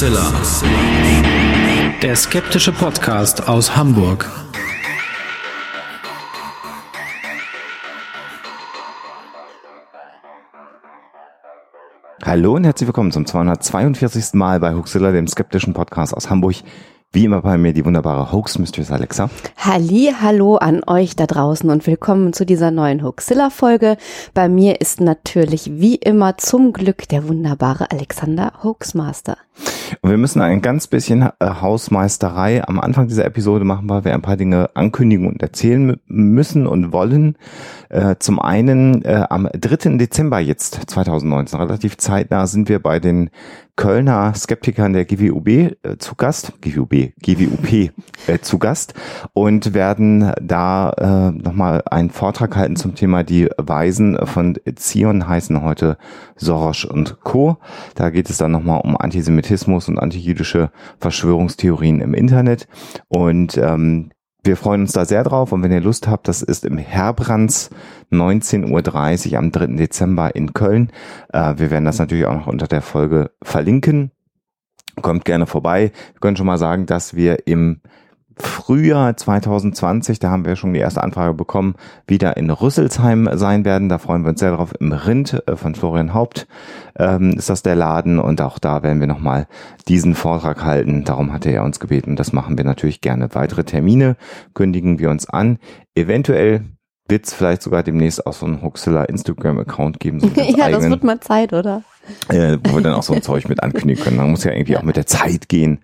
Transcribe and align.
Hoaxilla. 0.00 0.32
Der 2.00 2.16
skeptische 2.16 2.72
Podcast 2.72 3.46
aus 3.46 3.76
Hamburg. 3.76 4.26
Hallo 12.22 12.54
und 12.54 12.64
herzlich 12.64 12.86
willkommen 12.86 13.12
zum 13.12 13.26
242. 13.26 14.32
Mal 14.32 14.58
bei 14.58 14.74
Hoaxilla, 14.74 15.12
dem 15.12 15.26
skeptischen 15.26 15.74
Podcast 15.74 16.14
aus 16.14 16.30
Hamburg. 16.30 16.54
Wie 17.12 17.26
immer 17.26 17.42
bei 17.42 17.58
mir 17.58 17.74
die 17.74 17.84
wunderbare 17.84 18.32
Hoax 18.32 18.58
Mistress 18.58 18.90
Alexa. 18.90 19.28
Halli, 19.58 20.14
hallo 20.18 20.56
an 20.56 20.82
euch 20.86 21.14
da 21.14 21.26
draußen 21.26 21.68
und 21.68 21.86
willkommen 21.86 22.32
zu 22.32 22.46
dieser 22.46 22.70
neuen 22.70 23.02
Hoaxilla 23.02 23.50
Folge. 23.50 23.98
Bei 24.32 24.48
mir 24.48 24.80
ist 24.80 25.02
natürlich 25.02 25.70
wie 25.74 25.96
immer 25.96 26.38
zum 26.38 26.72
Glück 26.72 27.06
der 27.08 27.28
wunderbare 27.28 27.90
Alexander 27.90 28.52
Hoaxmaster. 28.62 29.36
Und 30.00 30.10
wir 30.10 30.18
müssen 30.18 30.40
ein 30.40 30.62
ganz 30.62 30.86
bisschen 30.86 31.22
äh, 31.22 31.30
Hausmeisterei 31.40 32.66
am 32.66 32.80
Anfang 32.80 33.08
dieser 33.08 33.24
Episode 33.24 33.64
machen, 33.64 33.88
weil 33.88 34.04
wir 34.04 34.14
ein 34.14 34.22
paar 34.22 34.36
Dinge 34.36 34.70
ankündigen 34.74 35.26
und 35.26 35.42
erzählen 35.42 36.00
müssen 36.06 36.66
und 36.66 36.92
wollen. 36.92 37.36
Äh, 37.88 38.16
zum 38.18 38.38
einen 38.40 39.04
äh, 39.04 39.24
am 39.28 39.48
3. 39.52 39.96
Dezember 39.96 40.38
jetzt 40.38 40.90
2019, 40.90 41.58
relativ 41.60 41.96
zeitnah, 41.96 42.46
sind 42.46 42.68
wir 42.68 42.80
bei 42.80 43.00
den 43.00 43.30
Kölner 43.80 44.34
Skeptikern 44.34 44.92
der 44.92 45.06
GWUB 45.06 45.48
äh, 45.48 45.72
zu 45.98 46.14
Gast, 46.14 46.52
GWUB, 46.60 47.14
GWUP 47.22 47.90
äh, 48.26 48.38
zu 48.42 48.58
Gast. 48.58 48.92
Und 49.32 49.72
werden 49.72 50.32
da 50.38 50.90
äh, 50.90 51.30
nochmal 51.30 51.82
einen 51.90 52.10
Vortrag 52.10 52.56
halten 52.56 52.76
zum 52.76 52.94
Thema 52.94 53.24
die 53.24 53.48
Weisen 53.56 54.18
von 54.26 54.58
Zion 54.76 55.26
heißen 55.26 55.62
heute 55.62 55.96
Soros 56.36 56.84
und 56.84 57.20
Co. 57.22 57.56
Da 57.94 58.10
geht 58.10 58.28
es 58.28 58.36
dann 58.36 58.52
nochmal 58.52 58.82
um 58.84 58.98
Antisemitismus 58.98 59.88
und 59.88 59.98
antijüdische 59.98 60.70
Verschwörungstheorien 60.98 62.02
im 62.02 62.12
Internet. 62.12 62.68
Und 63.08 63.56
ähm, 63.56 64.10
wir 64.42 64.56
freuen 64.56 64.82
uns 64.82 64.92
da 64.92 65.06
sehr 65.06 65.24
drauf. 65.24 65.52
Und 65.52 65.62
wenn 65.62 65.72
ihr 65.72 65.80
Lust 65.80 66.06
habt, 66.06 66.28
das 66.28 66.42
ist 66.42 66.66
im 66.66 66.76
Herbrands 66.76 67.70
19.30 68.10 69.32
Uhr 69.32 69.38
am 69.38 69.52
3. 69.52 69.66
Dezember 69.76 70.34
in 70.34 70.52
Köln. 70.52 70.90
Äh, 71.32 71.54
wir 71.56 71.70
werden 71.70 71.84
das 71.84 71.98
natürlich 71.98 72.26
auch 72.26 72.34
noch 72.34 72.46
unter 72.46 72.66
der 72.66 72.82
Folge 72.82 73.30
verlinken. 73.42 74.10
Kommt 75.00 75.24
gerne 75.24 75.46
vorbei. 75.46 75.92
Wir 76.12 76.20
können 76.20 76.36
schon 76.36 76.46
mal 76.46 76.58
sagen, 76.58 76.86
dass 76.86 77.14
wir 77.14 77.46
im 77.46 77.80
Frühjahr 78.40 79.16
2020, 79.16 80.18
da 80.18 80.30
haben 80.30 80.44
wir 80.44 80.56
schon 80.56 80.72
die 80.72 80.80
erste 80.80 81.02
Anfrage 81.02 81.34
bekommen, 81.34 81.74
wieder 82.06 82.36
in 82.36 82.50
Rüsselsheim 82.50 83.28
sein 83.34 83.64
werden. 83.64 83.88
Da 83.88 83.98
freuen 83.98 84.22
wir 84.22 84.30
uns 84.30 84.40
sehr 84.40 84.56
drauf. 84.56 84.72
Im 84.80 84.92
Rind 84.92 85.42
äh, 85.46 85.56
von 85.56 85.74
Florian 85.74 86.14
Haupt 86.14 86.46
ähm, 86.98 87.32
ist 87.32 87.50
das 87.50 87.62
der 87.62 87.76
Laden 87.76 88.18
und 88.18 88.40
auch 88.40 88.58
da 88.58 88.82
werden 88.82 89.00
wir 89.00 89.06
nochmal 89.06 89.46
diesen 89.88 90.14
Vortrag 90.14 90.64
halten. 90.64 91.04
Darum 91.04 91.32
hatte 91.32 91.50
er 91.50 91.64
uns 91.64 91.80
gebeten. 91.80 92.16
Das 92.16 92.32
machen 92.32 92.56
wir 92.56 92.64
natürlich 92.64 93.00
gerne. 93.00 93.34
Weitere 93.34 93.64
Termine 93.64 94.16
kündigen 94.54 94.98
wir 94.98 95.10
uns 95.10 95.28
an. 95.28 95.58
Eventuell 95.94 96.64
wird 97.10 97.26
es 97.26 97.34
vielleicht 97.34 97.62
sogar 97.62 97.82
demnächst 97.82 98.26
auch 98.26 98.32
so 98.32 98.46
einen 98.46 98.62
Huxilla 98.62 99.04
Instagram-Account 99.04 100.00
geben. 100.00 100.20
So 100.20 100.28
ja, 100.36 100.64
eigenen. 100.64 100.72
das 100.72 100.90
wird 100.90 101.04
mal 101.04 101.20
Zeit, 101.20 101.52
oder? 101.52 101.82
äh, 102.28 102.58
wo 102.64 102.76
wir 102.76 102.82
dann 102.82 102.94
auch 102.94 103.02
so 103.02 103.12
ein 103.12 103.22
Zeug 103.22 103.48
mit 103.48 103.62
ankündigen 103.62 104.02
können. 104.02 104.16
Man 104.16 104.30
muss 104.30 104.44
ja 104.44 104.52
irgendwie 104.52 104.76
auch 104.76 104.82
mit 104.82 104.96
der 104.96 105.06
Zeit 105.06 105.48
gehen. 105.48 105.80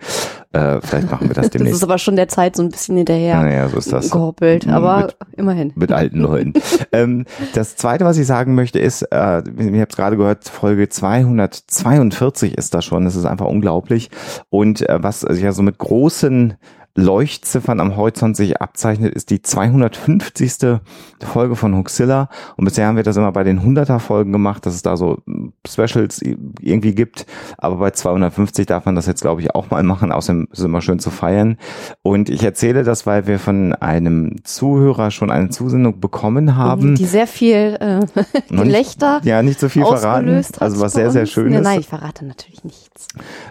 Äh, 0.53 0.81
vielleicht 0.82 1.10
machen 1.10 1.28
wir 1.28 1.34
das 1.34 1.50
demnächst. 1.50 1.75
Das 1.75 1.78
ist 1.78 1.84
aber 1.84 1.98
schon 1.98 2.16
der 2.16 2.28
Zeit 2.28 2.56
so 2.56 2.62
ein 2.62 2.70
bisschen 2.70 2.97
hinterher 2.97 3.41
naja, 3.42 3.69
so 3.69 3.78
ist 3.78 3.92
das. 3.92 4.10
gehoppelt, 4.10 4.66
aber 4.69 5.03
mit, 5.03 5.16
immerhin. 5.36 5.72
Mit 5.75 5.92
alten 5.92 6.20
Leuten. 6.20 6.54
ähm, 6.92 7.26
das 7.54 7.76
Zweite, 7.76 8.04
was 8.04 8.19
ich 8.19 8.26
sagen 8.26 8.54
möchte, 8.54 8.78
ist, 8.78 9.03
äh, 9.03 9.42
ihr 9.42 9.81
habt 9.81 9.97
gerade 9.97 10.16
gehört, 10.16 10.48
Folge 10.48 10.88
242 10.88 12.56
ist 12.56 12.75
das 12.75 12.84
schon. 12.84 13.04
Das 13.04 13.16
ist 13.16 13.25
einfach 13.25 13.47
unglaublich. 13.47 14.10
Und 14.50 14.88
äh, 14.88 15.03
was 15.03 15.20
sich 15.20 15.42
ja 15.42 15.53
so 15.53 15.62
mit 15.62 15.78
großen 15.78 16.54
Leuchtziffern 16.96 17.78
am 17.78 17.96
Horizont 17.96 18.36
sich 18.36 18.60
abzeichnet, 18.60 19.14
ist 19.14 19.30
die 19.30 19.42
250. 19.42 20.80
Folge 21.20 21.54
von 21.54 21.76
Huxilla. 21.76 22.28
Und 22.56 22.64
bisher 22.64 22.86
haben 22.86 22.96
wir 22.96 23.02
das 23.02 23.16
immer 23.16 23.32
bei 23.32 23.44
den 23.44 23.60
100er 23.60 23.98
Folgen 23.98 24.32
gemacht, 24.32 24.64
dass 24.66 24.74
es 24.74 24.82
da 24.82 24.96
so 24.96 25.18
Specials 25.66 26.22
irgendwie 26.22 26.94
gibt. 26.94 27.26
Aber 27.58 27.76
bei 27.76 27.90
250 27.90 28.66
darf 28.66 28.86
man 28.86 28.94
das 28.94 29.06
jetzt, 29.06 29.20
glaube 29.20 29.42
ich, 29.42 29.54
auch 29.54 29.70
mal 29.70 29.82
machen. 29.82 30.10
Außerdem 30.10 30.48
ist 30.50 30.58
es 30.58 30.64
immer 30.64 30.80
schön 30.80 30.98
zu 30.98 31.10
feiern. 31.10 31.58
Und 32.02 32.30
ich 32.30 32.42
erzähle 32.42 32.82
das, 32.82 33.06
weil 33.06 33.26
wir 33.26 33.38
von 33.38 33.74
einem 33.74 34.36
Zuhörer 34.44 35.10
schon 35.10 35.30
eine 35.30 35.50
Zusendung 35.50 36.00
bekommen 36.00 36.56
haben. 36.56 36.94
Die 36.94 37.04
sehr 37.04 37.26
viel 37.26 37.76
äh, 37.78 38.00
Gelächter. 38.48 39.16
Nicht, 39.16 39.26
ja, 39.26 39.42
nicht 39.42 39.60
so 39.60 39.68
viel 39.68 39.84
verraten. 39.84 40.42
Also 40.60 40.80
was 40.80 40.94
sehr, 40.94 41.10
sehr 41.10 41.26
schön 41.26 41.52
ist. 41.52 41.62
Nein, 41.62 41.80
ich 41.80 41.88
verrate 41.88 42.24
natürlich 42.24 42.64
nichts. 42.64 43.08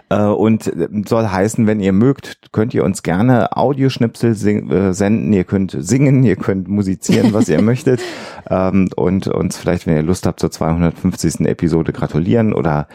Äh, 0.08 0.22
und 0.22 0.70
soll 1.08 1.28
heißen, 1.28 1.66
wenn 1.68 1.78
ihr 1.78 1.92
mögt, 1.92 2.52
könnt 2.52 2.74
ihr 2.74 2.84
uns 2.84 3.02
gerne 3.02 3.35
Audioschnipsel 3.44 4.32
äh, 4.70 4.92
senden, 4.92 5.32
ihr 5.32 5.44
könnt 5.44 5.76
singen, 5.78 6.22
ihr 6.22 6.36
könnt 6.36 6.68
musizieren, 6.68 7.32
was 7.32 7.48
ihr 7.48 7.60
möchtet 7.62 8.00
ähm, 8.50 8.88
und 8.96 9.28
uns 9.28 9.56
vielleicht, 9.56 9.86
wenn 9.86 9.96
ihr 9.96 10.02
Lust 10.02 10.26
habt, 10.26 10.40
zur 10.40 10.50
250. 10.50 11.40
Episode 11.46 11.92
gratulieren 11.92 12.52
oder 12.52 12.88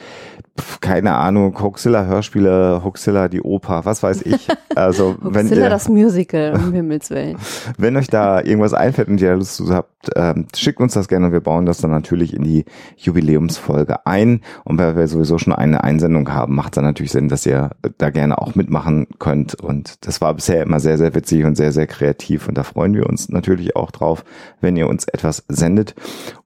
keine 0.81 1.15
Ahnung, 1.15 1.57
Hoxilla 1.59 2.05
Hörspiele, 2.05 2.81
Hoxilla 2.83 3.27
die 3.27 3.41
Oper, 3.41 3.85
was 3.85 4.03
weiß 4.03 4.23
ich. 4.23 4.47
Also 4.75 5.15
wenn 5.21 5.47
ihr, 5.47 5.69
das 5.69 5.87
Musical, 5.89 6.53
um 6.55 6.73
Himmels 6.73 7.09
Willen. 7.09 7.37
Wenn 7.77 7.95
euch 7.95 8.07
da 8.07 8.41
irgendwas 8.41 8.73
einfällt 8.73 9.07
und 9.07 9.21
ihr 9.21 9.35
Lust 9.35 9.61
habt, 9.69 10.09
ähm, 10.15 10.47
schickt 10.55 10.79
uns 10.79 10.93
das 10.93 11.07
gerne 11.07 11.27
und 11.27 11.31
wir 11.31 11.39
bauen 11.39 11.65
das 11.65 11.77
dann 11.77 11.91
natürlich 11.91 12.33
in 12.33 12.43
die 12.43 12.65
Jubiläumsfolge 12.97 14.05
ein. 14.05 14.41
Und 14.63 14.77
weil 14.77 14.95
wir 14.95 15.07
sowieso 15.07 15.37
schon 15.37 15.53
eine 15.53 15.83
Einsendung 15.83 16.31
haben, 16.33 16.55
macht 16.55 16.73
es 16.73 16.75
dann 16.75 16.85
natürlich 16.85 17.11
Sinn, 17.11 17.29
dass 17.29 17.45
ihr 17.45 17.71
da 17.97 18.09
gerne 18.09 18.39
auch 18.39 18.55
mitmachen 18.55 19.07
könnt. 19.19 19.55
Und 19.55 20.05
das 20.05 20.21
war 20.21 20.33
bisher 20.33 20.63
immer 20.63 20.79
sehr, 20.79 20.97
sehr 20.97 21.15
witzig 21.15 21.45
und 21.45 21.55
sehr, 21.55 21.71
sehr 21.71 21.87
kreativ. 21.87 22.47
Und 22.47 22.57
da 22.57 22.63
freuen 22.63 22.93
wir 22.93 23.07
uns 23.07 23.29
natürlich 23.29 23.75
auch 23.75 23.91
drauf, 23.91 24.23
wenn 24.59 24.75
ihr 24.75 24.89
uns 24.89 25.05
etwas 25.05 25.43
sendet. 25.47 25.95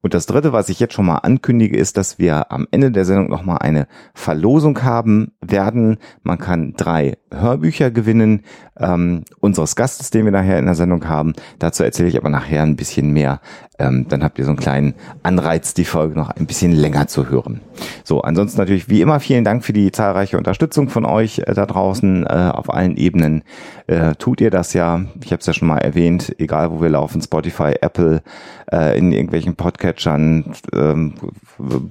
Und 0.01 0.13
das 0.13 0.25
dritte, 0.25 0.53
was 0.53 0.69
ich 0.69 0.79
jetzt 0.79 0.93
schon 0.93 1.05
mal 1.05 1.17
ankündige, 1.17 1.77
ist, 1.77 1.97
dass 1.97 2.19
wir 2.19 2.51
am 2.51 2.67
Ende 2.71 2.91
der 2.91 3.05
Sendung 3.05 3.29
nochmal 3.29 3.59
eine 3.59 3.87
Verlosung 4.13 4.83
haben 4.83 5.31
werden. 5.41 5.97
Man 6.23 6.37
kann 6.37 6.73
drei 6.77 7.17
Hörbücher 7.31 7.91
gewinnen 7.91 8.41
ähm, 8.79 9.23
unseres 9.39 9.75
Gastes, 9.75 10.09
den 10.09 10.25
wir 10.25 10.31
nachher 10.31 10.59
in 10.59 10.65
der 10.65 10.75
Sendung 10.75 11.07
haben. 11.07 11.33
Dazu 11.59 11.83
erzähle 11.83 12.09
ich 12.09 12.17
aber 12.17 12.29
nachher 12.29 12.63
ein 12.63 12.75
bisschen 12.75 13.11
mehr. 13.11 13.41
Ähm, 13.77 14.05
dann 14.07 14.23
habt 14.23 14.39
ihr 14.39 14.45
so 14.45 14.51
einen 14.51 14.59
kleinen 14.59 14.93
Anreiz, 15.23 15.73
die 15.73 15.85
Folge 15.85 16.15
noch 16.15 16.29
ein 16.29 16.45
bisschen 16.45 16.71
länger 16.71 17.07
zu 17.07 17.29
hören. 17.29 17.61
So, 18.03 18.21
ansonsten 18.21 18.57
natürlich 18.57 18.87
wie 18.89 19.01
immer 19.01 19.19
vielen 19.19 19.43
Dank 19.43 19.65
für 19.65 19.73
die 19.73 19.91
zahlreiche 19.91 20.37
Unterstützung 20.37 20.89
von 20.89 21.05
euch 21.05 21.39
äh, 21.39 21.53
da 21.53 21.65
draußen 21.65 22.25
äh, 22.25 22.51
auf 22.53 22.73
allen 22.73 22.95
Ebenen. 22.95 23.43
Äh, 23.87 24.15
tut 24.15 24.41
ihr 24.41 24.49
das 24.49 24.73
ja, 24.73 25.05
ich 25.23 25.31
habe 25.31 25.41
es 25.41 25.45
ja 25.45 25.53
schon 25.53 25.67
mal 25.67 25.77
erwähnt, 25.77 26.35
egal 26.39 26.71
wo 26.71 26.81
wir 26.81 26.89
laufen, 26.89 27.21
Spotify, 27.21 27.73
Apple, 27.81 28.23
äh, 28.71 28.97
in 28.97 29.11
irgendwelchen 29.11 29.55
Podcatchern, 29.55 30.55
ähm, 30.73 31.13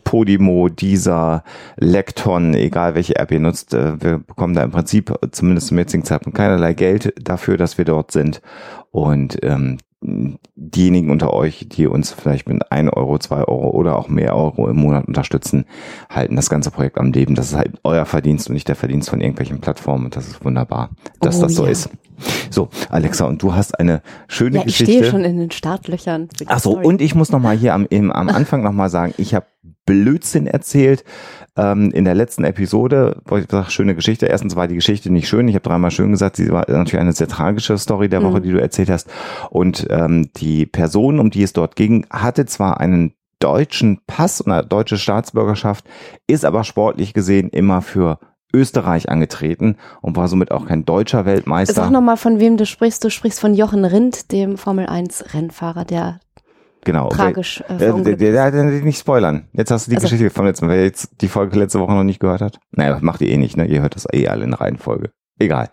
Podimo, 0.03 0.69
Deezer, 0.69 1.44
Lekton, 1.77 2.54
egal 2.54 2.97
welche 2.97 3.16
App 3.16 3.31
ihr 3.31 3.38
nutzt, 3.38 3.75
äh, 3.75 4.03
wir 4.03 4.19
bekommen 4.19 4.54
da 4.54 4.62
im 4.62 4.72
Prinzip 4.72 5.15
zumindest 5.31 5.69
zum 5.69 5.78
jetzigen 5.78 6.04
Zeitpunkt 6.04 6.37
keinerlei 6.37 6.75
Geld 6.75 7.15
dafür, 7.22 7.56
dass 7.56 7.78
wir 7.78 7.84
dort 7.84 8.10
sind. 8.10 8.43
Und 8.91 9.38
ähm, 9.43 9.78
diejenigen 10.54 11.10
unter 11.10 11.32
euch, 11.32 11.66
die 11.69 11.87
uns 11.87 12.12
vielleicht 12.12 12.48
mit 12.48 12.71
1 12.71 12.92
Euro, 12.92 13.18
2 13.18 13.45
Euro 13.45 13.71
oder 13.71 13.97
auch 13.97 14.09
mehr 14.09 14.36
Euro 14.36 14.68
im 14.68 14.77
Monat 14.77 15.09
unterstützen, 15.09 15.65
halten 16.10 16.36
das 16.36 16.51
ganze 16.51 16.71
Projekt 16.71 16.98
am 16.98 17.12
Leben. 17.12 17.34
Das 17.34 17.51
ist 17.51 17.56
halt 17.56 17.78
euer 17.84 18.04
Verdienst 18.04 18.48
und 18.48 18.54
nicht 18.54 18.68
der 18.68 18.77
Verdienst 18.77 19.10
von 19.10 19.21
irgendwelchen 19.21 19.60
Plattformen. 19.60 20.06
Und 20.06 20.16
das 20.16 20.28
ist 20.28 20.45
wunderbar, 20.45 20.91
dass 21.21 21.39
oh, 21.39 21.42
das 21.42 21.54
so 21.54 21.65
ja. 21.65 21.71
ist. 21.71 21.91
So, 22.51 22.68
Alexa, 22.91 23.24
und 23.24 23.42
du 23.42 23.54
hast 23.54 23.78
eine 23.78 24.03
schöne 24.28 24.56
ja, 24.56 24.60
ich 24.60 24.66
Geschichte. 24.66 24.92
Ich 24.92 24.98
stehe 24.98 25.10
schon 25.10 25.24
in 25.24 25.39
den 25.39 25.51
Startlöchern. 25.51 26.28
Ach 26.47 26.60
so, 26.60 26.78
und 26.78 27.01
ich 27.01 27.15
muss 27.15 27.33
nochmal 27.33 27.56
hier 27.56 27.74
am, 27.74 27.86
im, 27.89 28.12
am 28.12 28.28
Anfang 28.28 28.62
nochmal 28.62 28.91
sagen, 28.91 29.15
ich 29.16 29.34
habe 29.34 29.47
Blödsinn 29.86 30.47
erzählt 30.47 31.04
ähm, 31.56 31.91
in 31.92 32.04
der 32.04 32.15
letzten 32.15 32.45
Episode, 32.45 33.21
wo 33.24 33.36
ich 33.36 33.47
sage, 33.51 33.71
schöne 33.71 33.95
Geschichte. 33.95 34.27
Erstens 34.27 34.56
war 34.56 34.66
die 34.66 34.74
Geschichte 34.74 35.10
nicht 35.10 35.28
schön. 35.28 35.48
Ich 35.48 35.54
habe 35.54 35.62
dreimal 35.62 35.91
schön 35.91 36.10
gesagt, 36.10 36.36
sie 36.36 36.51
war 36.51 36.65
natürlich 36.68 36.98
eine 37.01 37.12
sehr 37.12 37.28
tragische 37.28 37.78
Story 37.78 38.09
der 38.09 38.22
Woche, 38.22 38.39
mhm. 38.39 38.42
die 38.42 38.53
du 38.53 38.60
erzählt 38.60 38.91
hast. 38.91 39.09
Und 39.51 39.86
ähm, 39.91 40.30
die 40.36 40.66
Person, 40.66 41.18
um 41.18 41.30
die 41.30 41.42
es 41.42 41.53
dort 41.53 41.77
ging, 41.77 42.06
hatte 42.10 42.47
zwar 42.47 42.80
einen 42.80 43.15
deutschen 43.39 44.01
Pass 44.06 44.41
und 44.41 44.53
eine 44.53 44.66
deutsche 44.66 44.98
Staatsbürgerschaft, 44.98 45.84
ist 46.27 46.45
aber 46.45 46.65
sportlich 46.65 47.15
gesehen 47.15 47.51
immer 47.51 47.83
für 47.83 48.18
Österreich 48.54 49.09
angetreten 49.09 49.77
und 50.01 50.16
war 50.16 50.28
somit 50.28 50.51
auch 50.51 50.66
kein 50.66 50.84
deutscher 50.84 51.24
Weltmeister. 51.24 51.74
Sag 51.74 51.91
nochmal, 51.91 52.16
von 52.16 52.39
wem 52.39 52.56
du 52.56 52.66
sprichst. 52.66 53.04
Du 53.04 53.10
sprichst 53.10 53.41
von 53.41 53.54
Jochen 53.54 53.84
Rindt, 53.84 54.33
dem 54.33 54.56
Formel 54.56 54.86
1 54.86 55.34
Rennfahrer, 55.34 55.84
der 55.84 56.21
Genau. 56.84 57.09
Tragisch. 57.09 57.63
Äh, 57.69 58.16
der, 58.16 58.51
der, 58.51 58.65
nicht 58.65 58.98
spoilern. 58.98 59.48
Jetzt 59.53 59.71
hast 59.71 59.86
du 59.86 59.91
die 59.91 59.97
also. 59.97 60.07
Geschichte 60.07 60.31
vom 60.31 60.45
letzten. 60.47 60.69
Wer 60.69 60.84
jetzt 60.84 61.21
die 61.21 61.28
Folge 61.28 61.59
letzte 61.59 61.81
Woche 61.81 61.92
noch 61.92 62.04
nicht 62.04 62.21
gehört 62.21 62.41
hat. 62.41 62.60
Naja, 62.72 62.98
macht 63.01 63.21
ihr 63.21 63.28
eh 63.28 63.36
nicht, 63.36 63.57
ne? 63.57 63.66
Ihr 63.66 63.83
hört 63.83 63.95
das 63.95 64.07
eh 64.13 64.28
alle 64.28 64.45
in 64.45 64.54
Reihenfolge. 64.54 65.10
Egal. 65.39 65.71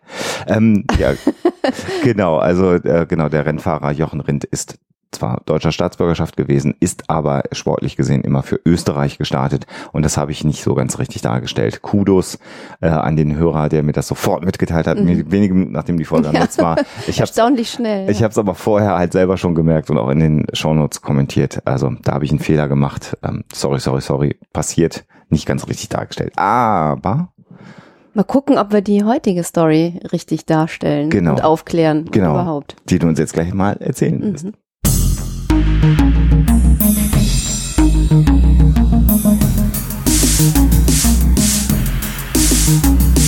Ähm, 0.48 0.86
ja, 1.00 1.14
genau, 2.04 2.38
also 2.38 2.74
äh, 2.74 3.06
genau, 3.08 3.30
der 3.30 3.46
Rennfahrer 3.46 3.92
Jochen 3.92 4.22
Rindt 4.22 4.44
ist 4.46 4.80
zwar 5.12 5.42
deutscher 5.46 5.72
Staatsbürgerschaft 5.72 6.38
gewesen, 6.38 6.76
ist 6.80 7.10
aber 7.10 7.44
sportlich 7.52 7.96
gesehen 7.96 8.22
immer 8.22 8.44
für 8.44 8.60
Österreich 8.66 9.18
gestartet 9.18 9.68
und 9.92 10.04
das 10.04 10.18
habe 10.18 10.32
ich 10.32 10.44
nicht 10.44 10.64
so 10.64 10.74
ganz 10.74 11.00
richtig 11.00 11.22
dargestellt. 11.22 11.82
Kudos 11.82 12.40
äh, 12.82 12.88
an 12.88 13.16
den 13.16 13.36
Hörer, 13.36 13.70
der 13.70 13.84
mir 13.84 13.92
das 13.92 14.08
sofort 14.08 14.46
mitgeteilt 14.46 14.88
hat, 14.88 14.98
mhm. 14.98 15.32
wenige 15.32 15.54
Minuten 15.54 15.74
nachdem 15.74 15.98
die 15.98 16.06
Folge 16.06 16.30
ja. 16.32 16.48
war. 16.58 16.78
Ich 17.08 17.20
Erstaunlich 17.20 17.72
schnell. 17.72 18.10
Ich 18.10 18.20
ja. 18.20 18.24
habe 18.24 18.32
es 18.32 18.38
aber 18.38 18.56
vorher 18.56 18.98
halt 18.98 19.12
selber 19.12 19.38
schon 19.38 19.56
gemerkt 19.56 19.90
und 19.90 19.98
auch 19.98 20.10
in 20.10 20.20
den 20.20 20.46
Shownotes 20.54 21.02
kommentiert. 21.02 21.62
Also 21.66 21.92
da 22.04 22.14
habe 22.14 22.26
ich 22.26 22.32
einen 22.32 22.40
Fehler 22.40 22.68
gemacht. 22.68 23.18
Ähm, 23.24 23.44
sorry, 23.54 23.80
sorry, 23.80 24.02
sorry. 24.02 24.40
Passiert. 24.54 25.06
Nicht 25.30 25.46
ganz 25.46 25.68
richtig 25.68 25.90
dargestellt. 25.90 26.34
Aber 26.38 27.30
Mal 28.14 28.24
gucken, 28.24 28.58
ob 28.58 28.74
wir 28.74 28.82
die 28.82 29.06
heutige 29.06 29.44
Story 29.44 30.00
richtig 30.12 30.46
darstellen 30.46 31.10
genau. 31.10 31.32
und 31.32 31.44
aufklären 31.44 32.10
genau. 32.12 32.32
überhaupt. 32.32 32.76
Die 32.90 33.00
du 33.00 33.08
uns 33.08 33.20
jetzt 33.20 33.34
gleich 33.34 33.54
mal 33.54 33.78
erzählen 33.78 34.18
mhm. 34.18 34.24
willst. 34.24 34.48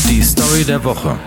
Die 0.08 0.22
Story 0.22 0.64
der 0.64 0.84
Woche. 0.84 1.18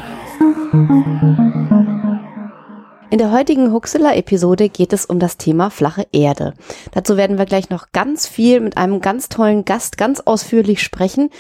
In 3.08 3.18
der 3.18 3.30
heutigen 3.30 3.72
Huxilla-Episode 3.72 4.68
geht 4.68 4.92
es 4.92 5.06
um 5.06 5.20
das 5.20 5.36
Thema 5.36 5.70
flache 5.70 6.08
Erde. 6.10 6.54
Dazu 6.90 7.16
werden 7.16 7.38
wir 7.38 7.44
gleich 7.46 7.70
noch 7.70 7.92
ganz 7.92 8.26
viel 8.26 8.58
mit 8.58 8.76
einem 8.76 9.00
ganz 9.00 9.28
tollen 9.28 9.64
Gast 9.64 9.96
ganz 9.96 10.18
ausführlich 10.18 10.82
sprechen. 10.82 11.30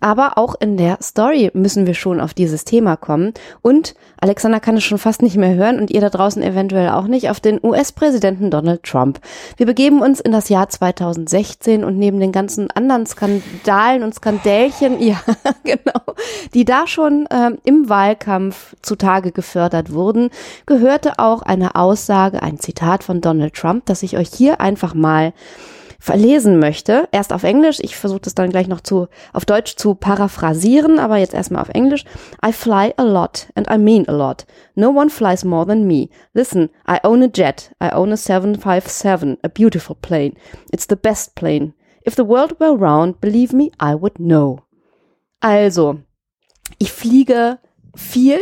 Aber 0.00 0.38
auch 0.38 0.54
in 0.60 0.76
der 0.76 0.98
Story 1.02 1.50
müssen 1.52 1.86
wir 1.86 1.94
schon 1.94 2.20
auf 2.20 2.32
dieses 2.32 2.64
Thema 2.64 2.96
kommen. 2.96 3.34
Und 3.60 3.96
Alexander 4.20 4.60
kann 4.60 4.76
es 4.76 4.84
schon 4.84 4.98
fast 4.98 5.20
nicht 5.20 5.36
mehr 5.36 5.56
hören 5.56 5.80
und 5.80 5.90
ihr 5.90 6.00
da 6.00 6.10
draußen 6.10 6.42
eventuell 6.42 6.90
auch 6.90 7.08
nicht 7.08 7.28
auf 7.28 7.40
den 7.40 7.58
US-Präsidenten 7.60 8.52
Donald 8.52 8.84
Trump. 8.84 9.20
Wir 9.56 9.66
begeben 9.66 10.02
uns 10.02 10.20
in 10.20 10.30
das 10.30 10.48
Jahr 10.48 10.68
2016 10.68 11.82
und 11.82 11.98
neben 11.98 12.20
den 12.20 12.30
ganzen 12.30 12.70
anderen 12.70 13.04
Skandalen 13.04 14.04
und 14.04 14.14
Skandälchen, 14.14 15.00
ja, 15.02 15.20
genau, 15.64 16.14
die 16.54 16.64
da 16.64 16.86
schon 16.86 17.26
ähm, 17.30 17.58
im 17.64 17.88
Wahlkampf 17.88 18.76
zutage 18.82 19.32
gefördert 19.32 19.92
wurden, 19.92 20.30
gehörte 20.66 21.15
auch 21.18 21.42
eine 21.42 21.74
Aussage, 21.74 22.42
ein 22.42 22.58
Zitat 22.58 23.04
von 23.04 23.20
Donald 23.20 23.54
Trump, 23.54 23.86
das 23.86 24.02
ich 24.02 24.16
euch 24.16 24.28
hier 24.28 24.60
einfach 24.60 24.94
mal 24.94 25.32
verlesen 25.98 26.58
möchte. 26.58 27.08
Erst 27.12 27.32
auf 27.32 27.42
Englisch, 27.42 27.78
ich 27.80 27.96
versuche 27.96 28.20
das 28.20 28.34
dann 28.34 28.50
gleich 28.50 28.68
noch 28.68 28.80
zu 28.80 29.08
auf 29.32 29.44
Deutsch 29.44 29.76
zu 29.76 29.94
paraphrasieren, 29.94 30.98
aber 30.98 31.16
jetzt 31.16 31.34
erstmal 31.34 31.62
auf 31.62 31.70
Englisch. 31.70 32.04
I 32.44 32.52
fly 32.52 32.92
a 32.96 33.02
lot 33.02 33.48
and 33.54 33.68
I 33.70 33.78
mean 33.78 34.08
a 34.08 34.12
lot. 34.12 34.46
No 34.74 34.90
one 34.90 35.10
flies 35.10 35.44
more 35.44 35.66
than 35.66 35.86
me. 35.86 36.08
Listen, 36.32 36.70
I 36.88 36.98
own 37.02 37.22
a 37.22 37.28
jet. 37.28 37.74
I 37.82 37.90
own 37.90 38.12
a 38.12 38.16
757, 38.16 39.38
a 39.42 39.48
beautiful 39.48 39.96
plane. 39.96 40.34
It's 40.72 40.86
the 40.88 40.96
best 40.96 41.34
plane. 41.34 41.74
If 42.06 42.14
the 42.14 42.24
world 42.24 42.60
were 42.60 42.76
round, 42.76 43.20
believe 43.20 43.52
me, 43.52 43.72
I 43.80 43.94
would 43.94 44.16
know. 44.18 44.60
Also, 45.40 45.98
ich 46.78 46.92
fliege 46.92 47.58
viel 47.96 48.38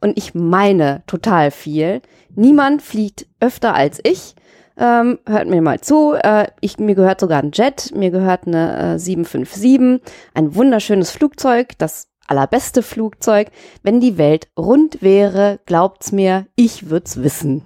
und 0.00 0.18
ich 0.18 0.34
meine 0.34 1.02
total 1.06 1.50
viel. 1.50 2.02
Niemand 2.34 2.82
fliegt 2.82 3.26
öfter 3.40 3.74
als 3.74 4.00
ich. 4.02 4.34
Ähm, 4.78 5.18
hört 5.26 5.48
mir 5.48 5.62
mal 5.62 5.80
zu. 5.80 6.14
Äh, 6.14 6.48
ich, 6.60 6.78
mir 6.78 6.94
gehört 6.94 7.20
sogar 7.20 7.42
ein 7.42 7.52
Jet, 7.52 7.92
mir 7.94 8.10
gehört 8.10 8.46
eine 8.46 8.94
äh, 8.94 8.98
757, 8.98 10.02
ein 10.34 10.54
wunderschönes 10.54 11.10
Flugzeug, 11.10 11.78
das 11.78 12.08
allerbeste 12.26 12.82
Flugzeug. 12.82 13.48
Wenn 13.82 14.00
die 14.00 14.18
Welt 14.18 14.48
rund 14.58 15.00
wäre, 15.00 15.60
glaubt's 15.64 16.12
mir, 16.12 16.46
ich 16.56 16.90
würd's 16.90 17.22
wissen. 17.22 17.62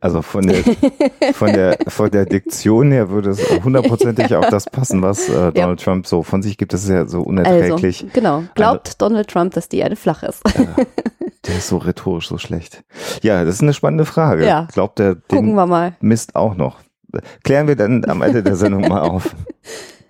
Also 0.00 0.22
von 0.22 0.46
der, 0.46 0.62
von 1.34 1.52
der, 1.52 1.78
von 1.88 2.10
der 2.10 2.26
Diktion 2.26 2.92
her 2.92 3.10
würde 3.10 3.30
es 3.30 3.40
hundertprozentig 3.64 4.30
ja. 4.30 4.38
auf 4.38 4.48
das 4.48 4.66
passen, 4.66 5.02
was 5.02 5.28
äh, 5.28 5.52
Donald 5.52 5.80
ja. 5.80 5.84
Trump 5.84 6.06
so 6.06 6.22
von 6.22 6.42
sich 6.42 6.58
gibt. 6.58 6.72
Das 6.72 6.84
ist 6.84 6.90
ja 6.90 7.06
so 7.06 7.22
unerträglich. 7.22 8.02
Also, 8.02 8.14
genau. 8.14 8.44
Glaubt 8.54 8.88
also, 8.88 8.96
Donald 8.98 9.28
Trump, 9.28 9.54
dass 9.54 9.68
die 9.68 9.78
Erde 9.78 9.96
flach 9.96 10.22
ist? 10.22 10.44
Äh, 10.46 10.66
der 11.46 11.58
ist 11.58 11.68
so 11.68 11.78
rhetorisch 11.78 12.28
so 12.28 12.38
schlecht. 12.38 12.84
Ja, 13.22 13.44
das 13.44 13.56
ist 13.56 13.62
eine 13.62 13.74
spannende 13.74 14.04
Frage. 14.04 14.46
Ja. 14.46 14.68
Glaubt 14.72 15.00
er 15.00 15.16
den 15.16 15.54
wir 15.54 15.66
mal. 15.66 15.96
Mist 16.00 16.36
auch 16.36 16.54
noch? 16.54 16.78
Klären 17.42 17.68
wir 17.68 17.76
dann 17.76 18.04
am 18.04 18.22
Ende 18.22 18.42
der 18.42 18.56
Sendung 18.56 18.88
mal 18.88 19.00
auf. 19.00 19.34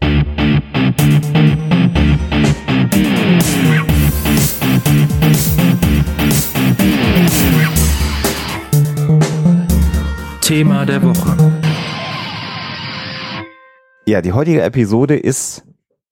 Thema 10.49 10.87
der 10.87 11.03
Woche. 11.03 11.37
Ja, 14.07 14.23
die 14.23 14.33
heutige 14.33 14.63
Episode 14.63 15.15
ist 15.15 15.63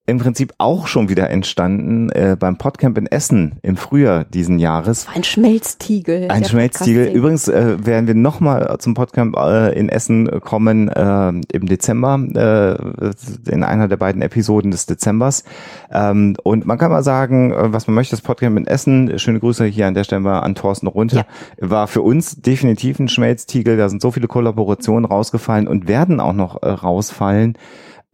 im 0.07 0.19
Prinzip 0.19 0.55
auch 0.59 0.87
schon 0.87 1.09
wieder 1.09 1.31
entstanden 1.31 2.11
äh, 2.11 2.37
beim 2.39 2.59
Podcamp 2.59 2.97
in 2.97 3.07
Essen 3.07 3.57
im 3.63 3.77
Frühjahr 3.77 4.25
diesen 4.25 4.61
Jahres. 4.61 5.09
Ein 5.13 5.25
Schmelztiegel. 5.25 6.29
Ein 6.31 6.45
Schmelztiegel. 6.45 7.09
Übrigens 7.09 7.49
äh, 7.49 7.85
werden 7.85 8.07
wir 8.07 8.15
nochmal 8.15 8.77
zum 8.79 8.95
Podcamp 8.95 9.37
äh, 9.37 9.77
in 9.77 9.89
Essen 9.89 10.41
kommen 10.41 10.89
äh, 10.89 11.29
im 11.29 11.67
Dezember, 11.67 12.21
äh, 12.35 13.51
in 13.51 13.65
einer 13.65 13.89
der 13.89 13.97
beiden 13.97 14.23
Episoden 14.23 14.71
des 14.71 14.87
Dezembers. 14.87 15.43
Ähm, 15.91 16.37
und 16.45 16.67
man 16.67 16.79
kann 16.79 16.93
mal 16.93 17.03
sagen, 17.03 17.53
äh, 17.53 17.73
was 17.73 17.89
man 17.89 17.95
möchte, 17.95 18.15
das 18.15 18.23
Podcamp 18.23 18.57
in 18.57 18.67
Essen, 18.69 19.19
schöne 19.19 19.41
Grüße 19.41 19.65
hier 19.65 19.89
an 19.89 19.95
der 19.95 20.05
Stelle 20.05 20.21
mal 20.21 20.39
an 20.39 20.55
Thorsten 20.55 20.87
runter, 20.87 21.27
ja. 21.61 21.71
war 21.71 21.89
für 21.89 22.03
uns 22.03 22.41
definitiv 22.41 23.01
ein 23.01 23.09
Schmelztiegel. 23.09 23.77
Da 23.77 23.89
sind 23.89 24.01
so 24.01 24.13
viele 24.13 24.29
Kollaborationen 24.29 25.05
rausgefallen 25.05 25.67
und 25.67 25.89
werden 25.89 26.21
auch 26.21 26.33
noch 26.33 26.63
äh, 26.63 26.69
rausfallen 26.69 27.59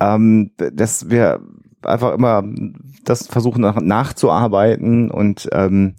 ähm, 0.02 0.50
dass 0.56 1.10
wir 1.10 1.40
einfach 1.86 2.14
immer 2.14 2.44
das 3.04 3.26
versuchen 3.26 3.60
nach, 3.60 3.80
nachzuarbeiten 3.80 5.10
und 5.10 5.48
ähm, 5.52 5.94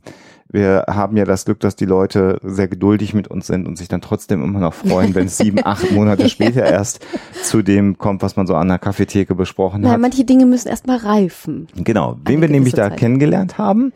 wir 0.54 0.86
haben 0.88 1.18
ja 1.18 1.26
das 1.26 1.46
Glück, 1.46 1.60
dass 1.62 1.76
die 1.76 1.86
Leute 1.86 2.40
sehr 2.44 2.68
geduldig 2.68 3.16
mit 3.16 3.28
uns 3.28 3.48
sind 3.48 3.68
und 3.68 3.76
sich 3.76 3.88
dann 3.88 4.02
trotzdem 4.02 4.44
immer 4.44 4.60
noch 4.60 4.76
freuen, 4.76 5.16
wenn 5.16 5.26
es 5.26 5.38
sieben, 5.38 5.58
acht 5.66 5.92
Monate 5.92 6.30
später 6.30 6.64
erst 6.64 7.04
zu 7.42 7.64
dem 7.64 7.98
kommt, 7.98 8.22
was 8.22 8.36
man 8.36 8.46
so 8.46 8.54
an 8.56 8.68
der 8.68 8.78
Kaffeetheke 8.78 9.34
besprochen 9.34 9.82
Na, 9.82 9.94
hat. 9.94 10.00
Manche 10.00 10.26
Dinge 10.26 10.46
müssen 10.46 10.68
erstmal 10.68 10.98
reifen. 10.98 11.68
Genau. 11.76 12.18
Wen 12.24 12.40
wir 12.40 12.50
nämlich 12.50 12.76
da 12.76 12.90
Zeit. 12.90 13.00
kennengelernt 13.00 13.58
haben, 13.58 13.94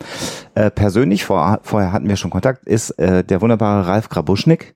äh, 0.56 0.72
persönlich, 0.72 1.26
vor, 1.26 1.60
vorher 1.62 1.92
hatten 1.94 2.10
wir 2.10 2.16
schon 2.16 2.32
Kontakt, 2.32 2.66
ist 2.66 2.90
äh, 2.98 3.24
der 3.24 3.42
wunderbare 3.42 3.86
Ralf 3.86 4.10
Grabuschnik. 4.10 4.76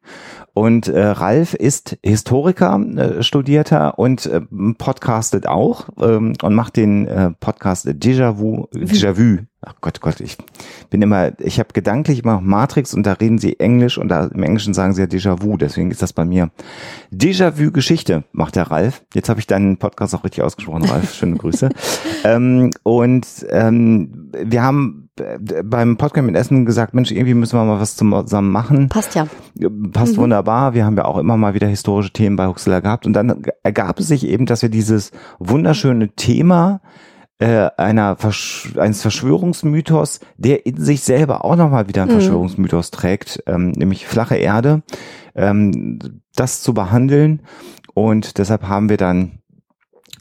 Und 0.54 0.90
äh, 0.90 1.02
Ralf 1.02 1.54
ist 1.54 1.98
Historiker, 2.04 2.80
äh, 2.98 3.24
studierter 3.24 3.98
und 3.98 4.26
äh, 4.26 4.42
podcastet 4.78 5.48
auch 5.48 5.88
ähm, 6.02 6.34
und 6.42 6.54
macht 6.54 6.76
den 6.76 7.08
äh, 7.08 7.32
Podcast 7.40 7.88
Déjà-vu, 7.88 8.68
Déjà-vu. 8.74 9.46
Ach 9.64 9.76
Gott, 9.80 10.02
Gott, 10.02 10.20
ich 10.20 10.38
bin 10.90 11.04
immer, 11.04 11.40
ich 11.40 11.60
habe 11.60 11.70
gedanklich 11.72 12.24
immer 12.24 12.42
Matrix 12.42 12.94
und 12.96 13.04
da 13.04 13.14
reden 13.14 13.38
sie 13.38 13.60
Englisch 13.60 13.98
und 13.98 14.10
da 14.10 14.26
im 14.26 14.42
Englischen 14.44 14.74
sagen 14.74 14.94
sie 14.94 15.02
ja 15.02 15.08
Déjà-vu, 15.08 15.56
deswegen 15.56 15.92
ist 15.92 16.02
das 16.02 16.14
bei 16.14 16.26
mir. 16.26 16.50
Déjà-vu 17.14 17.72
Geschichte 17.72 18.24
macht 18.32 18.56
der 18.56 18.72
Ralf. 18.72 19.04
Jetzt 19.14 19.30
habe 19.30 19.40
ich 19.40 19.48
deinen 19.48 19.78
Podcast 19.78 20.16
auch 20.16 20.24
richtig 20.24 20.44
ausgesprochen, 20.44 20.86
Ralf. 20.86 21.14
Schöne 21.14 21.38
Grüße. 21.38 21.70
ähm, 22.24 22.72
und 22.84 23.28
ähm, 23.50 24.32
wir 24.34 24.64
haben 24.64 25.01
beim 25.16 25.98
Podcast 25.98 26.26
mit 26.26 26.36
Essen 26.36 26.66
gesagt, 26.66 26.94
Mensch, 26.94 27.12
irgendwie 27.12 27.34
müssen 27.34 27.58
wir 27.58 27.66
mal 27.66 27.80
was 27.80 27.96
zusammen 27.96 28.52
machen. 28.52 28.90
Passt 28.90 29.16
ja. 29.16 29.28
Passt 29.92 30.18
mhm. 30.18 30.22
wunderbar. 30.22 30.74
Wir 30.74 30.86
haben 30.86 30.98
ja 30.98 31.06
auch 31.06 31.18
immer 31.18 31.38
mal 31.38 31.54
wieder 31.54 31.68
historische 31.68 32.14
Themen 32.14 32.36
bei 32.36 32.48
Huxler 32.48 32.82
gehabt. 32.82 33.06
Und 33.06 33.14
dann 33.14 33.44
ergab 33.64 34.00
es 34.00 34.08
sich 34.08 34.26
eben, 34.26 34.46
dass 34.46 34.62
wir 34.62 34.70
dieses 34.70 35.12
wunderschöne 35.40 36.10
Thema 36.16 36.82
äh, 37.40 37.70
einer 37.78 38.16
Versch 38.16 38.74
eines 38.78 39.02
Verschwörungsmythos, 39.02 40.20
der 40.38 40.66
in 40.66 40.78
sich 40.78 41.02
selber 41.02 41.44
auch 41.44 41.56
nochmal 41.56 41.88
wieder 41.88 42.04
einen 42.04 42.12
mhm. 42.12 42.20
Verschwörungsmythos 42.20 42.92
trägt, 42.92 43.44
ähm, 43.48 43.72
nämlich 43.72 44.08
flache 44.08 44.36
Erde, 44.38 44.84
ähm, 45.36 46.22
das 46.36 46.62
zu 46.62 46.74
behandeln. 46.74 47.42
Und 47.94 48.38
deshalb 48.38 48.68
haben 48.68 48.90
wir 48.90 48.98
dann 48.98 49.41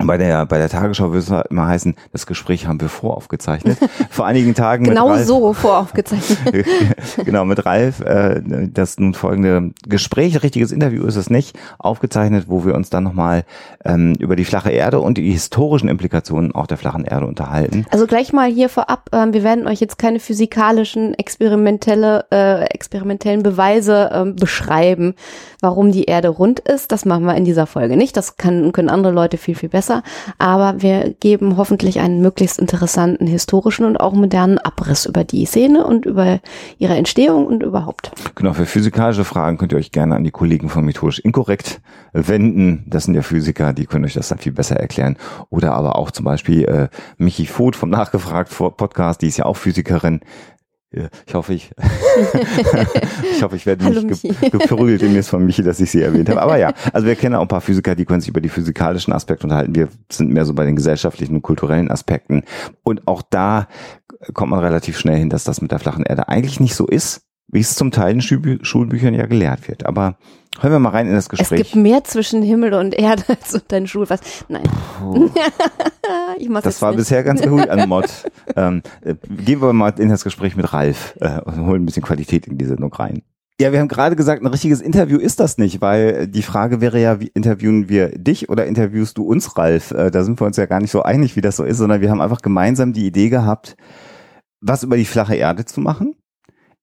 bei 0.06 0.16
der, 0.16 0.46
bei 0.46 0.58
der 0.58 0.68
Tagesschau 0.68 1.12
würde 1.12 1.18
es 1.18 1.50
immer 1.50 1.66
heißen, 1.66 1.94
das 2.12 2.26
Gespräch 2.26 2.66
haben 2.66 2.80
wir 2.80 2.88
voraufgezeichnet. 2.88 3.78
Vor 4.10 4.26
einigen 4.26 4.54
Tagen 4.54 4.84
genau 4.84 5.08
Ralf, 5.08 5.26
so 5.26 5.52
voraufgezeichnet. 5.52 6.66
genau, 7.24 7.44
mit 7.44 7.64
Ralf, 7.66 8.00
äh, 8.00 8.40
das 8.42 8.98
nun 8.98 9.14
folgende 9.14 9.72
Gespräch, 9.86 10.42
richtiges 10.42 10.72
Interview 10.72 11.04
ist 11.04 11.16
es 11.16 11.30
nicht, 11.30 11.58
aufgezeichnet, 11.78 12.46
wo 12.48 12.64
wir 12.64 12.74
uns 12.74 12.90
dann 12.90 13.04
nochmal 13.04 13.44
ähm, 13.84 14.14
über 14.18 14.36
die 14.36 14.44
flache 14.44 14.70
Erde 14.70 15.00
und 15.00 15.18
die 15.18 15.30
historischen 15.30 15.88
Implikationen 15.88 16.54
auch 16.54 16.66
der 16.66 16.76
flachen 16.76 17.04
Erde 17.04 17.26
unterhalten. 17.26 17.86
Also 17.90 18.06
gleich 18.06 18.32
mal 18.32 18.50
hier 18.50 18.68
vorab, 18.68 19.08
äh, 19.12 19.26
wir 19.32 19.44
werden 19.44 19.66
euch 19.66 19.80
jetzt 19.80 19.98
keine 19.98 20.20
physikalischen, 20.20 21.14
experimentelle, 21.14 22.26
äh, 22.30 22.64
experimentellen 22.64 23.42
Beweise 23.42 24.10
äh, 24.12 24.30
beschreiben, 24.32 25.14
warum 25.60 25.92
die 25.92 26.04
Erde 26.04 26.28
rund 26.28 26.60
ist. 26.60 26.92
Das 26.92 27.04
machen 27.04 27.24
wir 27.24 27.34
in 27.34 27.44
dieser 27.44 27.66
Folge 27.66 27.96
nicht. 27.96 28.16
Das 28.16 28.36
kann, 28.36 28.72
können 28.72 28.88
andere 28.88 29.12
Leute 29.12 29.36
viel, 29.36 29.54
viel 29.54 29.68
besser 29.68 29.89
besser. 29.90 30.02
Aber 30.38 30.82
wir 30.82 31.14
geben 31.20 31.56
hoffentlich 31.56 32.00
einen 32.00 32.20
möglichst 32.20 32.58
interessanten 32.58 33.26
historischen 33.26 33.84
und 33.84 33.98
auch 33.98 34.12
modernen 34.12 34.58
Abriss 34.58 35.06
über 35.06 35.24
die 35.24 35.44
Szene 35.44 35.86
und 35.86 36.06
über 36.06 36.40
ihre 36.78 36.94
Entstehung 36.94 37.46
und 37.46 37.62
überhaupt. 37.62 38.12
Genau, 38.34 38.52
für 38.52 38.66
physikalische 38.66 39.24
Fragen 39.24 39.58
könnt 39.58 39.72
ihr 39.72 39.78
euch 39.78 39.92
gerne 39.92 40.16
an 40.16 40.24
die 40.24 40.30
Kollegen 40.30 40.68
von 40.68 40.84
Methodisch 40.84 41.18
Inkorrekt 41.18 41.80
wenden. 42.12 42.84
Das 42.88 43.04
sind 43.04 43.14
ja 43.14 43.22
Physiker, 43.22 43.72
die 43.72 43.86
können 43.86 44.04
euch 44.04 44.14
das 44.14 44.28
dann 44.28 44.38
viel 44.38 44.52
besser 44.52 44.76
erklären. 44.76 45.16
Oder 45.50 45.72
aber 45.72 45.96
auch 45.96 46.10
zum 46.10 46.24
Beispiel 46.24 46.64
äh, 46.64 46.88
Michi 47.18 47.46
Voth 47.46 47.76
vom 47.76 47.90
Nachgefragt 47.90 48.50
Podcast, 48.50 49.22
die 49.22 49.28
ist 49.28 49.36
ja 49.36 49.46
auch 49.46 49.56
Physikerin. 49.56 50.20
Ich 50.92 51.34
hoffe, 51.34 51.54
ich, 51.54 51.70
ich 53.32 53.42
hoffe, 53.42 53.54
ich 53.54 53.64
werde 53.64 53.88
nicht 53.88 54.24
ge 54.40 54.50
geprügelt 54.50 55.00
demnächst 55.00 55.30
von 55.30 55.46
Michi, 55.46 55.62
dass 55.62 55.78
ich 55.78 55.88
sie 55.88 56.02
erwähnt 56.02 56.28
habe. 56.28 56.42
Aber 56.42 56.56
ja, 56.56 56.72
also 56.92 57.06
wir 57.06 57.14
kennen 57.14 57.36
auch 57.36 57.42
ein 57.42 57.48
paar 57.48 57.60
Physiker, 57.60 57.94
die 57.94 58.04
können 58.04 58.20
sich 58.20 58.28
über 58.30 58.40
die 58.40 58.48
physikalischen 58.48 59.12
Aspekte 59.12 59.44
unterhalten. 59.44 59.74
Wir 59.74 59.88
sind 60.10 60.32
mehr 60.32 60.44
so 60.44 60.52
bei 60.52 60.64
den 60.64 60.74
gesellschaftlichen 60.74 61.36
und 61.36 61.42
kulturellen 61.42 61.92
Aspekten. 61.92 62.42
Und 62.82 63.06
auch 63.06 63.22
da 63.22 63.68
kommt 64.34 64.50
man 64.50 64.58
relativ 64.58 64.98
schnell 64.98 65.16
hin, 65.16 65.30
dass 65.30 65.44
das 65.44 65.62
mit 65.62 65.70
der 65.70 65.78
flachen 65.78 66.02
Erde 66.02 66.28
eigentlich 66.28 66.58
nicht 66.58 66.74
so 66.74 66.86
ist, 66.88 67.22
wie 67.52 67.60
es 67.60 67.74
zum 67.74 67.90
Teil 67.90 68.14
in 68.14 68.20
Schulbüchern 68.20 69.14
ja 69.14 69.26
gelehrt 69.26 69.68
wird. 69.68 69.86
Aber 69.86 70.16
hören 70.60 70.72
wir 70.72 70.78
mal 70.78 70.90
rein 70.90 71.06
in 71.06 71.14
das 71.14 71.28
Gespräch. 71.28 71.60
Es 71.60 71.66
gibt 71.72 71.76
mehr 71.76 72.04
zwischen 72.04 72.42
Himmel 72.42 72.74
und 72.74 72.94
Erde 72.94 73.24
als 73.28 73.54
unter 73.54 73.78
den 73.78 73.86
Schulwas. 73.86 74.20
Nein. 74.48 74.62
ich 76.38 76.48
mach's 76.48 76.64
das 76.64 76.82
war 76.82 76.90
nicht. 76.90 76.98
bisher 76.98 77.22
ganz 77.24 77.42
gut 77.42 77.68
an 77.68 77.88
Mod. 77.88 78.06
ähm, 78.56 78.82
äh, 79.02 79.14
gehen 79.28 79.60
wir 79.60 79.72
mal 79.72 79.92
in 79.98 80.08
das 80.08 80.24
Gespräch 80.24 80.56
mit 80.56 80.72
Ralf 80.72 81.14
äh, 81.20 81.40
und 81.40 81.66
holen 81.66 81.82
ein 81.82 81.86
bisschen 81.86 82.02
Qualität 82.02 82.46
in 82.46 82.58
die 82.58 82.64
Sendung 82.64 82.92
rein. 82.92 83.22
Ja, 83.60 83.72
wir 83.72 83.80
haben 83.80 83.88
gerade 83.88 84.16
gesagt, 84.16 84.42
ein 84.42 84.46
richtiges 84.46 84.80
Interview 84.80 85.18
ist 85.18 85.38
das 85.38 85.58
nicht, 85.58 85.82
weil 85.82 86.26
die 86.28 86.40
Frage 86.40 86.80
wäre 86.80 86.98
ja, 86.98 87.20
wie 87.20 87.26
interviewen 87.26 87.90
wir 87.90 88.08
dich 88.08 88.48
oder 88.48 88.64
interviewst 88.64 89.18
du 89.18 89.24
uns, 89.24 89.58
Ralf? 89.58 89.90
Äh, 89.90 90.10
da 90.10 90.24
sind 90.24 90.40
wir 90.40 90.46
uns 90.46 90.56
ja 90.56 90.64
gar 90.64 90.80
nicht 90.80 90.90
so 90.90 91.02
einig, 91.02 91.36
wie 91.36 91.42
das 91.42 91.56
so 91.56 91.64
ist, 91.64 91.76
sondern 91.76 92.00
wir 92.00 92.10
haben 92.10 92.22
einfach 92.22 92.40
gemeinsam 92.40 92.94
die 92.94 93.06
Idee 93.06 93.28
gehabt, 93.28 93.76
was 94.62 94.82
über 94.82 94.96
die 94.96 95.04
flache 95.04 95.34
Erde 95.34 95.66
zu 95.66 95.80
machen. 95.82 96.14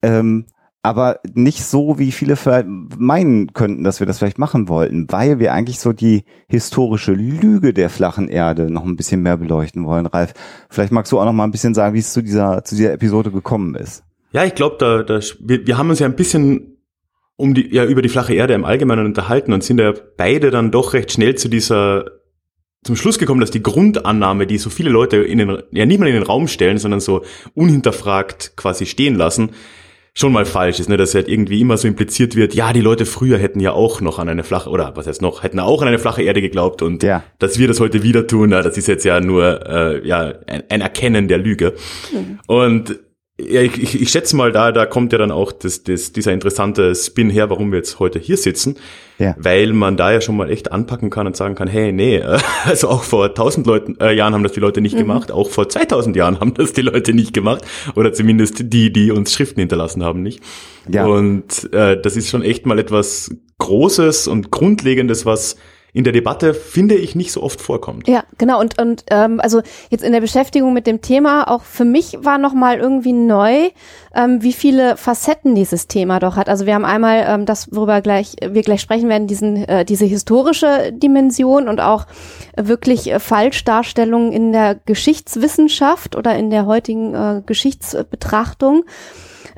Ähm, 0.04 0.46
aber 0.88 1.20
nicht 1.34 1.66
so, 1.66 2.00
wie 2.00 2.14
viele 2.14 2.38
vielleicht 2.38 2.66
meinen 2.98 3.52
könnten, 3.52 3.84
dass 3.84 4.00
wir 4.00 4.08
das 4.08 4.20
vielleicht 4.20 4.40
machen 4.40 4.70
wollten, 4.70 5.12
weil 5.12 5.38
wir 5.38 5.52
eigentlich 5.52 5.82
so 5.82 5.92
die 5.92 6.24
historische 6.48 7.12
Lüge 7.12 7.74
der 7.74 7.90
flachen 7.90 8.30
Erde 8.30 8.72
noch 8.72 8.86
ein 8.86 8.96
bisschen 8.96 9.22
mehr 9.22 9.36
beleuchten 9.36 9.86
wollen. 9.86 10.06
Ralf, 10.06 10.34
vielleicht 10.70 10.94
magst 10.94 11.12
du 11.12 11.20
auch 11.20 11.26
noch 11.26 11.34
mal 11.34 11.44
ein 11.44 11.52
bisschen 11.52 11.74
sagen, 11.74 11.94
wie 11.94 12.00
es 12.00 12.14
zu 12.14 12.22
dieser, 12.22 12.64
zu 12.64 12.76
dieser 12.76 12.94
Episode 12.94 13.32
gekommen 13.32 13.76
ist. 13.76 14.06
Ja, 14.32 14.46
ich 14.46 14.56
glaube, 14.56 14.78
da, 14.80 15.04
da, 15.04 15.20
wir, 15.42 15.68
wir 15.68 15.78
haben 15.78 15.90
uns 15.90 16.00
ja 16.00 16.06
ein 16.06 16.16
bisschen 16.16 16.78
um 17.36 17.54
die, 17.54 17.68
ja, 17.76 17.84
über 17.84 18.02
die 18.02 18.10
flache 18.10 18.34
Erde 18.34 18.54
im 18.54 18.64
Allgemeinen 18.64 19.06
unterhalten 19.06 19.52
und 19.52 19.66
sind 19.66 19.82
ja 19.82 19.94
beide 20.16 20.52
dann 20.52 20.72
doch 20.72 20.94
recht 20.94 21.12
schnell 21.12 21.36
zu 21.36 21.50
dieser 21.50 22.06
zum 22.84 22.96
Schluss 22.96 23.20
gekommen, 23.20 23.42
dass 23.42 23.52
die 23.52 23.62
Grundannahme, 23.62 24.48
die 24.48 24.58
so 24.58 24.70
viele 24.70 24.90
Leute 24.90 25.18
in 25.18 25.40
den, 25.40 25.62
ja 25.72 25.86
nicht 25.86 26.00
mal 26.00 26.08
in 26.08 26.14
den 26.14 26.24
Raum 26.24 26.48
stellen, 26.48 26.78
sondern 26.78 27.02
so 27.02 27.24
unhinterfragt 27.54 28.54
quasi 28.56 28.86
stehen 28.86 29.16
lassen, 29.16 29.50
schon 30.18 30.34
mal 30.34 30.46
falsch 30.46 30.80
ist, 30.80 30.90
ne, 30.90 30.98
dass 30.98 31.14
halt 31.14 31.28
irgendwie 31.28 31.62
immer 31.62 31.78
so 31.78 31.88
impliziert 31.88 32.36
wird, 32.36 32.56
ja, 32.56 32.74
die 32.74 32.82
Leute 32.82 33.06
früher 33.06 33.38
hätten 33.38 33.60
ja 33.60 33.74
auch 33.74 34.02
noch 34.02 34.18
an 34.18 34.28
eine 34.28 34.44
flache, 34.44 34.68
oder 34.72 34.94
was 34.96 35.06
heißt 35.06 35.22
noch, 35.22 35.44
hätten 35.44 35.60
auch 35.60 35.84
an 35.84 35.88
eine 35.88 36.00
flache 36.00 36.24
Erde 36.24 36.42
geglaubt 36.42 36.82
und 36.82 37.04
ja. 37.04 37.24
dass 37.38 37.60
wir 37.60 37.68
das 37.68 37.80
heute 37.80 38.02
wieder 38.02 38.26
tun, 38.26 38.50
na, 38.50 38.64
das 38.64 38.78
ist 38.78 38.88
jetzt 38.88 39.06
ja 39.06 39.20
nur 39.20 39.64
äh, 39.68 40.08
ja, 40.08 40.34
ein, 40.48 40.64
ein 40.70 40.82
Erkennen 40.82 41.28
der 41.28 41.38
Lüge. 41.38 41.76
Mhm. 42.12 42.40
Und 42.48 43.00
ja, 43.40 43.62
ich, 43.62 43.82
ich, 43.82 44.02
ich 44.02 44.10
schätze 44.10 44.36
mal, 44.36 44.52
da, 44.52 44.72
da 44.72 44.88
kommt 44.88 45.12
ja 45.12 45.20
dann 45.20 45.30
auch 45.30 45.52
das, 45.52 45.84
das, 45.84 46.12
dieser 46.12 46.34
interessante 46.34 46.96
Spin 46.96 47.30
her, 47.30 47.52
warum 47.52 47.72
wir 47.72 47.78
jetzt 47.78 48.00
heute 48.00 48.18
hier 48.18 48.36
sitzen. 48.36 48.78
Ja. 49.20 49.36
Weil 49.38 49.74
man 49.74 49.96
da 49.96 50.12
ja 50.12 50.22
schon 50.22 50.36
mal 50.38 50.50
echt 50.50 50.72
anpacken 50.72 51.12
kann 51.12 51.28
und 51.28 51.36
sagen 51.36 51.54
kann, 51.54 51.68
hey, 51.68 51.92
nee, 51.92 52.22
also 52.66 52.90
auch 52.90 53.04
vor 53.04 53.36
tausend 53.36 53.68
Leuten, 53.68 53.96
äh, 54.00 54.14
Jahren 54.14 54.34
haben 54.34 54.44
das 54.44 54.54
die 54.54 54.60
Leute 54.60 54.82
nicht 54.82 54.96
mhm. 54.96 55.00
gemacht, 55.00 55.32
auch 55.32 55.52
vor 55.52 55.70
2000 55.70 56.16
Jahren 56.16 56.40
haben 56.40 56.56
das 56.56 56.74
die 56.74 56.82
Leute 56.82 57.14
nicht 57.14 57.34
gemacht 57.34 57.64
oder 57.96 58.12
zumindest 58.12 58.74
die, 58.74 58.92
die 58.92 59.12
uns 59.12 59.34
Schriften 59.34 59.60
hinterlassen 59.60 60.04
haben, 60.04 60.24
nicht. 60.24 60.42
Ja. 60.90 61.06
Und 61.06 61.72
äh, 61.74 62.00
das 62.02 62.16
ist 62.16 62.30
schon 62.30 62.42
echt 62.42 62.66
mal 62.66 62.80
etwas 62.80 63.36
Großes 63.60 64.28
und 64.28 64.50
Grundlegendes, 64.50 65.26
was 65.26 65.58
in 65.94 66.04
der 66.04 66.14
Debatte, 66.14 66.54
finde 66.54 66.96
ich, 66.96 67.16
nicht 67.16 67.32
so 67.32 67.42
oft 67.42 67.62
vorkommt. 67.62 68.08
Ja, 68.08 68.24
genau. 68.38 68.60
Und, 68.60 68.80
und 68.80 69.06
ähm, 69.10 69.40
also 69.40 69.62
jetzt 69.90 70.04
in 70.04 70.12
der 70.12 70.22
Beschäftigung 70.22 70.74
mit 70.74 70.86
dem 70.86 71.02
Thema, 71.02 71.50
auch 71.50 71.64
für 71.64 71.86
mich 71.86 72.18
war 72.22 72.38
nochmal 72.38 72.78
irgendwie 72.78 73.14
neu, 73.14 73.70
ähm, 74.14 74.44
wie 74.44 74.54
viele 74.54 74.98
Facetten 74.98 75.56
dieses 75.56 75.88
Thema 75.88 76.20
doch 76.20 76.36
hat. 76.36 76.50
Also 76.50 76.66
wir 76.66 76.76
haben 76.76 76.86
einmal 76.86 77.26
ähm, 77.28 77.46
das, 77.46 77.70
worüber 77.72 78.02
gleich 78.02 78.36
wir 78.42 78.62
gleich 78.62 78.82
sprechen 78.82 79.10
werden, 79.10 79.28
diesen, 79.28 79.68
äh, 79.68 79.86
diese 79.86 80.06
historische 80.06 80.92
Dimension 80.92 81.68
und 81.68 81.80
auch 81.80 82.06
wirklich 82.56 83.12
äh, 83.12 83.20
Falschdarstellungen 83.20 84.32
in 84.32 84.52
der 84.52 84.76
Geschichtswissenschaft 84.86 86.16
oder 86.16 86.36
in 86.36 86.50
der 86.50 86.66
heutigen 86.66 87.14
äh, 87.14 87.42
Geschichtsbetrachtung. 87.46 88.84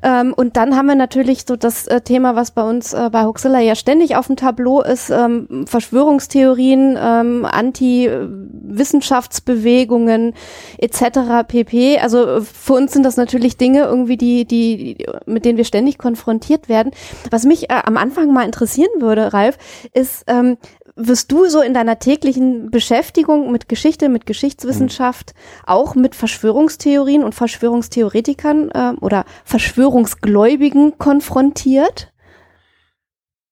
Ähm, 0.03 0.33
und 0.35 0.57
dann 0.57 0.75
haben 0.75 0.87
wir 0.87 0.95
natürlich 0.95 1.45
so 1.47 1.55
das 1.55 1.87
äh, 1.87 2.01
Thema, 2.01 2.35
was 2.35 2.51
bei 2.51 2.63
uns 2.63 2.93
äh, 2.93 3.09
bei 3.11 3.23
Huxilla 3.25 3.59
ja 3.59 3.75
ständig 3.75 4.15
auf 4.15 4.27
dem 4.27 4.35
Tableau 4.35 4.81
ist, 4.81 5.09
ähm, 5.09 5.65
Verschwörungstheorien, 5.67 6.97
ähm, 7.01 7.45
Anti-Wissenschaftsbewegungen 7.45 10.33
etc. 10.77 11.47
pp. 11.47 11.97
Also 11.99 12.25
äh, 12.25 12.41
für 12.41 12.73
uns 12.73 12.91
sind 12.93 13.03
das 13.03 13.17
natürlich 13.17 13.57
Dinge 13.57 13.83
irgendwie, 13.83 14.17
die, 14.17 14.45
die, 14.45 15.05
mit 15.25 15.45
denen 15.45 15.57
wir 15.57 15.65
ständig 15.65 15.97
konfrontiert 15.97 16.69
werden. 16.69 16.91
Was 17.31 17.45
mich 17.45 17.69
äh, 17.69 17.81
am 17.83 17.97
Anfang 17.97 18.31
mal 18.33 18.45
interessieren 18.45 18.89
würde, 18.99 19.33
Ralf, 19.33 19.57
ist, 19.93 20.23
ähm, 20.27 20.57
wirst 20.99 21.31
du 21.31 21.47
so 21.47 21.61
in 21.61 21.73
deiner 21.73 21.97
täglichen 21.97 22.69
Beschäftigung 22.69 23.51
mit 23.51 23.69
Geschichte, 23.69 24.09
mit 24.09 24.25
Geschichtswissenschaft, 24.25 25.33
mhm. 25.33 25.63
auch 25.65 25.95
mit 25.95 26.15
Verschwörungstheorien 26.15 27.23
und 27.23 27.33
Verschwörungstheoretikern 27.33 28.69
äh, 28.71 28.93
oder 28.99 29.25
Verschwörungsgläubigen 29.45 30.97
konfrontiert? 30.97 32.11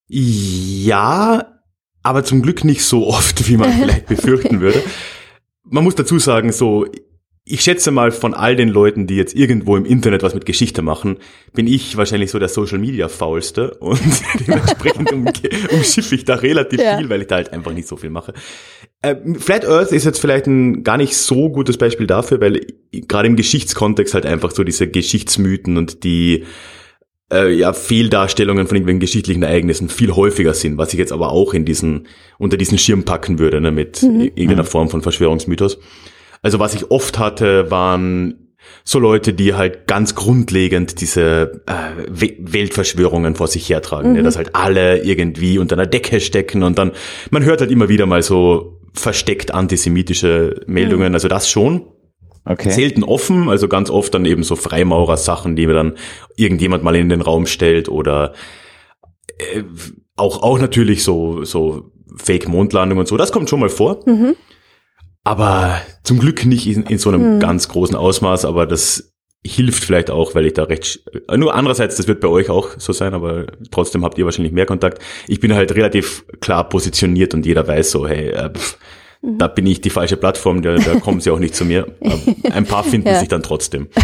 Ja, 0.08 1.60
aber 2.04 2.24
zum 2.24 2.42
Glück 2.42 2.64
nicht 2.64 2.84
so 2.84 3.08
oft, 3.08 3.48
wie 3.48 3.58
man 3.58 3.72
vielleicht 3.80 4.08
befürchten 4.08 4.62
würde. 4.62 4.84
Man 5.64 5.84
muss 5.84 5.96
dazu 5.96 6.20
sagen, 6.20 6.52
so 6.52 6.86
ich 7.50 7.62
schätze 7.62 7.92
mal, 7.92 8.12
von 8.12 8.34
all 8.34 8.56
den 8.56 8.70
Leuten, 8.70 9.08
die 9.08 9.16
jetzt 9.16 9.36
irgendwo 9.36 9.78
im 9.78 9.86
Internet 9.86 10.24
was 10.24 10.34
mit 10.34 10.46
Geschichte 10.46 10.82
machen, 10.82 11.18
bin 11.54 11.66
ich 11.68 11.96
wahrscheinlich 11.96 12.32
so 12.32 12.40
der 12.40 12.50
Social 12.50 12.78
Media 12.78 13.08
faulste 13.08 13.72
und 13.80 14.00
dementsprechend 14.40 15.12
um, 15.12 15.28
umschiffe 15.72 16.16
ich 16.16 16.26
da 16.26 16.36
relativ 16.36 16.82
ja. 16.82 16.98
viel, 16.98 17.10
weil 17.10 17.22
ich 17.22 17.28
da 17.28 17.36
halt 17.36 17.54
einfach 17.54 17.74
nicht 17.74 17.88
so 17.88 17.96
viel 17.96 18.10
mache. 18.10 18.34
Äh, 19.02 19.16
Flat 19.40 19.66
Earth 19.66 19.92
ist 19.92 20.06
jetzt 20.06 20.20
vielleicht 20.20 20.48
ein 20.48 20.84
gar 20.84 20.98
nicht 20.98 21.16
so 21.16 21.50
gutes 21.50 21.78
Beispiel 21.78 22.08
dafür, 22.08 22.42
weil 22.42 22.66
gerade 22.92 23.28
im 23.28 23.36
Geschichtskontext 23.36 24.14
halt 24.14 24.26
einfach 24.26 24.52
so 24.52 24.64
diese 24.64 24.88
Geschichtsmythen 24.88 25.78
und 25.78 26.04
die 26.04 26.44
äh, 27.32 27.54
ja, 27.54 27.74
Fehldarstellungen 27.74 28.68
von 28.68 28.76
irgendwelchen 28.76 29.00
geschichtlichen 29.00 29.44
Ereignissen 29.44 29.90
viel 29.90 30.12
häufiger 30.14 30.54
sind, 30.54 30.78
was 30.78 30.94
ich 30.94 31.00
jetzt 31.00 31.12
aber 31.12 31.32
auch 31.32 31.54
in 31.54 31.66
diesen, 31.66 32.08
unter 32.38 32.58
diesen 32.58 32.78
Schirm 32.78 33.04
packen 33.04 33.40
würde, 33.40 33.62
ne, 33.62 33.72
mit 33.72 34.02
mhm. 34.04 34.22
irgendeiner 34.36 34.64
Form 34.64 34.90
von 34.90 35.02
Verschwörungsmythos. 35.02 35.80
Also 36.42 36.60
was 36.60 36.74
ich 36.76 36.92
oft 36.92 37.20
hatte, 37.20 37.72
waren 37.72 38.48
so 38.84 39.00
Leute, 39.00 39.34
die 39.34 39.54
halt 39.54 39.88
ganz 39.88 40.16
grundlegend 40.16 41.02
diese 41.02 41.62
äh, 41.66 42.34
Weltverschwörungen 42.40 43.36
vor 43.36 43.48
sich 43.48 43.70
hertragen, 43.70 44.14
ne? 44.14 44.20
mhm. 44.20 44.24
dass 44.24 44.38
halt 44.38 44.56
alle 44.56 45.04
irgendwie 45.04 45.58
unter 45.58 45.76
einer 45.76 45.86
Decke 45.86 46.20
stecken 46.20 46.64
und 46.64 46.78
dann, 46.78 46.92
man 47.30 47.44
hört 47.44 47.62
halt 47.62 47.72
immer 47.72 47.90
wieder 47.90 48.06
mal 48.06 48.22
so 48.22 48.82
versteckt 48.94 49.54
antisemitische 49.54 50.62
Meldungen, 50.68 51.10
mhm. 51.10 51.16
also 51.16 51.28
das 51.28 51.50
schon. 51.50 51.86
Okay. 52.46 52.70
Selten 52.70 53.04
offen, 53.04 53.50
also 53.50 53.68
ganz 53.68 53.90
oft 53.90 54.14
dann 54.14 54.24
eben 54.24 54.42
so 54.44 54.56
Freimaurer-Sachen, 54.56 55.58
die 55.58 55.68
mir 55.68 55.74
dann 55.74 55.96
irgendjemand 56.38 56.82
mal 56.82 56.96
in 56.96 57.10
den 57.10 57.20
Raum 57.20 57.46
stellt 57.46 57.90
oder 57.90 58.34
äh, 59.38 59.64
auch, 60.16 60.44
auch 60.44 60.58
natürlich 60.58 61.04
so, 61.04 61.44
so 61.44 61.92
Fake-Mondlandung 62.16 63.00
und 63.00 63.08
so, 63.08 63.18
das 63.18 63.34
kommt 63.34 63.50
schon 63.50 63.60
mal 63.60 63.70
vor. 63.70 64.00
Mhm. 64.06 64.36
Aber 65.28 65.82
zum 66.04 66.20
Glück 66.20 66.46
nicht 66.46 66.68
in, 66.68 66.84
in 66.84 66.98
so 66.98 67.10
einem 67.10 67.34
hm. 67.34 67.40
ganz 67.42 67.68
großen 67.68 67.98
Ausmaß, 67.98 68.46
aber 68.46 68.66
das 68.66 69.12
hilft 69.46 69.84
vielleicht 69.84 70.10
auch, 70.10 70.36
weil 70.36 70.46
ich 70.46 70.54
da 70.54 70.64
recht, 70.64 71.02
nur 71.36 71.54
andererseits, 71.54 71.98
das 71.98 72.08
wird 72.08 72.22
bei 72.22 72.30
euch 72.30 72.50
auch 72.50 72.70
so 72.78 72.94
sein, 72.94 73.14
aber 73.14 73.46
trotzdem 73.72 74.06
habt 74.06 74.18
ihr 74.18 74.26
wahrscheinlich 74.26 74.54
mehr 74.54 74.66
Kontakt. 74.66 75.02
Ich 75.28 75.42
bin 75.42 75.54
halt 75.54 75.76
relativ 75.76 76.26
klar 76.40 76.68
positioniert 76.68 77.34
und 77.34 77.46
jeder 77.46 77.68
weiß 77.68 77.92
so, 77.92 78.08
hey, 78.08 78.30
äh, 78.30 78.54
pff, 78.54 78.78
mhm. 79.22 79.38
da 79.38 79.48
bin 79.48 79.66
ich 79.68 79.82
die 79.82 79.90
falsche 79.90 80.16
Plattform, 80.16 80.62
da, 80.62 80.76
da 80.76 80.96
kommen 80.96 81.20
sie 81.20 81.32
auch 81.32 81.40
nicht 81.40 81.56
zu 81.56 81.66
mir. 81.66 81.88
Ein 82.52 82.66
paar 82.66 82.86
finden 82.86 83.10
ja. 83.10 83.20
sich 83.20 83.28
dann 83.28 83.44
trotzdem. 83.44 83.88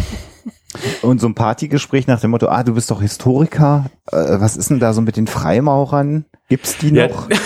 Und 1.03 1.22
so 1.22 1.27
ein 1.27 1.36
Partygespräch 1.36 2.08
nach 2.08 2.20
dem 2.20 2.32
Motto, 2.32 2.48
ah, 2.48 2.63
du 2.63 2.74
bist 2.74 2.89
doch 2.89 3.00
Historiker, 3.00 3.92
äh, 4.12 4.15
was 4.15 4.58
ist 4.58 4.72
denn 4.72 4.80
da 4.80 4.94
so 4.94 5.01
mit 5.01 5.18
den 5.18 5.27
Freimaurern? 5.27 6.25
Gibt's 6.50 6.77
die 6.77 6.92
noch? 6.92 7.30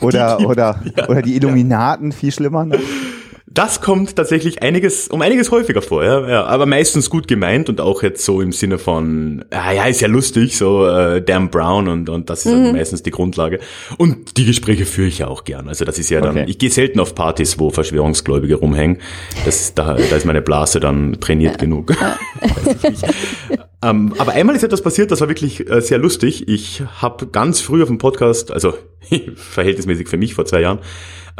Ja. 0.00 0.06
Oder, 0.06 0.36
die, 0.38 0.46
oder, 0.46 0.82
ja, 0.96 1.08
oder 1.10 1.20
die 1.20 1.36
Illuminaten, 1.36 2.12
viel 2.12 2.32
schlimmer 2.32 2.64
noch? 2.64 2.78
Das 3.52 3.80
kommt 3.80 4.14
tatsächlich 4.14 4.62
einiges, 4.62 5.08
um 5.08 5.22
einiges 5.22 5.50
häufiger 5.50 5.82
vor, 5.82 6.04
ja, 6.04 6.28
ja, 6.28 6.44
aber 6.44 6.66
meistens 6.66 7.10
gut 7.10 7.26
gemeint 7.26 7.68
und 7.68 7.80
auch 7.80 8.04
jetzt 8.04 8.24
so 8.24 8.40
im 8.40 8.52
Sinne 8.52 8.78
von, 8.78 9.44
ah, 9.50 9.72
ja, 9.72 9.86
ist 9.86 10.00
ja 10.00 10.06
lustig, 10.06 10.56
so 10.56 10.86
äh, 10.86 11.20
Dan 11.20 11.50
Brown 11.50 11.88
und, 11.88 12.08
und 12.08 12.30
das 12.30 12.46
ist 12.46 12.54
mhm. 12.54 12.72
meistens 12.72 13.02
die 13.02 13.10
Grundlage. 13.10 13.58
Und 13.98 14.36
die 14.36 14.44
Gespräche 14.44 14.86
führe 14.86 15.08
ich 15.08 15.18
ja 15.18 15.26
auch 15.26 15.42
gern. 15.42 15.66
Also 15.66 15.84
das 15.84 15.98
ist 15.98 16.10
ja 16.10 16.20
dann, 16.20 16.38
okay. 16.38 16.44
ich 16.46 16.58
gehe 16.58 16.70
selten 16.70 17.00
auf 17.00 17.16
Partys, 17.16 17.58
wo 17.58 17.70
Verschwörungsgläubige 17.70 18.54
rumhängen. 18.54 18.98
Das, 19.44 19.74
da, 19.74 19.94
da 19.94 20.16
ist 20.16 20.26
meine 20.26 20.42
Blase 20.42 20.78
dann 20.78 21.18
trainiert 21.20 21.54
ja. 21.54 21.58
genug. 21.58 21.96
ähm, 23.82 24.14
aber 24.16 24.30
einmal 24.30 24.54
ist 24.54 24.62
etwas 24.62 24.80
passiert, 24.80 25.10
das 25.10 25.20
war 25.22 25.28
wirklich 25.28 25.68
äh, 25.68 25.80
sehr 25.80 25.98
lustig. 25.98 26.46
Ich 26.46 26.84
habe 27.00 27.26
ganz 27.26 27.60
früh 27.60 27.82
auf 27.82 27.88
dem 27.88 27.98
Podcast, 27.98 28.52
also 28.52 28.74
verhältnismäßig 29.34 30.06
für 30.06 30.18
mich 30.18 30.34
vor 30.34 30.44
zwei 30.44 30.60
Jahren, 30.60 30.78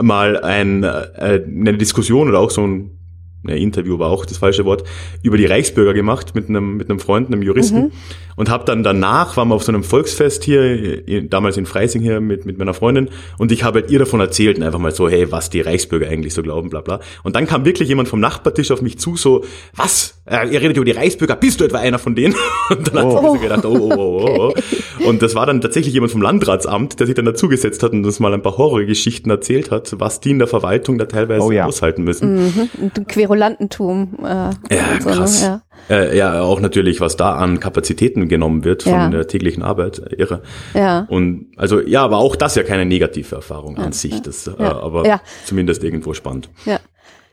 mal 0.03 0.41
ein, 0.43 0.83
äh, 0.85 1.43
eine 1.47 1.77
Diskussion 1.77 2.29
oder 2.29 2.39
auch 2.39 2.51
so 2.51 2.67
ein 2.67 3.00
ne, 3.43 3.59
Interview 3.59 3.99
war 3.99 4.11
auch 4.11 4.25
das 4.25 4.39
falsche 4.39 4.65
Wort, 4.65 4.85
über 5.23 5.37
die 5.37 5.47
Reichsbürger 5.47 5.95
gemacht 5.95 6.35
mit 6.35 6.49
einem, 6.49 6.77
mit 6.77 6.91
einem 6.91 7.01
Freund, 7.01 7.29
einem 7.29 7.43
Juristen. 7.43 7.85
Mhm. 7.85 7.93
Und 8.37 8.49
habe 8.49 8.65
dann 8.65 8.83
danach, 8.83 9.37
waren 9.37 9.49
wir 9.49 9.55
auf 9.55 9.65
so 9.65 9.73
einem 9.73 9.85
Volksfest 9.85 10.45
hier, 10.45 11.03
damals 11.29 11.59
in 11.59 11.67
Freising 11.67 12.01
hier 12.01 12.23
mit, 12.23 12.47
mit 12.47 12.57
meiner 12.57 12.73
Freundin, 12.73 13.11
und 13.37 13.53
ich 13.53 13.65
habe 13.65 13.81
halt 13.81 13.91
ihr 13.91 13.99
davon 13.99 14.21
erzählt 14.21 14.57
und 14.57 14.63
einfach 14.63 14.79
mal 14.79 14.93
so, 14.93 15.11
hey, 15.11 15.31
was 15.31 15.51
die 15.51 15.61
Reichsbürger 15.61 16.09
eigentlich 16.09 16.33
so 16.33 16.43
glauben, 16.43 16.71
bla 16.71 16.81
bla. 16.81 17.01
Und 17.23 17.37
dann 17.37 17.47
kam 17.47 17.67
wirklich 17.67 17.89
jemand 17.89 18.09
vom 18.09 18.19
Nachbartisch 18.21 18.71
auf 18.71 18.81
mich 18.81 18.99
zu, 18.99 19.17
so, 19.17 19.45
was? 19.77 20.23
Äh, 20.25 20.49
ihr 20.49 20.61
redet 20.63 20.77
über 20.77 20.87
die 20.87 20.93
Reichsbürger, 20.93 21.37
bist 21.37 21.61
du 21.61 21.65
etwa 21.65 21.79
einer 21.79 21.99
von 21.99 22.15
denen? 22.15 22.35
Und 22.71 22.95
dann 22.95 23.05
oh. 23.05 23.17
hat 23.17 23.21
sie 23.21 23.27
so 23.27 23.43
gedacht, 23.43 23.65
oh, 23.67 23.77
oh, 23.77 23.95
oh, 23.95 24.25
oh, 24.25 24.55
oh. 24.55 25.09
Und 25.09 25.23
das 25.23 25.35
war 25.35 25.45
dann 25.45 25.61
tatsächlich 25.61 25.93
jemand 25.93 26.13
vom 26.13 26.23
Landratsamt, 26.23 26.99
der 27.01 27.07
sich 27.07 27.17
dann 27.17 27.25
dazugesetzt 27.25 27.83
hat 27.83 27.93
und 27.93 28.05
uns 28.05 28.21
mal 28.21 28.33
ein 28.33 28.43
paar 28.43 28.57
Horrorgeschichten 28.57 29.31
erzählt 29.31 29.71
hat, 29.71 29.99
was 29.99 30.21
die 30.21 30.31
in 30.31 30.39
der 30.39 30.49
Verwaltung 30.49 30.99
da 30.99 31.07
teilweise 31.07 31.45
oh, 31.45 31.51
ja. 31.51 31.67
aushalten 31.67 32.05
müssen. 32.05 32.47
Mhm. 32.47 32.71
Querulantentum. 33.31 34.19
Äh, 34.23 34.27
ja, 34.27 35.01
so, 35.01 35.09
ne? 35.09 35.17
krass. 35.17 35.43
Ja. 35.43 35.63
Äh, 35.89 36.17
ja, 36.17 36.43
auch 36.43 36.61
natürlich, 36.61 37.01
was 37.01 37.17
da 37.17 37.35
an 37.35 37.61
Kapazitäten 37.61 38.29
genommen 38.29 38.65
wird 38.65 38.83
von 38.83 38.93
ja. 38.93 39.09
der 39.09 39.29
täglichen 39.29 39.63
Arbeit, 39.63 40.03
irre. 40.17 40.43
Ja. 40.75 41.07
Und 41.09 41.47
also 41.57 41.81
ja, 41.81 42.03
aber 42.03 42.19
auch 42.19 42.37
das 42.37 42.55
ja 42.57 42.65
keine 42.65 42.85
negative 42.85 43.37
Erfahrung 43.37 43.79
an 43.79 43.93
sich, 43.93 44.21
das, 44.21 44.47
äh, 44.47 44.63
aber 44.63 45.21
zumindest 45.45 45.85
irgendwo 45.85 46.13
spannend. 46.13 46.51
Ja. 46.65 46.81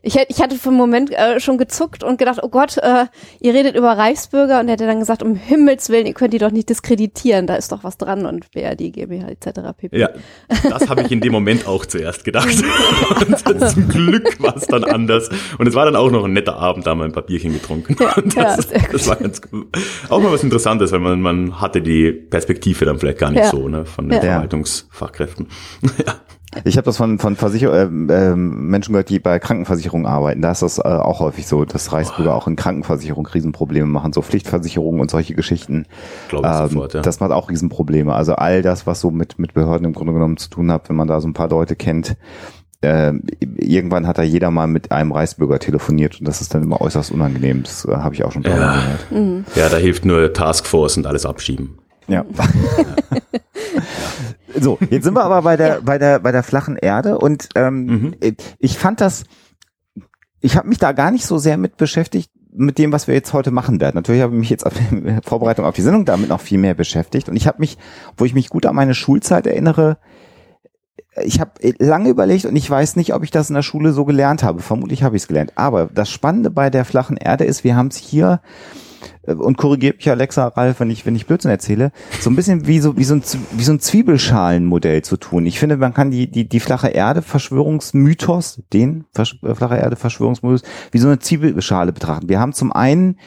Ich, 0.07 0.15
hätte, 0.15 0.31
ich 0.31 0.41
hatte 0.41 0.55
für 0.55 0.69
einen 0.69 0.77
Moment 0.77 1.11
äh, 1.11 1.41
schon 1.41 1.57
gezuckt 1.57 2.01
und 2.01 2.17
gedacht, 2.17 2.39
oh 2.41 2.47
Gott, 2.47 2.77
äh, 2.77 3.07
ihr 3.41 3.53
redet 3.53 3.75
über 3.75 3.97
Reichsbürger 3.97 4.61
und 4.61 4.69
er 4.69 4.73
hätte 4.73 4.87
dann 4.87 4.99
gesagt, 4.99 5.21
um 5.21 5.35
Himmels 5.35 5.89
Willen, 5.89 6.05
ihr 6.05 6.13
könnt 6.13 6.33
die 6.33 6.37
doch 6.37 6.49
nicht 6.49 6.69
diskreditieren, 6.69 7.45
da 7.45 7.55
ist 7.55 7.73
doch 7.73 7.83
was 7.83 7.97
dran 7.97 8.25
und 8.25 8.49
BRD, 8.51 8.93
GmbH 8.93 9.27
etc. 9.27 9.59
pp. 9.77 9.99
Ja, 9.99 10.09
das 10.47 10.87
habe 10.87 11.01
ich 11.01 11.11
in 11.11 11.19
dem 11.19 11.33
Moment 11.33 11.67
auch 11.67 11.85
zuerst 11.85 12.23
gedacht. 12.23 12.47
und 13.45 13.69
zum 13.69 13.89
Glück 13.89 14.41
war 14.41 14.55
es 14.55 14.67
dann 14.67 14.85
anders. 14.85 15.29
Und 15.57 15.67
es 15.67 15.75
war 15.75 15.83
dann 15.83 15.97
auch 15.97 16.09
noch 16.09 16.23
ein 16.23 16.31
netter 16.31 16.55
Abend, 16.55 16.87
da 16.87 16.91
haben 16.91 16.99
wir 16.99 17.05
ein 17.05 17.11
paar 17.11 17.23
Bierchen 17.23 17.51
getrunken. 17.51 17.97
Ja, 17.99 18.15
das, 18.55 18.71
ja, 18.71 18.79
das 18.89 19.09
war 19.09 19.17
ganz 19.17 19.41
cool. 19.51 19.67
Auch 20.07 20.21
mal 20.21 20.31
was 20.31 20.41
Interessantes, 20.41 20.93
weil 20.93 20.99
man, 20.99 21.19
man 21.19 21.59
hatte 21.59 21.81
die 21.81 22.13
Perspektive 22.13 22.85
dann 22.85 22.97
vielleicht 22.97 23.17
gar 23.17 23.31
nicht 23.31 23.43
ja. 23.43 23.49
so 23.51 23.67
ne, 23.67 23.85
von 23.85 24.07
den 24.07 24.21
Verwaltungsfachkräften. 24.21 25.47
ja. 26.05 26.15
Ich 26.63 26.77
habe 26.77 26.85
das 26.85 26.97
von, 26.97 27.19
von 27.19 27.35
Versicher 27.35 27.73
äh, 27.73 27.83
äh, 27.83 28.35
Menschen 28.35 28.93
gehört, 28.93 29.09
die 29.09 29.19
bei 29.19 29.37
Krankenversicherungen 29.37 30.05
arbeiten. 30.07 30.41
Da 30.41 30.51
ist 30.51 30.61
das 30.61 30.77
äh, 30.79 30.83
auch 30.83 31.19
häufig 31.19 31.45
so, 31.45 31.65
dass 31.65 31.91
Reichsbürger 31.91 32.33
auch 32.33 32.47
in 32.47 32.55
Krankenversicherung 32.55 33.27
Riesenprobleme 33.27 33.85
machen, 33.85 34.13
so 34.13 34.21
Pflichtversicherungen 34.21 35.01
und 35.01 35.11
solche 35.11 35.35
Geschichten. 35.35 35.85
Glaube 36.29 36.47
ich 36.47 36.53
ähm, 36.53 36.69
sofort, 36.69 36.93
ja. 36.93 37.01
Das 37.01 37.19
macht 37.19 37.31
auch 37.31 37.49
Riesenprobleme. 37.49 38.13
Also 38.13 38.35
all 38.35 38.61
das, 38.61 38.87
was 38.87 39.01
so 39.01 39.11
mit, 39.11 39.39
mit 39.39 39.53
Behörden 39.53 39.85
im 39.85 39.93
Grunde 39.93 40.13
genommen 40.13 40.37
zu 40.37 40.49
tun 40.49 40.71
hat, 40.71 40.87
wenn 40.87 40.95
man 40.95 41.07
da 41.07 41.19
so 41.19 41.27
ein 41.27 41.33
paar 41.33 41.49
Leute 41.49 41.75
kennt, 41.75 42.15
äh, 42.81 43.13
irgendwann 43.39 44.07
hat 44.07 44.17
da 44.17 44.23
jeder 44.23 44.49
mal 44.51 44.67
mit 44.67 44.91
einem 44.91 45.11
Reichsbürger 45.11 45.59
telefoniert 45.59 46.19
und 46.19 46.27
das 46.27 46.41
ist 46.41 46.53
dann 46.53 46.63
immer 46.63 46.79
äußerst 46.79 47.11
unangenehm. 47.11 47.63
Das 47.63 47.85
äh, 47.85 47.91
habe 47.91 48.15
ich 48.15 48.23
auch 48.23 48.31
schon 48.31 48.43
ja. 48.43 48.55
gehört. 48.55 49.11
Mhm. 49.11 49.45
Ja, 49.55 49.67
da 49.67 49.77
hilft 49.77 50.05
nur 50.05 50.31
Taskforce 50.31 50.97
und 50.97 51.07
alles 51.07 51.25
abschieben. 51.25 51.77
Ja. 52.07 52.25
so, 54.55 54.77
jetzt 54.89 55.03
sind 55.03 55.13
wir 55.13 55.23
aber 55.23 55.41
bei 55.41 55.57
der, 55.57 55.67
ja. 55.75 55.79
bei 55.81 55.97
der, 55.97 56.19
bei 56.19 56.31
der 56.31 56.43
flachen 56.43 56.77
Erde 56.77 57.17
und 57.17 57.49
ähm, 57.55 57.85
mhm. 57.85 58.15
ich 58.59 58.77
fand 58.77 59.01
das, 59.01 59.23
ich 60.39 60.55
habe 60.55 60.67
mich 60.67 60.77
da 60.77 60.91
gar 60.91 61.11
nicht 61.11 61.25
so 61.25 61.38
sehr 61.38 61.57
mit 61.57 61.77
beschäftigt, 61.77 62.31
mit 62.51 62.77
dem, 62.77 62.91
was 62.91 63.07
wir 63.07 63.13
jetzt 63.13 63.33
heute 63.33 63.51
machen 63.51 63.79
werden. 63.79 63.95
Natürlich 63.95 64.21
habe 64.21 64.33
ich 64.33 64.39
mich 64.39 64.49
jetzt 64.49 64.65
auf 64.65 64.73
die 64.73 65.17
Vorbereitung 65.23 65.65
auf 65.65 65.75
die 65.75 65.81
Sendung 65.81 66.05
damit 66.05 66.29
noch 66.29 66.41
viel 66.41 66.57
mehr 66.57 66.73
beschäftigt 66.73 67.29
und 67.29 67.36
ich 67.36 67.47
habe 67.47 67.60
mich, 67.60 67.77
wo 68.15 68.25
ich 68.25 68.33
mich 68.33 68.49
gut 68.49 68.65
an 68.65 68.75
meine 68.75 68.95
Schulzeit 68.95 69.47
erinnere, 69.47 69.97
ich 71.23 71.39
habe 71.39 71.51
lange 71.79 72.10
überlegt 72.10 72.45
und 72.45 72.55
ich 72.55 72.69
weiß 72.69 72.95
nicht, 72.95 73.15
ob 73.15 73.23
ich 73.23 73.31
das 73.31 73.49
in 73.49 73.55
der 73.55 73.63
Schule 73.63 73.91
so 73.91 74.05
gelernt 74.05 74.43
habe. 74.43 74.62
Vermutlich 74.62 75.01
habe 75.01 75.15
ich 75.15 75.23
es 75.23 75.27
gelernt. 75.27 75.53
Aber 75.55 75.88
das 75.88 76.12
Spannende 76.12 76.51
bei 76.51 76.69
der 76.69 76.86
flachen 76.86 77.17
Erde 77.17 77.43
ist, 77.43 77.63
wir 77.63 77.75
haben 77.75 77.88
es 77.88 77.97
hier 77.97 78.39
äh, 78.43 78.87
und 79.27 79.57
korrigiert 79.57 79.97
mich 79.97 80.09
Alexa, 80.09 80.47
Ralf, 80.47 80.79
wenn 80.79 80.89
ich, 80.89 81.05
wenn 81.05 81.15
ich 81.15 81.27
Blödsinn 81.27 81.51
erzähle, 81.51 81.91
so 82.19 82.29
ein 82.29 82.35
bisschen 82.35 82.67
wie 82.67 82.79
so, 82.79 82.97
wie 82.97 83.03
so 83.03 83.15
ein, 83.15 83.23
wie 83.51 83.63
so 83.63 83.73
ein 83.73 83.79
Zwiebelschalenmodell 83.79 85.01
zu 85.01 85.17
tun. 85.17 85.45
Ich 85.45 85.59
finde, 85.59 85.77
man 85.77 85.93
kann 85.93 86.11
die, 86.11 86.29
die, 86.29 86.47
die 86.47 86.59
flache 86.59 86.89
Erde 86.89 87.21
Verschwörungsmythos, 87.21 88.63
den 88.73 89.05
Versch 89.13 89.37
äh, 89.43 89.53
flache 89.53 89.77
Erde 89.77 89.95
Verschwörungsmythos, 89.95 90.63
wie 90.91 90.97
so 90.97 91.07
eine 91.07 91.19
Zwiebelschale 91.19 91.93
betrachten. 91.93 92.29
Wir 92.29 92.39
haben 92.39 92.53
zum 92.53 92.71
einen 92.71 93.17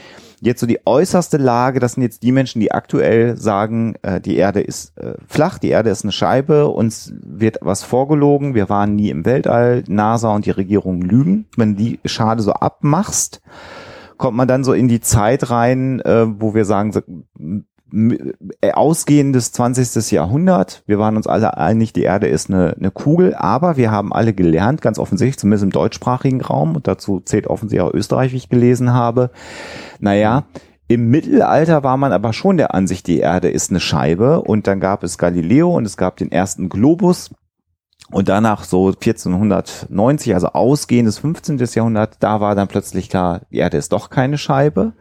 jetzt 0.41 0.61
so 0.61 0.67
die 0.67 0.81
äußerste 0.87 1.37
Lage, 1.37 1.81
das 1.81 1.93
sind 1.95 2.03
jetzt 2.03 2.23
die 2.23 2.33
Menschen, 2.33 2.61
die 2.61 2.73
aktuell 2.73 3.37
sagen, 3.37 3.95
äh, 4.03 4.21
die 4.21 4.37
Erde 4.37 4.61
ist 4.61 4.97
äh, 4.99 5.15
flach, 5.29 5.59
die 5.59 5.69
Erde 5.69 5.91
ist 5.91 6.05
eine 6.05 6.13
Scheibe, 6.13 6.69
uns 6.69 7.13
wird 7.23 7.59
was 7.61 7.83
vorgelogen, 7.83 8.55
wir 8.55 8.69
waren 8.69 8.97
nie 8.97 9.11
im 9.11 9.25
Weltall, 9.25 9.85
NASA 9.87 10.35
und 10.35 10.47
die 10.47 10.51
Regierung 10.51 11.03
lügen. 11.03 11.47
Wenn 11.57 11.77
die 11.77 12.01
Schale 12.05 12.41
so 12.41 12.53
abmachst, 12.53 13.43
kommt 14.21 14.37
man 14.37 14.47
dann 14.47 14.63
so 14.63 14.73
in 14.73 14.87
die 14.87 15.01
Zeit 15.01 15.51
rein, 15.51 16.01
äh, 16.01 16.27
wo 16.41 16.55
wir 16.55 16.65
sagen, 16.67 16.93
so, 16.93 17.01
äh, 18.61 18.73
ausgehendes 18.73 19.51
20. 19.51 20.13
Jahrhundert. 20.13 20.85
Wir 20.87 20.99
waren 20.99 21.17
uns 21.17 21.27
alle 21.27 21.57
einig, 21.57 21.93
die 21.93 22.03
Erde 22.03 22.29
ist 22.29 22.51
eine, 22.51 22.77
eine 22.79 22.91
Kugel, 22.91 23.35
aber 23.35 23.77
wir 23.79 23.91
haben 23.91 24.13
alle 24.13 24.33
gelernt, 24.33 24.83
ganz 24.83 24.99
offensichtlich, 24.99 25.39
zumindest 25.39 25.65
im 25.65 25.71
deutschsprachigen 25.71 26.43
Raum, 26.43 26.77
und 26.77 26.87
dazu 26.87 27.21
zählt 27.21 27.49
offensichtlich 27.49 27.89
auch 27.89 27.95
Österreich, 27.95 28.33
wie 28.33 28.37
ich 28.37 28.51
gelesen 28.51 28.93
habe. 28.93 29.31
Naja, 29.99 30.45
im 30.87 31.09
Mittelalter 31.09 31.83
war 31.83 31.97
man 31.97 32.13
aber 32.13 32.33
schon 32.33 32.59
der 32.59 32.75
Ansicht, 32.75 33.07
die 33.07 33.21
Erde 33.21 33.49
ist 33.49 33.71
eine 33.71 33.81
Scheibe 33.81 34.43
und 34.43 34.67
dann 34.67 34.81
gab 34.81 35.03
es 35.03 35.19
Galileo 35.19 35.75
und 35.75 35.87
es 35.87 35.97
gab 35.97 36.19
den 36.19 36.31
ersten 36.31 36.69
Globus 36.69 37.31
und 38.11 38.29
danach 38.29 38.65
so 38.65 38.89
1490, 38.89 40.35
also 40.35 40.49
ausgehendes 40.49 41.19
15. 41.19 41.59
Jahrhundert, 41.59 42.17
da 42.21 42.41
war 42.41 42.55
dann 42.55 42.69
plötzlich 42.69 43.09
klar, 43.09 43.43
die 43.51 43.59
Erde 43.59 43.77
ist 43.77 43.93
doch 43.93 44.11
keine 44.11 44.39
Scheibe. 44.39 44.93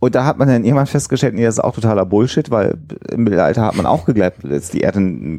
Und 0.00 0.16
da 0.16 0.24
hat 0.24 0.36
man 0.36 0.48
dann 0.48 0.64
irgendwann 0.64 0.88
festgestellt, 0.88 1.34
nee, 1.34 1.44
das 1.44 1.58
ist 1.58 1.64
auch 1.64 1.76
totaler 1.76 2.04
Bullshit, 2.04 2.50
weil 2.50 2.76
im 3.08 3.22
Mittelalter 3.22 3.62
hat 3.62 3.76
man 3.76 3.86
auch 3.86 4.04
geglaubt, 4.04 4.38
dass 4.42 4.70
die 4.70 4.80
Erde 4.80 4.98
ein, 4.98 5.34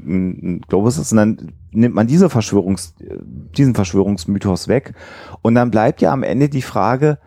ein 0.55 0.61
Globus 0.61 0.97
ist. 0.97 1.11
Und 1.11 1.17
dann 1.17 1.51
nimmt 1.71 1.93
man 1.93 2.07
diese 2.07 2.29
Verschwörungs, 2.29 2.95
diesen 3.57 3.75
Verschwörungsmythos 3.75 4.69
weg. 4.69 4.93
Und 5.41 5.55
dann 5.55 5.69
bleibt 5.69 5.99
ja 5.99 6.13
am 6.13 6.23
Ende 6.23 6.47
die 6.47 6.61
Frage, 6.61 7.17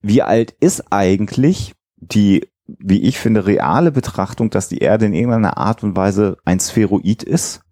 wie 0.00 0.22
alt 0.22 0.56
ist 0.58 0.90
eigentlich 0.90 1.76
die, 1.98 2.48
wie 2.66 3.02
ich 3.02 3.20
finde, 3.20 3.46
reale 3.46 3.92
Betrachtung, 3.92 4.50
dass 4.50 4.68
die 4.68 4.78
Erde 4.78 5.06
in 5.06 5.14
irgendeiner 5.14 5.58
Art 5.58 5.84
und 5.84 5.94
Weise 5.94 6.38
ein 6.44 6.58
Spheroid 6.58 7.22
ist? 7.22 7.62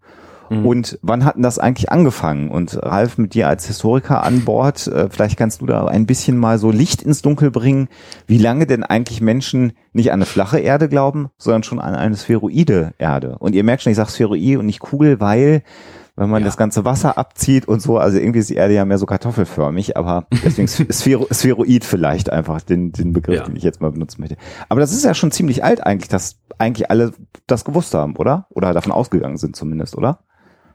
Mhm. 0.51 0.65
Und 0.65 0.99
wann 1.01 1.23
hatten 1.23 1.41
das 1.41 1.59
eigentlich 1.59 1.91
angefangen? 1.91 2.51
Und 2.51 2.77
Ralf, 2.83 3.17
mit 3.17 3.33
dir 3.33 3.47
als 3.47 3.65
Historiker 3.67 4.23
an 4.23 4.43
Bord, 4.43 4.85
äh, 4.87 5.07
vielleicht 5.09 5.37
kannst 5.37 5.61
du 5.61 5.65
da 5.65 5.85
ein 5.85 6.05
bisschen 6.05 6.37
mal 6.37 6.57
so 6.57 6.71
Licht 6.71 7.01
ins 7.01 7.21
Dunkel 7.21 7.51
bringen, 7.51 7.87
wie 8.27 8.37
lange 8.37 8.67
denn 8.67 8.83
eigentlich 8.83 9.21
Menschen 9.21 9.71
nicht 9.93 10.11
an 10.11 10.19
eine 10.19 10.25
flache 10.25 10.59
Erde 10.59 10.89
glauben, 10.89 11.29
sondern 11.37 11.63
schon 11.63 11.79
an 11.79 11.95
eine 11.95 12.17
spheroide 12.17 12.93
Erde. 12.97 13.37
Und 13.39 13.55
ihr 13.55 13.63
merkt 13.63 13.83
schon, 13.83 13.91
ich 13.91 13.97
sage 13.97 14.11
Spheroid 14.11 14.57
und 14.57 14.65
nicht 14.65 14.81
Kugel, 14.81 15.21
weil 15.21 15.63
wenn 16.17 16.29
man 16.29 16.41
ja. 16.41 16.45
das 16.45 16.57
ganze 16.57 16.83
Wasser 16.83 17.17
abzieht 17.17 17.67
und 17.67 17.81
so, 17.81 17.97
also 17.97 18.17
irgendwie 18.17 18.39
ist 18.39 18.49
die 18.49 18.55
Erde 18.55 18.73
ja 18.73 18.83
mehr 18.83 18.97
so 18.97 19.05
kartoffelförmig, 19.05 19.95
aber 19.95 20.27
deswegen 20.43 20.67
Sphero 20.67 21.27
Spheroid 21.31 21.85
vielleicht 21.85 22.29
einfach 22.29 22.61
den, 22.61 22.91
den 22.91 23.13
Begriff, 23.13 23.37
ja. 23.37 23.43
den 23.45 23.55
ich 23.55 23.63
jetzt 23.63 23.81
mal 23.81 23.91
benutzen 23.91 24.19
möchte. 24.19 24.35
Aber 24.67 24.81
das 24.81 24.91
ist 24.91 25.05
ja 25.05 25.13
schon 25.13 25.31
ziemlich 25.31 25.63
alt 25.63 25.85
eigentlich, 25.85 26.09
dass 26.09 26.37
eigentlich 26.57 26.91
alle 26.91 27.13
das 27.47 27.63
gewusst 27.63 27.93
haben, 27.93 28.17
oder? 28.17 28.47
Oder 28.49 28.73
davon 28.73 28.91
ausgegangen 28.91 29.37
sind 29.37 29.55
zumindest, 29.55 29.97
oder? 29.97 30.19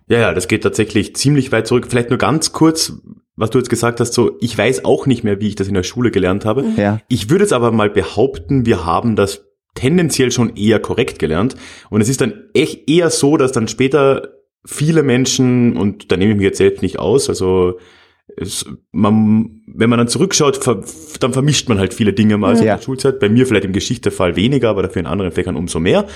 Ja, 0.08 0.18
ja, 0.18 0.34
das 0.34 0.48
geht 0.48 0.62
tatsächlich 0.62 1.16
ziemlich 1.16 1.52
weit 1.52 1.66
zurück. 1.66 1.86
Vielleicht 1.88 2.10
nur 2.10 2.18
ganz 2.18 2.52
kurz, 2.52 2.92
was 3.34 3.50
du 3.50 3.58
jetzt 3.58 3.70
gesagt 3.70 4.00
hast, 4.00 4.14
so, 4.14 4.36
ich 4.40 4.56
weiß 4.56 4.84
auch 4.84 5.06
nicht 5.06 5.24
mehr, 5.24 5.40
wie 5.40 5.48
ich 5.48 5.56
das 5.56 5.68
in 5.68 5.74
der 5.74 5.82
Schule 5.82 6.10
gelernt 6.10 6.44
habe. 6.44 6.62
Mhm. 6.62 6.76
Ja. 6.76 7.00
Ich 7.08 7.28
würde 7.28 7.44
jetzt 7.44 7.52
aber 7.52 7.72
mal 7.72 7.90
behaupten, 7.90 8.66
wir 8.66 8.86
haben 8.86 9.16
das 9.16 9.44
tendenziell 9.74 10.30
schon 10.30 10.56
eher 10.56 10.78
korrekt 10.80 11.18
gelernt. 11.18 11.56
Und 11.90 12.00
es 12.00 12.08
ist 12.08 12.20
dann 12.20 12.44
echt 12.54 12.88
eher 12.88 13.10
so, 13.10 13.36
dass 13.36 13.52
dann 13.52 13.68
später 13.68 14.30
viele 14.64 15.02
Menschen, 15.02 15.76
und 15.76 16.10
da 16.10 16.16
nehme 16.16 16.32
ich 16.32 16.36
mich 16.38 16.44
jetzt 16.44 16.58
selbst 16.58 16.82
nicht 16.82 16.98
aus, 16.98 17.28
also 17.28 17.78
es, 18.36 18.64
man, 18.90 19.62
wenn 19.66 19.88
man 19.88 19.98
dann 19.98 20.08
zurückschaut, 20.08 20.56
ver, 20.56 20.82
dann 21.20 21.32
vermischt 21.32 21.68
man 21.68 21.78
halt 21.78 21.94
viele 21.94 22.12
Dinge 22.12 22.36
mal 22.38 22.54
ja. 22.54 22.58
in 22.58 22.64
der 22.66 22.82
Schulzeit. 22.82 23.20
Bei 23.20 23.28
mir 23.28 23.46
vielleicht 23.46 23.64
im 23.64 23.72
Geschichtefall 23.72 24.34
weniger, 24.34 24.70
aber 24.70 24.82
dafür 24.82 25.00
in 25.00 25.06
anderen 25.06 25.30
Fächern 25.30 25.56
umso 25.56 25.78
mehr. 25.78 26.06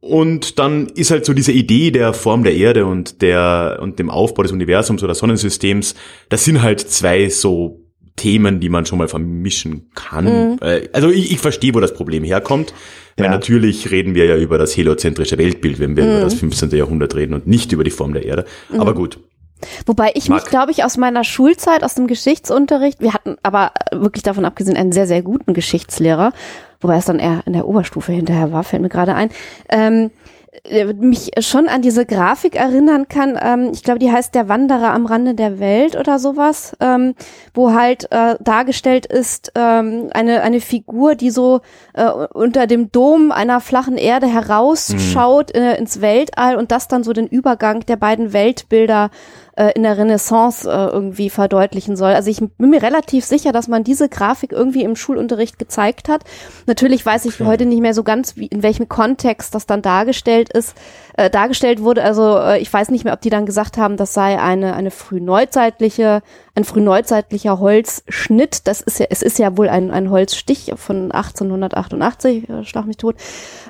Und 0.00 0.58
dann 0.58 0.86
ist 0.86 1.10
halt 1.10 1.26
so 1.26 1.34
diese 1.34 1.52
Idee 1.52 1.90
der 1.90 2.14
Form 2.14 2.42
der 2.42 2.54
Erde 2.54 2.86
und 2.86 3.20
der 3.20 3.78
und 3.82 3.98
dem 3.98 4.08
Aufbau 4.08 4.42
des 4.42 4.52
Universums 4.52 5.02
oder 5.02 5.14
Sonnensystems, 5.14 5.94
das 6.30 6.44
sind 6.44 6.62
halt 6.62 6.80
zwei 6.80 7.28
so 7.28 7.80
Themen, 8.16 8.60
die 8.60 8.68
man 8.70 8.86
schon 8.86 8.98
mal 8.98 9.08
vermischen 9.08 9.90
kann. 9.94 10.24
Mhm. 10.52 10.58
Äh, 10.62 10.88
Also 10.92 11.10
ich, 11.10 11.32
ich 11.32 11.38
verstehe, 11.38 11.74
wo 11.74 11.80
das 11.80 11.94
Problem 11.94 12.24
herkommt. 12.24 12.72
Weil 13.16 13.26
Ja. 13.26 13.30
natürlich 13.32 13.90
reden 13.90 14.14
wir 14.14 14.24
ja 14.24 14.36
über 14.36 14.56
das 14.56 14.74
heliozentrische 14.76 15.36
Weltbild, 15.36 15.78
wenn 15.78 15.96
wir 15.96 16.04
über 16.04 16.20
das 16.20 16.34
15. 16.34 16.70
Jahrhundert 16.70 17.14
reden 17.14 17.34
und 17.34 17.46
nicht 17.46 17.72
über 17.72 17.84
die 17.84 17.90
Form 17.90 18.12
der 18.14 18.24
Erde. 18.24 18.44
Aber 18.76 18.94
gut. 18.94 19.18
Wobei 19.86 20.10
ich 20.14 20.28
mich, 20.28 20.42
Mag- 20.42 20.50
glaube 20.50 20.70
ich, 20.72 20.84
aus 20.84 20.96
meiner 20.96 21.24
Schulzeit, 21.24 21.84
aus 21.84 21.94
dem 21.94 22.06
Geschichtsunterricht, 22.06 23.00
wir 23.00 23.14
hatten 23.14 23.36
aber 23.42 23.72
wirklich 23.92 24.22
davon 24.22 24.44
abgesehen 24.44 24.76
einen 24.76 24.92
sehr, 24.92 25.06
sehr 25.06 25.22
guten 25.22 25.54
Geschichtslehrer, 25.54 26.32
wobei 26.80 26.96
es 26.96 27.04
dann 27.04 27.18
eher 27.18 27.42
in 27.46 27.52
der 27.52 27.66
Oberstufe 27.66 28.12
hinterher 28.12 28.52
war, 28.52 28.64
fällt 28.64 28.82
mir 28.82 28.88
gerade 28.88 29.14
ein, 29.14 29.30
ähm, 29.68 30.10
äh, 30.64 30.86
mich 30.94 31.30
schon 31.38 31.68
an 31.68 31.80
diese 31.80 32.04
Grafik 32.04 32.56
erinnern 32.56 33.06
kann. 33.06 33.38
Ähm, 33.40 33.70
ich 33.72 33.84
glaube, 33.84 34.00
die 34.00 34.10
heißt 34.10 34.34
Der 34.34 34.48
Wanderer 34.48 34.92
am 34.92 35.06
Rande 35.06 35.34
der 35.34 35.60
Welt 35.60 35.94
oder 35.94 36.18
sowas, 36.18 36.76
ähm, 36.80 37.14
wo 37.54 37.72
halt 37.72 38.10
äh, 38.10 38.34
dargestellt 38.40 39.06
ist 39.06 39.52
ähm, 39.54 40.08
eine, 40.12 40.42
eine 40.42 40.60
Figur, 40.60 41.14
die 41.14 41.30
so 41.30 41.60
äh, 41.94 42.08
unter 42.10 42.66
dem 42.66 42.90
Dom 42.90 43.30
einer 43.30 43.60
flachen 43.60 43.96
Erde 43.96 44.26
herausschaut 44.26 45.54
äh, 45.54 45.76
ins 45.76 46.00
Weltall 46.00 46.56
und 46.56 46.72
das 46.72 46.88
dann 46.88 47.04
so 47.04 47.12
den 47.12 47.28
Übergang 47.28 47.86
der 47.86 47.96
beiden 47.96 48.32
Weltbilder 48.32 49.10
äh, 49.60 49.72
in 49.74 49.82
der 49.82 49.98
Renaissance 49.98 50.68
äh, 50.68 50.86
irgendwie 50.86 51.28
verdeutlichen 51.28 51.94
soll. 51.94 52.12
Also 52.12 52.30
ich 52.30 52.40
bin 52.40 52.70
mir 52.70 52.82
relativ 52.82 53.26
sicher, 53.26 53.52
dass 53.52 53.68
man 53.68 53.84
diese 53.84 54.08
Grafik 54.08 54.52
irgendwie 54.52 54.84
im 54.84 54.96
Schulunterricht 54.96 55.58
gezeigt 55.58 56.08
hat. 56.08 56.24
Natürlich 56.66 57.04
weiß 57.04 57.26
ich 57.26 57.40
heute 57.40 57.66
nicht 57.66 57.82
mehr 57.82 57.92
so 57.92 58.02
ganz, 58.02 58.36
wie, 58.36 58.46
in 58.46 58.62
welchem 58.62 58.88
Kontext 58.88 59.54
das 59.54 59.66
dann 59.66 59.82
dargestellt 59.82 60.50
ist, 60.50 60.74
äh, 61.14 61.28
dargestellt 61.28 61.82
wurde. 61.82 62.02
Also 62.02 62.38
äh, 62.38 62.58
ich 62.60 62.72
weiß 62.72 62.88
nicht 62.90 63.04
mehr, 63.04 63.12
ob 63.12 63.20
die 63.20 63.28
dann 63.28 63.44
gesagt 63.44 63.76
haben, 63.76 63.98
das 63.98 64.14
sei 64.14 64.40
eine 64.40 64.74
eine 64.74 64.90
frühneuzeitliche, 64.90 66.22
ein 66.54 66.64
frühneuzeitlicher 66.64 67.58
Holzschnitt. 67.58 68.66
Das 68.66 68.80
ist 68.80 68.98
ja, 68.98 69.06
es 69.10 69.20
ist 69.20 69.38
ja 69.38 69.58
wohl 69.58 69.68
ein 69.68 69.90
ein 69.90 70.10
Holzstich 70.10 70.72
von 70.76 71.12
1888, 71.12 72.48
äh, 72.48 72.64
schlag 72.64 72.86
mich 72.86 72.96
tot. 72.96 73.16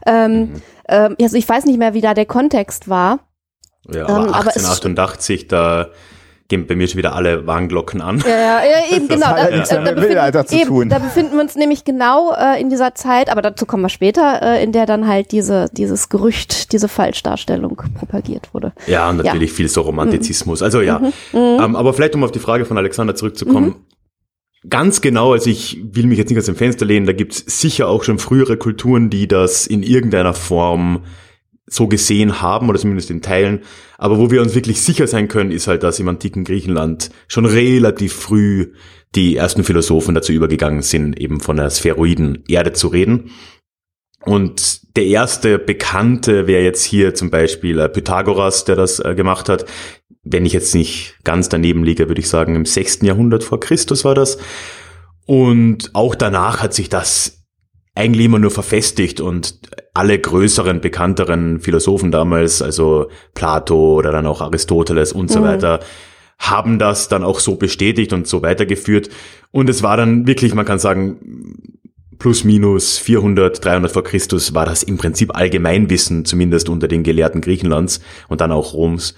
Ähm, 0.07 0.63
ähm, 0.89 1.17
also 1.21 1.37
ich 1.37 1.49
weiß 1.49 1.65
nicht 1.65 1.79
mehr, 1.79 1.95
wie 1.95 2.01
da 2.01 2.15
der 2.15 2.27
Kontext 2.27 2.89
war. 2.89 3.19
Ja, 3.93 4.07
aber 4.09 4.27
Ähm, 4.29 4.35
aber 4.35 4.49
es- 4.51 4.65
1888, 4.65 5.49
da 5.49 5.89
gehen 6.49 6.67
bei 6.67 6.75
mir 6.75 6.89
schon 6.89 6.99
wieder 6.99 7.15
alle 7.15 7.47
Warnglocken 7.47 8.01
an. 8.01 8.19
Ja, 8.27 8.29
ja, 8.29 8.61
ja 8.65 8.97
eben, 8.97 9.07
genau. 9.07 9.27
hat 9.27 9.37
Da, 9.39 9.43
halt 9.43 9.55
nichts 9.55 9.69
da, 9.69 9.79
befinden, 9.81 10.01
Mittelalter 10.01 10.47
zu 10.47 10.57
eben, 10.57 10.67
tun. 10.69 10.89
da 10.89 10.99
befinden 10.99 11.35
wir 11.35 11.41
uns 11.43 11.55
nämlich 11.55 11.85
genau 11.85 12.35
äh, 12.35 12.61
in 12.61 12.71
dieser 12.71 12.95
Zeit, 12.97 13.31
aber 13.31 13.41
dazu 13.41 13.67
kommen 13.67 13.85
wir 13.85 13.89
später, 13.89 14.43
äh, 14.43 14.63
in 14.65 14.73
der 14.73 14.85
dann 14.87 15.07
halt 15.07 15.31
diese, 15.31 15.67
dieses 15.73 16.09
Gerücht, 16.09 16.73
diese 16.73 16.89
Falschdarstellung 16.89 17.81
propagiert 17.97 18.53
wurde. 18.53 18.73
Ja, 18.89 19.09
und 19.11 19.19
natürlich 19.19 19.53
viel 19.53 19.69
so 19.69 19.83
Romantizismus. 19.83 20.61
Also 20.61 20.81
ja, 20.81 21.01
ähm, 21.33 21.77
aber 21.77 21.95
vielleicht 21.95 22.17
um 22.17 22.25
auf 22.25 22.33
die 22.33 22.41
Frage 22.41 22.65
von 22.65 22.77
Alexander 22.79 23.15
zurückzukommen. 23.15 23.77
Ganz 24.69 25.01
genau, 25.01 25.33
also 25.33 25.49
ich 25.49 25.79
will 25.93 26.07
mich 26.07 26.19
jetzt 26.19 26.29
nicht 26.29 26.39
aus 26.39 26.45
dem 26.47 26.57
Fenster 26.57 26.85
lehnen, 26.85 27.07
da 27.07 27.13
gibt's 27.15 27.43
sicher 27.61 27.89
auch 27.89 28.03
schon 28.03 28.19
frühere 28.19 28.57
Kulturen, 28.59 29.09
die 29.09 29.27
das 29.27 29.67
in 29.67 29.83
irgendeiner 29.83 30.35
Form 30.35 31.05
so 31.71 31.87
gesehen 31.87 32.43
haben 32.43 32.69
oder 32.69 32.79
zumindest 32.79 33.11
in 33.11 33.23
Teilen. 33.23 33.61
Aber 33.97 34.19
wo 34.19 34.31
wir 34.31 34.43
uns 34.43 34.55
wirklich 34.55 34.83
sicher 34.83 35.07
sein 35.07 35.29
können, 35.29 35.51
ist 35.51 35.69
halt, 35.69 35.83
dass 35.83 36.01
im 36.01 36.09
antiken 36.09 36.45
Griechenland 36.45 37.11
schon 37.29 37.47
relativ 37.47 38.13
früh 38.13 38.73
die 39.15 39.37
ersten 39.37 39.65
Philosophen 39.65 40.15
dazu 40.15 40.33
übergegangen 40.33 40.83
sind, 40.83 41.19
eben 41.19 41.41
von 41.41 41.57
der 41.57 41.71
spheroiden 41.71 42.45
Erde 42.49 42.73
zu 42.73 42.89
reden. 42.89 43.31
Und 44.25 44.97
der 44.97 45.07
erste 45.07 45.59
Bekannte 45.59 46.47
wäre 46.47 46.63
jetzt 46.63 46.85
hier 46.85 47.15
zum 47.15 47.31
Beispiel 47.31 47.79
äh, 47.79 47.89
Pythagoras, 47.89 48.65
der 48.65 48.77
das 48.77 49.01
äh, 49.01 49.15
gemacht 49.15 49.49
hat. 49.49 49.65
Wenn 50.23 50.45
ich 50.45 50.53
jetzt 50.53 50.75
nicht 50.75 51.17
ganz 51.25 51.49
daneben 51.49 51.85
liege, 51.85 52.09
würde 52.09 52.21
ich 52.21 52.29
sagen, 52.29 52.55
im 52.55 52.67
6. 52.67 53.01
Jahrhundert 53.03 53.43
vor 53.43 53.61
Christus 53.61 54.05
war 54.05 54.15
das. 54.15 54.37
Und 55.25 55.91
auch 55.95 56.15
danach 56.15 56.63
hat 56.63 56.75
sich 56.75 56.89
das 56.89 57.40
eigentlich 57.95 58.27
immer 58.27 58.39
nur 58.39 58.51
verfestigt 58.51 59.21
und 59.21 59.61
alle 59.95 60.19
größeren, 60.19 60.81
bekannteren 60.81 61.61
Philosophen 61.61 62.11
damals, 62.11 62.63
also 62.63 63.09
Plato 63.35 63.95
oder 63.95 64.13
dann 64.13 64.27
auch 64.27 64.41
Aristoteles 64.41 65.13
und 65.13 65.31
so 65.31 65.41
Mhm. 65.41 65.45
weiter, 65.45 65.81
haben 66.39 66.79
das 66.79 67.09
dann 67.09 67.25
auch 67.25 67.41
so 67.41 67.57
bestätigt 67.57 68.13
und 68.13 68.27
so 68.27 68.43
weitergeführt. 68.43 69.11
Und 69.51 69.69
es 69.69 69.83
war 69.83 69.97
dann 69.97 70.27
wirklich, 70.27 70.55
man 70.55 70.65
kann 70.65 70.79
sagen, 70.79 71.19
plus 72.19 72.45
minus 72.45 72.99
400, 72.99 73.63
300 73.65 73.91
vor 73.91 74.05
Christus 74.05 74.55
war 74.55 74.67
das 74.67 74.83
im 74.83 74.97
Prinzip 74.97 75.35
Allgemeinwissen, 75.37 76.25
zumindest 76.25 76.69
unter 76.69 76.87
den 76.87 77.03
Gelehrten 77.03 77.41
Griechenlands 77.41 78.01
und 78.29 78.41
dann 78.41 78.53
auch 78.53 78.73
Roms, 78.75 79.15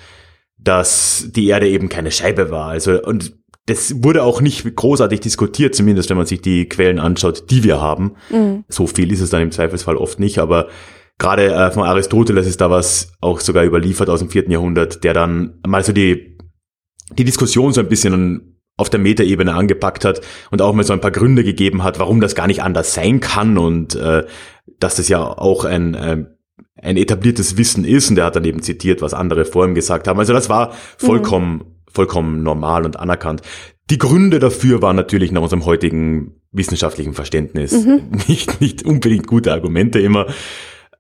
dass 0.59 1.29
die 1.31 1.49
Erde 1.49 1.69
eben 1.69 1.89
keine 1.89 2.11
Scheibe 2.11 2.51
war. 2.51 2.69
Also, 2.69 3.03
und 3.03 3.37
das 3.67 4.03
wurde 4.03 4.25
auch 4.25 4.41
nicht 4.41 4.75
großartig 4.75 5.21
diskutiert, 5.21 5.75
zumindest 5.75 6.11
wenn 6.11 6.17
man 6.17 6.27
sich 6.27 6.41
die 6.41 6.69
Quellen 6.69 6.99
anschaut, 6.99 7.51
die 7.51 7.63
wir 7.63 7.81
haben. 7.81 8.17
Mhm. 8.31 8.65
So 8.69 8.87
viel 8.87 9.13
ist 9.13 9.21
es 9.21 9.31
dann 9.31 9.43
im 9.43 9.53
Zweifelsfall 9.53 9.97
oft 9.97 10.19
nicht, 10.19 10.39
aber 10.39 10.69
gerade 11.19 11.53
äh, 11.53 11.71
von 11.71 11.85
Aristoteles 11.85 12.47
ist 12.47 12.61
da 12.61 12.71
was 12.71 13.13
auch 13.21 13.41
sogar 13.41 13.65
überliefert 13.65 14.11
aus 14.11 14.19
dem 14.19 14.31
vierten 14.31 14.51
Jahrhundert, 14.51 15.05
der 15.05 15.15
dann 15.15 15.61
mal 15.67 15.85
so 15.85 15.93
die, 15.93 16.39
die 17.17 17.25
Diskussion 17.25 17.73
so 17.73 17.81
ein 17.81 17.89
bisschen 17.89 18.59
auf 18.77 18.91
der 18.91 18.99
Metaebene 18.99 19.55
angepackt 19.55 20.05
hat 20.05 20.23
und 20.51 20.61
auch 20.61 20.73
mal 20.73 20.83
so 20.83 20.93
ein 20.93 21.01
paar 21.01 21.11
Gründe 21.11 21.45
gegeben 21.45 21.85
hat, 21.85 22.01
warum 22.01 22.21
das 22.21 22.35
gar 22.35 22.49
nicht 22.49 22.63
anders 22.63 22.95
sein 22.95 23.21
kann 23.21 23.59
und 23.59 23.95
äh, 23.95 24.25
dass 24.81 24.97
das 24.97 25.09
ja 25.09 25.23
auch 25.23 25.65
ein, 25.65 25.95
ein 25.95 26.39
ein 26.81 26.97
etabliertes 26.97 27.57
Wissen 27.57 27.85
ist 27.85 28.11
und 28.11 28.17
der 28.17 28.25
hat 28.25 28.37
dann 28.37 28.45
eben 28.45 28.61
zitiert, 28.61 29.03
was 29.03 29.15
andere 29.15 29.45
vor 29.45 29.65
ihm 29.65 29.75
gesagt 29.75 30.09
haben. 30.09 30.19
Also 30.19 30.33
das 30.33 30.49
war 30.49 30.73
vollkommen, 30.99 31.82
vollkommen 31.93 32.43
normal 32.43 32.85
und 32.85 32.99
anerkannt. 32.99 33.43
Die 33.91 33.99
Gründe 33.99 34.39
dafür 34.39 34.83
waren 34.83 34.97
natürlich 34.97 35.33
nach 35.33 35.43
unserem 35.43 35.65
heutigen 35.65 36.35
wissenschaftlichen 36.53 37.15
Verständnis 37.15 37.87
nicht, 38.29 38.61
nicht 38.61 38.85
unbedingt 38.85 39.27
gute 39.27 39.53
Argumente 39.53 40.01
immer. 40.01 40.27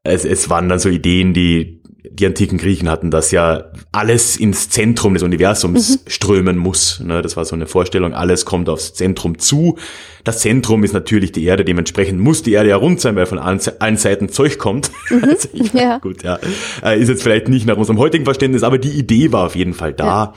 Es, 0.03 0.25
es 0.25 0.51
waren 0.51 0.69
dann 0.69 0.79
so 0.79 0.89
Ideen, 0.89 1.33
die 1.33 1.82
die 2.11 2.27
antiken 2.27 2.59
Griechen 2.59 2.89
hatten, 2.89 3.11
dass 3.11 3.31
ja 3.31 3.71
alles 3.93 4.37
ins 4.37 4.69
Zentrum 4.69 5.15
des 5.15 5.23
Universums 5.23 6.01
strömen 6.09 6.57
muss. 6.59 7.01
Ne, 7.01 7.23
das 7.23 7.37
war 7.37 7.45
so 7.45 7.55
eine 7.55 7.67
Vorstellung, 7.67 8.13
alles 8.13 8.45
kommt 8.45 8.69
aufs 8.69 8.93
Zentrum 8.95 9.39
zu. 9.39 9.79
Das 10.25 10.41
Zentrum 10.41 10.83
ist 10.83 10.93
natürlich 10.93 11.33
die 11.33 11.45
Erde, 11.45 11.65
dementsprechend 11.65 12.21
muss 12.21 12.43
die 12.43 12.53
Erde 12.53 12.71
ja 12.71 12.77
rund 12.77 13.01
sein, 13.01 13.15
weil 13.15 13.27
von 13.27 13.39
allen, 13.39 13.61
allen 13.79 13.97
Seiten 13.97 14.29
Zeug 14.29 14.59
kommt. 14.59 14.91
Also 15.23 15.49
ich, 15.53 15.73
Ja. 15.73 15.99
Gut, 15.99 16.23
ja. 16.25 16.39
Äh, 16.83 17.01
Ist 17.01 17.09
jetzt 17.09 17.23
vielleicht 17.23 17.49
nicht 17.49 17.67
nach 17.67 17.77
unserem 17.77 17.99
heutigen 17.99 18.25
Verständnis, 18.25 18.63
aber 18.65 18.79
die 18.79 18.91
Idee 18.91 19.31
war 19.31 19.47
auf 19.47 19.55
jeden 19.55 19.75
Fall 19.75 19.93
da. 19.93 20.35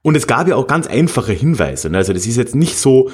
Und 0.00 0.16
es 0.16 0.26
gab 0.26 0.48
ja 0.48 0.56
auch 0.56 0.66
ganz 0.66 0.86
einfache 0.86 1.32
Hinweise. 1.32 1.90
ne? 1.90 1.98
Also 1.98 2.12
das 2.12 2.26
ist 2.26 2.36
jetzt 2.36 2.54
nicht 2.54 2.76
so, 2.78 3.10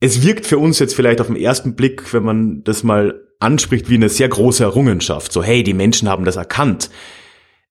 es 0.00 0.22
wirkt 0.22 0.46
für 0.46 0.58
uns 0.58 0.78
jetzt 0.78 0.94
vielleicht 0.94 1.20
auf 1.20 1.26
den 1.26 1.36
ersten 1.36 1.74
Blick, 1.76 2.12
wenn 2.14 2.22
man 2.22 2.62
das 2.64 2.82
mal 2.82 3.20
anspricht, 3.40 3.90
wie 3.90 3.94
eine 3.96 4.08
sehr 4.08 4.28
große 4.28 4.62
Errungenschaft. 4.62 5.32
So, 5.32 5.42
hey, 5.42 5.62
die 5.62 5.74
Menschen 5.74 6.08
haben 6.08 6.24
das 6.24 6.36
erkannt. 6.36 6.90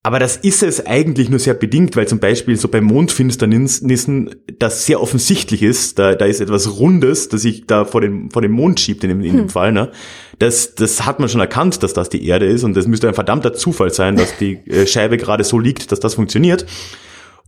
Aber 0.06 0.20
das 0.20 0.36
ist 0.36 0.64
es 0.64 0.86
eigentlich 0.86 1.30
nur 1.30 1.40
sehr 1.40 1.54
bedingt, 1.54 1.96
weil 1.96 2.10
zum 2.10 2.20
Beispiel 2.20 2.58
so 2.58 2.68
bei 2.68 2.82
Mondfinsternissen 2.82 4.36
das 4.60 4.86
sehr 4.86 5.02
offensichtlich 5.02 5.64
ist. 5.64 5.98
Da, 5.98 6.14
da 6.16 6.26
ist 6.26 6.42
etwas 6.42 6.78
Rundes, 6.78 7.30
das 7.30 7.44
sich 7.44 7.66
da 7.68 7.86
vor 7.86 8.02
den, 8.02 8.30
vor 8.30 8.42
den 8.42 8.52
Mond 8.52 8.82
schiebt 8.82 9.06
in 9.06 9.10
dem, 9.10 9.22
in 9.22 9.38
dem 9.38 9.50
Fall. 9.50 9.72
Ne? 9.72 9.92
Das, 10.40 10.76
das 10.76 11.06
hat 11.06 11.22
man 11.22 11.30
schon 11.30 11.40
erkannt, 11.40 11.84
dass 11.84 11.94
das 11.94 12.10
die 12.10 12.28
Erde 12.28 12.46
ist 12.48 12.66
und 12.66 12.76
das 12.76 12.86
müsste 12.86 13.08
ein 13.08 13.14
verdammter 13.14 13.54
Zufall 13.54 13.94
sein, 13.94 14.18
dass 14.18 14.38
die 14.38 14.56
äh, 14.70 14.86
Scheibe 14.88 15.16
gerade 15.16 15.46
so 15.46 15.58
liegt, 15.58 15.90
dass 15.94 16.02
das 16.02 16.16
funktioniert. 16.16 16.66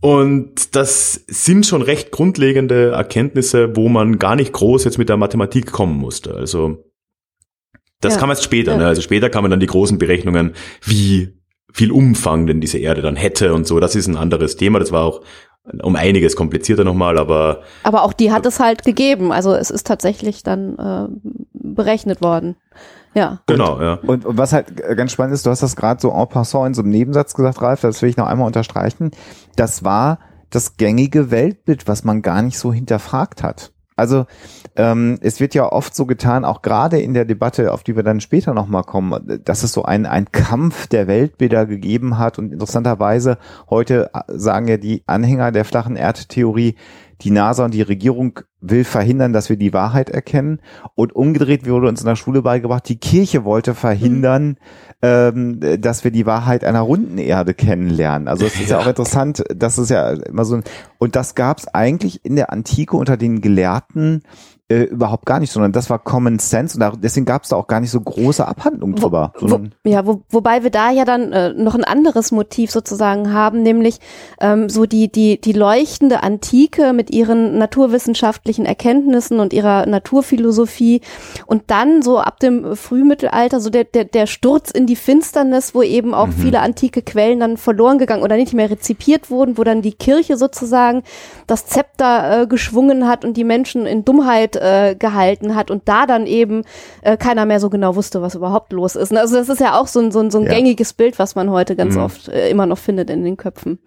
Und 0.00 0.74
das 0.74 1.24
sind 1.26 1.66
schon 1.66 1.82
recht 1.82 2.10
grundlegende 2.10 2.92
Erkenntnisse, 2.92 3.76
wo 3.76 3.88
man 3.90 4.18
gar 4.18 4.34
nicht 4.36 4.52
groß 4.54 4.84
jetzt 4.84 4.96
mit 4.96 5.10
der 5.10 5.18
Mathematik 5.18 5.72
kommen 5.72 5.98
musste. 5.98 6.34
Also 6.34 6.84
das 8.00 8.14
Ja. 8.14 8.20
kam 8.20 8.30
erst 8.30 8.44
später. 8.44 8.72
Ja. 8.72 8.78
Ne? 8.78 8.86
Also 8.86 9.02
später 9.02 9.28
kamen 9.28 9.50
dann 9.50 9.60
die 9.60 9.66
großen 9.66 9.98
Berechnungen, 9.98 10.52
wie 10.84 11.34
viel 11.76 11.92
Umfang 11.92 12.46
denn 12.46 12.62
diese 12.62 12.78
Erde 12.78 13.02
dann 13.02 13.16
hätte 13.16 13.52
und 13.52 13.66
so. 13.66 13.80
Das 13.80 13.94
ist 13.94 14.06
ein 14.06 14.16
anderes 14.16 14.56
Thema. 14.56 14.78
Das 14.78 14.92
war 14.92 15.04
auch 15.04 15.20
um 15.82 15.94
einiges 15.94 16.34
komplizierter 16.34 16.84
nochmal, 16.84 17.18
aber 17.18 17.60
Aber 17.82 18.02
auch 18.02 18.14
die 18.14 18.32
hat 18.32 18.46
es 18.46 18.60
halt 18.60 18.82
gegeben. 18.82 19.30
Also 19.30 19.54
es 19.54 19.68
ist 19.68 19.86
tatsächlich 19.86 20.42
dann 20.42 20.78
äh, 20.78 21.28
berechnet 21.52 22.22
worden. 22.22 22.56
Ja. 23.12 23.40
genau, 23.46 23.80
ja. 23.80 23.94
Und, 23.94 24.24
und 24.24 24.38
was 24.38 24.54
halt 24.54 24.74
ganz 24.96 25.12
spannend 25.12 25.34
ist, 25.34 25.44
du 25.44 25.50
hast 25.50 25.62
das 25.62 25.76
gerade 25.76 26.00
so 26.00 26.10
en 26.10 26.28
passant 26.28 26.68
in 26.68 26.74
so 26.74 26.80
einem 26.80 26.92
Nebensatz 26.92 27.34
gesagt, 27.34 27.60
Ralf, 27.60 27.82
das 27.82 28.00
will 28.00 28.08
ich 28.08 28.16
noch 28.16 28.26
einmal 28.26 28.46
unterstreichen. 28.46 29.10
Das 29.56 29.84
war 29.84 30.18
das 30.48 30.78
gängige 30.78 31.30
Weltbild, 31.30 31.88
was 31.88 32.04
man 32.04 32.22
gar 32.22 32.40
nicht 32.40 32.58
so 32.58 32.72
hinterfragt 32.72 33.42
hat. 33.42 33.72
Also 33.96 34.24
ähm, 34.76 35.18
es 35.20 35.40
wird 35.40 35.54
ja 35.54 35.70
oft 35.70 35.94
so 35.94 36.06
getan, 36.06 36.44
auch 36.44 36.62
gerade 36.62 37.00
in 37.00 37.14
der 37.14 37.24
Debatte, 37.24 37.72
auf 37.72 37.82
die 37.82 37.96
wir 37.96 38.02
dann 38.02 38.20
später 38.20 38.54
nochmal 38.54 38.84
kommen, 38.84 39.40
dass 39.44 39.62
es 39.62 39.72
so 39.72 39.84
ein, 39.84 40.06
ein 40.06 40.30
Kampf 40.32 40.86
der 40.86 41.06
Weltbilder 41.06 41.66
gegeben 41.66 42.18
hat. 42.18 42.38
Und 42.38 42.52
interessanterweise 42.52 43.38
heute 43.70 44.10
sagen 44.28 44.68
ja 44.68 44.76
die 44.76 45.02
Anhänger 45.06 45.52
der 45.52 45.64
flachen 45.64 45.96
Erdtheorie, 45.96 46.76
die 47.22 47.30
NASA 47.30 47.64
und 47.64 47.72
die 47.72 47.82
Regierung 47.82 48.40
will 48.60 48.84
verhindern, 48.84 49.32
dass 49.32 49.48
wir 49.48 49.56
die 49.56 49.72
Wahrheit 49.72 50.10
erkennen. 50.10 50.60
Und 50.94 51.14
umgedreht 51.14 51.66
wurde 51.66 51.88
uns 51.88 52.00
in 52.00 52.06
der 52.06 52.16
Schule 52.16 52.42
beigebracht, 52.42 52.88
die 52.88 52.98
Kirche 52.98 53.44
wollte 53.44 53.74
verhindern, 53.74 54.58
ähm, 55.02 55.60
dass 55.80 56.04
wir 56.04 56.10
die 56.10 56.26
Wahrheit 56.26 56.64
einer 56.64 56.80
runden 56.80 57.18
Erde 57.18 57.54
kennenlernen. 57.54 58.28
Also 58.28 58.44
es 58.44 58.54
ist 58.54 58.60
ja. 58.70 58.78
ja 58.78 58.84
auch 58.84 58.88
interessant, 58.88 59.44
das 59.54 59.78
ist 59.78 59.90
ja 59.90 60.10
immer 60.10 60.44
so 60.44 60.56
ein, 60.56 60.64
und 60.98 61.16
das 61.16 61.34
gab 61.34 61.58
es 61.58 61.68
eigentlich 61.68 62.24
in 62.24 62.36
der 62.36 62.52
Antike 62.52 62.96
unter 62.96 63.16
den 63.16 63.40
Gelehrten 63.40 64.22
äh, 64.68 64.82
überhaupt 64.82 65.26
gar 65.26 65.38
nicht, 65.38 65.52
sondern 65.52 65.70
das 65.70 65.90
war 65.90 66.00
Common 66.00 66.40
Sense 66.40 66.74
und 66.74 66.80
da, 66.80 66.90
deswegen 66.90 67.24
gab 67.24 67.44
es 67.44 67.50
da 67.50 67.56
auch 67.56 67.68
gar 67.68 67.78
nicht 67.78 67.92
so 67.92 68.00
große 68.00 68.46
Abhandlungen 68.46 68.96
drüber. 68.96 69.32
Wo, 69.38 69.48
wo, 69.48 69.60
ja, 69.88 70.04
wo, 70.06 70.22
wobei 70.28 70.64
wir 70.64 70.70
da 70.70 70.90
ja 70.90 71.04
dann 71.04 71.32
äh, 71.32 71.52
noch 71.52 71.76
ein 71.76 71.84
anderes 71.84 72.32
Motiv 72.32 72.72
sozusagen 72.72 73.32
haben, 73.32 73.62
nämlich 73.62 74.00
ähm, 74.40 74.68
so 74.68 74.84
die, 74.84 75.10
die, 75.10 75.40
die 75.40 75.52
leuchtende 75.52 76.24
Antike 76.24 76.92
mit 76.92 77.10
ihren 77.10 77.58
naturwissenschaftlichen 77.58 78.66
Erkenntnissen 78.66 79.38
und 79.38 79.52
ihrer 79.52 79.86
Naturphilosophie 79.86 81.00
und 81.46 81.62
dann 81.68 82.02
so 82.02 82.18
ab 82.18 82.40
dem 82.40 82.74
Frühmittelalter 82.74 83.60
so 83.60 83.70
der, 83.70 83.84
der, 83.84 84.04
der 84.04 84.26
Sturz 84.26 84.72
in 84.72 84.86
die 84.86 84.96
Finsternis, 84.96 85.76
wo 85.76 85.82
eben 85.82 86.12
auch 86.12 86.26
mhm. 86.26 86.32
viele 86.32 86.60
antike 86.60 87.02
Quellen 87.02 87.38
dann 87.38 87.56
verloren 87.56 87.98
gegangen 87.98 88.24
oder 88.24 88.36
nicht 88.36 88.52
mehr 88.52 88.68
rezipiert 88.68 89.30
wurden, 89.30 89.58
wo 89.58 89.62
dann 89.62 89.80
die 89.80 89.92
Kirche 89.92 90.36
sozusagen 90.36 91.04
das 91.46 91.66
Zepter 91.66 92.42
äh, 92.42 92.46
geschwungen 92.48 93.06
hat 93.06 93.24
und 93.24 93.36
die 93.36 93.44
Menschen 93.44 93.86
in 93.86 94.04
Dummheit 94.04 94.55
äh, 94.56 94.96
gehalten 94.98 95.54
hat 95.54 95.70
und 95.70 95.88
da 95.88 96.06
dann 96.06 96.26
eben 96.26 96.64
äh, 97.02 97.16
keiner 97.16 97.46
mehr 97.46 97.60
so 97.60 97.70
genau 97.70 97.96
wusste, 97.96 98.22
was 98.22 98.34
überhaupt 98.34 98.72
los 98.72 98.96
ist. 98.96 99.14
Also 99.14 99.36
das 99.36 99.48
ist 99.48 99.60
ja 99.60 99.78
auch 99.78 99.86
so 99.86 100.00
ein, 100.00 100.10
so 100.10 100.20
ein, 100.20 100.30
so 100.30 100.38
ein 100.38 100.44
ja. 100.44 100.50
gängiges 100.50 100.92
Bild, 100.92 101.18
was 101.18 101.34
man 101.34 101.50
heute 101.50 101.76
ganz 101.76 101.94
mhm. 101.94 102.02
oft 102.02 102.28
äh, 102.28 102.50
immer 102.50 102.66
noch 102.66 102.78
findet 102.78 103.10
in 103.10 103.24
den 103.24 103.36
Köpfen. 103.36 103.78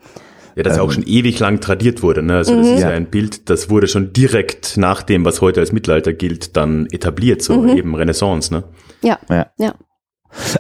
Ja, 0.55 0.63
das 0.63 0.77
ja 0.77 0.84
auch 0.84 0.88
ähm. 0.88 0.95
schon 0.95 1.03
ewig 1.03 1.39
lang 1.39 1.62
tradiert 1.62 2.03
wurde. 2.03 2.21
Ne? 2.21 2.38
Also 2.38 2.55
das 2.55 2.67
mhm. 2.67 2.73
ist 2.73 2.82
ja 2.82 2.89
ein 2.89 3.05
Bild, 3.05 3.49
das 3.49 3.69
wurde 3.69 3.88
schon 3.88 4.13
direkt 4.13 4.77
nach 4.77 5.03
dem, 5.03 5.25
was 5.25 5.41
heute 5.41 5.60
als 5.60 5.71
Mittelalter 5.71 6.13
gilt, 6.13 6.58
dann 6.58 6.88
etabliert, 6.91 7.41
so 7.41 7.62
mhm. 7.62 7.77
eben 7.77 7.95
Renaissance. 7.95 8.53
Ne? 8.53 8.63
Ja, 9.01 9.19
ja. 9.29 9.47
ja. 9.58 9.73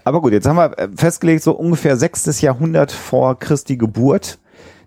Aber 0.03 0.21
gut, 0.21 0.33
jetzt 0.33 0.47
haben 0.47 0.55
wir 0.55 0.77
äh, 0.77 0.89
festgelegt, 0.95 1.43
so 1.43 1.51
ungefähr 1.51 1.97
sechstes 1.97 2.41
Jahrhundert 2.41 2.91
vor 2.91 3.37
Christi 3.37 3.77
Geburt. 3.77 4.39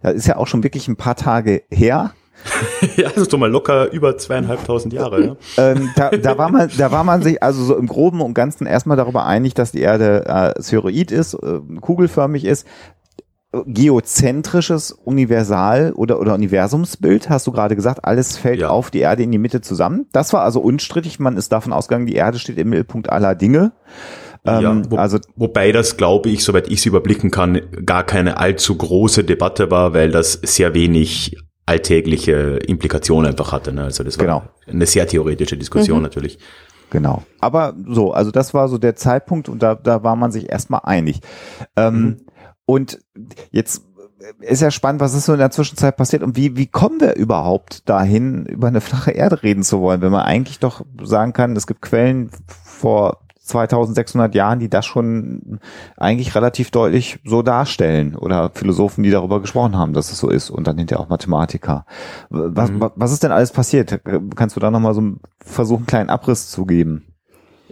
Das 0.02 0.14
ist 0.14 0.26
ja 0.26 0.37
auch 0.37 0.46
schon 0.46 0.64
wirklich 0.64 0.88
ein 0.88 0.96
paar 0.96 1.14
Tage 1.14 1.62
her. 1.70 2.12
ja, 2.96 3.09
das 3.09 3.16
ist 3.16 3.33
doch 3.33 3.38
mal 3.38 3.50
locker 3.50 3.92
über 3.92 4.16
zweieinhalbtausend 4.16 4.92
Jahre. 4.92 5.37
Ja. 5.57 5.72
Ähm, 5.72 5.90
da, 5.96 6.11
da, 6.11 6.38
war 6.38 6.50
man, 6.50 6.70
da 6.76 6.90
war 6.90 7.05
man 7.05 7.22
sich 7.22 7.42
also 7.42 7.64
so 7.64 7.76
im 7.76 7.87
Groben 7.87 8.20
und 8.20 8.35
Ganzen 8.35 8.66
erstmal 8.66 8.96
darüber 8.96 9.26
einig, 9.26 9.55
dass 9.55 9.72
die 9.72 9.81
Erde 9.81 10.26
äh, 10.26 10.62
spheroid 10.62 11.11
ist, 11.11 11.35
äh, 11.35 11.61
kugelförmig 11.81 12.44
ist. 12.44 12.66
Geozentrisches 13.66 14.92
Universal 14.92 15.92
oder, 15.92 16.18
oder 16.18 16.33
Universumsbild, 16.33 17.28
hast 17.28 17.46
du 17.46 17.52
gerade 17.52 17.76
gesagt, 17.76 18.02
alles 18.02 18.38
fällt 18.38 18.61
ja. 18.61 18.70
auf 18.70 18.90
die 18.90 19.00
Erde 19.00 19.24
in 19.24 19.31
die 19.31 19.37
Mitte 19.37 19.61
zusammen. 19.61 20.07
Das 20.12 20.33
war 20.33 20.42
also 20.42 20.61
unstrittig, 20.61 21.20
man 21.20 21.37
ist 21.37 21.52
davon 21.52 21.74
ausgegangen, 21.74 22.07
die 22.07 22.14
Erde 22.14 22.38
steht 22.38 22.57
im 22.57 22.70
Mittelpunkt 22.70 23.11
aller 23.11 23.35
Dinge. 23.35 23.72
Ähm, 24.44 24.62
ja, 24.62 24.83
wo, 24.90 24.96
also, 24.96 25.18
wobei 25.37 25.70
das, 25.70 25.98
glaube 25.98 26.31
ich, 26.31 26.42
soweit 26.44 26.66
ich 26.68 26.78
es 26.78 26.87
überblicken 26.87 27.31
kann, 27.31 27.61
gar 27.85 28.05
keine 28.05 28.38
allzu 28.38 28.74
große 28.74 29.22
Debatte 29.22 29.70
war, 29.70 29.92
weil 29.92 30.11
das 30.11 30.33
sehr 30.33 30.72
wenig 30.72 31.37
alltägliche 31.72 32.58
Implikationen 32.66 33.30
einfach 33.30 33.52
hatte. 33.52 33.72
Ne? 33.72 33.85
Also 33.85 34.04
das 34.04 34.18
war 34.18 34.26
genau. 34.26 34.42
eine 34.66 34.87
sehr 34.87 35.06
theoretische 35.06 35.56
Diskussion 35.56 35.98
mhm. 35.98 36.02
natürlich. 36.04 36.38
Genau. 36.90 37.22
Aber 37.40 37.74
so, 37.88 38.12
also 38.12 38.30
das 38.30 38.52
war 38.52 38.68
so 38.68 38.76
der 38.76 38.94
Zeitpunkt 38.96 39.48
und 39.48 39.62
da, 39.62 39.74
da 39.74 40.02
war 40.02 40.14
man 40.14 40.30
sich 40.30 40.50
erstmal 40.50 40.82
einig. 40.85 41.20
Ähm, 41.74 41.94
mhm. 41.94 42.16
Und 42.66 43.00
jetzt 43.50 43.82
ist 44.40 44.61
ja 44.61 44.70
spannend, 44.70 45.00
was 45.00 45.14
ist 45.14 45.24
so 45.24 45.32
in 45.32 45.38
der 45.38 45.50
Zwischenzeit 45.50 45.96
passiert 45.96 46.22
und 46.22 46.37
wie, 46.37 46.56
wie 46.56 46.66
kommen 46.66 47.00
wir 47.00 47.16
überhaupt 47.16 47.88
dahin, 47.88 48.44
über 48.44 48.68
eine 48.68 48.80
flache 48.80 49.11
Erde 49.11 49.42
reden 49.42 49.62
zu 49.62 49.80
wollen, 49.80 50.02
wenn 50.02 50.12
man 50.12 50.22
eigentlich 50.22 50.58
doch 50.58 50.85
sagen 51.02 51.32
kann, 51.32 51.56
es 51.56 51.66
gibt 51.66 51.80
Quellen 51.80 52.30
vor 52.46 53.21
2600 53.42 54.35
Jahren, 54.35 54.61
die 54.61 54.70
das 54.70 54.87
schon 54.87 55.59
eigentlich 55.96 56.35
relativ 56.35 56.70
deutlich 56.70 57.18
so 57.24 57.42
darstellen 57.42 58.14
oder 58.14 58.50
Philosophen, 58.55 59.02
die 59.02 59.11
darüber 59.11 59.40
gesprochen 59.40 59.76
haben, 59.76 59.92
dass 59.92 60.12
es 60.12 60.18
so 60.18 60.31
ist 60.31 60.48
und 60.48 60.66
dann 60.66 60.78
hinterher 60.78 61.02
auch 61.02 61.09
Mathematiker. 61.09 61.85
Was, 62.31 62.70
mhm. 62.70 62.90
was 62.94 63.12
ist 63.12 63.24
denn 63.24 63.33
alles 63.33 63.50
passiert? 63.50 64.00
Kannst 64.37 64.55
du 64.55 64.61
da 64.61 64.70
nochmal 64.70 64.94
so 64.94 65.00
einen 65.00 65.20
Versuch, 65.44 65.78
einen 65.78 65.87
kleinen 65.87 66.11
Abriss 66.11 66.50
zu 66.50 66.66
geben? 66.66 67.07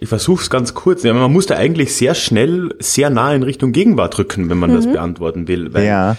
Ich 0.03 0.09
versuche 0.09 0.43
es 0.43 0.51
ganz 0.51 0.75
kurz. 0.75 1.03
Ja, 1.03 1.13
man 1.13 1.33
musste 1.33 1.57
eigentlich 1.57 1.95
sehr 1.95 2.15
schnell, 2.15 2.75
sehr 2.79 3.11
nah 3.11 3.35
in 3.35 3.43
Richtung 3.43 3.73
Gegenwart 3.73 4.17
drücken, 4.17 4.49
wenn 4.49 4.59
man 4.59 4.71
mhm. 4.71 4.77
das 4.77 4.87
beantworten 4.87 5.47
will. 5.47 5.71
ja. 5.85 6.17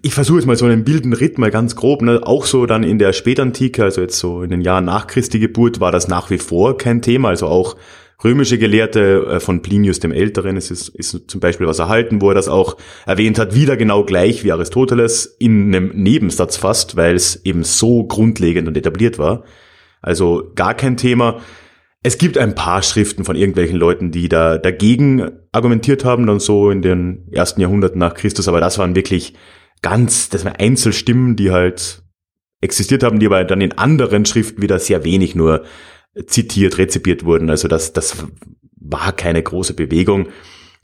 Ich 0.00 0.14
versuche 0.14 0.38
jetzt 0.38 0.46
mal 0.46 0.56
so 0.56 0.64
einen 0.64 0.84
bilden 0.84 1.12
Ritt 1.12 1.36
mal 1.36 1.50
ganz 1.50 1.76
grob. 1.76 2.00
Ne? 2.00 2.20
Auch 2.22 2.46
so 2.46 2.64
dann 2.64 2.84
in 2.84 2.98
der 2.98 3.12
Spätantike, 3.12 3.82
also 3.82 4.00
jetzt 4.00 4.18
so 4.18 4.42
in 4.42 4.48
den 4.48 4.62
Jahren 4.62 4.86
nach 4.86 5.06
Christi 5.06 5.38
Geburt, 5.38 5.78
war 5.78 5.92
das 5.92 6.08
nach 6.08 6.30
wie 6.30 6.38
vor 6.38 6.78
kein 6.78 7.02
Thema. 7.02 7.28
Also 7.28 7.48
auch 7.48 7.76
römische 8.22 8.58
Gelehrte 8.58 9.26
äh, 9.28 9.40
von 9.40 9.62
Plinius 9.62 10.00
dem 10.00 10.12
Älteren, 10.12 10.56
es 10.56 10.70
ist, 10.70 10.88
ist 10.88 11.30
zum 11.30 11.40
Beispiel 11.40 11.66
was 11.66 11.78
erhalten, 11.78 12.20
wo 12.20 12.28
er 12.28 12.34
das 12.34 12.48
auch 12.48 12.76
erwähnt 13.06 13.38
hat, 13.38 13.54
wieder 13.54 13.76
genau 13.76 14.04
gleich 14.04 14.44
wie 14.44 14.52
Aristoteles 14.52 15.26
in 15.38 15.74
einem 15.74 15.90
Nebensatz 15.94 16.56
fast, 16.56 16.96
weil 16.96 17.14
es 17.14 17.44
eben 17.44 17.64
so 17.64 18.04
grundlegend 18.04 18.68
und 18.68 18.76
etabliert 18.76 19.18
war. 19.18 19.44
Also 20.02 20.52
gar 20.54 20.74
kein 20.74 20.96
Thema. 20.96 21.40
Es 22.02 22.18
gibt 22.18 22.36
ein 22.36 22.54
paar 22.54 22.82
Schriften 22.82 23.24
von 23.24 23.34
irgendwelchen 23.34 23.78
Leuten, 23.78 24.10
die 24.10 24.28
da 24.28 24.58
dagegen 24.58 25.30
argumentiert 25.52 26.04
haben, 26.04 26.26
dann 26.26 26.38
so 26.38 26.70
in 26.70 26.82
den 26.82 27.28
ersten 27.32 27.62
Jahrhunderten 27.62 27.98
nach 27.98 28.14
Christus, 28.14 28.46
aber 28.46 28.60
das 28.60 28.78
waren 28.78 28.94
wirklich 28.94 29.32
ganz, 29.80 30.28
das 30.28 30.44
waren 30.44 30.56
Einzelstimmen, 30.56 31.36
die 31.36 31.50
halt 31.50 32.02
existiert 32.60 33.02
haben, 33.02 33.18
die 33.18 33.26
aber 33.26 33.44
dann 33.44 33.60
in 33.60 33.72
anderen 33.72 34.24
Schriften 34.24 34.62
wieder 34.62 34.78
sehr 34.78 35.04
wenig 35.04 35.34
nur 35.34 35.64
zitiert, 36.26 36.78
rezipiert 36.78 37.24
wurden. 37.24 37.50
Also 37.50 37.68
das, 37.68 37.92
das 37.92 38.24
war 38.76 39.12
keine 39.12 39.42
große 39.42 39.74
Bewegung 39.74 40.28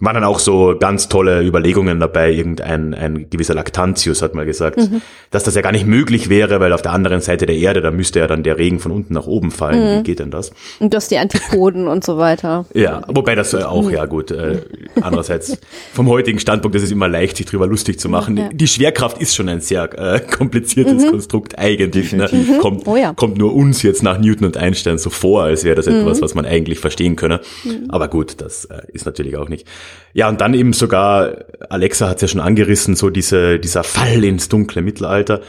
waren 0.01 0.15
dann 0.15 0.25
auch 0.25 0.39
so 0.39 0.75
ganz 0.79 1.09
tolle 1.09 1.43
Überlegungen 1.43 2.01
dabei. 2.01 2.33
Irgendein 2.33 2.95
ein 2.95 3.29
gewisser 3.29 3.55
Lactantius 3.55 4.23
hat 4.23 4.35
mal 4.35 4.47
gesagt, 4.47 4.79
mhm. 4.79 5.03
dass 5.31 5.45
das 5.45 5.55
ja 5.55 5.61
gar 5.61 5.73
nicht 5.73 5.87
möglich 5.87 6.31
wäre, 6.31 6.59
weil 6.59 6.73
auf 6.73 6.83
der 6.83 6.93
anderen 6.93 7.21
Seite 7.21 7.47
der 7.47 7.57
Erde, 7.57 7.83
da 7.83 7.91
müsste 7.91 8.19
ja 8.19 8.27
dann 8.27 8.43
der 8.43 8.59
Regen 8.59 8.81
von 8.81 8.93
unten 8.93 9.15
nach 9.15 9.27
oben 9.27 9.51
fallen. 9.51 9.81
Mhm. 9.81 9.99
Wie 9.99 10.03
geht 10.05 10.19
denn 10.19 10.31
das? 10.31 10.53
Und 10.79 10.95
das 10.95 11.09
die 11.09 11.19
Antipoden 11.19 11.87
und 11.87 12.03
so 12.03 12.17
weiter. 12.17 12.65
Ja, 12.73 13.03
wobei 13.09 13.35
das 13.35 13.55
auch, 13.55 13.85
mhm. 13.85 13.91
ja 13.91 14.07
gut, 14.07 14.31
äh, 14.31 14.63
andererseits 15.01 15.59
vom 15.93 16.09
heutigen 16.09 16.39
Standpunkt 16.39 16.75
ist 16.77 16.83
es 16.83 16.91
immer 16.91 17.09
leicht, 17.09 17.37
sich 17.37 17.47
drüber 17.47 17.67
lustig 17.67 18.01
zu 18.01 18.09
machen. 18.09 18.37
Ja. 18.37 18.49
Die 18.53 18.67
Schwerkraft 18.67 19.19
ist 19.21 19.35
schon 19.35 19.49
ein 19.49 19.61
sehr 19.61 19.93
äh, 19.99 20.21
kompliziertes 20.21 21.05
mhm. 21.05 21.11
Konstrukt 21.11 21.59
eigentlich. 21.59 22.13
Ne? 22.13 22.29
Mhm. 22.31 22.59
Kommt, 22.59 22.87
oh 22.87 22.97
ja. 22.97 23.13
kommt 23.13 23.37
nur 23.37 23.55
uns 23.55 23.83
jetzt 23.83 24.03
nach 24.03 24.19
Newton 24.19 24.47
und 24.47 24.57
Einstein 24.57 24.97
so 24.97 25.11
vor, 25.11 25.43
als 25.43 25.65
wäre 25.65 25.77
das 25.77 25.87
etwas, 25.87 26.19
mhm. 26.19 26.23
was 26.23 26.35
man 26.35 26.47
eigentlich 26.47 26.79
verstehen 26.79 27.17
könne. 27.17 27.41
Aber 27.89 28.09
gut, 28.09 28.41
das 28.41 28.65
äh, 28.65 28.81
ist 28.93 29.05
natürlich 29.05 29.37
auch 29.37 29.49
nicht. 29.49 29.67
Ja, 30.13 30.29
und 30.29 30.41
dann 30.41 30.55
eben 30.55 30.73
sogar, 30.73 31.37
Alexa 31.69 32.09
hat 32.09 32.17
es 32.17 32.23
ja 32.23 32.29
schon 32.29 32.41
angerissen, 32.41 32.97
so 32.97 33.11
diese, 33.11 33.59
dieser 33.59 33.85
Fall 33.85 34.25
ins 34.25 34.49
dunkle 34.49 34.83
Mittelalter. 34.83 35.41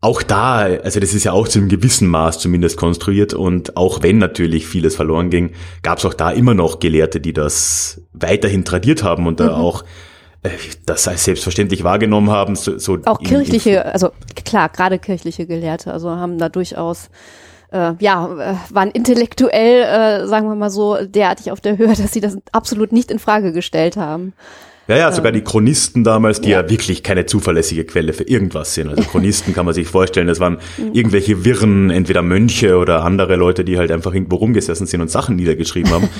Auch 0.00 0.22
da, 0.22 0.58
also 0.58 1.00
das 1.00 1.12
ist 1.12 1.24
ja 1.24 1.32
auch 1.32 1.48
zu 1.48 1.58
einem 1.58 1.68
gewissen 1.68 2.06
Maß 2.06 2.38
zumindest 2.38 2.76
konstruiert 2.76 3.34
und 3.34 3.76
auch 3.76 4.00
wenn 4.04 4.18
natürlich 4.18 4.68
vieles 4.68 4.94
verloren 4.94 5.28
ging, 5.28 5.54
gab 5.82 5.98
es 5.98 6.04
auch 6.04 6.14
da 6.14 6.30
immer 6.30 6.54
noch 6.54 6.78
Gelehrte, 6.78 7.20
die 7.20 7.32
das 7.32 8.02
weiterhin 8.12 8.64
tradiert 8.64 9.02
haben 9.02 9.26
und 9.26 9.40
mhm. 9.40 9.46
da 9.46 9.56
auch 9.56 9.82
äh, 10.42 10.50
das 10.86 11.08
als 11.08 11.24
selbstverständlich 11.24 11.82
wahrgenommen 11.82 12.30
haben. 12.30 12.54
So, 12.54 12.78
so 12.78 12.98
auch 13.06 13.18
kirchliche, 13.18 13.86
also 13.86 14.10
klar, 14.44 14.68
gerade 14.68 15.00
kirchliche 15.00 15.46
Gelehrte, 15.46 15.92
also 15.92 16.10
haben 16.10 16.38
da 16.38 16.48
durchaus 16.48 17.10
äh, 17.70 17.92
ja, 17.98 18.26
äh, 18.26 18.54
waren 18.74 18.90
intellektuell, 18.90 19.82
äh, 19.82 20.26
sagen 20.26 20.48
wir 20.48 20.54
mal 20.54 20.70
so, 20.70 20.96
derartig 21.04 21.50
auf 21.50 21.60
der 21.60 21.78
Höhe, 21.78 21.88
dass 21.96 22.12
sie 22.12 22.20
das 22.20 22.36
absolut 22.52 22.92
nicht 22.92 23.10
in 23.10 23.18
Frage 23.18 23.52
gestellt 23.52 23.96
haben. 23.96 24.32
Ja, 24.88 24.96
ja, 24.96 25.12
sogar 25.12 25.32
die 25.32 25.42
Chronisten 25.42 26.02
damals, 26.02 26.40
die 26.40 26.48
ja. 26.48 26.62
ja. 26.62 26.70
wirklich 26.70 27.02
keine 27.02 27.26
zuverlässige 27.26 27.84
Quelle 27.84 28.14
für 28.14 28.22
irgendwas 28.22 28.72
sind. 28.72 28.88
Also 28.88 29.02
Chronisten 29.02 29.52
kann 29.52 29.66
man 29.66 29.74
sich 29.74 29.86
vorstellen, 29.86 30.26
das 30.26 30.40
waren 30.40 30.60
mhm. 30.78 30.92
irgendwelche 30.94 31.44
Wirren, 31.44 31.90
entweder 31.90 32.22
Mönche 32.22 32.78
oder 32.78 33.04
andere 33.04 33.36
Leute, 33.36 33.64
die 33.64 33.76
halt 33.76 33.90
einfach 33.90 34.14
irgendwo 34.14 34.36
rumgesessen 34.36 34.86
sind 34.86 35.02
und 35.02 35.10
Sachen 35.10 35.36
niedergeschrieben 35.36 35.92
haben. 35.92 36.08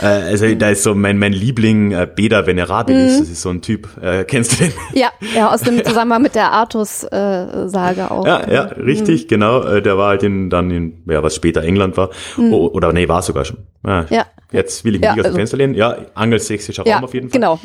Äh, 0.00 0.06
also 0.06 0.54
da 0.54 0.70
ist 0.70 0.82
so 0.82 0.94
mein, 0.94 1.18
mein 1.18 1.32
Liebling 1.32 1.92
äh, 1.92 2.06
Beda 2.12 2.46
Venerabilis, 2.46 3.16
mhm. 3.16 3.20
das 3.20 3.28
ist 3.28 3.42
so 3.42 3.50
ein 3.50 3.62
Typ. 3.62 3.88
Äh, 4.00 4.24
kennst 4.24 4.52
du 4.52 4.64
den? 4.64 4.72
Ja, 4.94 5.10
ja, 5.34 5.52
aus 5.52 5.62
dem 5.62 5.84
Zusammenhang 5.84 6.22
mit 6.22 6.34
der 6.34 6.52
Artus-Sage 6.52 8.00
äh, 8.00 8.10
auch. 8.10 8.26
Ja, 8.26 8.50
ja, 8.50 8.62
richtig, 8.62 9.24
mhm. 9.24 9.28
genau. 9.28 9.62
Äh, 9.62 9.82
der 9.82 9.98
war 9.98 10.08
halt 10.08 10.22
in, 10.22 10.50
dann 10.50 10.70
in, 10.70 11.02
ja, 11.06 11.22
was 11.22 11.34
später 11.36 11.62
England 11.62 11.96
war. 11.96 12.10
Mhm. 12.36 12.52
Oh, 12.52 12.68
oder 12.68 12.92
nee, 12.92 13.08
war 13.08 13.22
sogar 13.22 13.44
schon. 13.44 13.58
Ah, 13.82 14.04
ja. 14.10 14.26
Jetzt 14.52 14.84
will 14.84 14.94
ich 14.94 15.00
mich 15.00 15.06
ja, 15.06 15.14
nicht 15.14 15.20
aus 15.20 15.24
dem 15.24 15.28
also, 15.28 15.38
Fenster 15.38 15.56
lehnen. 15.56 15.74
Ja, 15.74 15.96
angelsächsischer 16.14 16.86
ja, 16.86 16.96
Raum 16.96 17.04
auf 17.04 17.14
jeden 17.14 17.30
Fall. 17.30 17.40
Genau. 17.40 17.58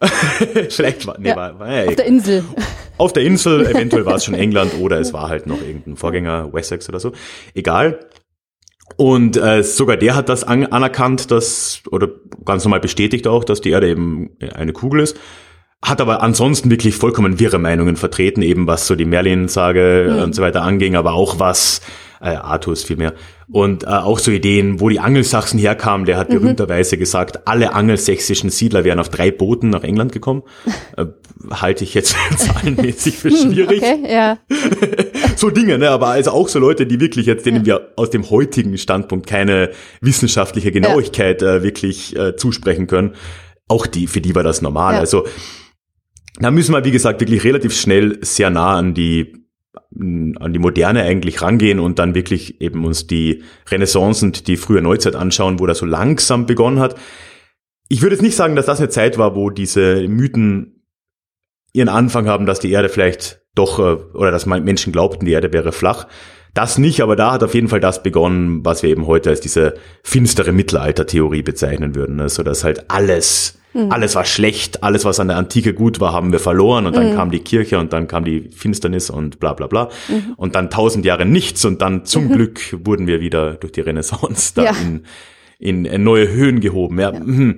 Vielleicht 0.68 1.06
war, 1.06 1.16
nee, 1.18 1.28
ja, 1.28 1.36
war, 1.36 1.58
war 1.58 1.72
ja, 1.72 1.88
Auf 1.88 1.96
der 1.96 2.06
Insel. 2.06 2.44
Auf 2.96 3.12
der 3.12 3.22
Insel, 3.22 3.66
eventuell 3.66 4.04
war 4.04 4.16
es 4.16 4.24
schon 4.24 4.34
England 4.34 4.72
oder 4.80 5.00
es 5.00 5.12
war 5.12 5.28
halt 5.28 5.46
noch 5.46 5.60
irgendein 5.60 5.96
Vorgänger, 5.96 6.52
Wessex 6.52 6.88
oder 6.88 7.00
so. 7.00 7.12
Egal. 7.54 8.00
Und 8.96 9.36
äh, 9.36 9.62
sogar 9.62 9.96
der 9.96 10.14
hat 10.14 10.28
das 10.28 10.44
an, 10.44 10.66
anerkannt, 10.66 11.30
dass, 11.30 11.82
oder 11.90 12.08
ganz 12.44 12.64
normal 12.64 12.80
bestätigt 12.80 13.26
auch, 13.26 13.44
dass 13.44 13.60
die 13.60 13.70
Erde 13.70 13.88
eben 13.88 14.30
eine 14.54 14.72
Kugel 14.72 15.00
ist. 15.00 15.16
hat 15.82 16.00
aber 16.00 16.22
ansonsten 16.22 16.70
wirklich 16.70 16.94
vollkommen 16.96 17.38
wirre 17.38 17.58
Meinungen 17.58 17.96
vertreten, 17.96 18.40
eben 18.40 18.66
was 18.66 18.86
so 18.86 18.94
die 18.94 19.04
Merlin-Sage 19.04 20.12
Mhm. 20.16 20.22
und 20.22 20.34
so 20.34 20.40
weiter 20.42 20.62
anging, 20.62 20.96
aber 20.96 21.12
auch 21.12 21.38
was 21.38 21.82
äh, 22.22 22.28
Artus 22.36 22.84
vielmehr. 22.84 23.12
Und 23.50 23.84
äh, 23.84 23.86
auch 23.86 24.18
so 24.18 24.30
Ideen, 24.30 24.80
wo 24.80 24.88
die 24.88 25.00
Angelsachsen 25.00 25.58
herkamen, 25.58 26.06
der 26.06 26.16
hat 26.16 26.30
Mhm. 26.30 26.34
berühmterweise 26.40 26.96
gesagt, 26.98 27.46
alle 27.46 27.74
angelsächsischen 27.74 28.50
Siedler 28.50 28.84
wären 28.84 28.98
auf 28.98 29.08
drei 29.10 29.30
Booten 29.30 29.70
nach 29.70 29.84
England 29.84 30.12
gekommen. 30.12 30.42
Äh, 30.96 31.06
halte 31.50 31.82
ich 31.82 31.92
jetzt 31.94 32.14
zahlenmäßig 32.36 33.16
für 33.18 33.30
schwierig. 33.30 33.82
Okay, 33.82 33.98
ja. 34.08 34.38
So 35.36 35.50
Dinge, 35.50 35.76
ne? 35.78 35.90
Aber 35.90 36.08
also 36.08 36.30
auch 36.30 36.48
so 36.48 36.60
Leute, 36.60 36.86
die 36.86 37.00
wirklich 37.00 37.26
jetzt, 37.26 37.44
denen 37.44 37.66
wir 37.66 37.92
aus 37.96 38.10
dem 38.10 38.30
heutigen 38.30 38.78
Standpunkt 38.78 39.26
keine 39.26 39.70
wissenschaftliche 40.00 40.70
Genauigkeit 40.70 41.42
äh, 41.42 41.64
wirklich 41.64 42.16
äh, 42.16 42.36
zusprechen 42.36 42.86
können. 42.86 43.14
Auch 43.66 43.86
die, 43.88 44.06
für 44.06 44.20
die 44.20 44.34
war 44.36 44.44
das 44.44 44.62
normal. 44.62 44.94
Ja. 44.94 45.00
Also 45.00 45.26
da 46.38 46.50
müssen 46.52 46.72
wir, 46.72 46.84
wie 46.84 46.92
gesagt, 46.92 47.20
wirklich 47.20 47.42
relativ 47.44 47.74
schnell 47.76 48.18
sehr 48.22 48.50
nah 48.50 48.76
an 48.76 48.94
die 48.94 49.43
an 49.74 50.52
die 50.52 50.58
Moderne 50.58 51.02
eigentlich 51.02 51.42
rangehen 51.42 51.80
und 51.80 51.98
dann 51.98 52.14
wirklich 52.14 52.60
eben 52.60 52.84
uns 52.84 53.06
die 53.06 53.42
Renaissance 53.70 54.24
und 54.24 54.46
die 54.48 54.56
frühe 54.56 54.82
Neuzeit 54.82 55.16
anschauen, 55.16 55.60
wo 55.60 55.66
das 55.66 55.78
so 55.78 55.86
langsam 55.86 56.46
begonnen 56.46 56.80
hat. 56.80 56.96
Ich 57.88 58.02
würde 58.02 58.14
jetzt 58.14 58.22
nicht 58.22 58.36
sagen, 58.36 58.56
dass 58.56 58.66
das 58.66 58.78
eine 58.78 58.88
Zeit 58.88 59.18
war, 59.18 59.36
wo 59.36 59.50
diese 59.50 60.08
Mythen 60.08 60.74
ihren 61.72 61.88
Anfang 61.88 62.26
haben, 62.26 62.46
dass 62.46 62.60
die 62.60 62.70
Erde 62.70 62.88
vielleicht 62.88 63.42
doch, 63.54 63.78
äh, 63.78 64.16
oder 64.16 64.30
dass 64.30 64.46
Menschen 64.46 64.92
glaubten, 64.92 65.26
die 65.26 65.32
Erde 65.32 65.52
wäre 65.52 65.72
flach. 65.72 66.06
Das 66.54 66.78
nicht, 66.78 67.00
aber 67.00 67.16
da 67.16 67.32
hat 67.32 67.42
auf 67.42 67.54
jeden 67.54 67.68
Fall 67.68 67.80
das 67.80 68.02
begonnen, 68.02 68.64
was 68.64 68.82
wir 68.82 68.90
eben 68.90 69.08
heute 69.08 69.30
als 69.30 69.40
diese 69.40 69.74
finstere 70.04 70.52
Mittelaltertheorie 70.52 71.42
bezeichnen 71.42 71.96
würden. 71.96 72.16
Ne? 72.16 72.26
Dass 72.26 72.64
halt 72.64 72.90
alles, 72.90 73.58
alles 73.90 74.14
war 74.14 74.24
schlecht, 74.24 74.82
alles, 74.82 75.04
was 75.04 75.18
an 75.20 75.28
der 75.28 75.36
Antike 75.36 75.74
gut 75.74 76.00
war, 76.00 76.12
haben 76.12 76.30
wir 76.32 76.38
verloren 76.38 76.86
und 76.86 76.94
dann 76.96 77.14
kam 77.14 77.30
die 77.30 77.40
Kirche 77.40 77.78
und 77.78 77.92
dann 77.92 78.06
kam 78.08 78.24
die 78.24 78.50
Finsternis 78.50 79.10
und 79.10 79.40
bla 79.40 79.52
bla 79.52 79.66
bla. 79.66 79.88
Und 80.36 80.54
dann 80.54 80.70
tausend 80.70 81.04
Jahre 81.04 81.26
nichts 81.26 81.64
und 81.64 81.82
dann 81.82 82.04
zum 82.04 82.30
Glück 82.30 82.60
wurden 82.84 83.06
wir 83.06 83.20
wieder 83.20 83.54
durch 83.54 83.72
die 83.72 83.80
Renaissance 83.80 84.52
da 84.54 84.64
Ja. 84.64 84.72
in, 85.58 85.84
in 85.84 86.02
neue 86.04 86.28
Höhen 86.28 86.60
gehoben. 86.60 87.00
Ja. 87.00 87.12
mhm. 87.12 87.56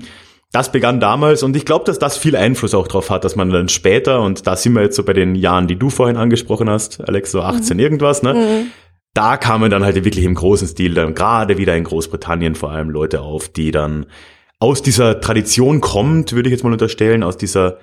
Das 0.53 0.73
begann 0.73 1.01
damals 1.01 1.43
und 1.43 1.55
ich 1.57 1.65
glaube, 1.67 1.85
dass 1.85 1.99
das 1.99 2.17
viel 2.17 2.35
Einfluss 2.37 2.73
auch 2.73 2.89
drauf 2.89 3.11
hat, 3.11 3.25
dass 3.25 3.37
man 3.37 3.51
dann 3.51 3.69
später, 3.69 4.23
und 4.23 4.47
da 4.47 4.57
sind 4.57 4.73
wir 4.75 4.83
jetzt 4.83 4.97
so 4.97 5.03
bei 5.03 5.13
den 5.13 5.35
Jahren, 5.35 5.67
die 5.67 5.77
du 5.77 5.91
vorhin 5.91 6.17
angesprochen 6.17 6.71
hast, 6.71 7.07
Alex, 7.07 7.33
so 7.33 7.43
18 7.43 7.79
irgendwas, 7.79 8.23
ne? 8.23 8.67
Da 9.13 9.37
kamen 9.37 9.71
dann 9.71 9.83
halt 9.85 9.97
wirklich 10.03 10.25
im 10.25 10.35
großen 10.35 10.69
Stil 10.69 10.95
dann 10.95 11.15
gerade 11.15 11.59
wieder 11.59 11.77
in 11.77 11.85
Großbritannien 11.85 12.55
vor 12.55 12.71
allem 12.71 12.91
Leute 12.91 13.21
auf, 13.23 13.49
die 13.49 13.71
dann 13.71 14.07
aus 14.59 14.83
dieser 14.83 15.21
Tradition 15.21 15.81
kommt, 15.81 16.33
würde 16.33 16.49
ich 16.49 16.53
jetzt 16.53 16.65
mal 16.65 16.73
unterstellen, 16.73 17.23
aus 17.23 17.37
dieser 17.37 17.79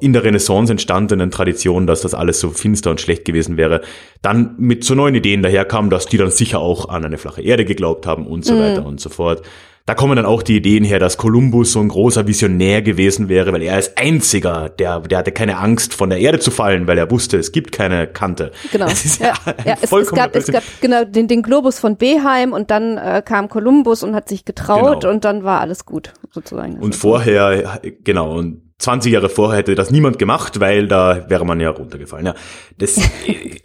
in 0.00 0.14
der 0.14 0.24
Renaissance 0.24 0.72
entstandenen 0.72 1.30
Tradition, 1.30 1.86
dass 1.86 2.00
das 2.00 2.14
alles 2.14 2.40
so 2.40 2.48
finster 2.50 2.90
und 2.90 3.00
schlecht 3.00 3.26
gewesen 3.26 3.58
wäre, 3.58 3.82
dann 4.22 4.54
mit 4.56 4.84
so 4.84 4.94
neuen 4.94 5.14
Ideen 5.14 5.42
daherkam, 5.42 5.90
dass 5.90 6.06
die 6.06 6.16
dann 6.16 6.30
sicher 6.30 6.60
auch 6.60 6.88
an 6.88 7.04
eine 7.04 7.18
flache 7.18 7.42
Erde 7.42 7.66
geglaubt 7.66 8.06
haben 8.06 8.26
und 8.26 8.44
so 8.44 8.58
weiter 8.58 8.86
und 8.86 9.00
so 9.00 9.10
fort. 9.10 9.42
Da 9.86 9.94
kommen 9.94 10.16
dann 10.16 10.26
auch 10.26 10.42
die 10.42 10.56
Ideen 10.56 10.82
her, 10.82 10.98
dass 10.98 11.16
Kolumbus 11.16 11.70
so 11.70 11.78
ein 11.80 11.86
großer 11.88 12.26
Visionär 12.26 12.82
gewesen 12.82 13.28
wäre, 13.28 13.52
weil 13.52 13.62
er 13.62 13.74
als 13.74 13.96
einziger, 13.96 14.68
der, 14.68 14.98
der 14.98 15.18
hatte 15.18 15.30
keine 15.30 15.58
Angst 15.58 15.94
von 15.94 16.10
der 16.10 16.18
Erde 16.18 16.40
zu 16.40 16.50
fallen, 16.50 16.88
weil 16.88 16.98
er 16.98 17.08
wusste, 17.08 17.36
es 17.36 17.52
gibt 17.52 17.70
keine 17.70 18.08
Kante. 18.08 18.50
Genau. 18.72 18.86
Ja, 19.20 19.34
ja, 19.64 19.76
es, 19.80 19.92
es, 19.92 20.10
gab, 20.10 20.34
es 20.34 20.46
gab 20.48 20.64
genau 20.80 21.04
den, 21.04 21.28
den 21.28 21.42
Globus 21.42 21.78
von 21.78 21.96
Beheim 21.96 22.52
und 22.52 22.72
dann 22.72 22.98
äh, 22.98 23.22
kam 23.24 23.48
Kolumbus 23.48 24.02
und 24.02 24.16
hat 24.16 24.28
sich 24.28 24.44
getraut 24.44 25.02
Genau. 25.02 25.14
und 25.14 25.24
dann 25.24 25.44
war 25.44 25.60
alles 25.60 25.86
gut, 25.86 26.12
sozusagen. 26.32 26.78
Und 26.80 26.96
vorher, 26.96 27.80
genau, 28.02 28.36
und 28.36 28.65
20 28.78 29.12
Jahre 29.12 29.28
vorher 29.28 29.58
hätte 29.58 29.74
das 29.74 29.90
niemand 29.90 30.18
gemacht, 30.18 30.60
weil 30.60 30.86
da 30.86 31.28
wäre 31.28 31.46
man 31.46 31.60
ja 31.60 31.70
runtergefallen. 31.70 32.26
Ja, 32.26 32.34
das, 32.78 32.98
äh, 33.26 33.56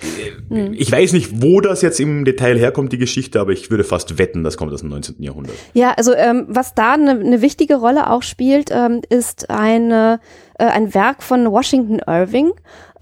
Hm. 0.52 0.74
ich 0.74 0.91
weiß 0.91 1.13
nicht, 1.13 1.41
wo 1.41 1.62
das 1.62 1.82
jetzt 1.82 2.02
im 2.02 2.26
Detail 2.26 2.58
herkommt, 2.58 2.91
die 2.91 2.97
Geschichte, 2.97 3.39
aber 3.39 3.54
ich 3.54 3.71
würde 3.71 3.86
fast 3.86 4.17
wetten, 4.17 4.43
das 4.43 4.58
kommt 4.58 4.74
aus 4.74 4.82
dem 4.82 4.89
19. 4.89 5.24
Jahrhundert. 5.24 5.56
Ja, 5.74 5.93
also 5.95 6.13
ähm, 6.13 6.45
was 6.50 6.74
da 6.76 6.93
eine 6.93 7.15
ne 7.15 7.41
wichtige 7.41 7.76
Rolle 7.76 8.10
auch 8.10 8.21
spielt, 8.21 8.69
ähm, 8.69 9.02
ist 9.10 9.50
eine, 9.50 10.19
äh, 10.62 10.65
ein 10.65 10.93
Werk 10.93 11.24
von 11.24 11.52
Washington 11.52 12.00
Irving, 12.08 12.52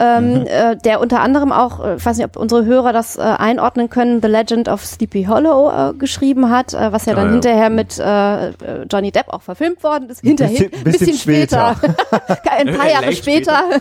ähm, 0.01 0.45
äh, 0.47 0.77
der 0.77 1.01
unter 1.01 1.19
anderem 1.19 1.51
auch, 1.51 1.83
äh, 1.85 1.95
ich 1.97 2.05
weiß 2.05 2.15
nicht, 2.17 2.25
ob 2.25 2.37
unsere 2.37 2.63
Hörer 2.65 2.93
das 2.93 3.17
äh, 3.17 3.21
einordnen 3.21 3.89
können, 3.89 4.21
The 4.21 4.29
Legend 4.29 4.69
of 4.69 4.85
Sleepy 4.85 5.25
Hollow 5.25 5.69
äh, 5.69 5.93
geschrieben 5.93 6.49
hat, 6.49 6.71
was 6.73 7.05
ja 7.05 7.13
dann 7.15 7.23
Ah, 7.25 7.27
ja. 7.27 7.31
hinterher 7.33 7.69
mit 7.69 7.99
äh, 7.99 8.47
äh, 8.49 8.53
Johnny 8.89 9.11
Depp 9.11 9.27
auch 9.27 9.41
verfilmt 9.41 9.83
worden 9.83 10.09
ist. 10.09 10.21
Hinterher, 10.21 10.69
bisschen- 10.69 10.83
bisschen 10.83 11.13
später. 11.17 11.75
ein 12.57 12.75
paar 12.75 12.89
Jahre 12.89 13.11
später. 13.11 13.59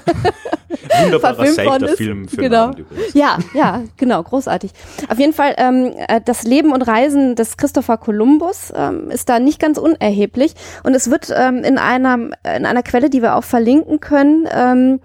Verfilmt 1.20 1.64
worden 1.64 1.84
ist. 1.88 1.96
Film 1.96 2.28
für 2.28 2.36
genau. 2.36 2.70
Ja, 3.14 3.38
ja, 3.54 3.82
genau, 3.96 4.22
großartig. 4.22 4.70
Auf 5.08 5.18
jeden 5.18 5.32
Fall, 5.32 5.54
ähm, 5.56 5.92
äh, 6.08 6.20
das 6.24 6.42
Leben 6.44 6.72
und 6.72 6.82
Reisen 6.82 7.36
des 7.36 7.56
Christopher 7.56 7.96
Columbus 7.96 8.72
ähm, 8.74 9.10
ist 9.10 9.28
da 9.28 9.38
nicht 9.38 9.60
ganz 9.60 9.78
unerheblich. 9.78 10.54
Und 10.82 10.94
es 10.94 11.10
wird 11.10 11.32
ähm, 11.34 11.62
in, 11.64 11.78
einer, 11.78 12.14
in 12.14 12.66
einer 12.66 12.82
Quelle, 12.82 13.08
die 13.10 13.22
wir 13.22 13.36
auch 13.36 13.44
verlinken 13.44 13.67
können, 14.00 14.48
ähm, 14.50 15.00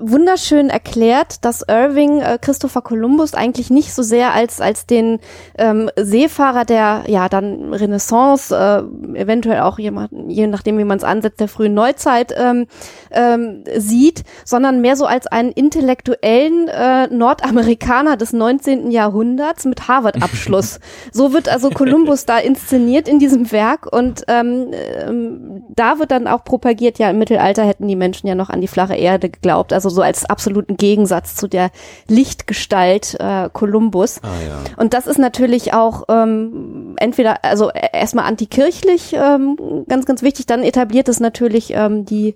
wunderschön 0.00 0.70
erklärt, 0.70 1.44
dass 1.44 1.62
Irving 1.68 2.20
äh, 2.20 2.38
Christopher 2.40 2.82
Columbus 2.82 3.34
eigentlich 3.34 3.70
nicht 3.70 3.94
so 3.94 4.02
sehr 4.02 4.32
als 4.32 4.60
als 4.60 4.86
den 4.86 5.18
ähm, 5.58 5.90
Seefahrer 5.96 6.64
der 6.64 7.04
ja 7.06 7.28
dann 7.28 7.74
Renaissance, 7.74 8.54
äh, 8.54 9.18
eventuell 9.18 9.60
auch 9.60 9.78
jemand, 9.78 10.10
je 10.28 10.46
nachdem 10.46 10.78
wie 10.78 10.84
man 10.84 10.98
es 10.98 11.04
ansetzt, 11.04 11.40
der 11.40 11.48
frühen 11.48 11.74
Neuzeit 11.74 12.34
ähm, 12.36 12.66
ähm, 13.10 13.64
sieht, 13.76 14.24
sondern 14.44 14.80
mehr 14.80 14.96
so 14.96 15.06
als 15.06 15.26
einen 15.26 15.52
intellektuellen 15.52 16.68
äh, 16.68 17.08
Nordamerikaner 17.08 18.16
des 18.16 18.32
19. 18.32 18.90
Jahrhunderts 18.90 19.64
mit 19.64 19.88
Harvard-Abschluss. 19.88 20.80
so 21.12 21.32
wird 21.32 21.48
also 21.48 21.70
Columbus 21.70 22.26
da 22.26 22.38
inszeniert 22.38 23.08
in 23.08 23.18
diesem 23.18 23.52
Werk 23.52 23.92
und 23.92 24.24
ähm, 24.28 24.68
ähm, 24.72 25.64
da 25.74 25.98
wird 25.98 26.10
dann 26.10 26.26
auch 26.26 26.44
propagiert, 26.44 26.98
ja 26.98 27.10
im 27.10 27.18
Mittelalter 27.18 27.64
hätten 27.64 27.88
die 27.88 27.96
Menschen 27.96 28.26
ja 28.26 28.34
noch 28.34 28.50
an 28.50 28.60
die 28.60 28.68
flache 28.68 28.94
Erde 28.94 29.30
geglaubt, 29.30 29.72
also 29.72 29.81
so 29.90 30.02
als 30.02 30.24
absoluten 30.24 30.76
Gegensatz 30.76 31.34
zu 31.36 31.48
der 31.48 31.70
Lichtgestalt 32.08 33.16
äh, 33.20 33.48
Columbus. 33.52 34.20
Ah, 34.22 34.28
ja. 34.46 34.60
Und 34.76 34.94
das 34.94 35.06
ist 35.06 35.18
natürlich 35.18 35.74
auch 35.74 36.04
ähm, 36.08 36.94
entweder, 36.98 37.44
also 37.44 37.70
e- 37.70 37.88
erstmal 37.92 38.24
antikirchlich 38.26 39.12
ähm, 39.14 39.56
ganz, 39.88 40.06
ganz 40.06 40.22
wichtig, 40.22 40.46
dann 40.46 40.62
etabliert 40.62 41.08
es 41.08 41.20
natürlich 41.20 41.72
ähm, 41.74 42.04
die 42.04 42.34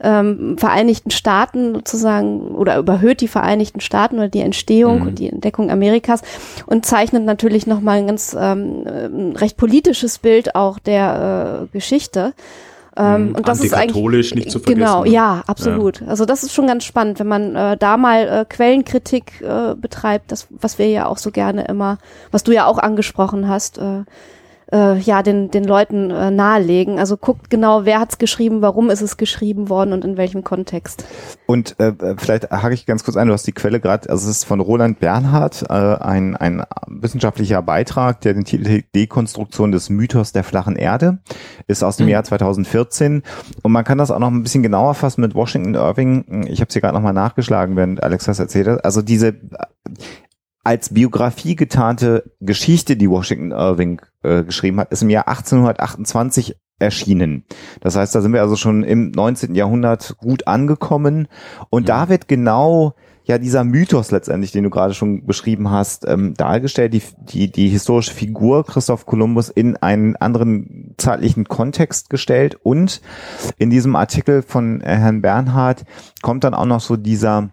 ähm, 0.00 0.56
Vereinigten 0.58 1.10
Staaten 1.10 1.74
sozusagen 1.74 2.54
oder 2.54 2.78
überhöht 2.78 3.20
die 3.20 3.26
Vereinigten 3.28 3.80
Staaten 3.80 4.16
oder 4.18 4.28
die 4.28 4.40
Entstehung 4.40 5.00
Mhm. 5.00 5.06
und 5.08 5.18
die 5.18 5.28
Entdeckung 5.28 5.70
Amerikas 5.70 6.22
und 6.66 6.86
zeichnet 6.86 7.24
natürlich 7.24 7.66
nochmal 7.66 7.98
ein 7.98 8.06
ganz 8.06 8.36
ähm, 8.38 9.32
recht 9.36 9.56
politisches 9.56 10.18
Bild 10.18 10.54
auch 10.54 10.78
der 10.78 11.62
äh, 11.64 11.76
Geschichte. 11.76 12.32
Ähm, 12.98 13.28
Mhm. 13.28 13.34
und 13.36 13.48
das 13.48 13.60
ist 13.60 13.74
eigentlich 13.74 14.34
nicht 14.34 14.50
zu 14.50 14.58
vergessen. 14.58 14.80
Genau, 14.80 15.04
ne? 15.04 15.10
ja, 15.10 15.42
absolut. 15.46 16.02
Also 16.02 16.24
das 16.24 16.42
ist 16.42 16.52
schon 16.52 16.66
ganz 16.66 16.84
spannend, 16.84 17.20
wenn 17.20 17.28
man 17.28 17.54
äh, 17.54 17.76
da 17.76 17.96
mal 17.96 18.26
äh, 18.28 18.44
Quellenkritik 18.44 19.40
äh, 19.40 19.74
betreibt, 19.76 20.32
das, 20.32 20.48
was 20.50 20.78
wir 20.78 20.88
ja 20.88 21.06
auch 21.06 21.18
so 21.18 21.30
gerne 21.30 21.64
immer, 21.66 21.98
was 22.32 22.42
du 22.42 22.52
ja 22.52 22.66
auch 22.66 22.78
angesprochen 22.78 23.48
hast, 23.48 23.78
äh, 23.78 24.02
äh, 24.72 24.98
ja, 24.98 25.22
den, 25.22 25.50
den 25.50 25.64
Leuten 25.64 26.10
äh, 26.10 26.30
nahelegen. 26.30 26.98
Also 26.98 27.16
guckt 27.16 27.50
genau, 27.50 27.84
wer 27.84 28.00
hat's 28.00 28.18
geschrieben, 28.18 28.62
warum 28.62 28.90
ist 28.90 29.00
es 29.00 29.16
geschrieben 29.16 29.68
worden 29.68 29.92
und 29.92 30.04
in 30.04 30.16
welchem 30.16 30.44
Kontext. 30.44 31.04
Und 31.46 31.78
äh, 31.80 31.92
vielleicht 32.16 32.50
hake 32.50 32.74
ich 32.74 32.86
ganz 32.86 33.04
kurz 33.04 33.16
ein, 33.16 33.28
du 33.28 33.32
hast 33.32 33.46
die 33.46 33.52
Quelle 33.52 33.80
gerade, 33.80 34.10
also 34.10 34.28
es 34.28 34.38
ist 34.38 34.44
von 34.44 34.60
Roland 34.60 35.00
Bernhard, 35.00 35.64
äh, 35.68 35.72
ein, 35.72 36.36
ein 36.36 36.62
wissenschaftlicher 36.86 37.62
Beitrag, 37.62 38.20
der 38.20 38.34
den 38.34 38.44
Titel 38.44 38.82
Dekonstruktion 38.94 39.72
des 39.72 39.88
Mythos 39.88 40.32
der 40.32 40.44
flachen 40.44 40.76
Erde 40.76 41.18
ist 41.66 41.82
aus 41.82 41.96
dem 41.96 42.06
Mhm. 42.06 42.12
Jahr 42.12 42.24
2014. 42.24 43.22
Und 43.62 43.72
man 43.72 43.84
kann 43.84 43.98
das 43.98 44.10
auch 44.10 44.18
noch 44.18 44.30
ein 44.30 44.42
bisschen 44.42 44.62
genauer 44.62 44.94
fassen 44.94 45.20
mit 45.20 45.34
Washington 45.34 45.74
Irving. 45.74 46.46
Ich 46.48 46.60
habe 46.60 46.72
sie 46.72 46.80
gerade 46.80 46.94
nochmal 46.94 47.12
nachgeschlagen, 47.12 47.76
während 47.76 48.02
Alex 48.02 48.24
das 48.24 48.38
erzählt 48.38 48.66
hat. 48.66 48.84
Also 48.84 49.02
diese 49.02 49.34
als 50.68 50.90
Biografie 50.90 51.56
getarnte 51.56 52.30
Geschichte, 52.40 52.98
die 52.98 53.08
Washington 53.08 53.52
Irving 53.52 54.02
äh, 54.22 54.44
geschrieben 54.44 54.78
hat, 54.78 54.92
ist 54.92 55.00
im 55.00 55.08
Jahr 55.08 55.26
1828 55.26 56.56
erschienen. 56.78 57.46
Das 57.80 57.96
heißt, 57.96 58.14
da 58.14 58.20
sind 58.20 58.34
wir 58.34 58.42
also 58.42 58.54
schon 58.54 58.82
im 58.82 59.10
19. 59.10 59.54
Jahrhundert 59.54 60.18
gut 60.18 60.46
angekommen. 60.46 61.26
Und 61.70 61.88
da 61.88 62.10
wird 62.10 62.28
genau 62.28 62.94
ja 63.24 63.38
dieser 63.38 63.64
Mythos 63.64 64.10
letztendlich, 64.10 64.52
den 64.52 64.64
du 64.64 64.68
gerade 64.68 64.92
schon 64.92 65.24
beschrieben 65.24 65.70
hast, 65.70 66.06
ähm, 66.06 66.34
dargestellt, 66.34 66.92
die, 66.92 67.02
die, 67.18 67.50
die 67.50 67.68
historische 67.70 68.12
Figur 68.12 68.66
Christoph 68.66 69.06
Kolumbus 69.06 69.48
in 69.48 69.78
einen 69.78 70.16
anderen 70.16 70.92
zeitlichen 70.98 71.48
Kontext 71.48 72.10
gestellt. 72.10 72.58
Und 72.62 73.00
in 73.56 73.70
diesem 73.70 73.96
Artikel 73.96 74.42
von 74.42 74.82
äh, 74.82 74.96
Herrn 74.96 75.22
Bernhard 75.22 75.86
kommt 76.20 76.44
dann 76.44 76.52
auch 76.52 76.66
noch 76.66 76.80
so 76.80 76.96
dieser 76.96 77.52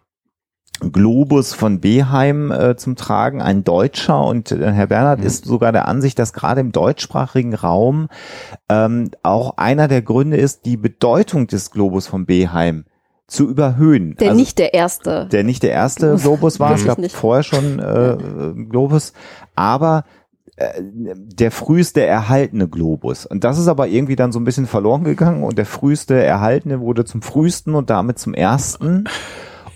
Globus 0.80 1.54
von 1.54 1.80
Beheim 1.80 2.52
äh, 2.52 2.76
zum 2.76 2.96
Tragen, 2.96 3.42
ein 3.42 3.64
Deutscher 3.64 4.24
und 4.26 4.52
äh, 4.52 4.72
Herr 4.72 4.88
Bernhard 4.88 5.20
Mhm. 5.20 5.26
ist 5.26 5.46
sogar 5.46 5.72
der 5.72 5.88
Ansicht, 5.88 6.20
dass 6.20 6.34
gerade 6.34 6.62
im 6.62 6.72
deutschsprachigen 6.72 7.54
Raum 7.56 8.10
ähm, 8.70 9.10
auch 9.24 9.58
einer 9.58 9.88
der 9.88 10.02
Gründe 10.02 10.38
ist, 10.38 10.66
die 10.66 10.78
Bedeutung 10.78 11.48
des 11.48 11.72
Globus 11.72 12.08
von 12.08 12.26
Beheim 12.26 12.86
zu 13.28 13.50
überhöhen. 13.50 14.16
Der 14.20 14.30
Also- 14.30 14.40
nicht 14.40 14.60
der 14.60 14.74
erste. 14.74 15.28
der 15.32 15.44
nicht 15.44 15.64
der 15.64 15.72
erste 15.72 16.16
Globus 16.18 16.60
war, 16.60 16.74
es 16.76 16.86
gab 16.86 16.98
nicht. 17.00 17.16
vorher 17.16 17.44
schon 17.44 17.80
äh, 17.80 18.18
Globus, 18.70 19.14
aber 19.56 20.04
äh, 20.58 20.68
der 20.82 21.52
früheste 21.52 22.06
erhaltene 22.06 22.68
Globus. 22.68 23.26
Und 23.26 23.44
das 23.44 23.58
ist 23.58 23.68
aber 23.70 23.88
irgendwie 23.88 24.16
dann 24.18 24.32
so 24.34 24.40
ein 24.40 24.44
bisschen 24.46 24.68
verloren 24.68 25.04
gegangen 25.06 25.42
und 25.44 25.58
der 25.58 25.66
früheste 25.66 26.22
erhaltene 26.22 26.82
wurde 26.82 27.06
zum 27.06 27.22
frühesten 27.22 27.74
und 27.76 27.90
damit 27.90 28.20
zum 28.20 28.34
ersten. 28.34 29.06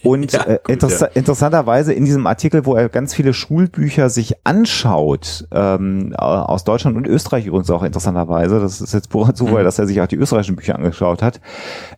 Und 0.03 0.31
Ja, 0.31 0.43
äh, 0.45 0.59
gut, 0.63 0.69
interessa 0.69 1.05
ja. 1.07 1.11
interessanterweise 1.13 1.93
in 1.93 2.05
diesem 2.05 2.25
Artikel, 2.27 2.65
wo 2.65 2.75
er 2.75 2.89
ganz 2.89 3.13
viele 3.13 3.33
Schulbücher 3.33 4.09
sich 4.09 4.45
anschaut, 4.45 5.47
ähm, 5.51 6.13
aus 6.15 6.63
Deutschland 6.63 6.97
und 6.97 7.07
Österreich 7.07 7.45
übrigens 7.45 7.69
auch 7.69 7.83
interessanterweise, 7.83 8.59
das 8.59 8.81
ist 8.81 8.93
jetzt 8.93 9.09
purer 9.09 9.33
Zufall, 9.33 9.61
Mhm. 9.61 9.65
dass 9.65 9.79
er 9.79 9.87
sich 9.87 10.01
auch 10.01 10.07
die 10.07 10.15
österreichischen 10.17 10.55
Bücher 10.55 10.75
angeschaut 10.75 11.21
hat, 11.21 11.41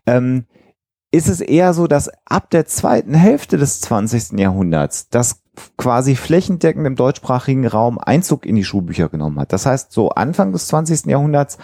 ähm, 0.06 0.46
ist 1.14 1.28
es 1.28 1.42
eher 1.42 1.74
so, 1.74 1.88
dass 1.88 2.10
ab 2.26 2.50
der 2.52 2.66
zweiten 2.66 3.14
Hälfte 3.14 3.58
des 3.58 3.82
20. 3.82 4.40
Jahrhunderts 4.40 5.10
das 5.10 5.41
quasi 5.78 6.16
flächendeckend 6.16 6.88
im 6.88 6.96
deutschsprachigen 6.96 7.68
Raum 7.68 8.00
Einzug 8.00 8.46
in 8.46 8.56
die 8.56 8.64
Schulbücher 8.64 9.10
genommen 9.10 9.40
hat. 9.40 9.52
Das 9.52 9.66
heißt, 9.66 9.92
so 9.92 10.10
Anfang 10.10 10.54
des 10.54 10.68
20. 10.68 11.08
Jahrhunderts 11.08 11.58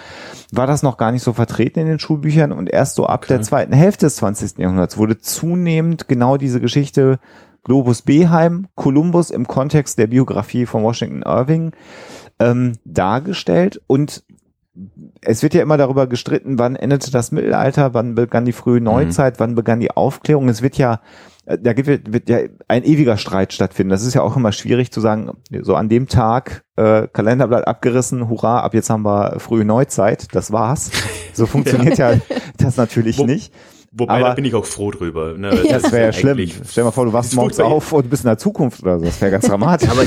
war 0.52 0.68
das 0.68 0.84
noch 0.84 0.98
gar 0.98 1.12
nicht 1.12 1.24
so 1.24 1.34
vertreten 1.34 1.80
in 1.80 1.88
den 1.88 2.00
Schulbüchern 2.00 2.52
und 2.52 2.70
erst 2.70 2.96
so 2.96 3.06
ab 3.06 3.26
der 3.28 3.42
zweiten 3.42 3.74
Hälfte 3.74 4.08
des 4.08 4.18
20. 4.18 4.58
Jahrhunderts 4.58 4.98
wurde 4.98 5.20
zunehmend 5.20 6.08
genau 6.08 6.38
diese 6.38 6.60
Geschichte 6.60 7.20
Globus 7.64 8.02
Beheim, 8.02 8.68
Kolumbus 8.76 9.30
im 9.30 9.48
Kontext 9.48 9.98
der 9.98 10.08
Biografie 10.08 10.66
von 10.66 10.84
Washington 10.84 11.22
Irving 11.24 11.74
ähm, 12.40 12.74
dargestellt 12.86 13.82
und 13.88 14.24
es 15.22 15.44
wird 15.44 15.54
ja 15.54 15.62
immer 15.62 15.78
darüber 15.78 16.08
gestritten, 16.08 16.60
wann 16.60 16.76
endete 16.76 17.12
das 17.12 17.32
Mittelalter, 17.32 17.94
wann 17.94 18.16
begann 18.16 18.46
die 18.46 18.52
frühe 18.52 18.82
Neuzeit, 18.82 19.40
wann 19.40 19.56
begann 19.56 19.80
die 19.80 19.92
Aufklärung. 19.92 20.50
Es 20.50 20.62
wird 20.62 20.78
ja, 20.78 21.02
äh, 21.46 21.58
da 21.60 21.74
gibt, 21.74 22.14
wird 22.14 22.30
ja 22.30 22.40
ein 22.68 22.84
ewiger 22.84 23.18
Streit 23.18 23.54
stattfinden. 23.54 23.90
Das 23.90 24.04
ist 24.04 24.14
ja 24.14 24.22
auch 24.22 24.36
immer 24.38 24.52
schwierig 24.52 24.92
zu 24.92 25.02
sagen, 25.02 25.32
so 25.62 25.76
an 25.76 25.90
dem 25.90 26.08
Tag 26.08 26.64
äh, 26.76 27.08
Kalenderblatt 27.12 27.68
abgerissen, 27.68 28.30
hurra, 28.30 28.60
ab 28.60 28.74
jetzt 28.74 28.90
haben 28.90 29.04
wir 29.04 29.40
frühe 29.40 29.66
Neuzeit, 29.66 30.28
das 30.36 30.52
war's. 30.52 30.92
So 31.34 31.46
funktioniert 31.48 31.98
ja, 31.98 32.14
das 32.58 32.78
natürlich 32.78 33.18
Wo- 33.18 33.26
nicht. 33.26 33.54
Wobei, 33.92 34.16
Aber- 34.18 34.30
da 34.30 34.34
bin 34.36 34.46
ich 34.46 34.54
auch 34.54 34.66
froh 34.66 34.92
drüber. 34.92 35.34
Ne? 35.38 35.50
Das 35.70 35.92
wäre 35.92 36.08
ja 36.08 36.14
schlimm. 36.14 36.38
Stell 36.48 36.84
dir 36.84 36.86
mal 36.86 36.92
vor, 36.92 37.06
du 37.06 37.14
wachst 37.14 37.34
morgens 37.36 37.60
auf 37.60 37.92
und 37.94 38.10
bist 38.10 38.26
in 38.26 38.28
der 38.28 38.38
Zukunft 38.38 38.84
oder 38.84 39.00
so. 39.00 39.06
Das 39.06 39.20
wäre 39.22 39.32
ganz 39.32 39.48
dramatisch. 39.48 39.90
Aber 39.90 40.04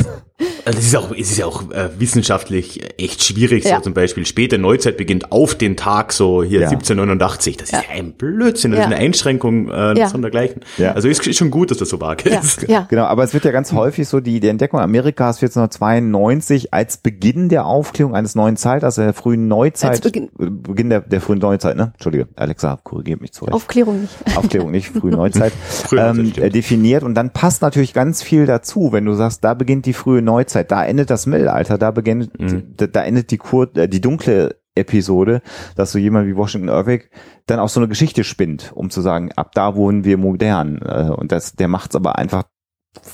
also 0.64 0.78
es 0.78 0.86
ist 0.86 0.96
auch, 0.96 1.10
es 1.12 1.30
ist 1.30 1.38
ja 1.38 1.46
auch 1.46 1.70
äh, 1.70 1.88
wissenschaftlich 1.98 2.80
echt 2.98 3.22
schwierig. 3.24 3.64
Ja. 3.64 3.76
So 3.76 3.82
zum 3.82 3.94
Beispiel 3.94 4.26
späte 4.26 4.58
Neuzeit 4.58 4.96
beginnt 4.96 5.32
auf 5.32 5.54
den 5.54 5.76
Tag 5.76 6.12
so 6.12 6.42
hier 6.42 6.60
Ja. 6.60 6.68
1789. 6.68 7.56
Das 7.56 7.70
ist 7.70 7.72
Ja. 7.72 7.82
ein 7.94 8.12
Blödsinn. 8.12 8.70
Das 8.72 8.78
Ja. 8.80 8.84
ist 8.86 8.92
eine 8.92 9.00
Einschränkung 9.02 9.68
äh, 9.70 9.98
Ja. 9.98 10.08
sondergleichen. 10.08 10.62
Ja. 10.78 10.92
Also 10.92 11.08
ist, 11.08 11.26
ist 11.26 11.36
schon 11.36 11.50
gut, 11.50 11.70
dass 11.70 11.78
das 11.78 11.88
so 11.88 12.00
vage 12.00 12.30
Ja, 12.30 12.40
ist. 12.40 12.62
ja. 12.68 12.86
Genau, 12.88 13.04
aber 13.04 13.24
es 13.24 13.34
wird 13.34 13.44
ja 13.44 13.50
ganz 13.50 13.72
häufig 13.72 14.08
so 14.08 14.20
die, 14.20 14.40
die 14.40 14.48
Entdeckung 14.48 14.80
Amerikas 14.80 15.38
1492 15.40 16.72
als 16.72 16.96
Beginn 16.98 17.48
der 17.48 17.66
Aufklärung 17.66 18.14
eines 18.14 18.34
neuen 18.34 18.56
Zeitalters, 18.56 18.96
der 18.96 19.12
frühen 19.12 19.48
Neuzeit. 19.48 19.90
Als 19.90 20.00
Beginn- 20.00 20.30
äh, 20.38 20.50
Beginn 20.50 20.90
der, 20.90 21.00
der 21.00 21.20
frühen 21.20 21.38
Neuzeit, 21.38 21.76
ne? 21.76 21.92
Entschuldige, 21.94 22.28
Alexa, 22.36 22.78
korrigiert 22.82 23.20
mich 23.20 23.32
zurecht. 23.32 23.54
Aufklärung 23.54 24.02
nicht. 24.02 24.14
Aufklärung, 24.36 24.70
nicht 24.70 24.88
frühe 24.88 25.10
Neuzeit, 25.12 25.52
Frühe 25.52 26.00
Neuzeit, 26.00 26.38
ähm, 26.38 26.44
äh, 26.44 26.50
definiert 26.50 27.02
und 27.02 27.14
dann 27.14 27.30
passt 27.30 27.62
natürlich 27.62 27.92
ganz 27.94 28.22
viel 28.22 28.46
dazu, 28.46 28.92
wenn 28.92 29.04
du 29.04 29.14
sagst, 29.14 29.42
da 29.44 29.54
beginnt 29.54 29.86
die 29.86 29.92
frühe 29.92 30.22
Neuzeit, 30.22 30.59
da 30.64 30.84
endet 30.84 31.10
das 31.10 31.26
Mittelalter, 31.26 31.78
da 31.78 31.90
beginnt, 31.90 32.38
Mhm. 32.40 32.74
da, 32.76 32.86
da 32.86 33.02
endet 33.04 33.30
die 33.30 33.38
Kur 33.38 33.68
äh, 33.76 33.88
die 33.88 34.00
dunkle 34.00 34.56
Episode, 34.74 35.42
dass 35.76 35.92
so 35.92 35.98
jemand 35.98 36.26
wie 36.28 36.36
Washington 36.36 36.68
Irving 36.68 37.02
dann 37.46 37.58
auch 37.58 37.68
so 37.68 37.80
eine 37.80 37.88
Geschichte 37.88 38.22
spinnt, 38.24 38.70
um 38.74 38.88
zu 38.90 39.00
sagen, 39.00 39.30
ab 39.36 39.52
da 39.54 39.74
wurden 39.74 40.04
wir 40.04 40.16
modern 40.16 40.80
äh, 40.82 41.10
und 41.10 41.32
das, 41.32 41.54
der 41.54 41.68
macht's 41.68 41.96
aber 41.96 42.16
einfach 42.18 42.44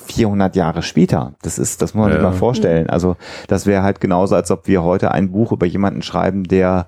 400 0.06 0.56
Jahre 0.56 0.82
später. 0.82 1.34
Das 1.42 1.58
ist, 1.58 1.82
das 1.82 1.94
muss 1.94 2.04
man 2.04 2.12
sich 2.12 2.22
Ja. 2.22 2.28
mal 2.30 2.36
vorstellen. 2.36 2.88
Also 2.88 3.16
das 3.48 3.66
wäre 3.66 3.82
halt 3.82 4.00
genauso, 4.00 4.34
als 4.34 4.50
ob 4.50 4.66
wir 4.68 4.82
heute 4.82 5.12
ein 5.12 5.32
Buch 5.32 5.52
über 5.52 5.66
jemanden 5.66 6.02
schreiben, 6.02 6.44
der 6.44 6.86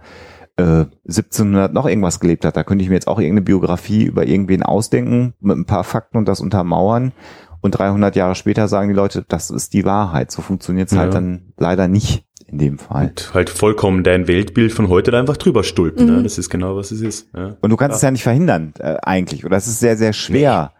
äh, 0.56 0.86
1700 1.06 1.72
noch 1.72 1.86
irgendwas 1.86 2.18
gelebt 2.18 2.44
hat. 2.44 2.56
Da 2.56 2.64
könnte 2.64 2.82
ich 2.82 2.88
mir 2.88 2.96
jetzt 2.96 3.06
auch 3.08 3.18
irgendeine 3.20 3.42
Biografie 3.44 4.04
über 4.04 4.26
irgendwen 4.26 4.62
ausdenken, 4.62 5.34
mit 5.40 5.56
ein 5.56 5.66
paar 5.66 5.84
Fakten 5.84 6.16
und 6.18 6.26
das 6.28 6.40
untermauern. 6.40 7.12
Und 7.60 7.72
300 7.72 8.14
Jahre 8.16 8.34
später 8.34 8.68
sagen 8.68 8.88
die 8.88 8.94
Leute, 8.94 9.24
das 9.28 9.50
ist 9.50 9.72
die 9.72 9.84
Wahrheit. 9.84 10.30
So 10.30 10.42
funktioniert 10.42 10.90
es 10.92 10.96
halt 10.96 11.12
Ja. 11.12 11.20
dann 11.20 11.52
leider 11.58 11.88
nicht 11.88 12.24
in 12.46 12.58
dem 12.58 12.78
Fall. 12.78 13.08
Und 13.08 13.34
halt 13.34 13.50
vollkommen 13.50 14.04
dein 14.04 14.26
Weltbild 14.28 14.72
von 14.72 14.88
heute 14.88 15.10
da 15.10 15.18
einfach 15.20 15.36
drüber 15.36 15.64
stulpen. 15.64 16.06
Mhm. 16.06 16.16
Ne? 16.16 16.22
Das 16.22 16.38
ist 16.38 16.48
genau, 16.50 16.76
was 16.76 16.92
es 16.92 17.00
ist. 17.02 17.28
Ja, 17.36 17.56
Und 17.60 17.70
du 17.70 17.76
kannst 17.76 17.96
es 17.96 18.02
ja 18.02 18.10
nicht 18.10 18.22
verhindern, 18.22 18.72
äh, 18.78 18.96
eigentlich. 19.02 19.44
Oder 19.44 19.56
es 19.56 19.66
ist 19.66 19.80
sehr, 19.80 19.96
sehr 19.96 20.12
schwer, 20.12 20.72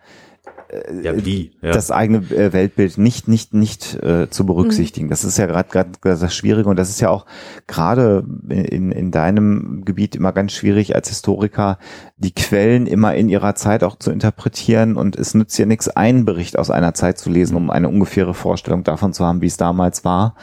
ja 1.03 1.25
wie? 1.25 1.53
Ja. 1.63 1.73
das 1.73 1.91
eigene 1.91 2.19
äh, 2.31 2.53
Weltbild 2.53 2.99
nicht 2.99 3.29
nicht 3.29 3.55
nicht 3.55 3.95
äh, 4.03 4.29
zu 4.31 4.45
berücksichtigen. 4.45 5.09
Das 5.09 5.25
ist 5.25 5.39
ja 5.39 5.47
gerade 5.47 5.69
gerade 5.69 5.91
das 6.03 6.35
Schwierige 6.35 6.69
und 6.69 6.79
das 6.79 6.91
ist 6.91 7.01
ja 7.01 7.11
auch 7.11 7.27
gerade 7.67 8.25
in 8.49 8.93
in 8.93 9.11
deinem 9.11 9.85
Gebiet 9.85 10.15
immer 10.17 10.33
ganz 10.33 10.53
schwierig 10.53 10.95
als 10.95 11.09
Historiker 11.09 11.79
die 12.17 12.35
Quellen 12.35 12.87
immer 12.87 13.15
in 13.15 13.29
ihrer 13.29 13.55
Zeit 13.55 13.85
auch 13.85 13.97
zu 13.97 14.11
interpretieren 14.11 14.97
und 14.97 15.17
es 15.17 15.35
nützt 15.35 15.59
ja 15.59 15.67
nichts 15.67 15.89
einen 15.89 16.25
Bericht 16.25 16.59
aus 16.59 16.71
einer 16.71 16.95
Zeit 16.95 17.19
zu 17.19 17.31
lesen, 17.31 17.57
um 17.57 17.71
eine 17.71 17.89
ungefähre 17.89 18.35
Vorstellung 18.35 18.85
davon 18.85 19.13
zu 19.13 19.25
haben, 19.25 19.41
wie 19.41 19.47
es 19.47 19.57
damals 19.57 20.05
war, 20.05 20.35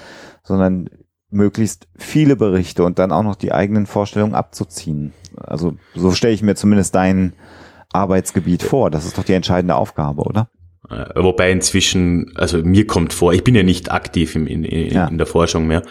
sondern 0.43 0.89
möglichst 1.30 1.88
viele 1.97 2.36
Berichte 2.36 2.84
und 2.84 2.97
dann 2.97 3.11
auch 3.11 3.23
noch 3.23 3.36
die 3.36 3.51
eigenen 3.51 3.86
Vorstellungen 3.86 4.36
abzuziehen. 4.36 5.13
Also 5.38 5.76
so 5.93 6.11
stelle 6.11 6.34
ich 6.34 6.41
mir 6.41 6.55
zumindest 6.55 6.95
dein 6.95 7.34
Arbeitsgebiet 7.92 8.64
vor. 8.64 8.90
Das 8.92 9.06
ist 9.06 9.18
doch 9.18 9.24
die 9.24 9.34
entscheidende 9.34 9.76
Aufgabe, 9.76 10.22
oder? 10.24 10.50
Äh, 10.90 11.06
Wobei 11.16 11.52
inzwischen, 11.52 12.32
also 12.36 12.60
mir 12.60 12.86
kommt 12.88 13.14
vor, 13.14 13.34
ich 13.34 13.44
bin 13.44 13.56
ja 13.56 13.64
nicht 13.64 13.92
aktiv 13.92 14.36
in, 14.36 14.48
in, 14.48 14.64
Ja. 14.94 15.08
in 15.08 15.18
der 15.18 15.28
Forschung 15.28 15.68
mehr. 15.68 15.84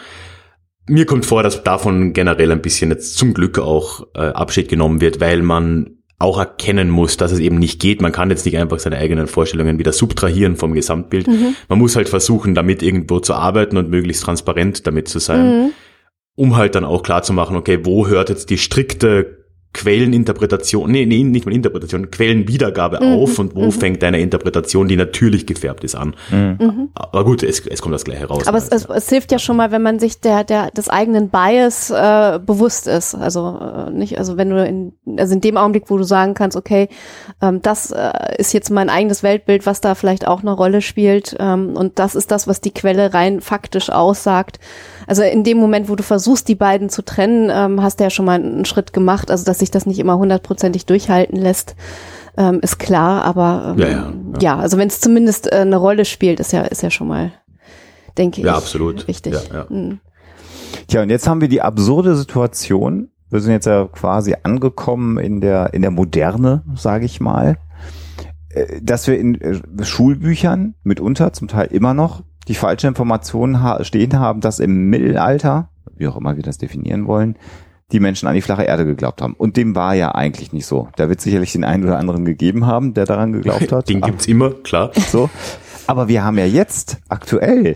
Mir 0.87 1.05
kommt 1.05 1.25
vor, 1.25 1.41
dass 1.41 1.63
davon 1.63 2.13
generell 2.13 2.51
ein 2.51 2.61
bisschen 2.61 2.91
jetzt 2.91 3.17
zum 3.17 3.33
Glück 3.33 3.57
auch 3.59 4.05
äh, 4.13 4.19
Abschied 4.19 4.69
genommen 4.69 5.01
wird, 5.01 5.19
weil 5.19 5.41
man 5.41 5.97
auch 6.19 6.37
erkennen 6.39 6.89
muss, 6.89 7.17
dass 7.17 7.31
es 7.33 7.39
eben 7.39 7.57
nicht 7.57 7.81
geht. 7.81 8.01
Man 8.01 8.11
kann 8.13 8.29
jetzt 8.29 8.45
nicht 8.45 8.57
einfach 8.57 8.79
seine 8.79 8.97
eigenen 8.97 9.27
Vorstellungen 9.27 9.79
wieder 9.79 9.91
subtrahieren 9.91 10.55
vom 10.55 10.73
Gesamtbild. 10.73 11.27
Man 11.67 11.77
muss 11.79 11.95
halt 11.97 12.07
versuchen, 12.07 12.55
damit 12.55 12.81
irgendwo 12.81 13.19
zu 13.19 13.33
arbeiten 13.33 13.75
und 13.77 13.89
möglichst 13.89 14.23
transparent 14.23 14.87
damit 14.87 15.09
zu 15.09 15.19
sein, 15.19 15.45
Mhm. 15.65 15.69
um 16.35 16.55
halt 16.55 16.75
dann 16.75 16.85
auch 16.85 17.03
klar 17.03 17.21
zu 17.23 17.33
machen, 17.33 17.57
okay, 17.57 17.79
wo 17.83 18.07
hört 18.07 18.29
jetzt 18.29 18.49
die 18.49 18.57
strikte 18.57 19.44
Quelleninterpretation, 19.75 20.89
nee, 20.89 21.05
nee, 21.05 21.23
nicht 21.23 21.45
mal 21.45 21.53
Interpretation, 21.53 22.09
Quellenwiedergabe 22.09 22.99
Mhm. 23.01 23.13
auf 23.13 23.37
und 23.39 23.55
wo 23.55 23.69
fängt 23.71 24.01
deine 24.01 24.19
Interpretation, 24.21 24.87
die 24.87 24.95
natürlich 24.95 25.45
gefärbt 25.45 25.83
ist, 25.83 25.95
an. 25.95 26.15
Aber 26.93 27.25
gut, 27.25 27.43
es, 27.43 27.59
es 27.67 27.81
kommt 27.81 27.93
das 27.93 28.05
gleiche 28.05 28.25
raus. 28.25 28.43
Mhm. 28.43 28.47
Aber 28.47 28.57
es, 28.57 28.69
es, 28.69 28.85
es 28.85 29.09
hilft 29.09 29.31
ja 29.31 29.39
schon 29.39 29.57
mal, 29.57 29.71
wenn 29.71 29.81
man 29.81 29.99
sich 29.99 30.21
der, 30.21 30.43
der 30.43 30.71
des 30.71 30.89
eigenen 30.89 31.29
Bias 31.29 31.89
äh, 31.91 32.39
bewusst 32.43 32.87
ist. 32.87 33.15
Also 33.15 33.59
äh, 33.59 33.91
nicht, 33.91 34.17
also 34.17 34.37
wenn 34.37 34.49
du 34.49 34.65
in, 34.65 34.93
also 35.17 35.33
in 35.33 35.41
dem 35.41 35.57
Augenblick, 35.57 35.89
wo 35.89 35.97
du 35.97 36.03
sagen 36.03 36.33
kannst, 36.33 36.55
okay, 36.55 36.87
ähm, 37.41 37.61
das 37.61 37.91
äh, 37.91 38.11
ist 38.37 38.53
jetzt 38.53 38.71
mein 38.71 38.89
eigenes 38.89 39.23
Weltbild, 39.23 39.65
was 39.65 39.81
da 39.81 39.93
vielleicht 39.95 40.25
auch 40.27 40.41
eine 40.41 40.51
Rolle 40.53 40.81
spielt, 40.81 41.35
ähm, 41.39 41.75
und 41.75 41.99
das 41.99 42.15
ist 42.15 42.31
das, 42.31 42.47
was 42.47 42.61
die 42.61 42.73
Quelle 42.73 43.13
rein 43.13 43.41
faktisch 43.41 43.89
aussagt. 43.89 44.59
Also 45.07 45.23
in 45.23 45.43
dem 45.43 45.57
Moment, 45.57 45.89
wo 45.89 45.95
du 45.95 46.03
versuchst, 46.03 46.47
die 46.47 46.55
beiden 46.55 46.89
zu 46.89 47.03
trennen, 47.03 47.49
ähm, 47.53 47.81
hast 47.81 47.99
du 47.99 48.03
ja 48.03 48.09
schon 48.09 48.25
mal 48.25 48.35
einen 48.35 48.65
Schritt 48.65 48.93
gemacht. 48.93 49.31
Also 49.31 49.45
dass 49.45 49.59
sich 49.59 49.71
das 49.71 49.85
nicht 49.85 49.99
immer 49.99 50.17
hundertprozentig 50.17 50.85
durchhalten 50.85 51.37
lässt, 51.37 51.75
ähm, 52.37 52.59
ist 52.61 52.79
klar. 52.79 53.23
Aber 53.23 53.75
ähm, 53.75 53.79
Ja, 53.79 53.87
ja, 53.87 54.13
ja, 54.39 54.57
also 54.57 54.77
wenn 54.77 54.87
es 54.87 54.99
zumindest 54.99 55.51
äh, 55.51 55.57
eine 55.57 55.77
Rolle 55.77 56.05
spielt, 56.05 56.39
ist 56.39 56.51
ja 56.53 56.61
ist 56.61 56.83
ja 56.83 56.89
schon 56.89 57.07
mal, 57.07 57.31
denke 58.17 58.41
ich, 58.41 58.45
Ja, 58.47 58.55
absolut. 58.55 59.07
wichtig. 59.07 59.33
Ja, 59.33 59.41
ja. 59.53 59.65
Mhm. 59.69 59.99
Tja, 60.87 61.01
und 61.01 61.09
jetzt 61.09 61.27
haben 61.27 61.41
wir 61.41 61.47
die 61.47 61.61
absurde 61.61 62.15
Situation. 62.15 63.09
Wir 63.29 63.39
sind 63.41 63.51
jetzt 63.53 63.65
ja 63.65 63.85
quasi 63.85 64.35
angekommen 64.43 65.17
in 65.17 65.41
der, 65.41 65.73
in 65.73 65.81
der 65.81 65.91
Moderne, 65.91 66.63
sage 66.75 67.05
ich 67.05 67.19
mal, 67.19 67.57
äh, 68.49 68.81
dass 68.81 69.07
wir 69.07 69.17
in 69.17 69.39
äh, 69.41 69.83
Schulbüchern 69.83 70.75
mitunter, 70.83 71.33
zum 71.33 71.47
Teil 71.47 71.67
immer 71.71 71.93
noch, 71.93 72.23
die 72.47 72.55
falsche 72.55 72.87
Informationen 72.87 73.61
ha 73.61 73.83
stehen 73.83 74.19
haben, 74.19 74.41
dass 74.41 74.59
im 74.59 74.89
Mittelalter, 74.89 75.69
wie 75.95 76.07
auch 76.07 76.17
immer 76.17 76.35
wir 76.35 76.43
das 76.43 76.57
definieren 76.57 77.07
wollen, 77.07 77.37
die 77.91 77.99
Menschen 77.99 78.27
an 78.27 78.35
die 78.35 78.41
flache 78.41 78.63
Erde 78.63 78.85
geglaubt 78.85 79.21
haben. 79.21 79.33
Und 79.33 79.57
dem 79.57 79.75
war 79.75 79.93
ja 79.93 80.13
eigentlich 80.13 80.53
nicht 80.53 80.65
so. 80.65 80.89
Da 80.95 81.09
wird 81.09 81.21
sicherlich 81.21 81.51
den 81.51 81.63
einen 81.63 81.83
oder 81.83 81.99
anderen 81.99 82.25
gegeben 82.25 82.65
haben, 82.65 82.93
der 82.93 83.05
daran 83.05 83.31
geglaubt 83.31 83.71
hat. 83.71 83.89
Den 83.89 84.01
gibt's 84.01 84.25
immer, 84.25 84.51
klar. 84.51 84.91
So. 84.95 85.29
Aber 85.85 86.07
wir 86.07 86.23
haben 86.23 86.37
ja 86.39 86.45
jetzt 86.45 86.97
aktuell 87.09 87.75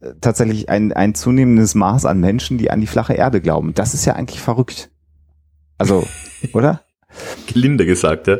äh, 0.00 0.14
tatsächlich 0.22 0.70
ein, 0.70 0.92
ein 0.92 1.14
zunehmendes 1.14 1.74
Maß 1.74 2.06
an 2.06 2.18
Menschen, 2.18 2.56
die 2.56 2.70
an 2.70 2.80
die 2.80 2.86
flache 2.86 3.12
Erde 3.12 3.42
glauben. 3.42 3.74
Das 3.74 3.92
ist 3.92 4.06
ja 4.06 4.14
eigentlich 4.14 4.40
verrückt. 4.40 4.90
Also, 5.76 6.06
oder? 6.54 6.80
Gelinde 7.46 7.86
gesagt, 7.86 8.26
ja. 8.26 8.38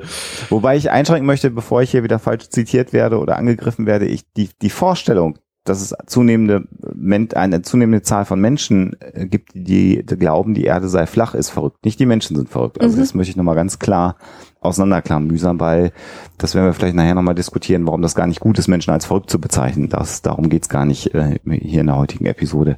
Wobei 0.48 0.76
ich 0.76 0.90
einschränken 0.90 1.26
möchte, 1.26 1.50
bevor 1.50 1.82
ich 1.82 1.90
hier 1.90 2.04
wieder 2.04 2.18
falsch 2.18 2.48
zitiert 2.48 2.92
werde 2.92 3.18
oder 3.18 3.36
angegriffen 3.36 3.86
werde, 3.86 4.06
ich 4.06 4.30
die, 4.32 4.50
die 4.60 4.70
Vorstellung, 4.70 5.38
dass 5.68 5.80
es 5.80 5.94
zunehmende, 6.06 6.64
Men- 6.94 7.32
eine 7.34 7.62
zunehmende 7.62 8.02
Zahl 8.02 8.24
von 8.24 8.40
Menschen 8.40 8.96
äh, 9.00 9.26
gibt, 9.26 9.50
die, 9.54 10.04
die 10.04 10.16
glauben, 10.16 10.54
die 10.54 10.64
Erde 10.64 10.88
sei 10.88 11.06
flach, 11.06 11.34
ist 11.34 11.50
verrückt. 11.50 11.84
Nicht 11.84 12.00
die 12.00 12.06
Menschen 12.06 12.36
sind 12.36 12.48
verrückt. 12.48 12.80
Also 12.80 12.96
Mhm. 12.96 13.00
das 13.00 13.14
möchte 13.14 13.30
ich 13.30 13.36
nochmal 13.36 13.54
ganz 13.56 13.78
klar 13.78 14.16
auseinanderklamüsern, 14.60 15.60
weil 15.60 15.92
das 16.38 16.54
werden 16.54 16.66
wir 16.66 16.72
vielleicht 16.74 16.96
nachher 16.96 17.14
nochmal 17.14 17.34
diskutieren, 17.36 17.86
warum 17.86 18.02
das 18.02 18.14
gar 18.14 18.26
nicht 18.26 18.40
gut 18.40 18.58
ist, 18.58 18.68
Menschen 18.68 18.90
als 18.90 19.06
verrückt 19.06 19.30
zu 19.30 19.40
bezeichnen. 19.40 19.88
Das, 19.88 20.22
darum 20.22 20.48
geht's 20.48 20.68
gar 20.68 20.84
nicht 20.84 21.14
äh, 21.14 21.38
hier 21.44 21.80
in 21.82 21.86
der 21.86 21.96
heutigen 21.96 22.26
Episode. 22.26 22.76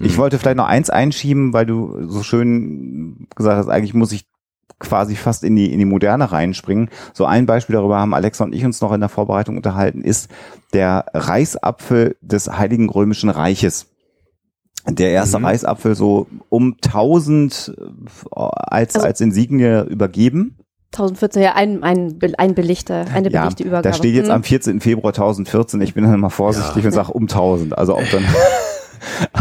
Ich 0.00 0.18
wollte 0.18 0.38
vielleicht 0.38 0.58
noch 0.58 0.66
eins 0.66 0.90
einschieben, 0.90 1.52
weil 1.52 1.66
du 1.66 2.08
so 2.08 2.22
schön 2.22 3.26
gesagt 3.36 3.56
hast, 3.56 3.68
eigentlich 3.68 3.94
muss 3.94 4.12
ich 4.12 4.26
quasi 4.78 5.16
fast 5.16 5.44
in 5.44 5.56
die, 5.56 5.72
in 5.72 5.78
die 5.78 5.84
Moderne 5.84 6.30
reinspringen. 6.32 6.88
So 7.12 7.24
ein 7.26 7.46
Beispiel 7.46 7.74
darüber 7.74 7.98
haben 7.98 8.14
Alexa 8.14 8.44
und 8.44 8.54
ich 8.54 8.64
uns 8.64 8.80
noch 8.80 8.92
in 8.92 9.00
der 9.00 9.08
Vorbereitung 9.08 9.56
unterhalten, 9.56 10.02
ist 10.02 10.28
der 10.72 11.06
Reisapfel 11.12 12.16
des 12.20 12.48
Heiligen 12.56 12.88
Römischen 12.88 13.30
Reiches. 13.30 13.86
Der 14.88 15.10
erste 15.10 15.38
Mhm. 15.38 15.44
Reisapfel 15.46 15.94
so 15.94 16.26
um 16.48 16.76
1000 16.82 17.74
äh, 17.76 17.82
als, 18.34 18.94
Also- 18.94 19.06
als 19.06 19.20
Insignie 19.20 19.84
übergeben. 19.88 20.56
1014, 20.92 21.42
ja, 21.42 21.54
ein, 21.54 21.82
ein, 21.84 22.18
ein 22.38 22.54
belegte, 22.54 23.04
eine 23.14 23.30
Ja, 23.30 23.42
belegte 23.42 23.62
Übergabe. 23.62 23.82
da 23.88 23.92
steht 23.92 24.14
jetzt 24.14 24.26
Mhm. 24.26 24.32
am 24.32 24.42
14. 24.42 24.80
Februar 24.80 25.12
1014. 25.12 25.80
Ich 25.82 25.94
bin 25.94 26.02
dann 26.04 26.18
mal 26.18 26.30
vorsichtig 26.30 26.82
Ja. 26.82 26.88
und 26.88 26.92
sage 26.94 27.12
um 27.12 27.28
1000. 27.28 27.76
Also 27.78 27.96
ob 27.96 28.10
dann 28.10 28.24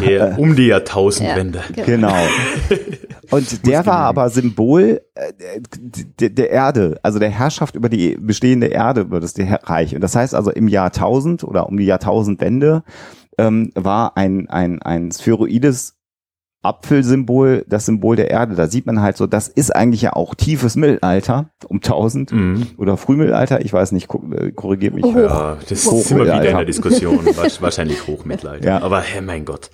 Der, 0.02 0.38
um 0.40 0.56
die 0.56 0.68
Jahrtausendwende. 0.68 1.64
Ja, 1.76 1.86
Genau. 1.86 2.16
Und 3.32 3.68
der 3.68 3.86
war 3.86 4.00
aber 4.00 4.30
Symbol 4.30 5.02
äh, 5.14 6.30
der, 6.30 6.50
Erde, 6.50 7.00
also 7.04 7.20
der 7.20 7.30
Herrschaft 7.30 7.76
über 7.76 7.90
die 7.90 8.18
bestehende 8.20 8.68
Erde, 8.68 9.02
über 9.02 9.20
das 9.20 9.36
Reich. 9.38 9.94
Und 9.94 10.02
das 10.02 10.16
heißt 10.16 10.34
also 10.34 10.50
im 10.52 10.68
Jahr 10.68 10.88
1000 10.88 11.44
oder 11.44 11.68
um 11.68 11.78
die 11.78 11.86
Jahrtausendwende 11.86 12.84
ähm, 13.38 13.72
war 13.76 14.18
ein, 14.18 14.50
ein, 14.50 14.82
ein 14.82 15.12
spheroides 15.12 15.99
Apfelsymbol 16.62 17.66
das 17.68 17.86
Symbol 17.86 18.16
der 18.16 18.30
Erde. 18.30 18.56
Da 18.56 18.68
sieht 18.68 18.86
man 18.86 19.02
halt 19.02 19.16
so, 19.18 19.28
das 19.28 19.48
ist 19.48 19.76
eigentlich 19.76 20.02
ja 20.02 20.14
auch 20.14 20.36
tiefes 20.36 20.76
Mittelalter 20.76 21.50
um 21.68 21.78
1000 21.82 22.32
Mhm. 22.32 22.68
oder 22.78 22.98
Frühmittelalter, 22.98 23.62
ich 23.64 23.72
weiß 23.74 23.92
nicht, 23.94 24.10
äh, 24.34 24.52
korrigiert 24.52 24.94
mich. 24.94 25.04
Hoch. 25.06 25.16
Ja, 25.16 25.58
das 25.70 25.86
Hoch- 25.86 26.00
ist 26.00 26.12
immer 26.12 26.24
wieder 26.26 26.44
in 26.50 26.56
der 26.58 26.66
Diskussion. 26.66 27.20
Wahrscheinlich 27.60 28.06
Hochmittelalter. 28.08 28.66
Ja. 28.68 28.82
Aber 28.82 29.02
hey, 29.02 29.22
mein 29.22 29.46
Gott. 29.46 29.70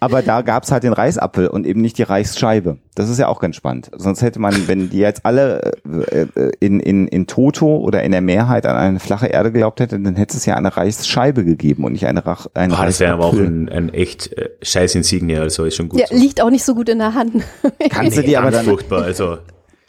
Aber 0.00 0.22
da 0.22 0.42
gab's 0.42 0.70
halt 0.70 0.82
den 0.82 0.92
Reisapfel 0.92 1.48
und 1.48 1.66
eben 1.66 1.80
nicht 1.80 1.98
die 1.98 2.02
Reisscheibe. 2.02 2.78
Das 2.94 3.08
ist 3.08 3.18
ja 3.18 3.28
auch 3.28 3.40
ganz 3.40 3.56
spannend. 3.56 3.90
Sonst 3.96 4.22
hätte 4.22 4.38
man, 4.38 4.68
wenn 4.68 4.90
die 4.90 4.98
jetzt 4.98 5.24
alle 5.26 5.72
äh, 6.10 6.20
äh, 6.22 6.52
in, 6.60 6.80
in, 6.80 7.08
in 7.08 7.26
Toto 7.26 7.76
oder 7.78 8.02
in 8.02 8.12
der 8.12 8.20
Mehrheit 8.20 8.66
an 8.66 8.76
eine 8.76 9.00
flache 9.00 9.26
Erde 9.26 9.52
geglaubt 9.52 9.80
hätten, 9.80 10.04
dann 10.04 10.16
hätte 10.16 10.36
es 10.36 10.46
ja 10.46 10.54
eine 10.54 10.74
Reisscheibe 10.76 11.44
gegeben 11.44 11.84
und 11.84 11.92
nicht 11.92 12.06
eine, 12.06 12.24
Rach, 12.24 12.46
eine 12.54 12.74
Boah, 12.74 12.86
das 12.86 13.00
wäre 13.00 13.12
aber 13.14 13.26
auch 13.26 13.34
ein, 13.34 13.68
ein 13.68 13.92
echt 13.92 14.32
äh, 14.36 14.50
scheiß 14.86 14.94
Insignia, 14.96 15.40
also 15.42 15.64
ist 15.64 15.76
schon 15.76 15.88
gut. 15.88 16.00
Ja, 16.00 16.06
so. 16.06 16.14
liegt 16.16 16.40
auch 16.40 16.50
nicht 16.50 16.64
so 16.64 16.74
gut 16.74 16.88
in 16.88 16.98
der 16.98 17.14
Hand. 17.14 17.42
Kannst 17.90 18.16
du 18.16 18.22
die 18.24 18.36
aber 18.36 18.50
dann, 18.50 18.64
furchtbar, 18.64 19.02
also 19.02 19.38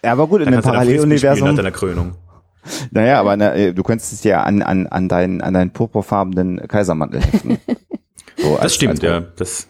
ja, 0.03 0.11
aber 0.11 0.27
gut, 0.27 0.41
in 0.41 0.45
Frisbee 0.47 0.47
spielen 0.47 0.55
nach 0.55 0.63
Paralleluniversum, 0.63 1.55
deiner 1.55 1.71
Krönung. 1.71 2.11
naja, 2.91 3.19
aber 3.19 3.35
na, 3.37 3.53
äh, 3.55 3.73
du 3.73 3.83
könntest 3.83 4.13
es 4.13 4.23
ja 4.23 4.43
an, 4.43 4.61
an, 4.61 4.87
an 4.87 5.09
deinen, 5.09 5.41
an 5.41 5.53
deinen 5.53 5.71
purpurfarbenen 5.71 6.67
Kaisermantel 6.67 7.21
heften. 7.21 7.57
So, 8.39 8.51
als- 8.53 8.61
Das 8.61 8.75
stimmt, 8.75 8.91
als- 8.91 9.01
ja. 9.01 9.19
Das, 9.35 9.67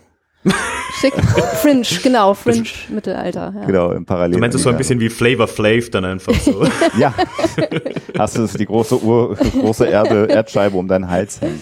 Schick. 1.00 1.14
Fringe, 1.62 1.84
genau, 2.04 2.34
Fringe, 2.34 2.68
Mittelalter. 2.90 3.54
Ja. 3.56 3.66
Genau, 3.66 3.92
im 3.92 4.06
Parallel. 4.06 4.34
du 4.34 4.40
meinst 4.40 4.56
das 4.56 4.64
so 4.64 4.70
ein 4.70 4.78
bisschen 4.78 5.00
wie 5.00 5.10
Flavor 5.10 5.48
Flav 5.48 5.90
dann 5.90 6.04
einfach 6.04 6.34
so. 6.34 6.66
Ja. 6.98 7.14
Hast 8.18 8.38
du 8.38 8.46
die 8.46 8.66
große 8.66 9.02
Uhr, 9.02 9.36
große 9.36 9.86
Erde, 9.86 10.26
Erdscheibe 10.26 10.76
um 10.78 10.88
deinen 10.88 11.10
Hals 11.10 11.40
hängen. 11.40 11.62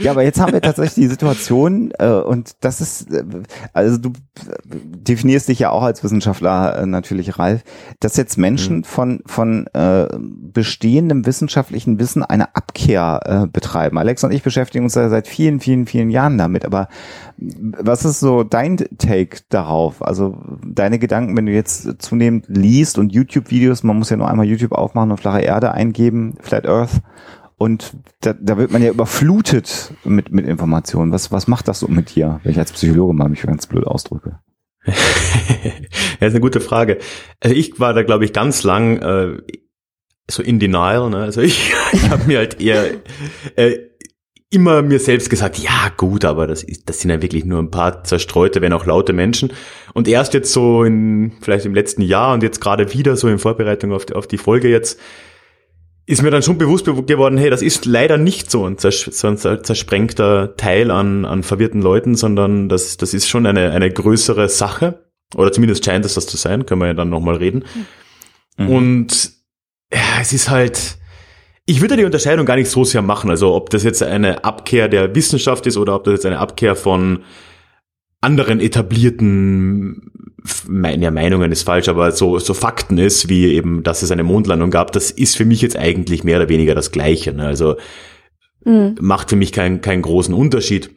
Ja, 0.00 0.12
aber 0.12 0.22
jetzt 0.22 0.40
haben 0.40 0.52
wir 0.52 0.60
tatsächlich 0.60 0.94
die 0.94 1.06
Situation, 1.08 1.92
äh, 1.98 2.08
und 2.08 2.52
das 2.60 2.80
ist, 2.80 3.12
äh, 3.12 3.24
also 3.72 3.98
du 3.98 4.10
äh, 4.10 4.52
definierst 4.66 5.48
dich 5.48 5.58
ja 5.58 5.70
auch 5.70 5.82
als 5.82 6.02
Wissenschaftler 6.02 6.78
äh, 6.78 6.86
natürlich, 6.86 7.38
Ralf, 7.38 7.62
dass 8.00 8.16
jetzt 8.16 8.38
Menschen 8.38 8.84
von, 8.84 9.22
von 9.26 9.66
äh, 9.74 10.06
bestehendem 10.18 11.26
wissenschaftlichen 11.26 11.98
Wissen 11.98 12.22
eine 12.22 12.56
Abkehr 12.56 13.20
äh, 13.24 13.46
betreiben. 13.46 13.98
Alex 13.98 14.24
und 14.24 14.32
ich 14.32 14.42
beschäftigen 14.42 14.84
uns 14.84 14.94
ja 14.94 15.08
seit 15.08 15.28
vielen, 15.28 15.60
vielen, 15.60 15.86
vielen 15.86 16.10
Jahren 16.10 16.38
damit, 16.38 16.64
aber 16.64 16.88
was 17.36 18.04
ist 18.04 18.20
so 18.20 18.42
dein 18.42 18.76
Take 18.76 19.38
darauf? 19.48 20.02
Also 20.02 20.38
deine 20.64 20.98
Gedanken, 20.98 21.36
wenn 21.36 21.46
du 21.46 21.52
jetzt 21.52 22.02
zunehmend 22.02 22.46
liest 22.48 22.98
und 22.98 23.12
YouTube-Videos, 23.12 23.82
man 23.82 23.96
muss 23.96 24.10
ja 24.10 24.16
nur 24.16 24.28
einmal 24.28 24.46
YouTube 24.46 24.72
aufmachen 24.72 25.10
und 25.10 25.20
flache 25.20 25.40
Erde 25.40 25.72
eingeben, 25.72 26.34
Flat 26.40 26.66
Earth, 26.66 27.00
und 27.60 27.92
da, 28.22 28.32
da 28.32 28.56
wird 28.56 28.70
man 28.70 28.82
ja 28.82 28.88
überflutet 28.88 29.92
mit, 30.04 30.32
mit 30.32 30.46
Informationen. 30.46 31.12
Was, 31.12 31.30
was 31.30 31.46
macht 31.46 31.68
das 31.68 31.80
so 31.80 31.88
mit 31.88 32.14
dir, 32.14 32.40
wenn 32.42 32.52
ich 32.52 32.58
als 32.58 32.72
Psychologe 32.72 33.12
mal 33.12 33.28
mich 33.28 33.42
ganz 33.42 33.66
blöd 33.66 33.86
ausdrücke? 33.86 34.38
ja, 34.86 34.92
ist 36.26 36.32
eine 36.32 36.40
gute 36.40 36.62
Frage. 36.62 36.96
Also 37.38 37.54
ich 37.54 37.78
war 37.78 37.92
da, 37.92 38.02
glaube 38.02 38.24
ich, 38.24 38.32
ganz 38.32 38.62
lang 38.62 38.96
äh, 39.02 39.42
so 40.30 40.42
in 40.42 40.58
denial. 40.58 41.10
Ne? 41.10 41.18
Also 41.18 41.42
ich, 41.42 41.74
ich 41.92 42.08
habe 42.08 42.24
mir 42.24 42.38
halt 42.38 42.62
eher 42.62 42.92
äh, 43.56 43.76
immer 44.48 44.80
mir 44.80 44.98
selbst 44.98 45.28
gesagt, 45.28 45.58
ja 45.58 45.92
gut, 45.98 46.24
aber 46.24 46.46
das, 46.46 46.62
ist, 46.62 46.88
das 46.88 47.00
sind 47.00 47.10
ja 47.10 47.20
wirklich 47.20 47.44
nur 47.44 47.58
ein 47.58 47.70
paar 47.70 48.04
zerstreute, 48.04 48.62
wenn 48.62 48.72
auch 48.72 48.86
laute 48.86 49.12
Menschen. 49.12 49.52
Und 49.92 50.08
erst 50.08 50.32
jetzt 50.32 50.54
so 50.54 50.82
in 50.82 51.32
vielleicht 51.42 51.66
im 51.66 51.74
letzten 51.74 52.00
Jahr 52.00 52.32
und 52.32 52.42
jetzt 52.42 52.62
gerade 52.62 52.94
wieder 52.94 53.18
so 53.18 53.28
in 53.28 53.38
Vorbereitung 53.38 53.92
auf 53.92 54.06
die, 54.06 54.14
auf 54.14 54.26
die 54.26 54.38
Folge 54.38 54.70
jetzt 54.70 54.98
ist 56.06 56.22
mir 56.22 56.30
dann 56.30 56.42
schon 56.42 56.58
bewusst 56.58 56.86
geworden, 56.86 57.38
hey, 57.38 57.50
das 57.50 57.62
ist 57.62 57.86
leider 57.86 58.18
nicht 58.18 58.50
so 58.50 58.66
ein, 58.66 58.78
zersprengter 58.78 60.56
Teil 60.56 60.90
an, 60.90 61.24
an 61.24 61.42
verwirrten 61.42 61.82
Leuten, 61.82 62.16
sondern 62.16 62.68
das, 62.68 62.96
das 62.96 63.14
ist 63.14 63.28
schon 63.28 63.46
eine, 63.46 63.70
eine 63.70 63.90
größere 63.90 64.48
Sache. 64.48 65.04
Oder 65.36 65.52
zumindest 65.52 65.84
scheint 65.84 66.04
es 66.04 66.14
das 66.14 66.26
zu 66.26 66.36
sein, 66.36 66.66
können 66.66 66.80
wir 66.80 66.88
ja 66.88 66.94
dann 66.94 67.10
nochmal 67.10 67.36
reden. 67.36 67.64
Mhm. 68.56 68.68
Und 68.68 69.30
ja, 69.92 70.20
es 70.20 70.32
ist 70.32 70.50
halt, 70.50 70.98
ich 71.66 71.80
würde 71.80 71.96
die 71.96 72.04
Unterscheidung 72.04 72.46
gar 72.46 72.56
nicht 72.56 72.70
so 72.70 72.84
sehr 72.84 73.02
machen. 73.02 73.30
Also 73.30 73.54
ob 73.54 73.70
das 73.70 73.84
jetzt 73.84 74.02
eine 74.02 74.44
Abkehr 74.44 74.88
der 74.88 75.14
Wissenschaft 75.14 75.66
ist 75.66 75.76
oder 75.76 75.94
ob 75.94 76.04
das 76.04 76.14
jetzt 76.14 76.26
eine 76.26 76.38
Abkehr 76.38 76.74
von 76.74 77.20
anderen 78.20 78.60
etablierten 78.60 80.12
meine 80.66 81.10
Meinungen 81.10 81.52
ist 81.52 81.64
falsch, 81.64 81.88
aber 81.88 82.12
so, 82.12 82.38
so 82.38 82.54
Fakten 82.54 82.96
ist, 82.96 83.28
wie 83.28 83.52
eben, 83.52 83.82
dass 83.82 84.02
es 84.02 84.10
eine 84.10 84.22
Mondlandung 84.22 84.70
gab, 84.70 84.92
das 84.92 85.10
ist 85.10 85.36
für 85.36 85.44
mich 85.44 85.60
jetzt 85.60 85.76
eigentlich 85.76 86.24
mehr 86.24 86.38
oder 86.38 86.48
weniger 86.48 86.74
das 86.74 86.92
Gleiche. 86.92 87.32
Ne? 87.34 87.44
Also 87.46 87.76
Mhm. 88.64 88.96
macht 89.00 89.30
für 89.30 89.36
mich 89.36 89.52
keinen 89.52 89.80
keinen 89.80 90.02
großen 90.02 90.34
Unterschied. 90.34 90.90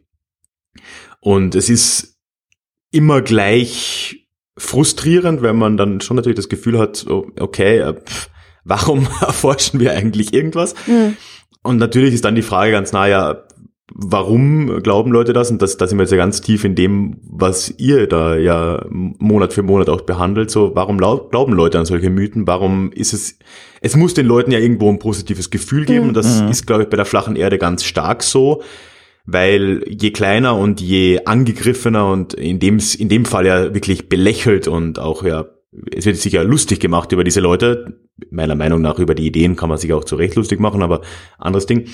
Und 1.20 1.56
es 1.56 1.70
ist 1.70 2.18
immer 2.92 3.22
gleich 3.22 4.28
frustrierend, 4.58 5.42
wenn 5.42 5.56
man 5.56 5.78
dann 5.78 6.02
schon 6.02 6.18
natürlich 6.18 6.36
das 6.36 6.50
Gefühl 6.50 6.78
hat, 6.78 7.06
okay, 7.08 7.80
äh, 7.80 7.94
pff, 7.94 8.30
warum 8.64 9.08
erforschen 9.22 9.80
wir 9.80 9.94
eigentlich 9.94 10.34
irgendwas? 10.34 10.76
Mhm. 10.88 11.16
Und 11.64 11.78
natürlich 11.78 12.14
ist 12.14 12.26
dann 12.26 12.36
die 12.36 12.42
Frage 12.42 12.72
ganz 12.74 12.92
nah, 12.92 13.08
ja, 13.08 13.44
warum 13.94 14.82
glauben 14.82 15.12
Leute 15.12 15.34
das? 15.34 15.52
Und 15.52 15.62
das, 15.62 15.78
da 15.78 15.88
sind 15.88 15.98
wir 15.98 16.04
jetzt 16.04 16.12
ja 16.12 16.18
ganz 16.18 16.42
tief 16.42 16.64
in 16.64 16.76
dem, 16.76 17.18
was 17.24 17.74
ihr 17.78 18.08
da 18.08 18.36
ja 18.38 18.86
Monat 18.90 19.54
für 19.54 19.64
Monat 19.64 19.90
auch 19.90 20.02
behandelt. 20.02 20.50
So, 20.52 20.72
warum 20.76 21.00
lau- 21.00 21.28
glauben 21.30 21.54
Leute 21.54 21.80
an 21.80 21.86
solche 21.86 22.10
Mythen? 22.10 22.48
Warum 22.48 22.92
ist 22.92 23.14
es, 23.14 23.38
es 23.82 23.96
muss 23.96 24.14
den 24.14 24.26
Leuten 24.26 24.52
ja 24.52 24.60
irgendwo 24.60 24.90
ein 24.90 25.00
positives 25.00 25.50
Gefühl 25.50 25.86
geben. 25.86 26.10
Und 26.10 26.14
das 26.18 26.42
Mhm. 26.42 26.48
ist, 26.50 26.66
glaube 26.66 26.84
ich, 26.84 26.90
bei 26.90 26.98
der 26.98 27.06
flachen 27.06 27.36
Erde 27.36 27.58
ganz 27.58 27.84
stark 27.84 28.24
so. 28.24 28.62
Weil 29.26 29.84
je 29.88 30.12
kleiner 30.12 30.58
und 30.58 30.82
je 30.82 31.22
angegriffener 31.26 32.12
und 32.12 32.34
in 32.34 32.60
dem, 32.60 32.80
in 32.98 33.08
dem 33.08 33.24
Fall 33.26 33.46
ja 33.46 33.74
wirklich 33.74 34.10
belächelt 34.10 34.68
und 34.68 35.00
auch 35.00 35.24
ja, 35.24 35.46
es 35.96 36.06
wird 36.06 36.18
sich 36.18 36.34
ja 36.34 36.42
lustig 36.42 36.82
gemacht 36.82 37.12
über 37.14 37.24
diese 37.24 37.40
Leute. 37.40 38.00
Meiner 38.32 38.56
Meinung 38.56 38.82
nach 38.82 39.00
über 39.00 39.16
die 39.16 39.26
Ideen 39.26 39.56
kann 39.56 39.70
man 39.70 39.78
sich 39.78 39.94
auch 39.94 40.04
zu 40.04 40.18
Recht 40.18 40.36
lustig 40.36 40.60
machen, 40.60 40.84
aber 40.84 41.02
anderes 41.38 41.66
Ding 41.66 41.86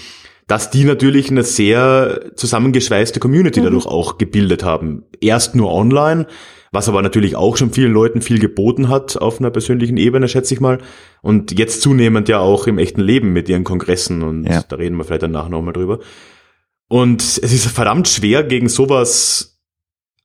dass 0.50 0.72
die 0.72 0.84
natürlich 0.84 1.30
eine 1.30 1.43
sehr 1.43 2.32
zusammengeschweißte 2.36 3.20
Community 3.20 3.60
Mhm. 3.62 3.66
dadurch 3.66 3.86
auch 3.86 4.18
gebildet 4.18 4.64
haben. 4.64 5.04
Erst 5.22 5.54
nur 5.56 5.72
online, 5.72 6.26
was 6.72 6.89
aber 6.89 7.02
natürlich 7.04 7.36
auch 7.36 7.56
schon 7.56 7.72
vielen 7.72 7.93
Leuten 7.93 8.22
viel 8.22 8.39
geboten 8.39 8.89
hat 8.89 9.16
auf 9.16 9.39
einer 9.39 9.52
persönlichen 9.52 9.97
Ebene, 9.97 10.28
schätze 10.28 10.56
ich 10.56 10.60
mal. 10.60 10.80
Und 11.22 11.58
jetzt 11.58 11.82
zunehmend 11.84 12.30
ja 12.30 12.39
auch 12.39 12.66
im 12.66 12.80
echten 12.80 13.02
Leben 13.02 13.32
mit 13.32 13.47
ihren 13.47 13.64
Kongressen 13.64 14.24
und 14.24 14.45
Ja. 14.45 14.64
da 14.68 14.76
reden 14.76 14.97
wir 14.97 15.04
vielleicht 15.04 15.22
danach 15.24 15.50
nochmal 15.50 15.74
drüber. 15.74 16.00
Und 16.88 17.22
es 17.22 17.38
ist 17.38 17.68
verdammt 17.68 18.08
schwer, 18.08 18.43
gegen 18.43 18.70
sowas 18.70 19.60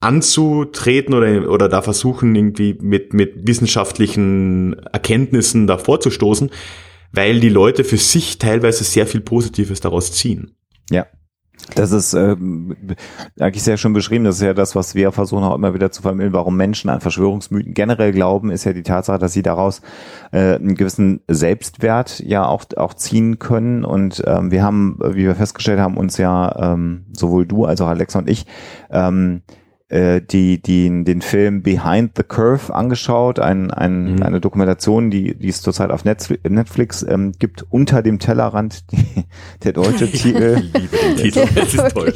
anzutreten 0.01 1.15
oder, 1.15 1.51
oder 1.51 1.69
da 1.69 1.83
versuchen, 1.83 2.35
irgendwie 2.35 2.79
mit, 2.81 3.13
mit 3.13 3.47
wissenschaftlichen 3.47 4.75
Erkenntnissen 4.93 5.67
da 5.67 5.77
vorzustoßen, 5.79 6.51
weil 7.15 7.41
die 7.41 7.49
Leute 7.49 7.85
für 7.85 7.97
sich 7.97 8.39
teilweise 8.39 8.85
sehr 8.85 9.07
viel 9.07 9.21
Positives 9.21 9.81
daraus 9.81 10.13
ziehen. 10.13 10.57
Ja. 10.91 11.07
Das 11.77 11.93
ist 11.93 12.13
ähm, 12.13 12.77
eigentlich 13.39 13.63
sehr 13.63 13.79
schön 13.79 13.95
beschrieben. 13.95 14.25
Das 14.25 14.37
ist 14.37 14.43
ja 14.43 14.53
das, 14.53 14.75
was 14.75 14.95
wir 14.95 15.13
versuchen 15.13 15.45
auch 15.45 15.55
immer 15.55 15.73
wieder 15.73 15.91
zu 15.91 16.03
vermitteln. 16.03 16.35
Warum 16.35 16.57
Menschen 16.57 16.91
an 16.91 17.01
Verschwörungsmythen 17.01 17.73
generell 17.73 18.13
glauben, 18.13 18.51
ist 18.51 18.65
ja 18.65 18.73
die 18.73 18.83
Tatsache, 18.83 19.19
dass 19.19 19.33
sie 19.33 19.43
daraus 19.43 19.81
äh, 20.31 20.57
einen 20.57 20.75
gewissen 20.75 21.23
Selbstwert 21.27 22.21
ja 22.21 22.45
auch 22.47 22.65
auch 22.77 22.93
ziehen 22.95 23.39
können. 23.39 23.85
Und 23.85 24.23
ähm, 24.27 24.51
wir 24.51 24.63
haben, 24.63 24.99
wie 25.01 25.25
wir 25.25 25.35
festgestellt 25.35 25.81
haben, 25.81 25.97
uns 25.97 26.19
ja 26.19 26.75
ähm, 26.75 27.07
sowohl 27.13 27.47
du 27.47 27.65
als 27.65 27.81
auch 27.81 27.89
Alexa 27.89 28.19
und 28.19 28.29
ich 28.29 28.47
ähm, 28.91 29.43
äh, 29.95 30.21
die, 30.21 30.61
die, 30.61 31.05
den 31.05 31.23
Film 31.23 31.63
Behind 31.63 32.17
the 32.17 32.25
Curve 32.25 32.75
angeschaut, 32.75 33.39
ein, 33.39 33.71
ein, 33.71 34.17
mhm. 34.17 34.23
eine 34.25 34.41
Dokumentation, 34.41 35.09
die, 35.09 35.37
die 35.37 35.49
es 35.49 35.63
zurzeit 35.63 35.91
auf 35.91 36.05
Netflix 36.05 37.07
ähm, 37.09 37.31
gibt, 37.39 37.65
unter 37.71 38.03
dem 38.03 38.19
Tellerrand, 38.19 38.91
die, 38.93 39.25
der 39.63 39.73
deutsche 39.73 40.11
Titel. 40.11 40.61
Ich 40.65 40.73
liebe 40.73 40.97
den 40.97 41.17
Titel, 41.17 41.47
das 41.55 41.75
ist 41.75 41.95
toll. 41.95 42.13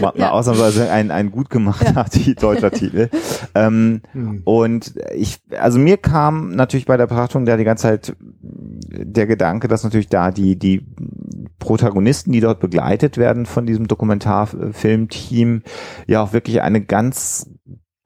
Mal, 0.00 0.14
mal 0.16 0.30
ausnahmsweise 0.30 0.90
ein, 0.90 1.10
ein 1.10 1.30
gut 1.30 1.50
gemachter 1.50 2.06
ja. 2.14 2.32
deutscher 2.32 2.70
Titel. 2.70 3.10
Ähm, 3.54 4.00
mhm. 4.14 4.40
Und 4.44 4.94
ich, 5.14 5.40
also 5.60 5.78
mir 5.78 5.98
kam 5.98 6.52
natürlich 6.52 6.86
bei 6.86 6.96
der 6.96 7.08
Betrachtung 7.08 7.44
da 7.44 7.58
die 7.58 7.64
ganze 7.64 7.82
Zeit 7.82 8.16
der 8.40 9.26
Gedanke, 9.26 9.68
dass 9.68 9.84
natürlich 9.84 10.08
da 10.08 10.30
die, 10.30 10.58
die 10.58 10.86
Protagonisten, 11.62 12.32
die 12.32 12.40
dort 12.40 12.58
begleitet 12.58 13.18
werden 13.18 13.46
von 13.46 13.66
diesem 13.66 13.86
Dokumentarfilmteam, 13.86 15.62
ja 16.08 16.22
auch 16.22 16.32
wirklich 16.32 16.60
eine 16.60 16.80
ganz 16.84 17.48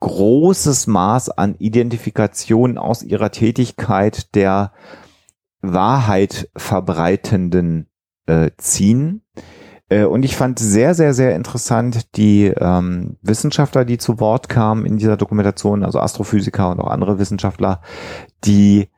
großes 0.00 0.86
Maß 0.86 1.30
an 1.30 1.54
Identifikation 1.58 2.76
aus 2.76 3.02
ihrer 3.02 3.30
Tätigkeit 3.30 4.34
der 4.34 4.72
Wahrheit 5.62 6.50
verbreitenden 6.54 7.88
äh, 8.26 8.50
ziehen. 8.58 9.22
Äh, 9.88 10.04
und 10.04 10.22
ich 10.24 10.36
fand 10.36 10.58
sehr, 10.58 10.94
sehr, 10.94 11.14
sehr 11.14 11.34
interessant 11.34 12.14
die 12.16 12.48
ähm, 12.48 13.16
Wissenschaftler, 13.22 13.86
die 13.86 13.96
zu 13.96 14.20
Wort 14.20 14.50
kamen 14.50 14.84
in 14.84 14.98
dieser 14.98 15.16
Dokumentation, 15.16 15.82
also 15.82 15.98
Astrophysiker 15.98 16.70
und 16.70 16.80
auch 16.80 16.90
andere 16.90 17.18
Wissenschaftler, 17.18 17.80
die 18.44 18.90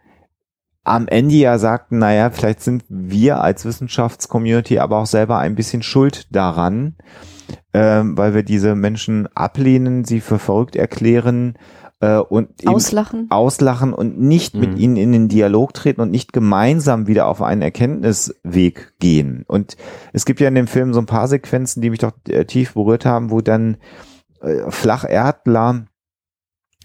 am 0.89 1.09
Ende 1.09 1.35
ja 1.37 1.59
sagten, 1.59 1.99
naja, 1.99 2.31
vielleicht 2.31 2.63
sind 2.63 2.85
wir 2.89 3.41
als 3.41 3.65
Wissenschaftscommunity 3.65 4.79
aber 4.79 4.99
auch 4.99 5.07
selber 5.07 5.39
ein 5.39 5.55
bisschen 5.55 5.83
schuld 5.83 6.27
daran, 6.35 6.97
ähm, 7.73 8.17
weil 8.17 8.35
wir 8.35 8.43
diese 8.43 8.75
Menschen 8.75 9.29
ablehnen, 9.35 10.05
sie 10.05 10.21
für 10.21 10.39
verrückt 10.39 10.77
erklären 10.77 11.57
äh, 12.01 12.19
und 12.19 12.67
auslachen. 12.67 13.27
auslachen 13.31 13.93
und 13.93 14.21
nicht 14.21 14.55
mhm. 14.55 14.61
mit 14.61 14.79
ihnen 14.79 14.97
in 14.97 15.13
den 15.13 15.29
Dialog 15.29 15.75
treten 15.75 16.01
und 16.01 16.11
nicht 16.11 16.33
gemeinsam 16.33 17.07
wieder 17.07 17.27
auf 17.27 17.43
einen 17.43 17.63
Erkenntnisweg 17.63 18.95
gehen. 18.99 19.45
Und 19.47 19.77
es 20.13 20.25
gibt 20.25 20.41
ja 20.41 20.49
in 20.49 20.55
dem 20.55 20.67
Film 20.69 20.95
so 20.95 21.01
ein 21.01 21.07
paar 21.07 21.29
Sequenzen, 21.29 21.83
die 21.83 21.91
mich 21.91 22.01
doch 22.01 22.13
äh, 22.29 22.45
tief 22.45 22.75
berührt 22.75 23.05
haben, 23.05 23.31
wo 23.31 23.41
dann 23.41 23.77
äh, 24.41 24.71
Flacherdler 24.71 25.87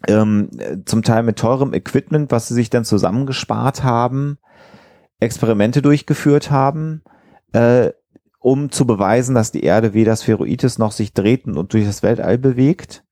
ähm, 0.08 0.50
zum 0.86 1.04
Teil 1.04 1.24
mit 1.24 1.38
teurem 1.38 1.74
Equipment, 1.74 2.32
was 2.32 2.48
sie 2.48 2.54
sich 2.54 2.70
dann 2.70 2.86
zusammengespart 2.86 3.84
haben, 3.84 4.38
Experimente 5.20 5.82
durchgeführt 5.82 6.52
haben, 6.52 7.04
äh, 7.54 7.92
um 8.40 8.72
zu 8.72 8.86
beweisen, 8.86 9.36
dass 9.36 9.52
die 9.52 9.64
Erde 9.64 9.94
weder 9.94 10.16
spheroid 10.16 10.64
ist 10.64 10.80
noch 10.80 10.92
sich 10.92 11.14
dreht 11.14 11.46
und 11.46 11.74
durch 11.74 11.86
das 11.86 12.04
Weltall 12.04 12.38
bewegt 12.38 13.06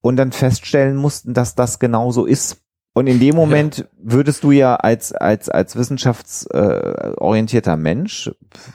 und 0.00 0.16
dann 0.16 0.32
feststellen 0.32 0.96
mussten, 0.96 1.34
dass 1.34 1.54
das 1.54 1.78
genauso 1.78 2.24
ist. 2.24 2.62
Und 2.94 3.06
in 3.08 3.18
dem 3.20 3.34
Moment 3.34 3.78
ja. 3.78 3.84
würdest 3.98 4.44
du 4.44 4.52
ja 4.52 4.76
als, 4.76 5.12
als, 5.12 5.48
als 5.48 5.76
wissenschaftsorientierter 5.76 7.72
äh, 7.72 7.76
Mensch, 7.76 8.30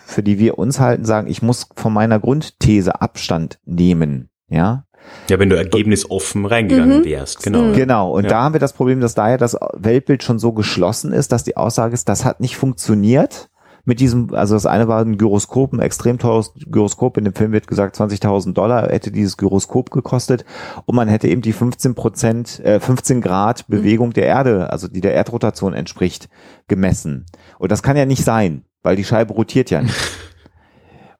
für 0.06 0.22
die 0.22 0.38
wir 0.38 0.60
uns 0.60 0.80
halten, 0.80 1.06
sagen, 1.06 1.28
ich 1.28 1.42
muss 1.42 1.70
von 1.76 1.94
meiner 1.94 2.20
Grundthese 2.20 3.02
Abstand 3.02 3.60
nehmen. 3.66 4.30
Ja, 4.50 4.86
ja, 5.30 5.40
wenn 5.40 5.50
du 5.50 5.58
ergebnisoffen 5.58 6.46
reingegangen 6.46 7.00
mhm. 7.00 7.06
wärst, 7.06 7.44
genau. 7.44 7.62
Mhm. 7.64 7.74
Genau, 7.74 8.12
und 8.12 8.24
ja. 8.24 8.30
da 8.30 8.42
haben 8.44 8.54
wir 8.54 8.60
das 8.60 8.74
Problem, 8.74 9.00
dass 9.00 9.16
daher 9.16 9.38
das 9.38 9.58
Weltbild 9.74 10.24
schon 10.24 10.40
so 10.40 10.54
geschlossen 10.54 11.14
ist, 11.14 11.32
dass 11.32 11.44
die 11.44 11.58
Aussage 11.58 11.94
ist, 11.94 12.10
das 12.10 12.26
hat 12.26 12.40
nicht 12.40 12.58
funktioniert 12.58 13.50
mit 13.86 14.00
diesem, 14.00 14.34
also 14.34 14.54
das 14.54 14.66
eine 14.66 14.88
war 14.88 15.02
ein 15.02 15.18
Gyroskop, 15.18 15.74
ein 15.74 15.80
extrem 15.80 16.20
teures 16.20 16.54
Gyroskop, 16.68 17.18
in 17.18 17.24
dem 17.24 17.34
Film 17.34 17.52
wird 17.52 17.68
gesagt 17.68 17.98
20.000 17.98 18.54
Dollar 18.54 18.90
hätte 18.90 19.12
dieses 19.12 19.38
Gyroskop 19.38 19.90
gekostet 19.90 20.46
und 20.86 20.96
man 20.96 21.08
hätte 21.08 21.28
eben 21.28 21.42
die 21.42 21.54
15 21.54 21.96
Prozent, 21.96 22.60
äh, 22.60 22.80
15 22.80 23.22
Grad 23.22 23.66
mhm. 23.68 23.78
Bewegung 23.78 24.14
der 24.14 24.26
Erde, 24.26 24.72
also 24.72 24.88
die 24.88 25.02
der 25.02 25.14
Erdrotation 25.14 25.74
entspricht, 25.74 26.30
gemessen. 26.68 27.26
Und 27.58 27.72
das 27.72 27.82
kann 27.82 27.98
ja 27.98 28.06
nicht 28.06 28.24
sein, 28.24 28.64
weil 28.84 28.96
die 28.96 29.04
Scheibe 29.04 29.34
rotiert 29.34 29.70
ja 29.72 29.82
nicht. 29.82 29.96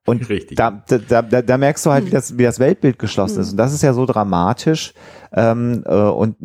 Und 0.10 0.30
Richtig. 0.30 0.58
Da, 0.58 0.84
da, 0.88 1.22
da, 1.22 1.42
da 1.42 1.58
merkst 1.58 1.86
du 1.86 1.92
halt, 1.92 2.06
wie 2.06 2.10
das, 2.10 2.38
wie 2.38 2.44
das 2.44 2.60
Weltbild 2.60 3.00
geschlossen 3.00 3.42
ist. 3.42 3.52
Und 3.52 3.58
das 3.58 3.74
ist 3.74 3.84
ja 3.84 3.94
so 3.94 4.06
dramatisch. 4.06 4.94
Ähm, 5.32 5.84
äh, 5.86 5.94
und 5.94 6.36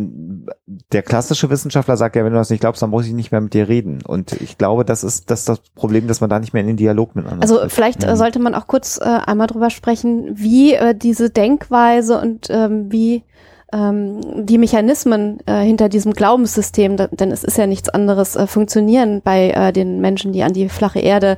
der 0.92 1.02
klassische 1.02 1.48
Wissenschaftler 1.48 1.96
sagt 1.96 2.16
ja, 2.16 2.24
wenn 2.24 2.32
du 2.32 2.38
das 2.38 2.50
nicht 2.50 2.60
glaubst, 2.60 2.82
dann 2.82 2.90
muss 2.90 3.06
ich 3.06 3.14
nicht 3.14 3.32
mehr 3.32 3.40
mit 3.40 3.54
dir 3.54 3.68
reden. 3.68 4.02
Und 4.06 4.32
ich 4.40 4.58
glaube, 4.58 4.84
das 4.84 5.04
ist 5.04 5.30
das, 5.30 5.40
ist 5.40 5.48
das 5.48 5.60
Problem, 5.74 6.06
dass 6.06 6.20
man 6.20 6.28
da 6.28 6.38
nicht 6.38 6.52
mehr 6.52 6.60
in 6.60 6.66
den 6.66 6.76
Dialog 6.76 7.16
miteinander 7.16 7.42
Also 7.42 7.58
trifft. 7.58 7.74
vielleicht 7.74 8.06
mhm. 8.06 8.16
sollte 8.16 8.38
man 8.38 8.54
auch 8.54 8.66
kurz 8.66 8.98
äh, 8.98 9.04
einmal 9.04 9.46
drüber 9.46 9.70
sprechen, 9.70 10.32
wie 10.34 10.74
äh, 10.74 10.94
diese 10.94 11.30
Denkweise 11.30 12.20
und 12.20 12.48
ähm, 12.50 12.92
wie 12.92 13.24
ähm, 13.72 14.46
die 14.46 14.58
Mechanismen 14.58 15.38
äh, 15.46 15.62
hinter 15.62 15.88
diesem 15.88 16.12
Glaubenssystem, 16.12 16.96
da, 16.96 17.08
denn 17.08 17.32
es 17.32 17.42
ist 17.42 17.58
ja 17.58 17.66
nichts 17.66 17.88
anderes, 17.88 18.36
äh, 18.36 18.46
funktionieren 18.46 19.20
bei 19.24 19.50
äh, 19.50 19.72
den 19.72 20.00
Menschen, 20.00 20.32
die 20.32 20.42
an 20.42 20.52
die 20.52 20.68
flache 20.68 21.00
Erde 21.00 21.36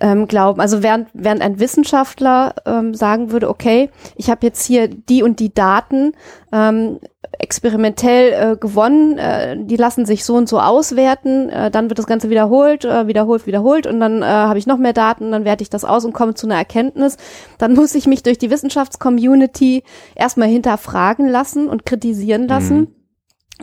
ähm, 0.00 0.28
glauben. 0.28 0.60
Also 0.60 0.82
während, 0.82 1.08
während 1.12 1.42
ein 1.42 1.58
Wissenschaftler 1.60 2.54
ähm, 2.64 2.94
sagen 2.94 3.30
würde, 3.30 3.48
okay, 3.48 3.90
ich 4.16 4.30
habe 4.30 4.46
jetzt 4.46 4.64
hier 4.64 4.88
die 4.88 5.22
und 5.22 5.40
die 5.40 5.52
Daten 5.52 6.12
ähm, 6.52 6.98
experimentell 7.38 8.32
äh, 8.32 8.56
gewonnen, 8.56 9.18
äh, 9.18 9.56
die 9.58 9.76
lassen 9.76 10.06
sich 10.06 10.24
so 10.24 10.34
und 10.34 10.48
so 10.48 10.60
auswerten, 10.60 11.48
äh, 11.48 11.70
dann 11.70 11.88
wird 11.90 11.98
das 11.98 12.06
Ganze 12.06 12.30
wiederholt, 12.30 12.84
äh, 12.84 13.06
wiederholt, 13.06 13.46
wiederholt 13.46 13.86
und 13.86 14.00
dann 14.00 14.22
äh, 14.22 14.26
habe 14.26 14.58
ich 14.58 14.66
noch 14.66 14.78
mehr 14.78 14.92
Daten, 14.92 15.32
dann 15.32 15.44
werte 15.44 15.62
ich 15.62 15.70
das 15.70 15.84
aus 15.84 16.04
und 16.04 16.12
komme 16.12 16.34
zu 16.34 16.46
einer 16.46 16.56
Erkenntnis. 16.56 17.16
Dann 17.58 17.74
muss 17.74 17.94
ich 17.94 18.06
mich 18.06 18.22
durch 18.22 18.38
die 18.38 18.50
Wissenschaftscommunity 18.50 19.82
erstmal 20.14 20.48
hinterfragen 20.48 21.28
lassen 21.28 21.68
und 21.68 21.84
kritisieren 21.84 22.48
lassen. 22.48 22.78
Mhm. 22.78 22.95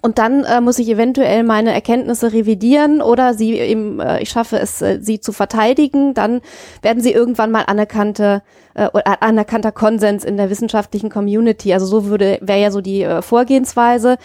Und 0.02 0.18
dann 0.18 0.44
äh, 0.44 0.60
muss 0.60 0.80
ich 0.80 0.90
eventuell 0.90 1.44
meine 1.44 1.72
Erkenntnisse 1.72 2.34
revidieren 2.34 3.02
oder 3.02 3.34
sie 3.34 3.54
eben, 3.60 4.00
äh, 4.00 4.22
ich 4.22 4.30
schaffe 4.30 4.58
es, 4.58 4.82
äh, 4.82 5.00
sie 5.00 5.20
zu 5.20 5.32
verteidigen. 5.32 6.14
Dann 6.14 6.42
werden 6.82 7.02
sie 7.02 7.12
irgendwann 7.12 7.52
mal 7.52 7.64
anerkannte 7.68 8.42
äh, 8.74 8.90
anerkannter 9.20 9.72
Konsens 9.72 10.24
in 10.24 10.36
der 10.36 10.50
wissenschaftlichen 10.50 11.10
Community. 11.10 11.74
Also 11.74 11.86
so 11.86 12.06
würde 12.06 12.40
wäre 12.42 12.60
ja 12.60 12.72
so 12.72 12.82
die 12.82 13.04
äh, 13.04 13.22
Vorgehensweise. 13.22 14.18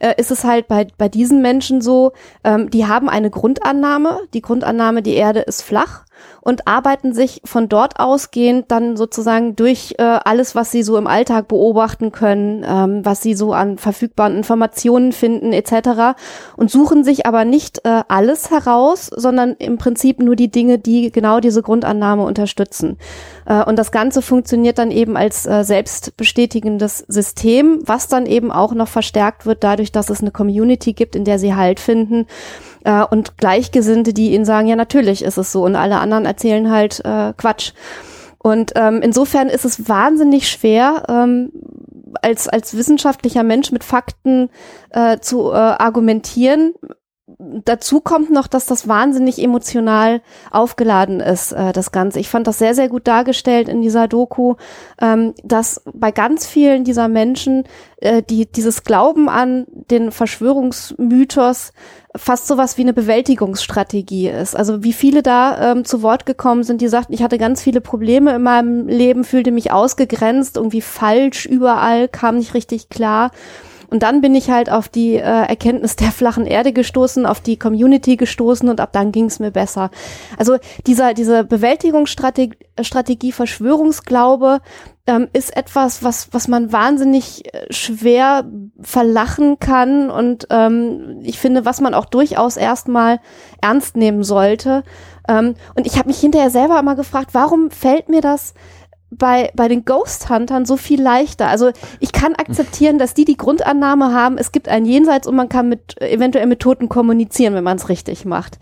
Äh, 0.00 0.14
ist 0.16 0.32
es 0.32 0.42
halt 0.42 0.66
bei 0.66 0.88
bei 0.98 1.08
diesen 1.08 1.40
Menschen 1.40 1.80
so, 1.80 2.12
ähm, 2.42 2.68
die 2.70 2.86
haben 2.86 3.08
eine 3.08 3.30
Grundannahme. 3.30 4.18
Die 4.34 4.42
Grundannahme, 4.42 5.02
die 5.02 5.14
Erde 5.14 5.40
ist 5.40 5.62
flach 5.62 6.04
und 6.40 6.66
arbeiten 6.66 7.14
sich 7.14 7.40
von 7.44 7.68
dort 7.68 8.00
ausgehend 8.00 8.70
dann 8.70 8.96
sozusagen 8.96 9.54
durch 9.54 9.94
äh, 9.98 10.02
alles, 10.02 10.54
was 10.54 10.72
sie 10.72 10.82
so 10.82 10.96
im 10.98 11.06
Alltag 11.06 11.48
beobachten 11.48 12.10
können, 12.10 12.64
ähm, 12.68 13.04
was 13.04 13.22
sie 13.22 13.34
so 13.34 13.52
an 13.52 13.78
verfügbaren 13.78 14.36
Informationen 14.36 15.12
finden 15.12 15.52
etc. 15.52 16.16
und 16.56 16.70
suchen 16.70 17.04
sich 17.04 17.26
aber 17.26 17.44
nicht 17.44 17.84
äh, 17.84 18.02
alles 18.08 18.50
heraus, 18.50 19.06
sondern 19.06 19.52
im 19.58 19.78
Prinzip 19.78 20.20
nur 20.20 20.34
die 20.34 20.50
Dinge, 20.50 20.78
die 20.78 21.12
genau 21.12 21.38
diese 21.38 21.62
Grundannahme 21.62 22.24
unterstützen. 22.24 22.98
Äh, 23.46 23.62
und 23.64 23.78
das 23.78 23.92
Ganze 23.92 24.20
funktioniert 24.20 24.78
dann 24.78 24.90
eben 24.90 25.16
als 25.16 25.46
äh, 25.46 25.62
selbstbestätigendes 25.62 27.04
System, 27.06 27.80
was 27.84 28.08
dann 28.08 28.26
eben 28.26 28.50
auch 28.50 28.74
noch 28.74 28.88
verstärkt 28.88 29.46
wird 29.46 29.62
dadurch, 29.62 29.92
dass 29.92 30.10
es 30.10 30.20
eine 30.20 30.32
Community 30.32 30.92
gibt, 30.92 31.14
in 31.14 31.24
der 31.24 31.38
sie 31.38 31.54
Halt 31.54 31.80
finden 31.80 32.26
äh, 32.84 33.04
und 33.04 33.38
Gleichgesinnte, 33.38 34.12
die 34.12 34.32
ihnen 34.32 34.44
sagen, 34.44 34.68
ja 34.68 34.76
natürlich 34.76 35.22
ist 35.22 35.38
es 35.38 35.52
so 35.52 35.64
und 35.64 35.76
alle 35.76 35.98
anderen 35.98 36.24
erzählen 36.24 36.70
halt 36.70 37.00
äh, 37.04 37.32
Quatsch. 37.36 37.72
Und 38.38 38.72
ähm, 38.74 39.00
insofern 39.02 39.48
ist 39.48 39.64
es 39.64 39.88
wahnsinnig 39.88 40.48
schwer, 40.48 41.04
ähm, 41.08 41.52
als, 42.20 42.48
als 42.48 42.76
wissenschaftlicher 42.76 43.42
Mensch 43.42 43.72
mit 43.72 43.84
Fakten 43.84 44.50
äh, 44.90 45.18
zu 45.20 45.50
äh, 45.52 45.54
argumentieren, 45.54 46.74
dazu 47.38 48.00
kommt 48.00 48.30
noch, 48.30 48.46
dass 48.46 48.66
das 48.66 48.88
wahnsinnig 48.88 49.42
emotional 49.42 50.20
aufgeladen 50.50 51.20
ist, 51.20 51.52
äh, 51.52 51.72
das 51.72 51.92
Ganze. 51.92 52.20
Ich 52.20 52.28
fand 52.28 52.46
das 52.46 52.58
sehr, 52.58 52.74
sehr 52.74 52.88
gut 52.88 53.06
dargestellt 53.06 53.68
in 53.68 53.82
dieser 53.82 54.08
Doku, 54.08 54.54
ähm, 55.00 55.34
dass 55.42 55.82
bei 55.92 56.10
ganz 56.10 56.46
vielen 56.46 56.84
dieser 56.84 57.08
Menschen 57.08 57.64
äh, 57.96 58.22
die 58.22 58.46
dieses 58.46 58.84
Glauben 58.84 59.28
an 59.28 59.66
den 59.90 60.10
Verschwörungsmythos 60.10 61.72
fast 62.14 62.46
sowas 62.46 62.76
wie 62.76 62.82
eine 62.82 62.92
Bewältigungsstrategie 62.92 64.28
ist. 64.28 64.54
Also 64.54 64.82
wie 64.84 64.92
viele 64.92 65.22
da 65.22 65.72
ähm, 65.72 65.84
zu 65.84 66.02
Wort 66.02 66.26
gekommen 66.26 66.62
sind, 66.62 66.80
die 66.80 66.88
sagten, 66.88 67.14
ich 67.14 67.22
hatte 67.22 67.38
ganz 67.38 67.62
viele 67.62 67.80
Probleme 67.80 68.34
in 68.34 68.42
meinem 68.42 68.86
Leben, 68.86 69.24
fühlte 69.24 69.50
mich 69.50 69.72
ausgegrenzt, 69.72 70.56
irgendwie 70.56 70.82
falsch 70.82 71.46
überall, 71.46 72.08
kam 72.08 72.36
nicht 72.36 72.54
richtig 72.54 72.88
klar 72.90 73.30
Und 73.92 74.02
dann 74.02 74.22
bin 74.22 74.34
ich 74.34 74.48
halt 74.48 74.70
auf 74.72 74.88
die 74.88 75.16
äh, 75.16 75.20
Erkenntnis 75.20 75.96
der 75.96 76.12
flachen 76.12 76.46
Erde 76.46 76.72
gestoßen, 76.72 77.26
auf 77.26 77.42
die 77.42 77.58
Community 77.58 78.16
gestoßen 78.16 78.70
und 78.70 78.80
ab 78.80 78.88
dann 78.94 79.12
ging 79.12 79.26
es 79.26 79.38
mir 79.38 79.50
besser. 79.50 79.90
Also 80.38 80.56
dieser, 80.86 81.12
diese 81.12 81.44
Bewältigungsstrategie, 81.44 82.56
Strategie 82.80 83.32
Verschwörungsglaube 83.32 84.60
ähm, 85.06 85.28
ist 85.34 85.54
etwas, 85.54 86.02
was, 86.02 86.32
was 86.32 86.48
man 86.48 86.72
wahnsinnig 86.72 87.52
äh, 87.52 87.70
schwer 87.70 88.50
verlachen 88.80 89.58
kann 89.58 90.08
und 90.08 90.46
ähm, 90.48 91.20
ich 91.22 91.38
finde, 91.38 91.66
was 91.66 91.82
man 91.82 91.92
auch 91.92 92.06
durchaus 92.06 92.56
erstmal 92.56 93.20
ernst 93.60 93.94
nehmen 93.94 94.22
sollte. 94.22 94.84
Ähm, 95.28 95.54
und 95.74 95.86
ich 95.86 95.98
habe 95.98 96.08
mich 96.08 96.18
hinterher 96.18 96.48
selber 96.48 96.78
immer 96.78 96.96
gefragt, 96.96 97.30
warum 97.32 97.70
fällt 97.70 98.08
mir 98.08 98.22
das 98.22 98.54
bei, 99.18 99.50
bei 99.54 99.68
den 99.68 99.84
Ghost 99.84 100.30
Huntern 100.30 100.64
so 100.64 100.76
viel 100.76 101.00
leichter. 101.00 101.48
Also 101.48 101.70
ich 102.00 102.12
kann 102.12 102.34
akzeptieren, 102.34 102.98
dass 102.98 103.14
die 103.14 103.24
die 103.24 103.36
Grundannahme 103.36 104.12
haben, 104.12 104.38
es 104.38 104.52
gibt 104.52 104.68
ein 104.68 104.84
Jenseits 104.84 105.26
und 105.26 105.36
man 105.36 105.48
kann 105.48 105.68
mit 105.68 106.00
eventuell 106.00 106.46
mit 106.46 106.60
Toten 106.60 106.88
kommunizieren, 106.88 107.54
wenn 107.54 107.64
man 107.64 107.76
es 107.76 107.88
richtig 107.88 108.24
macht. 108.24 108.58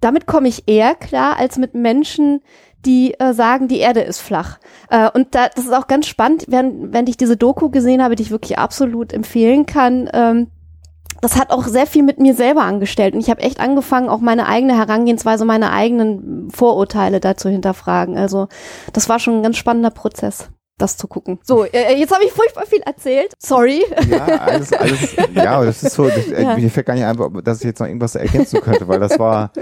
Damit 0.00 0.26
komme 0.26 0.48
ich 0.48 0.64
eher 0.66 0.94
klar 0.94 1.36
als 1.36 1.58
mit 1.58 1.74
Menschen, 1.74 2.40
die 2.86 3.14
äh, 3.18 3.34
sagen, 3.34 3.68
die 3.68 3.78
Erde 3.78 4.00
ist 4.00 4.20
flach. 4.20 4.58
Äh, 4.88 5.10
und 5.10 5.34
da, 5.34 5.48
das 5.54 5.66
ist 5.66 5.74
auch 5.74 5.86
ganz 5.86 6.06
spannend, 6.06 6.46
während, 6.48 6.92
während 6.92 7.08
ich 7.08 7.18
diese 7.18 7.36
Doku 7.36 7.68
gesehen 7.68 8.02
habe, 8.02 8.16
die 8.16 8.22
ich 8.22 8.30
wirklich 8.30 8.58
absolut 8.58 9.12
empfehlen 9.12 9.66
kann. 9.66 10.08
Ähm, 10.14 10.46
das 11.20 11.36
hat 11.36 11.50
auch 11.50 11.64
sehr 11.64 11.86
viel 11.86 12.02
mit 12.02 12.18
mir 12.18 12.34
selber 12.34 12.62
angestellt. 12.62 13.14
Und 13.14 13.20
ich 13.20 13.30
habe 13.30 13.42
echt 13.42 13.60
angefangen, 13.60 14.08
auch 14.08 14.20
meine 14.20 14.46
eigene 14.46 14.76
Herangehensweise, 14.76 15.44
meine 15.44 15.72
eigenen 15.72 16.50
Vorurteile 16.50 17.20
dazu 17.20 17.48
hinterfragen. 17.48 18.16
Also 18.16 18.48
das 18.92 19.08
war 19.08 19.18
schon 19.18 19.38
ein 19.38 19.42
ganz 19.42 19.56
spannender 19.56 19.90
Prozess 19.90 20.48
das 20.80 20.96
zu 20.96 21.06
gucken. 21.08 21.38
So, 21.42 21.64
äh, 21.64 21.94
jetzt 21.98 22.12
habe 22.12 22.24
ich 22.24 22.32
furchtbar 22.32 22.66
viel 22.66 22.80
erzählt. 22.80 23.34
Sorry. 23.38 23.84
Ja, 24.08 24.24
alles, 24.24 24.72
alles, 24.72 25.16
ja, 25.34 25.62
das 25.62 25.82
ist 25.82 25.94
so, 25.94 26.08
das, 26.08 26.26
äh, 26.28 26.42
ja. 26.42 26.56
mir 26.56 26.70
fällt 26.70 26.86
gar 26.86 26.94
nicht 26.94 27.04
ein, 27.04 27.44
dass 27.44 27.58
ich 27.58 27.64
jetzt 27.64 27.80
noch 27.80 27.86
irgendwas 27.86 28.14
ergänzen 28.14 28.60
könnte, 28.60 28.88
weil 28.88 28.98
das 28.98 29.18
war 29.18 29.52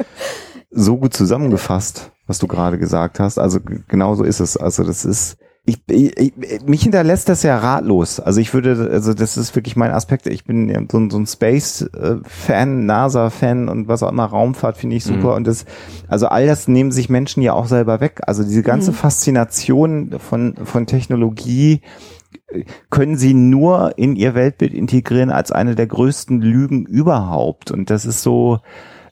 so 0.70 0.96
gut 0.96 1.14
zusammengefasst, 1.14 2.12
was 2.26 2.38
du 2.38 2.46
gerade 2.46 2.78
gesagt 2.78 3.20
hast. 3.20 3.38
Also 3.38 3.58
genau 3.88 4.14
so 4.14 4.24
ist 4.24 4.40
es. 4.40 4.56
Also 4.56 4.84
das 4.84 5.04
ist, 5.04 5.38
ich, 5.68 5.78
ich, 5.86 6.32
mich 6.64 6.82
hinterlässt 6.82 7.28
das 7.28 7.42
ja 7.42 7.58
ratlos. 7.58 8.20
Also 8.20 8.40
ich 8.40 8.54
würde, 8.54 8.88
also 8.90 9.12
das 9.12 9.36
ist 9.36 9.54
wirklich 9.54 9.76
mein 9.76 9.90
Aspekt. 9.90 10.26
Ich 10.26 10.44
bin 10.44 10.88
so, 10.90 11.10
so 11.10 11.18
ein 11.18 11.26
Space-Fan, 11.26 12.86
NASA-Fan 12.86 13.68
und 13.68 13.86
was 13.86 14.02
auch 14.02 14.10
immer, 14.10 14.24
Raumfahrt 14.24 14.78
finde 14.78 14.96
ich 14.96 15.04
super. 15.04 15.30
Mhm. 15.30 15.36
Und 15.36 15.46
das, 15.46 15.66
also 16.08 16.26
all 16.28 16.46
das 16.46 16.68
nehmen 16.68 16.90
sich 16.90 17.10
Menschen 17.10 17.42
ja 17.42 17.52
auch 17.52 17.66
selber 17.66 18.00
weg. 18.00 18.20
Also 18.26 18.44
diese 18.44 18.62
ganze 18.62 18.92
mhm. 18.92 18.96
Faszination 18.96 20.14
von, 20.18 20.54
von 20.64 20.86
Technologie 20.86 21.82
äh, 22.50 22.64
können 22.88 23.18
sie 23.18 23.34
nur 23.34 23.98
in 23.98 24.16
ihr 24.16 24.34
Weltbild 24.34 24.72
integrieren 24.72 25.30
als 25.30 25.52
eine 25.52 25.74
der 25.74 25.86
größten 25.86 26.40
Lügen 26.40 26.86
überhaupt. 26.86 27.70
Und 27.70 27.90
das 27.90 28.06
ist 28.06 28.22
so, 28.22 28.60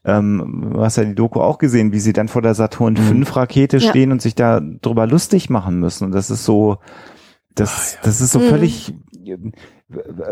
ähm, 0.07 0.71
du 0.73 0.81
hast 0.81 0.97
ja 0.97 1.05
die 1.05 1.15
Doku 1.15 1.41
auch 1.41 1.59
gesehen, 1.59 1.93
wie 1.93 1.99
sie 1.99 2.13
dann 2.13 2.29
vor 2.29 2.41
der 2.41 2.55
Saturn 2.55 2.95
mhm. 2.95 3.25
5 3.25 3.37
Rakete 3.37 3.79
ja. 3.79 3.91
stehen 3.91 4.13
und 4.13 4.23
sich 4.23 4.37
da 4.37 4.61
drüber 4.61 5.07
lustig 5.07 5.51
machen 5.51 5.81
müssen. 5.81 6.05
Und 6.05 6.13
das 6.13 6.31
ist 6.31 6.45
so, 6.45 6.79
das, 7.55 7.95
ah, 7.95 7.97
ja. 7.97 8.01
das 8.05 8.21
ist 8.21 8.31
so 8.31 8.39
mhm. 8.39 8.45
völlig, 8.45 8.95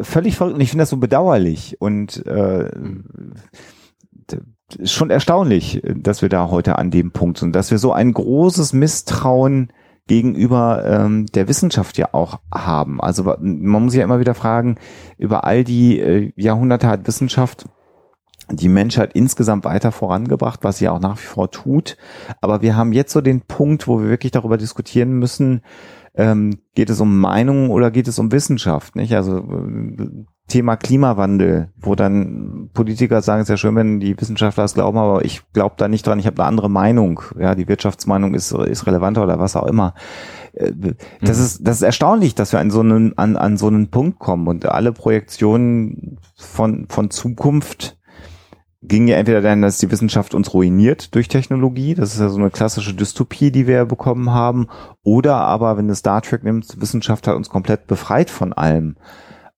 völlig 0.03 0.37
verrückt. 0.37 0.55
Und 0.55 0.61
ich 0.61 0.70
finde 0.70 0.83
das 0.83 0.91
so 0.91 0.97
bedauerlich 0.97 1.77
und 1.81 2.25
äh, 2.25 2.70
schon 4.85 5.11
erstaunlich, 5.11 5.83
dass 5.85 6.22
wir 6.22 6.29
da 6.29 6.51
heute 6.51 6.79
an 6.79 6.91
dem 6.91 7.11
Punkt 7.11 7.39
sind, 7.39 7.55
dass 7.55 7.70
wir 7.72 7.79
so 7.79 7.93
ein 7.93 8.12
großes 8.12 8.72
Misstrauen 8.72 9.72
gegenüber 10.07 10.85
ähm, 10.87 11.27
der 11.27 11.49
Wissenschaft 11.49 11.99
ja 11.99 12.11
auch 12.12 12.41
haben. 12.53 13.01
Also 13.01 13.25
man 13.25 13.83
muss 13.85 13.95
ja 13.95 14.05
immer 14.05 14.20
wieder 14.20 14.35
fragen, 14.35 14.77
über 15.18 15.45
all 15.45 15.64
die 15.64 15.99
äh, 15.99 16.33
Jahrhunderte 16.37 16.87
hat 16.87 17.07
Wissenschaft 17.07 17.66
die 18.51 18.68
Menschheit 18.68 19.12
insgesamt 19.14 19.64
weiter 19.64 19.92
vorangebracht, 19.92 20.61
was 20.62 20.78
sie 20.78 20.88
auch 20.88 21.01
nach 21.01 21.18
wie 21.18 21.26
vor 21.26 21.51
tut. 21.51 21.97
Aber 22.40 22.62
wir 22.62 22.76
haben 22.76 22.92
jetzt 22.92 23.12
so 23.12 23.20
den 23.20 23.42
Punkt, 23.42 23.88
wo 23.88 24.01
wir 24.01 24.09
wirklich 24.09 24.32
darüber 24.32 24.57
diskutieren 24.57 25.12
müssen, 25.18 25.62
ähm, 26.16 26.61
geht 26.74 26.90
es 26.90 27.01
um 27.01 27.18
Meinungen 27.18 27.70
oder 27.70 27.90
geht 27.90 28.07
es 28.07 28.18
um 28.18 28.30
Wissenschaft? 28.30 28.95
Nicht? 28.97 29.14
Also 29.14 29.38
äh, 29.38 30.09
Thema 30.47 30.76
Klimawandel, 30.76 31.70
wo 31.80 31.95
dann 31.95 32.68
Politiker 32.74 33.22
sagen, 33.22 33.40
es 33.40 33.47
ist 33.47 33.51
ja 33.51 33.57
schön, 33.57 33.76
wenn 33.76 33.99
die 33.99 34.20
Wissenschaftler 34.20 34.64
es 34.64 34.74
glauben, 34.74 34.99
aber 34.99 35.24
ich 35.24 35.42
glaube 35.53 35.74
da 35.78 35.88
nicht 35.88 36.07
dran, 36.07 36.18
ich 36.18 36.26
habe 36.26 36.40
eine 36.42 36.49
andere 36.49 36.68
Meinung. 36.68 37.22
Ja, 37.38 37.55
die 37.55 37.66
Wirtschaftsmeinung 37.66 38.34
ist, 38.34 38.53
ist 38.53 38.86
relevanter 38.86 39.24
oder 39.24 39.38
was 39.38 39.57
auch 39.57 39.66
immer. 39.66 39.95
Äh, 40.53 40.72
das 41.20 41.38
mhm. 41.38 41.45
ist, 41.45 41.66
das 41.66 41.76
ist 41.76 41.82
erstaunlich, 41.82 42.34
dass 42.34 42.53
wir 42.53 42.61
an 42.61 42.70
so 42.70 42.80
einen, 42.80 43.16
an, 43.18 43.36
an 43.36 43.57
so 43.57 43.66
einen 43.66 43.88
Punkt 43.88 44.18
kommen 44.18 44.47
und 44.47 44.66
alle 44.66 44.92
Projektionen 44.92 46.18
von, 46.36 46.86
von 46.88 47.11
Zukunft 47.11 47.99
ging 48.87 49.09
ja 49.09 49.16
entweder 49.16 49.41
dann, 49.41 49.62
dass 49.62 49.78
die 49.78 49.91
Wissenschaft 49.91 50.35
uns 50.35 50.53
ruiniert 50.53 51.14
durch 51.14 51.28
Technologie, 51.28 51.95
das 51.95 52.14
ist 52.14 52.20
ja 52.20 52.28
so 52.28 52.39
eine 52.39 52.51
klassische 52.51 52.95
Dystopie, 52.95 53.51
die 53.51 53.66
wir 53.66 53.85
bekommen 53.87 54.30
haben, 54.30 54.68
oder 55.03 55.37
aber, 55.37 55.76
wenn 55.76 55.89
du 55.89 55.95
Star 55.95 56.22
Trek 56.22 56.45
nimmst, 56.45 56.80
Wissenschaft 56.80 57.26
hat 57.26 57.37
uns 57.37 57.49
komplett 57.49 57.87
befreit 57.87 58.30
von 58.30 58.53
allem. 58.53 58.97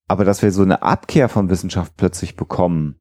Aber 0.08 0.24
dass 0.24 0.42
wir 0.42 0.52
so 0.52 0.62
eine 0.62 0.82
Abkehr 0.82 1.28
von 1.28 1.50
Wissenschaft 1.50 1.94
plötzlich 1.96 2.36
bekommen, 2.36 3.00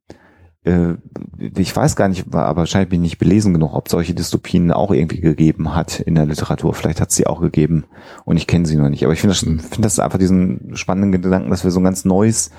äh, 0.64 0.96
ich 1.38 1.76
weiß 1.76 1.96
gar 1.96 2.08
nicht, 2.08 2.34
aber 2.34 2.56
wahrscheinlich 2.56 2.90
bin 2.90 3.04
ich 3.04 3.12
nicht 3.12 3.20
belesen 3.20 3.54
genug, 3.54 3.74
ob 3.74 3.90
solche 3.90 4.16
Dystopien 4.16 4.72
auch 4.72 4.92
irgendwie 4.92 5.22
gegeben 5.22 5.76
hat 5.76 6.00
in 6.00 6.16
der 6.16 6.26
Literatur. 6.26 6.74
Vielleicht 6.74 7.00
hat 7.00 7.12
es 7.12 7.16
sie 7.16 7.28
auch 7.28 7.40
gegeben 7.40 7.86
und 8.26 8.38
ich 8.38 8.48
kenne 8.48 8.66
sie 8.66 8.76
noch 8.76 8.90
nicht. 8.90 9.04
Aber 9.04 9.14
ich 9.14 9.22
finde 9.22 9.34
das, 9.34 9.42
finde 9.42 9.82
das 9.82 10.00
einfach 10.00 10.18
diesen 10.18 10.76
spannenden 10.76 11.12
Gedanken, 11.12 11.52
dass 11.52 11.64
wir 11.64 11.72
so 11.72 11.80
ein 11.80 11.84
ganz 11.84 12.04
neues 12.04 12.50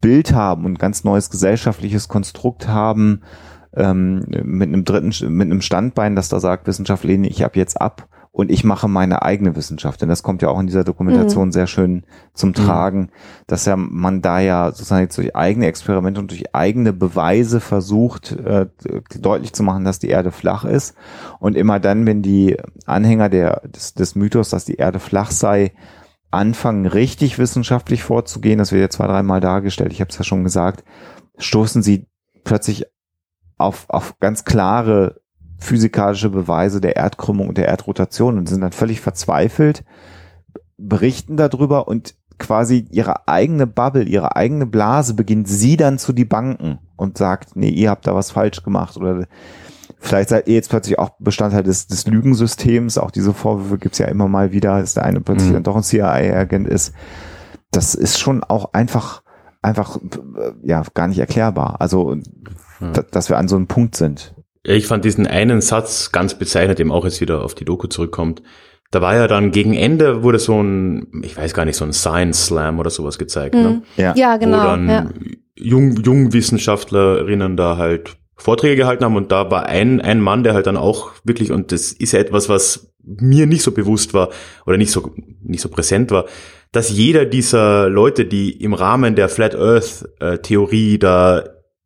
Bild 0.00 0.32
haben 0.32 0.64
und 0.64 0.78
ganz 0.78 1.04
neues 1.04 1.30
gesellschaftliches 1.30 2.08
Konstrukt 2.08 2.68
haben, 2.68 3.22
ähm, 3.74 4.24
mit 4.44 4.68
einem 4.68 4.84
dritten, 4.84 5.12
mit 5.34 5.46
einem 5.46 5.60
Standbein, 5.60 6.16
das 6.16 6.28
da 6.28 6.40
sagt, 6.40 6.66
Wissenschaft 6.66 7.04
lehne 7.04 7.28
ich 7.28 7.44
ab 7.44 7.56
jetzt 7.56 7.80
ab 7.80 8.08
und 8.38 8.52
ich 8.52 8.62
mache 8.62 8.88
meine 8.88 9.22
eigene 9.22 9.56
Wissenschaft. 9.56 10.00
Denn 10.00 10.08
das 10.08 10.22
kommt 10.22 10.42
ja 10.42 10.48
auch 10.48 10.60
in 10.60 10.66
dieser 10.66 10.84
Dokumentation 10.84 11.48
mhm. 11.48 11.52
sehr 11.52 11.66
schön 11.66 12.04
zum 12.34 12.50
mhm. 12.50 12.54
Tragen, 12.54 13.00
mhm. 13.00 13.08
dass 13.46 13.64
ja 13.64 13.76
man 13.76 14.22
da 14.22 14.40
ja 14.40 14.70
sozusagen 14.70 15.02
jetzt 15.02 15.18
durch 15.18 15.34
eigene 15.34 15.66
Experimente 15.66 16.20
und 16.20 16.30
durch 16.30 16.54
eigene 16.54 16.92
Beweise 16.92 17.60
versucht, 17.60 18.32
äh, 18.32 18.66
deutlich 19.18 19.52
zu 19.54 19.62
machen, 19.62 19.84
dass 19.84 19.98
die 19.98 20.08
Erde 20.08 20.30
flach 20.30 20.64
ist. 20.64 20.94
Und 21.40 21.56
immer 21.56 21.80
dann, 21.80 22.06
wenn 22.06 22.22
die 22.22 22.56
Anhänger 22.86 23.28
der, 23.28 23.62
des, 23.66 23.94
des 23.94 24.14
Mythos, 24.14 24.50
dass 24.50 24.64
die 24.64 24.76
Erde 24.76 25.00
flach 25.00 25.32
sei, 25.32 25.72
anfangen, 26.30 26.86
richtig 26.86 27.38
wissenschaftlich 27.38 28.02
vorzugehen, 28.02 28.58
das 28.58 28.72
wird 28.72 28.82
ja 28.82 28.90
zwei, 28.90 29.06
dreimal 29.06 29.40
dargestellt, 29.40 29.92
ich 29.92 30.00
habe 30.00 30.10
es 30.10 30.18
ja 30.18 30.24
schon 30.24 30.44
gesagt, 30.44 30.84
stoßen 31.38 31.82
sie 31.82 32.06
plötzlich 32.44 32.86
auf, 33.56 33.86
auf 33.88 34.18
ganz 34.20 34.44
klare 34.44 35.20
physikalische 35.58 36.30
Beweise 36.30 36.80
der 36.80 36.96
Erdkrümmung 36.96 37.48
und 37.48 37.58
der 37.58 37.66
Erdrotation 37.66 38.38
und 38.38 38.48
sind 38.48 38.60
dann 38.60 38.72
völlig 38.72 39.00
verzweifelt, 39.00 39.84
berichten 40.76 41.36
darüber 41.36 41.88
und 41.88 42.14
quasi 42.38 42.86
ihre 42.90 43.26
eigene 43.26 43.66
Bubble, 43.66 44.04
ihre 44.04 44.36
eigene 44.36 44.66
Blase 44.66 45.14
beginnt 45.14 45.48
sie 45.48 45.76
dann 45.76 45.98
zu 45.98 46.12
die 46.12 46.24
Banken 46.24 46.78
und 46.96 47.18
sagt, 47.18 47.56
nee, 47.56 47.70
ihr 47.70 47.90
habt 47.90 48.06
da 48.06 48.14
was 48.14 48.30
falsch 48.30 48.62
gemacht 48.62 48.96
oder 48.96 49.26
Vielleicht 50.00 50.28
seid 50.28 50.46
ihr 50.46 50.54
jetzt 50.54 50.70
plötzlich 50.70 50.98
auch 50.98 51.10
Bestandteil 51.18 51.62
des, 51.62 51.86
des 51.88 52.06
Lügensystems. 52.06 52.98
Auch 52.98 53.10
diese 53.10 53.34
Vorwürfe 53.34 53.78
gibt's 53.78 53.98
ja 53.98 54.06
immer 54.06 54.28
mal 54.28 54.52
wieder, 54.52 54.80
dass 54.80 54.94
der 54.94 55.04
eine 55.04 55.20
plötzlich 55.20 55.50
mhm. 55.50 55.54
dann 55.54 55.62
doch 55.64 55.76
ein 55.76 55.82
CIA-Agent 55.82 56.68
ist. 56.68 56.94
Das 57.72 57.94
ist 57.94 58.18
schon 58.18 58.44
auch 58.44 58.72
einfach, 58.72 59.22
einfach, 59.60 59.98
ja, 60.62 60.82
gar 60.94 61.08
nicht 61.08 61.18
erklärbar. 61.18 61.80
Also, 61.80 62.14
mhm. 62.80 62.92
dass 63.10 63.28
wir 63.28 63.38
an 63.38 63.48
so 63.48 63.56
einem 63.56 63.66
Punkt 63.66 63.96
sind. 63.96 64.34
Ich 64.62 64.86
fand 64.86 65.04
diesen 65.04 65.26
einen 65.26 65.60
Satz 65.60 66.12
ganz 66.12 66.34
bezeichnend, 66.34 66.78
dem 66.78 66.92
auch 66.92 67.04
jetzt 67.04 67.20
wieder 67.20 67.42
auf 67.42 67.54
die 67.54 67.64
Doku 67.64 67.88
zurückkommt. 67.88 68.42
Da 68.90 69.02
war 69.02 69.14
ja 69.14 69.26
dann 69.26 69.50
gegen 69.50 69.74
Ende 69.74 70.22
wurde 70.22 70.38
so 70.38 70.62
ein, 70.62 71.22
ich 71.22 71.36
weiß 71.36 71.54
gar 71.54 71.64
nicht, 71.64 71.76
so 71.76 71.84
ein 71.84 71.92
Science 71.92 72.46
Slam 72.46 72.78
oder 72.78 72.90
sowas 72.90 73.18
gezeigt. 73.18 73.54
Mhm. 73.54 73.62
Ne? 73.62 73.82
Ja. 73.96 74.14
ja, 74.14 74.36
genau. 74.36 74.58
Wo 74.58 74.62
dann 74.62 74.88
ja. 74.88 75.10
Jung, 75.56 75.96
Jungwissenschaftlerinnen 75.96 77.56
da 77.56 77.76
halt 77.76 78.17
Vorträge 78.38 78.76
gehalten 78.76 79.04
haben 79.04 79.16
und 79.16 79.32
da 79.32 79.50
war 79.50 79.66
ein, 79.66 80.00
ein 80.00 80.20
Mann, 80.20 80.44
der 80.44 80.54
halt 80.54 80.66
dann 80.66 80.76
auch 80.76 81.10
wirklich, 81.24 81.50
und 81.50 81.72
das 81.72 81.92
ist 81.92 82.12
ja 82.12 82.20
etwas, 82.20 82.48
was 82.48 82.92
mir 83.02 83.46
nicht 83.46 83.62
so 83.62 83.72
bewusst 83.72 84.14
war 84.14 84.30
oder 84.64 84.76
nicht 84.76 84.92
so, 84.92 85.12
nicht 85.42 85.60
so 85.60 85.68
präsent 85.68 86.10
war, 86.10 86.26
dass 86.72 86.90
jeder 86.90 87.24
dieser 87.24 87.88
Leute, 87.88 88.26
die 88.26 88.50
im 88.62 88.74
Rahmen 88.74 89.16
der 89.16 89.28
Flat 89.28 89.54
Earth 89.56 90.08
äh, 90.20 90.38
Theorie 90.38 90.98
da 90.98 91.44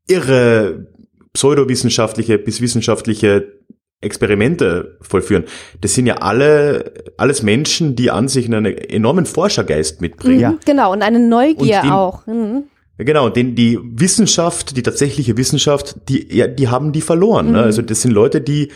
irre 0.08 0.88
pseudowissenschaftliche 1.32 2.38
bis 2.38 2.60
wissenschaftliche 2.60 3.60
Experimente 4.02 4.98
vollführen. 5.00 5.44
Das 5.80 5.94
sind 5.94 6.06
ja 6.06 6.16
alle 6.16 6.92
alles 7.16 7.42
Menschen, 7.42 7.94
die 7.94 8.10
an 8.10 8.28
sich 8.28 8.46
einen 8.46 8.66
enormen 8.66 9.26
Forschergeist 9.26 10.00
mitbringen. 10.00 10.54
Mhm, 10.54 10.58
genau 10.66 10.92
und 10.92 11.02
eine 11.02 11.20
Neugier 11.20 11.78
und 11.78 11.84
den, 11.84 11.90
auch. 11.92 12.26
Mhm. 12.26 12.64
Genau, 12.98 13.30
denn 13.30 13.54
die 13.54 13.78
Wissenschaft, 13.82 14.76
die 14.76 14.82
tatsächliche 14.82 15.36
Wissenschaft, 15.36 16.08
die, 16.08 16.34
ja, 16.34 16.46
die 16.46 16.68
haben 16.68 16.92
die 16.92 17.00
verloren. 17.00 17.46
Ne? 17.46 17.52
Mhm. 17.52 17.56
Ne? 17.58 17.62
Also 17.62 17.82
das 17.82 18.02
sind 18.02 18.12
Leute, 18.12 18.40
die, 18.40 18.70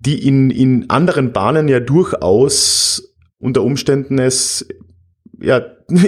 die 0.00 0.26
in, 0.26 0.50
in 0.50 0.90
anderen 0.90 1.32
Bahnen 1.32 1.68
ja 1.68 1.80
durchaus 1.80 3.14
unter 3.38 3.62
Umständen 3.62 4.18
es 4.18 4.66
ja 5.40 5.62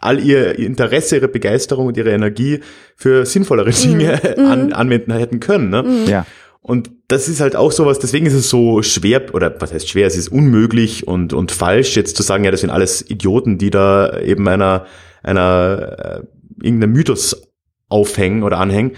all 0.00 0.18
ihr 0.18 0.58
Interesse, 0.58 1.16
ihre 1.16 1.28
Begeisterung 1.28 1.86
und 1.86 1.96
ihre 1.96 2.10
Energie 2.10 2.60
für 2.96 3.26
sinnvollere 3.26 3.70
Dinge 3.70 4.20
Mhm. 4.36 4.44
an, 4.46 4.72
anwenden 4.72 5.12
hätten 5.12 5.40
können. 5.40 5.70
Ne? 5.70 5.84
Ja. 6.06 6.26
Und 6.62 6.90
das 7.08 7.28
ist 7.28 7.40
halt 7.40 7.56
auch 7.56 7.72
sowas, 7.72 7.98
deswegen 7.98 8.26
ist 8.26 8.34
es 8.34 8.50
so 8.50 8.82
schwer, 8.82 9.34
oder 9.34 9.54
was 9.60 9.72
heißt 9.72 9.88
schwer, 9.88 10.06
es 10.06 10.16
ist 10.16 10.28
unmöglich 10.28 11.06
und, 11.06 11.32
und 11.32 11.52
falsch, 11.52 11.96
jetzt 11.96 12.16
zu 12.16 12.22
sagen, 12.22 12.44
ja, 12.44 12.50
das 12.50 12.60
sind 12.60 12.70
alles 12.70 13.08
Idioten, 13.08 13.56
die 13.56 13.70
da 13.70 14.18
eben 14.20 14.46
einer, 14.46 14.84
einer, 15.22 16.20
äh, 16.22 16.39
irgendeinem 16.62 16.92
Mythos 16.92 17.48
aufhängen 17.88 18.42
oder 18.42 18.58
anhängen. 18.58 18.92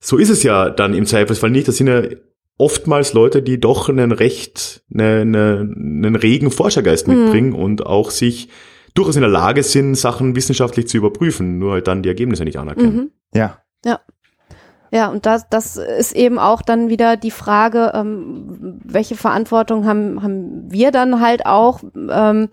So 0.00 0.16
ist 0.16 0.30
es 0.30 0.42
ja 0.42 0.70
dann 0.70 0.94
im 0.94 1.06
Zweifelsfall 1.06 1.50
nicht. 1.50 1.68
Das 1.68 1.76
sind 1.76 1.88
ja 1.88 2.02
oftmals 2.56 3.12
Leute, 3.12 3.42
die 3.42 3.60
doch 3.60 3.88
einen 3.88 4.12
recht, 4.12 4.82
eine, 4.92 5.20
eine, 5.20 5.58
einen 5.60 6.16
regen 6.16 6.50
Forschergeist 6.50 7.08
Mhm. 7.08 7.24
mitbringen 7.24 7.52
und 7.54 7.84
auch 7.86 8.10
sich 8.10 8.48
durchaus 8.94 9.16
in 9.16 9.22
der 9.22 9.30
Lage 9.30 9.62
sind, 9.62 9.94
Sachen 9.94 10.34
wissenschaftlich 10.36 10.88
zu 10.88 10.96
überprüfen, 10.96 11.58
nur 11.58 11.72
halt 11.72 11.86
dann 11.86 12.02
die 12.02 12.08
Ergebnisse 12.08 12.44
nicht 12.44 12.58
anerkennen. 12.58 12.96
Mhm. 12.96 13.10
Ja. 13.34 13.58
Ja, 14.92 15.08
und 15.08 15.24
das, 15.24 15.48
das 15.48 15.76
ist 15.76 16.16
eben 16.16 16.40
auch 16.40 16.62
dann 16.62 16.88
wieder 16.88 17.16
die 17.16 17.30
Frage, 17.30 17.92
ähm, 17.94 18.80
welche 18.84 19.14
Verantwortung 19.14 19.86
haben, 19.86 20.20
haben 20.20 20.64
wir 20.68 20.90
dann 20.90 21.20
halt 21.20 21.46
auch, 21.46 21.80
ähm, 21.94 22.48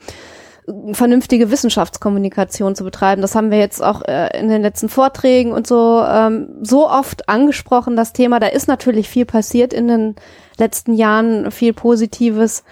vernünftige 0.91 1.49
Wissenschaftskommunikation 1.49 2.75
zu 2.75 2.83
betreiben. 2.83 3.21
Das 3.21 3.35
haben 3.35 3.51
wir 3.51 3.57
jetzt 3.57 3.81
auch 3.81 4.01
äh, 4.03 4.37
in 4.37 4.49
den 4.49 4.61
letzten 4.61 4.89
Vorträgen 4.89 5.53
und 5.53 5.65
so 5.65 6.03
ähm, 6.05 6.49
so 6.61 6.89
oft 6.89 7.29
angesprochen, 7.29 7.95
das 7.95 8.11
Thema. 8.11 8.39
Da 8.39 8.47
ist 8.47 8.67
natürlich 8.67 9.07
viel 9.07 9.25
passiert 9.25 9.73
in 9.73 9.87
den 9.87 10.15
letzten 10.57 10.93
Jahren, 10.93 11.51
viel 11.51 11.73
Positives. 11.73 12.63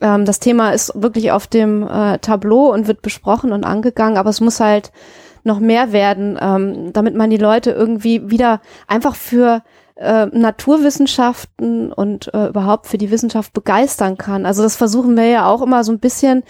Ähm, 0.00 0.24
das 0.24 0.40
Thema 0.40 0.70
ist 0.70 0.92
wirklich 0.94 1.30
auf 1.30 1.46
dem 1.46 1.86
äh, 1.86 2.18
Tableau 2.18 2.72
und 2.72 2.88
wird 2.88 3.02
besprochen 3.02 3.52
und 3.52 3.64
angegangen, 3.64 4.18
aber 4.18 4.30
es 4.30 4.40
muss 4.40 4.58
halt 4.58 4.90
noch 5.44 5.60
mehr 5.60 5.92
werden, 5.92 6.38
ähm, 6.40 6.92
damit 6.92 7.14
man 7.14 7.30
die 7.30 7.36
Leute 7.36 7.70
irgendwie 7.70 8.30
wieder 8.30 8.60
einfach 8.88 9.14
für 9.14 9.62
äh, 9.96 10.26
Naturwissenschaften 10.26 11.92
und 11.92 12.32
äh, 12.34 12.48
überhaupt 12.48 12.86
für 12.86 12.98
die 12.98 13.10
Wissenschaft 13.10 13.52
begeistern 13.52 14.18
kann. 14.18 14.44
Also 14.44 14.62
das 14.62 14.74
versuchen 14.74 15.16
wir 15.16 15.26
ja 15.26 15.46
auch 15.46 15.62
immer 15.62 15.84
so 15.84 15.92
ein 15.92 16.00
bisschen 16.00 16.42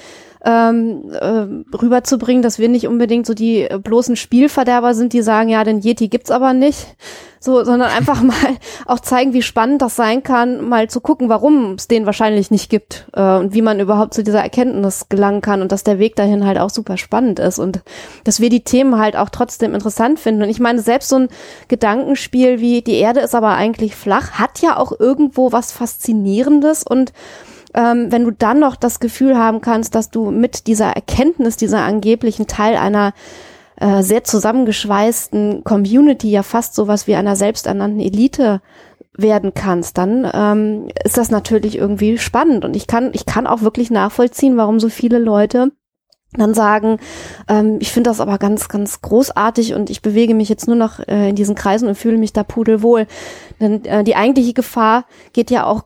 ähm, 0.45 1.11
äh, 1.11 1.77
rüberzubringen, 1.77 2.43
dass 2.43 2.59
wir 2.59 2.69
nicht 2.69 2.87
unbedingt 2.87 3.27
so 3.27 3.33
die 3.33 3.63
äh, 3.63 3.79
bloßen 3.79 4.17
Spielverderber 4.17 4.95
sind, 4.95 5.13
die 5.15 5.23
sagen, 5.23 5.49
ja, 5.49 5.65
den 5.65 5.81
Yeti 5.81 6.09
gibt's 6.09 6.31
aber 6.31 6.53
nicht, 6.53 6.97
so, 7.41 7.65
sondern 7.65 7.91
einfach 7.91 8.23
mal 8.23 8.35
auch 8.85 9.01
zeigen, 9.01 9.33
wie 9.33 9.43
spannend 9.43 9.81
das 9.81 9.97
sein 9.97 10.23
kann, 10.23 10.69
mal 10.69 10.91
zu 10.91 11.01
gucken, 11.01 11.31
warum 11.31 11.73
es 11.75 11.89
den 11.89 12.05
wahrscheinlich 12.05 12.51
nicht 12.51 12.69
gibt 12.69 13.07
äh, 13.15 13.37
und 13.37 13.55
wie 13.55 13.63
man 13.63 13.81
überhaupt 13.81 14.13
zu 14.13 14.23
dieser 14.23 14.43
Erkenntnis 14.43 15.09
gelangen 15.09 15.41
kann 15.41 15.63
und 15.63 15.73
dass 15.73 15.83
der 15.83 15.99
Weg 15.99 16.15
dahin 16.17 16.45
halt 16.45 16.59
auch 16.59 16.71
super 16.71 16.99
spannend 16.99 17.39
ist 17.39 17.59
und 17.59 17.81
dass 18.25 18.41
wir 18.41 18.51
die 18.51 18.65
Themen 18.65 18.99
halt 18.99 19.17
auch 19.17 19.31
trotzdem 19.31 19.75
interessant 19.75 20.21
finden. 20.21 20.43
Und 20.43 20.51
ich 20.51 20.61
meine, 20.61 20.81
selbst 20.81 21.09
so 21.09 21.17
ein 21.17 21.29
Gedankenspiel 21.69 22.61
wie 22.61 22.83
die 22.83 22.97
Erde 22.97 23.21
ist 23.21 23.35
aber 23.35 23.55
eigentlich 23.55 23.97
flach, 23.97 24.33
hat 24.33 24.61
ja 24.61 24.77
auch 24.77 24.93
irgendwo 24.99 25.53
was 25.53 25.73
Faszinierendes 25.73 26.83
und 26.83 27.13
ähm, 27.75 28.11
wenn 28.11 28.25
du 28.25 28.31
dann 28.31 28.61
noch 28.61 28.77
das 28.77 29.01
Gefühl 29.01 29.37
haben 29.37 29.61
kannst, 29.61 29.95
dass 29.95 30.11
du 30.11 30.31
mit 30.31 30.67
dieser 30.67 30.91
Erkenntnis, 30.91 31.57
dieser 31.57 31.81
angeblichen 31.81 32.47
Teil 32.47 32.77
einer 32.77 33.13
äh, 33.77 34.03
sehr 34.03 34.25
zusammengeschweißten 34.25 35.65
Community, 35.65 36.31
ja 36.31 36.43
fast 36.43 36.75
sowas 36.75 37.07
wie 37.07 37.17
einer 37.17 37.37
selbsternannten 37.37 38.01
Elite 38.01 38.61
werden 39.17 39.53
kannst, 39.55 39.99
dann 39.99 40.29
ähm, 40.33 40.89
ist 41.05 41.17
das 41.17 41.31
natürlich 41.31 41.77
irgendwie 41.77 42.19
spannend. 42.19 42.65
Und 42.65 42.77
ich 42.77 42.87
kann, 42.87 43.11
ich 43.13 43.27
kann 43.27 43.47
auch 43.47 43.63
wirklich 43.63 43.91
nachvollziehen, 43.91 44.57
warum 44.57 44.81
so 44.81 44.89
viele 44.89 45.19
Leute 45.19 45.73
dann 46.33 46.55
sagen, 46.55 46.99
ähm, 47.49 47.79
ich 47.81 47.93
finde 47.93 48.11
das 48.11 48.21
aber 48.21 48.39
ganz, 48.39 48.69
ganz 48.69 49.01
großartig 49.03 49.75
und 49.75 49.89
ich 49.89 50.03
bewege 50.03 50.35
mich 50.35 50.49
jetzt 50.49 50.67
nur 50.67 50.77
noch 50.77 50.99
äh, 51.01 51.29
in 51.29 51.37
diesen 51.37 51.55
Kreisen 51.55 51.89
und 51.89 51.95
fühle 51.95 52.19
mich 52.19 52.33
da 52.33 52.43
pudelwohl. 52.43 53.07
Denn 53.61 53.85
äh, 53.85 54.03
die 54.03 54.17
eigentliche 54.17 54.53
Gefahr 54.53 55.05
geht 55.33 55.51
ja 55.51 55.65
auch 55.65 55.85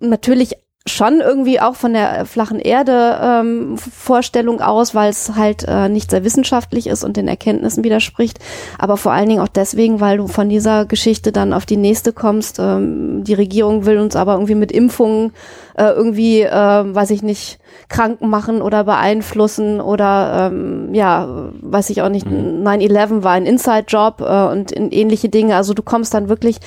natürlich 0.00 0.56
schon 0.86 1.20
irgendwie 1.20 1.60
auch 1.60 1.76
von 1.76 1.94
der 1.94 2.26
flachen 2.26 2.58
Erde 2.58 3.18
ähm, 3.22 3.78
Vorstellung 3.78 4.60
aus, 4.60 4.94
weil 4.94 5.08
es 5.08 5.34
halt 5.34 5.64
äh, 5.66 5.88
nicht 5.88 6.10
sehr 6.10 6.24
wissenschaftlich 6.24 6.88
ist 6.88 7.04
und 7.04 7.16
den 7.16 7.26
Erkenntnissen 7.26 7.84
widerspricht, 7.84 8.38
aber 8.78 8.98
vor 8.98 9.12
allen 9.12 9.28
Dingen 9.30 9.40
auch 9.40 9.48
deswegen, 9.48 10.00
weil 10.00 10.18
du 10.18 10.28
von 10.28 10.50
dieser 10.50 10.84
Geschichte 10.84 11.32
dann 11.32 11.54
auf 11.54 11.64
die 11.64 11.78
nächste 11.78 12.12
kommst. 12.12 12.58
Ähm, 12.58 13.24
die 13.24 13.34
Regierung 13.34 13.86
will 13.86 13.98
uns 13.98 14.14
aber 14.14 14.34
irgendwie 14.34 14.54
mit 14.54 14.72
Impfungen 14.72 15.32
äh, 15.74 15.90
irgendwie, 15.90 16.42
äh, 16.42 16.50
weiß 16.50 17.10
ich 17.10 17.22
nicht, 17.22 17.58
krank 17.88 18.20
machen 18.22 18.62
oder 18.62 18.84
beeinflussen 18.84 19.80
oder 19.80 20.50
ähm, 20.52 20.94
ja, 20.94 21.50
weiß 21.60 21.90
ich 21.90 22.02
auch 22.02 22.08
nicht, 22.08 22.26
9-11 22.26 23.22
war 23.22 23.32
ein 23.32 23.46
Inside-Job 23.46 24.20
äh, 24.20 24.52
und 24.52 24.72
in 24.72 24.90
ähnliche 24.90 25.28
Dinge. 25.28 25.56
Also 25.56 25.74
du 25.74 25.82
kommst 25.82 26.14
dann 26.14 26.28
wirklich, 26.28 26.58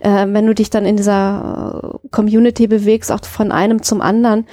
äh, 0.00 0.26
wenn 0.28 0.46
du 0.46 0.54
dich 0.54 0.70
dann 0.70 0.86
in 0.86 0.96
dieser 0.96 2.00
äh, 2.04 2.08
Community 2.10 2.66
bewegst, 2.66 3.12
auch 3.12 3.24
von 3.24 3.52
einem 3.52 3.82
zum 3.82 4.00
anderen. 4.00 4.46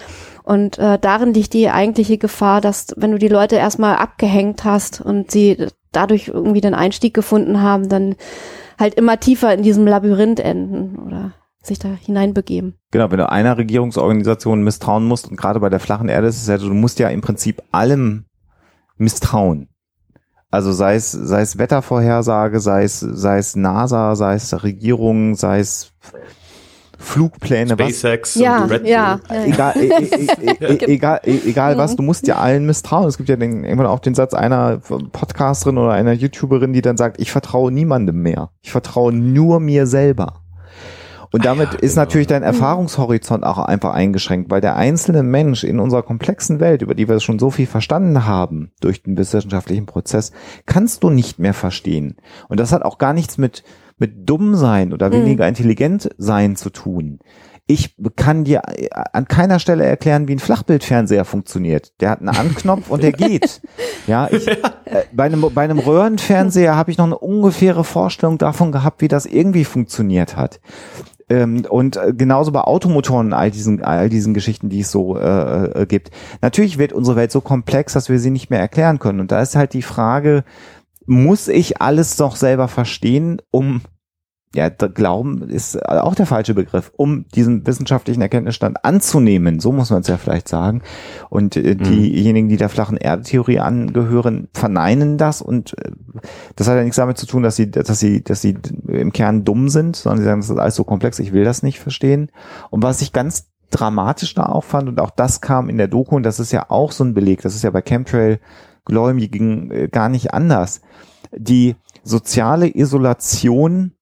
Und 0.44 0.80
äh, 0.80 0.98
darin 1.00 1.34
liegt 1.34 1.54
die 1.54 1.70
eigentliche 1.70 2.18
Gefahr, 2.18 2.62
dass 2.62 2.88
wenn 2.98 3.12
du 3.12 3.18
die 3.18 3.28
Leute 3.28 3.56
erstmal 3.56 3.96
abgehängt 3.96 4.64
hast 4.64 5.00
und 5.00 5.32
sie 5.32 5.68
dadurch 5.92 6.30
irgendwie 6.30 6.62
den 6.62 6.74
Einstieg 6.74 7.14
gefunden 7.14 7.62
haben, 7.62 7.90
dann 7.90 8.16
halt 8.80 8.96
immer 8.96 9.20
tiefer 9.20 9.54
in 9.54 9.62
diesem 9.62 9.86
Labyrinth 9.86 10.40
enden 10.40 10.98
oder 11.06 11.34
sich 11.62 11.80
da 11.80 11.90
hineinbegeben. 11.90 12.76
Genau, 12.92 13.12
wenn 13.12 13.20
du 13.20 13.30
einer 13.30 13.58
Regierungsorganisation 13.58 14.64
misstrauen 14.64 15.06
musst 15.06 15.30
und 15.30 15.38
gerade 15.38 15.60
bei 15.60 15.70
der 15.70 15.80
flachen 15.80 16.10
Erde 16.10 16.28
ist 16.28 16.42
es 16.42 16.48
ja 16.48 16.58
so, 16.58 16.68
du 16.68 16.74
musst 16.74 17.00
ja 17.00 17.10
im 17.10 17.22
Prinzip 17.22 17.62
allem 17.72 18.26
misstrauen. 18.98 19.68
Also 20.50 20.74
sei 20.74 20.96
es, 20.96 21.12
sei 21.12 21.42
es 21.42 21.58
Wettervorhersage, 21.58 22.60
sei 22.60 22.84
es, 22.84 23.00
sei 23.00 23.38
es 23.38 23.56
NASA, 23.56 24.16
sei 24.16 24.36
es 24.36 24.64
Regierung, 24.64 25.36
sei 25.36 25.60
es 25.60 25.94
Flugpläne, 27.02 27.80
was, 27.80 28.00
SpaceX 28.00 28.36
Red 28.36 28.44
ja, 28.44 28.66
Bull. 28.66 28.82
ja, 28.86 29.20
ja. 29.30 29.46
egal, 29.46 29.74
e, 29.78 29.88
e, 29.88 30.28
e, 30.40 30.52
e, 30.52 30.86
egal, 30.88 31.20
e, 31.24 31.40
egal 31.48 31.78
was, 31.78 31.96
du 31.96 32.04
musst 32.04 32.28
ja 32.28 32.38
allen 32.38 32.66
misstrauen. 32.66 33.08
Es 33.08 33.18
gibt 33.18 33.30
ja 33.30 33.38
den, 33.38 33.64
irgendwann 33.64 33.88
auch 33.88 34.00
den 34.00 34.14
Satz 34.14 34.34
einer 34.34 34.78
Podcasterin 34.78 35.78
oder 35.78 35.92
einer 35.92 36.14
YouTuberin, 36.14 36.74
die 36.74 36.82
dann 36.82 36.98
sagt, 36.98 37.20
ich 37.20 37.32
vertraue 37.32 37.72
niemandem 37.72 38.22
mehr. 38.22 38.52
Ich 38.62 38.72
vertraue 38.72 39.14
nur 39.14 39.60
mir 39.60 39.88
selber. 39.88 40.41
Und 41.32 41.46
damit 41.46 41.74
ist 41.76 41.96
natürlich 41.96 42.28
dein 42.28 42.44
Erfahrungshorizont 42.44 43.46
auch 43.46 43.58
einfach 43.58 43.94
eingeschränkt, 43.94 44.52
weil 44.52 44.62
der 44.62 44.76
einzelne 44.76 45.24
Mensch 45.24 45.64
in 45.64 45.80
unserer 45.80 46.04
komplexen 46.04 46.60
Welt, 46.60 46.82
über 46.82 46.94
die 46.94 47.08
wir 47.08 47.20
schon 47.20 47.40
so 47.40 47.50
viel 47.50 47.68
verstanden 47.68 48.26
haben 48.26 48.72
durch 48.82 49.04
den 49.04 49.18
wissenschaftlichen 49.18 49.86
Prozess, 49.86 50.32
kannst 50.66 51.04
du 51.04 51.10
nicht 51.10 51.40
mehr 51.40 51.54
verstehen. 51.54 52.18
Und 52.50 52.60
das 52.60 52.74
hat 52.74 52.84
auch 52.84 52.98
gar 52.98 53.14
nichts 53.14 53.38
mit, 53.38 53.64
mit 53.98 54.30
dumm 54.30 54.56
sein 54.56 54.94
oder 54.94 55.12
weniger 55.12 55.48
intelligent 55.48 56.10
sein 56.18 56.56
zu 56.56 56.70
tun. 56.70 57.20
Ich 57.68 57.96
kann 58.18 58.44
dir 58.44 58.64
an 59.14 59.30
keiner 59.30 59.60
Stelle 59.60 59.86
erklären, 59.86 60.28
wie 60.28 60.36
ein 60.36 60.40
Flachbildfernseher 60.40 61.24
funktioniert. 61.24 61.94
Der 62.02 62.10
hat 62.10 62.20
einen 62.20 62.28
Anknopf 62.28 62.90
und 62.90 63.02
der 63.02 63.14
geht. 63.14 63.62
Ja, 64.08 64.28
ich, 64.30 64.46
äh, 64.48 64.58
bei 65.14 65.26
einem, 65.26 65.46
bei 65.54 65.64
einem 65.64 65.80
Röhrenfernseher 65.80 66.76
habe 66.76 66.92
ich 66.92 66.98
noch 66.98 67.06
eine 67.06 67.18
ungefähre 67.18 67.86
Vorstellung 67.86 68.38
davon 68.38 68.74
gehabt, 68.74 69.02
wie 69.02 69.08
das 69.08 69.26
irgendwie 69.26 69.64
funktioniert 69.64 70.36
hat. 70.36 70.60
Ähm, 71.32 71.64
und 71.70 71.96
äh, 71.96 72.12
genauso 72.14 72.52
bei 72.52 72.60
Automotoren 72.60 73.32
all 73.32 73.52
diesen, 73.52 73.82
all 73.82 74.10
diesen 74.10 74.34
Geschichten, 74.34 74.68
die 74.68 74.82
es 74.82 74.92
so 74.92 75.18
äh, 75.18 75.82
äh, 75.82 75.86
gibt. 75.86 76.12
Natürlich 76.42 76.78
wird 76.78 76.92
unsere 76.92 77.16
Welt 77.16 77.32
so 77.32 77.40
komplex, 77.40 77.94
dass 77.94 78.10
wir 78.10 78.20
sie 78.20 78.32
nicht 78.32 78.50
mehr 78.50 78.60
erklären 78.60 79.00
können. 79.00 79.22
Und 79.22 79.32
da 79.32 79.42
ist 79.42 79.56
halt 79.56 79.72
die 79.72 79.82
Frage, 79.82 80.44
muss 81.06 81.48
ich 81.48 81.80
alles 81.80 82.18
doch 82.18 82.36
selber 82.36 82.68
verstehen, 82.68 83.42
um 83.50 83.82
ja, 84.54 84.68
Glauben 84.70 85.48
ist 85.50 85.82
auch 85.88 86.14
der 86.14 86.26
falsche 86.26 86.54
Begriff, 86.54 86.92
um 86.98 87.26
diesen 87.34 87.66
wissenschaftlichen 87.66 88.22
Erkenntnisstand 88.22 88.84
anzunehmen, 88.84 89.62
so 89.62 89.72
muss 89.72 89.92
man 89.92 90.02
es 90.02 90.08
ja 90.08 90.18
vielleicht 90.18 90.50
sagen. 90.50 90.82
Und 91.30 91.56
äh, 91.56 91.76
diejenigen, 91.76 92.50
die 92.50 92.58
der 92.58 92.68
flachen 92.68 92.98
Erdetheorie 92.98 93.60
angehören, 93.60 94.50
verneinen 94.54 95.18
das 95.18 95.42
und 95.42 95.78
äh, 95.78 95.92
das 96.58 96.68
hat 96.68 96.76
ja 96.76 96.84
nichts 96.84 96.98
damit 96.98 97.18
zu 97.18 97.28
tun, 97.28 97.44
dass 97.44 97.56
sie, 97.56 97.72
dass 97.72 97.98
sie, 97.98 98.24
dass 98.24 98.42
sie 98.42 98.58
im 98.88 99.14
Kern 99.14 99.46
dumm 99.46 99.70
sind, 99.70 99.96
sondern 99.96 100.20
sie 100.20 100.26
sagen, 100.26 100.42
das 100.42 100.50
ist 100.50 100.58
alles 100.58 100.76
so 100.76 100.84
komplex, 100.84 101.20
ich 101.20 101.32
will 101.32 101.46
das 101.46 101.64
nicht 101.64 101.80
verstehen. 101.80 102.30
Und 102.70 102.84
was 102.84 103.02
ich 103.02 103.14
ganz 103.14 103.50
dramatisch 103.70 104.34
da 104.34 104.48
auch 104.48 104.66
fand, 104.66 104.90
und 104.90 105.00
auch 105.00 105.12
das 105.12 105.40
kam 105.40 105.70
in 105.70 105.78
der 105.78 105.88
Doku, 105.88 106.18
und 106.18 106.24
das 106.24 106.42
ist 106.42 106.52
ja 106.52 106.66
auch 106.70 106.92
so 106.92 107.06
ein 107.06 107.14
Beleg, 107.14 107.42
das 107.42 107.56
ist 107.56 107.64
ja 107.64 107.72
bei 107.72 107.82
Chemtrail 107.82 108.40
Gläubigen 108.84 109.72
äh, 109.72 109.88
gar 109.88 110.10
nicht 110.10 110.34
anders. 110.34 110.82
Die 111.32 111.78
soziale 112.04 112.76
Isolation 112.76 113.94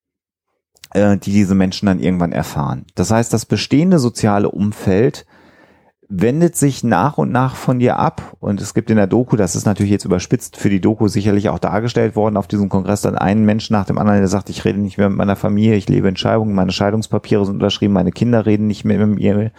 äh, 0.93 1.17
die 1.17 1.31
diese 1.31 1.55
Menschen 1.55 1.85
dann 1.87 1.99
irgendwann 1.99 2.31
erfahren. 2.31 2.85
Das 2.95 3.11
heißt, 3.11 3.31
das 3.33 3.45
bestehende 3.45 3.99
soziale 3.99 4.49
Umfeld 4.49 5.25
wendet 6.11 6.55
sich 6.55 6.83
nach 6.83 7.19
und 7.19 7.31
nach 7.31 7.55
von 7.55 7.77
dir 7.77 7.99
ab. 7.99 8.35
Und 8.39 8.59
es 8.61 8.73
gibt 8.73 8.89
in 8.89 8.95
der 8.95 9.05
Doku, 9.05 9.35
das 9.35 9.55
ist 9.55 9.65
natürlich 9.65 9.91
jetzt 9.91 10.05
überspitzt 10.05 10.57
für 10.57 10.71
die 10.71 10.81
Doku 10.81 11.07
sicherlich 11.07 11.49
auch 11.49 11.59
dargestellt 11.59 12.15
worden, 12.15 12.35
auf 12.35 12.47
diesem 12.47 12.67
Kongress 12.67 13.01
dann 13.01 13.15
einen 13.15 13.45
Menschen 13.45 13.73
nach 13.73 13.85
dem 13.85 13.99
anderen, 13.99 14.19
der 14.19 14.27
sagt, 14.27 14.49
ich 14.49 14.65
rede 14.65 14.79
nicht 14.79 14.97
mehr 14.97 15.09
mit 15.09 15.19
meiner 15.19 15.35
Familie, 15.35 15.75
ich 15.75 15.87
lebe 15.87 16.09
in 16.09 16.17
Scheidung, 16.17 16.53
meine 16.53 16.71
Scheidungspapiere 16.71 17.45
sind 17.45 17.55
unterschrieben, 17.55 17.93
meine 17.93 18.11
Kinder 18.11 18.47
reden 18.47 18.65
nicht 18.65 18.85
mehr 18.85 19.05
mit 19.05 19.19
mir. 19.19 19.51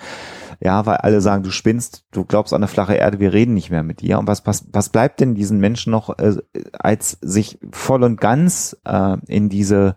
Ja, 0.62 0.84
weil 0.84 0.96
alle 0.96 1.20
sagen, 1.20 1.44
du 1.44 1.50
spinnst, 1.50 2.04
du 2.10 2.24
glaubst 2.24 2.52
an 2.52 2.60
eine 2.62 2.68
flache 2.68 2.94
Erde, 2.94 3.20
wir 3.20 3.32
reden 3.32 3.54
nicht 3.54 3.70
mehr 3.70 3.84
mit 3.84 4.02
dir. 4.02 4.18
Und 4.18 4.26
was, 4.26 4.44
was, 4.44 4.66
was 4.72 4.90
bleibt 4.90 5.20
denn 5.20 5.34
diesen 5.34 5.58
Menschen 5.58 5.90
noch, 5.92 6.18
äh, 6.18 6.36
als 6.72 7.16
sich 7.22 7.58
voll 7.70 8.02
und 8.02 8.20
ganz 8.20 8.76
äh, 8.84 9.16
in 9.26 9.48
diese 9.48 9.96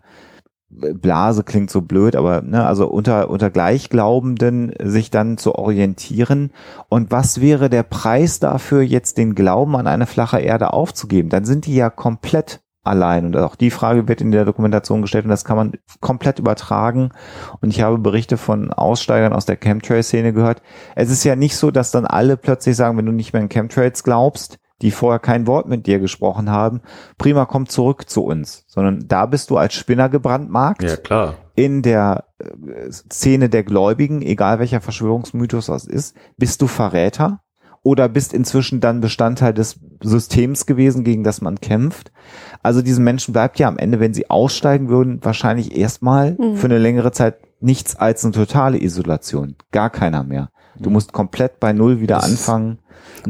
Blase 0.76 1.44
klingt 1.44 1.70
so 1.70 1.82
blöd, 1.82 2.16
aber 2.16 2.42
ne, 2.42 2.66
also 2.66 2.88
unter 2.88 3.30
unter 3.30 3.50
Gleichglaubenden 3.50 4.72
sich 4.82 5.10
dann 5.10 5.38
zu 5.38 5.54
orientieren 5.54 6.50
und 6.88 7.10
was 7.10 7.40
wäre 7.40 7.70
der 7.70 7.84
Preis 7.84 8.40
dafür 8.40 8.82
jetzt 8.82 9.18
den 9.18 9.34
Glauben 9.34 9.76
an 9.76 9.86
eine 9.86 10.06
flache 10.06 10.40
Erde 10.40 10.72
aufzugeben? 10.72 11.28
Dann 11.28 11.44
sind 11.44 11.66
die 11.66 11.74
ja 11.74 11.90
komplett 11.90 12.60
allein 12.82 13.26
und 13.26 13.36
auch 13.36 13.56
die 13.56 13.70
Frage 13.70 14.08
wird 14.08 14.20
in 14.20 14.30
der 14.30 14.44
Dokumentation 14.44 15.02
gestellt 15.02 15.24
und 15.24 15.30
das 15.30 15.44
kann 15.44 15.56
man 15.56 15.72
komplett 16.00 16.38
übertragen 16.38 17.10
und 17.60 17.70
ich 17.70 17.80
habe 17.80 17.98
Berichte 17.98 18.36
von 18.36 18.72
Aussteigern 18.72 19.32
aus 19.32 19.46
der 19.46 19.56
Chemtrail-Szene 19.56 20.32
gehört. 20.32 20.60
Es 20.94 21.10
ist 21.10 21.24
ja 21.24 21.34
nicht 21.36 21.56
so, 21.56 21.70
dass 21.70 21.90
dann 21.90 22.04
alle 22.04 22.36
plötzlich 22.36 22.76
sagen, 22.76 22.98
wenn 22.98 23.06
du 23.06 23.12
nicht 23.12 23.32
mehr 23.32 23.42
in 23.42 23.48
Chemtrails 23.48 24.04
glaubst, 24.04 24.58
die 24.82 24.90
vorher 24.90 25.20
kein 25.20 25.46
Wort 25.46 25.68
mit 25.68 25.86
dir 25.86 25.98
gesprochen 25.98 26.50
haben, 26.50 26.80
prima, 27.18 27.44
komm 27.44 27.68
zurück 27.68 28.08
zu 28.08 28.24
uns. 28.24 28.64
Sondern 28.66 29.06
da 29.06 29.26
bist 29.26 29.50
du 29.50 29.56
als 29.56 29.74
Spinner 29.74 30.08
gebrandmarkt. 30.08 30.82
Ja, 30.82 30.96
klar. 30.96 31.34
In 31.54 31.82
der 31.82 32.24
äh, 32.38 32.90
Szene 32.90 33.48
der 33.48 33.62
Gläubigen, 33.62 34.22
egal 34.22 34.58
welcher 34.58 34.80
Verschwörungsmythos 34.80 35.66
das 35.66 35.86
ist, 35.86 36.16
bist 36.36 36.60
du 36.60 36.66
Verräter 36.66 37.40
oder 37.84 38.08
bist 38.08 38.32
inzwischen 38.32 38.80
dann 38.80 39.00
Bestandteil 39.00 39.52
des 39.52 39.78
Systems 40.02 40.66
gewesen, 40.66 41.04
gegen 41.04 41.22
das 41.22 41.42
man 41.42 41.60
kämpft. 41.60 42.10
Also 42.62 42.80
diesen 42.82 43.04
Menschen 43.04 43.32
bleibt 43.32 43.58
ja 43.58 43.68
am 43.68 43.76
Ende, 43.76 44.00
wenn 44.00 44.14
sie 44.14 44.30
aussteigen 44.30 44.88
würden, 44.88 45.20
wahrscheinlich 45.22 45.76
erstmal 45.76 46.32
mhm. 46.32 46.56
für 46.56 46.66
eine 46.66 46.78
längere 46.78 47.12
Zeit 47.12 47.36
nichts 47.60 47.94
als 47.94 48.24
eine 48.24 48.32
totale 48.32 48.80
Isolation. 48.80 49.56
Gar 49.70 49.90
keiner 49.90 50.24
mehr. 50.24 50.50
Du 50.78 50.90
musst 50.90 51.12
komplett 51.12 51.60
bei 51.60 51.72
Null 51.72 52.00
wieder 52.00 52.16
das 52.16 52.24
anfangen. 52.24 52.78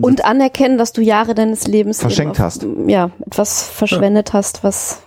Und 0.01 0.24
anerkennen, 0.24 0.78
dass 0.78 0.92
du 0.92 1.03
Jahre 1.03 1.34
deines 1.34 1.66
Lebens 1.66 2.01
verschenkt 2.01 2.40
auf, 2.40 2.47
hast. 2.47 2.66
Ja, 2.86 3.11
etwas 3.26 3.68
verschwendet 3.68 4.30
ja. 4.30 4.34
hast, 4.34 4.64
was 4.64 5.03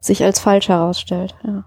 sich 0.00 0.24
als 0.24 0.40
falsch 0.40 0.68
herausstellt. 0.68 1.34
Ja. 1.44 1.64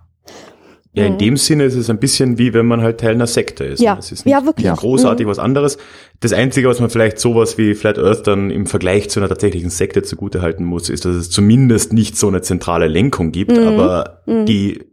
Ja, 0.96 1.06
in 1.08 1.14
mhm. 1.14 1.18
dem 1.18 1.38
Sinne 1.38 1.64
ist 1.64 1.74
es 1.74 1.90
ein 1.90 1.98
bisschen 1.98 2.38
wie 2.38 2.54
wenn 2.54 2.68
man 2.68 2.82
halt 2.82 3.00
Teil 3.00 3.16
einer 3.16 3.26
Sekte 3.26 3.64
ist. 3.64 3.80
Ja, 3.80 3.98
es 3.98 4.12
ist 4.12 4.26
nicht 4.26 4.32
ja 4.32 4.46
wirklich. 4.46 4.72
großartig 4.72 5.26
mhm. 5.26 5.30
was 5.30 5.40
anderes. 5.40 5.80
Das 6.20 6.34
Einzige, 6.34 6.68
was 6.68 6.80
man 6.80 6.92
vielleicht 6.92 7.18
sowas 7.18 7.58
wie 7.58 7.74
Flat 7.74 7.98
Earth 7.98 8.28
dann 8.28 8.52
im 8.52 8.68
Vergleich 8.68 9.10
zu 9.10 9.20
einer 9.20 9.28
tatsächlichen 9.28 9.72
Sekte 9.72 10.04
zugute 10.04 10.44
halten 10.44 10.64
muss, 10.64 10.90
ist, 10.90 11.06
dass 11.06 11.16
es 11.16 11.32
zumindest 11.32 11.94
nicht 11.94 12.16
so 12.16 12.28
eine 12.28 12.44
zentrale 12.44 12.88
Lenkung 12.88 13.32
gibt, 13.32 13.52
mhm. 13.52 13.68
aber 13.68 14.22
mhm. 14.28 14.46
die, 14.46 14.84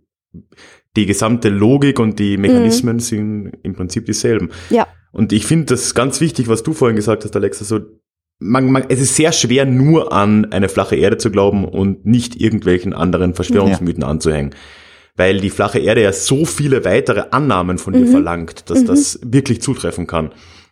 die 0.96 1.04
gesamte 1.04 1.50
Logik 1.50 2.00
und 2.00 2.18
die 2.18 2.38
Mechanismen 2.38 2.96
mhm. 2.96 3.00
sind 3.00 3.52
im 3.62 3.74
Prinzip 3.74 4.06
dieselben. 4.06 4.50
Ja. 4.70 4.86
Und 5.12 5.32
ich 5.32 5.46
finde 5.46 5.66
das 5.66 5.94
ganz 5.94 6.20
wichtig, 6.20 6.48
was 6.48 6.62
du 6.62 6.72
vorhin 6.72 6.96
gesagt 6.96 7.24
hast, 7.24 7.34
Alexa, 7.34 7.64
so 7.64 7.80
man, 8.40 8.70
man, 8.72 8.84
es 8.88 9.00
ist 9.00 9.16
sehr 9.16 9.32
schwer, 9.32 9.66
nur 9.66 10.12
an 10.12 10.50
eine 10.50 10.68
flache 10.68 10.96
Erde 10.96 11.18
zu 11.18 11.30
glauben 11.30 11.64
und 11.64 12.06
nicht 12.06 12.40
irgendwelchen 12.40 12.94
anderen 12.94 13.34
Verschwörungsmythen 13.34 14.02
ja. 14.02 14.08
anzuhängen. 14.08 14.54
Weil 15.16 15.40
die 15.40 15.50
flache 15.50 15.78
Erde 15.78 16.02
ja 16.02 16.12
so 16.12 16.46
viele 16.46 16.84
weitere 16.84 17.24
Annahmen 17.30 17.76
von 17.76 17.92
dir 17.92 18.06
mhm. 18.06 18.10
verlangt, 18.10 18.70
dass 18.70 18.80
mhm. 18.80 18.86
das 18.86 19.20
wirklich 19.22 19.60
zutreffen 19.60 20.06
kann. 20.06 20.30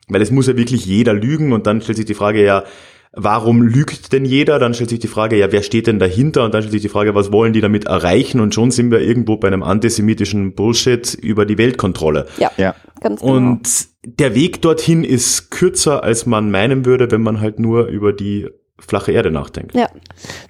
Weil 0.09 0.23
es 0.23 0.31
muss 0.31 0.47
ja 0.47 0.57
wirklich 0.57 0.87
jeder 0.87 1.13
lügen 1.13 1.53
und 1.53 1.67
dann 1.67 1.83
stellt 1.83 1.99
sich 1.99 2.07
die 2.07 2.15
Frage 2.15 2.43
ja, 2.43 2.65
warum 3.13 3.61
lügt 3.61 4.13
denn 4.13 4.25
jeder? 4.25 4.59
Dann 4.59 4.73
stellt 4.73 4.89
sich 4.89 5.01
die 5.01 5.09
Frage, 5.09 5.37
ja, 5.37 5.53
wer 5.53 5.63
steht 5.63 5.87
denn 5.87 5.99
dahinter? 5.99 6.45
Und 6.45 6.55
dann 6.55 6.63
stellt 6.63 6.73
sich 6.73 6.83
die 6.83 6.89
Frage, 6.89 7.15
was 7.15 7.31
wollen 7.33 7.53
die 7.53 7.61
damit 7.61 7.85
erreichen? 7.87 8.41
Und 8.41 8.55
schon 8.55 8.71
sind 8.71 8.91
wir 8.91 9.01
irgendwo 9.01 9.37
bei 9.37 9.49
einem 9.49 9.63
antisemitischen 9.63 10.55
Bullshit 10.55 11.13
über 11.15 11.45
die 11.45 11.59
Weltkontrolle. 11.59 12.27
Ja, 12.39 12.51
ja. 12.57 12.75
ganz 13.01 13.21
genau. 13.21 13.35
Und 13.35 13.69
der 14.17 14.35
Weg 14.35 14.63
dorthin 14.63 15.05
ist 15.05 15.51
kürzer, 15.51 16.03
als 16.03 16.27
man 16.27 16.51
meinen 16.51 16.85
würde, 16.85 17.11
wenn 17.11 17.23
man 17.23 17.41
halt 17.41 17.59
nur 17.59 17.87
über 17.87 18.13
die 18.13 18.49
flache 18.79 19.11
Erde 19.13 19.31
nachdenkt. 19.31 19.75
Ja. 19.75 19.89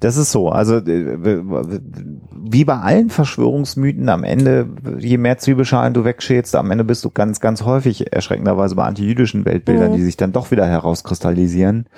Das 0.01 0.17
ist 0.17 0.33
so. 0.33 0.51
Also 0.51 0.77
äh, 0.77 1.43
wie 2.35 2.65
bei 2.65 2.77
allen 2.77 3.09
Verschwörungsmythen 3.09 4.09
am 4.09 4.23
Ende, 4.23 4.69
je 4.99 5.17
mehr 5.17 5.39
Zwiebelschalen 5.39 5.95
du 5.95 6.05
wegschälst, 6.05 6.55
am 6.55 6.71
Ende 6.71 6.85
bist 6.85 7.05
du 7.05 7.11
ganz, 7.11 7.41
ganz 7.41 7.63
häufig 7.63 8.13
erschreckenderweise 8.13 8.75
bei 8.75 8.85
antijüdischen 8.85 9.45
Weltbildern, 9.45 9.93
mhm. 9.93 9.97
die 9.97 10.03
sich 10.03 10.17
dann 10.17 10.33
doch 10.33 10.51
wieder 10.51 10.67
herauskristallisieren. 10.67 11.89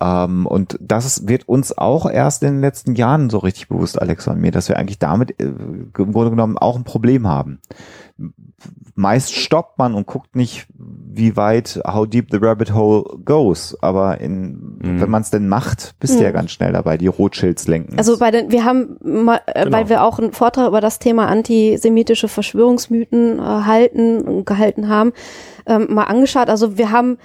Ähm, 0.00 0.46
und 0.46 0.78
das 0.80 1.26
wird 1.26 1.48
uns 1.48 1.76
auch 1.76 2.08
erst 2.08 2.42
in 2.44 2.52
den 2.52 2.60
letzten 2.60 2.94
Jahren 2.94 3.30
so 3.30 3.38
richtig 3.38 3.68
bewusst, 3.68 4.00
Alexa 4.00 4.30
und 4.30 4.40
mir, 4.40 4.52
dass 4.52 4.68
wir 4.68 4.76
eigentlich 4.76 5.00
damit 5.00 5.40
äh, 5.40 5.46
im 5.46 5.92
Grunde 5.92 6.30
genommen 6.30 6.56
auch 6.56 6.76
ein 6.76 6.84
Problem 6.84 7.26
haben. 7.26 7.58
Meist 8.94 9.32
stoppt 9.32 9.78
man 9.78 9.94
und 9.94 10.06
guckt 10.06 10.34
nicht, 10.34 10.66
wie 10.74 11.36
weit, 11.36 11.80
how 11.86 12.06
deep 12.06 12.28
the 12.30 12.38
rabbit 12.38 12.74
hole 12.74 13.04
goes. 13.24 13.76
Aber 13.80 14.20
in, 14.20 14.78
mhm. 14.80 15.00
wenn 15.00 15.10
man 15.10 15.22
es 15.22 15.30
denn 15.30 15.48
macht, 15.48 15.94
bist 16.00 16.14
mhm. 16.14 16.18
du 16.18 16.24
ja 16.24 16.30
mhm. 16.30 16.34
ganz 16.34 16.50
schnell 16.50 16.72
dabei, 16.72 16.98
die 16.98 17.06
Rothschilds 17.06 17.68
lenken. 17.68 17.96
Also 17.98 18.18
bei 18.18 18.30
den, 18.30 18.50
wir 18.50 18.64
haben 18.64 18.96
mal, 19.02 19.40
äh, 19.46 19.64
genau. 19.64 19.76
weil 19.76 19.88
wir 19.88 20.02
auch 20.02 20.18
einen 20.18 20.32
Vortrag 20.32 20.66
über 20.68 20.80
das 20.80 20.98
Thema 20.98 21.28
antisemitische 21.28 22.28
Verschwörungsmythen 22.28 23.38
äh, 23.38 23.42
halten 23.42 24.22
und 24.22 24.46
gehalten 24.46 24.88
haben, 24.88 25.12
ähm, 25.66 25.86
mal 25.90 26.04
angeschaut. 26.04 26.48
Also 26.48 26.76
wir 26.78 26.90
haben 26.90 27.18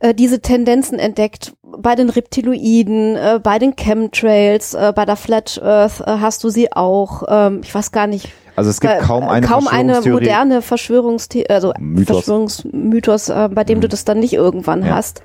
äh, 0.00 0.14
diese 0.14 0.40
Tendenzen 0.40 0.98
entdeckt. 0.98 1.54
Bei 1.62 1.94
den 1.94 2.10
Reptiloiden, 2.10 3.16
äh, 3.16 3.40
bei 3.42 3.58
den 3.58 3.76
Chemtrails, 3.76 4.74
äh, 4.74 4.92
bei 4.94 5.04
der 5.04 5.16
Flat 5.16 5.60
Earth 5.62 6.00
äh, 6.00 6.18
hast 6.20 6.44
du 6.44 6.48
sie 6.48 6.72
auch. 6.72 7.24
Ähm, 7.28 7.60
ich 7.62 7.74
weiß 7.74 7.92
gar 7.92 8.06
nicht. 8.06 8.28
Also 8.58 8.70
es 8.70 8.80
gibt 8.80 8.92
äh, 8.92 8.98
kaum 8.98 9.28
eine 9.28 9.46
kaum 9.46 9.68
eine 9.68 10.00
moderne 10.00 10.62
Verschwörungstheorie, 10.62 11.48
also 11.48 11.72
Mythos. 11.78 12.16
Verschwörungsmythos, 12.16 13.28
äh, 13.28 13.48
bei 13.52 13.62
dem 13.62 13.78
mhm. 13.78 13.82
du 13.82 13.88
das 13.88 14.04
dann 14.04 14.18
nicht 14.18 14.32
irgendwann 14.32 14.84
ja. 14.84 14.96
hast. 14.96 15.22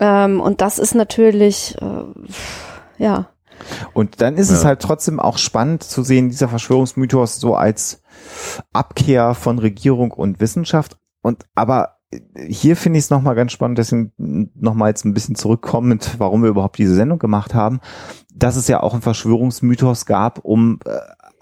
Ähm, 0.00 0.38
und 0.38 0.60
das 0.60 0.78
ist 0.78 0.94
natürlich, 0.94 1.76
äh, 1.80 3.02
ja. 3.02 3.30
Und 3.94 4.20
dann 4.20 4.36
ist 4.36 4.50
ja. 4.50 4.56
es 4.56 4.66
halt 4.66 4.80
trotzdem 4.80 5.18
auch 5.18 5.38
spannend 5.38 5.82
zu 5.82 6.02
sehen, 6.02 6.28
dieser 6.28 6.50
Verschwörungsmythos 6.50 7.40
so 7.40 7.54
als 7.54 8.02
Abkehr 8.74 9.32
von 9.32 9.58
Regierung 9.58 10.10
und 10.10 10.38
Wissenschaft. 10.38 10.98
Und 11.22 11.46
aber 11.54 11.96
hier 12.36 12.76
finde 12.76 12.98
ich 12.98 13.06
es 13.06 13.10
nochmal 13.10 13.34
ganz 13.34 13.52
spannend, 13.52 13.78
deswegen 13.78 14.12
nochmal 14.54 14.90
jetzt 14.90 15.06
ein 15.06 15.14
bisschen 15.14 15.36
zurückkommend, 15.36 16.16
warum 16.18 16.42
wir 16.42 16.50
überhaupt 16.50 16.76
diese 16.76 16.94
Sendung 16.94 17.18
gemacht 17.18 17.54
haben, 17.54 17.80
dass 18.34 18.56
es 18.56 18.68
ja 18.68 18.82
auch 18.82 18.92
einen 18.92 19.02
Verschwörungsmythos 19.02 20.04
gab, 20.04 20.44
um 20.44 20.80
äh, 20.84 20.98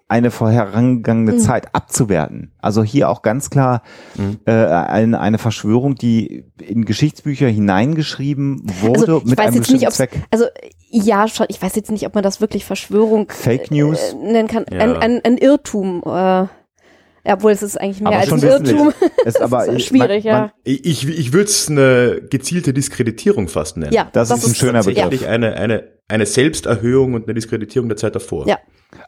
eine 0.08 0.30
vorherangegangene 0.30 1.32
mhm. 1.32 1.38
Zeit 1.38 1.74
abzuwerten. 1.74 2.52
Also 2.60 2.84
hier 2.84 3.08
auch 3.08 3.22
ganz 3.22 3.50
klar 3.50 3.82
mhm. 4.16 4.38
äh, 4.46 4.52
eine, 4.52 5.18
eine 5.18 5.38
Verschwörung, 5.38 5.96
die 5.96 6.44
in 6.60 6.84
Geschichtsbücher 6.84 7.48
hineingeschrieben 7.48 8.62
wurde 8.80 9.00
also, 9.00 9.22
mit 9.24 9.38
einem 9.40 9.58
bestimmten 9.58 9.84
nicht, 9.84 9.92
Zweck. 9.92 10.10
Also 10.30 10.46
ja, 10.88 11.26
schon. 11.26 11.46
Ich 11.48 11.60
weiß 11.60 11.74
jetzt 11.74 11.90
nicht, 11.90 12.06
ob 12.06 12.14
man 12.14 12.22
das 12.22 12.40
wirklich 12.40 12.64
Verschwörung 12.64 13.28
Fake 13.28 13.70
News 13.70 14.12
äh, 14.12 14.32
nennen 14.32 14.48
kann. 14.48 14.64
Ja. 14.70 14.78
Ein, 14.78 14.96
ein, 14.96 15.20
ein 15.24 15.38
Irrtum. 15.38 16.02
Äh, 16.06 16.08
ja, 16.08 17.34
obwohl 17.34 17.50
es 17.50 17.62
ist 17.62 17.80
eigentlich 17.80 18.00
mehr 18.00 18.12
aber 18.12 18.20
als 18.20 18.32
ein 18.32 18.38
Irrtum. 18.38 18.92
Es, 19.24 19.36
aber 19.40 19.66
ist 19.66 19.86
schwierig, 19.86 20.24
man, 20.24 20.32
man, 20.32 20.42
ja. 20.44 20.52
Ich, 20.62 21.08
ich 21.08 21.32
würde 21.32 21.50
es 21.50 21.68
eine 21.68 22.22
gezielte 22.30 22.72
Diskreditierung 22.72 23.48
fast 23.48 23.76
nennen. 23.76 23.92
Ja, 23.92 24.08
das, 24.12 24.28
das 24.28 24.44
ist 24.44 24.50
ein 24.50 24.54
schöner 24.54 24.84
Begriff. 24.84 25.26
Eine, 25.26 25.54
eine, 25.54 25.95
eine 26.08 26.26
Selbsterhöhung 26.26 27.14
und 27.14 27.24
eine 27.24 27.34
Diskreditierung 27.34 27.88
der 27.88 27.96
Zeit 27.96 28.14
davor. 28.14 28.46
Ja. 28.46 28.58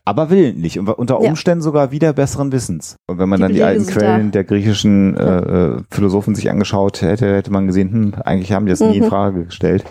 Aber 0.05 0.31
willentlich 0.31 0.79
und 0.79 0.89
unter 0.89 1.21
Umständen 1.21 1.61
ja. 1.61 1.65
sogar 1.65 1.93
wieder 1.93 2.13
besseren 2.13 2.51
Wissens. 2.51 2.97
Und 3.07 3.19
wenn 3.19 3.29
man 3.29 3.39
die 3.39 3.43
dann 3.43 3.53
die 3.53 3.63
alten 3.63 3.87
Quellen 3.87 4.27
da. 4.27 4.33
der 4.33 4.45
griechischen 4.45 5.17
äh, 5.17 5.39
äh, 5.39 5.83
Philosophen 5.91 6.35
sich 6.35 6.51
angeschaut 6.51 7.01
hätte, 7.01 7.37
hätte 7.37 7.53
man 7.53 7.69
gesehen, 7.69 7.93
hm, 7.93 8.15
eigentlich 8.25 8.53
haben 8.53 8.67
die 8.67 8.71
das 8.71 8.81
mhm. 8.81 8.91
nie 8.91 8.97
in 8.99 9.05
mhm. 9.05 9.09
Frage 9.09 9.45
gestellt 9.45 9.85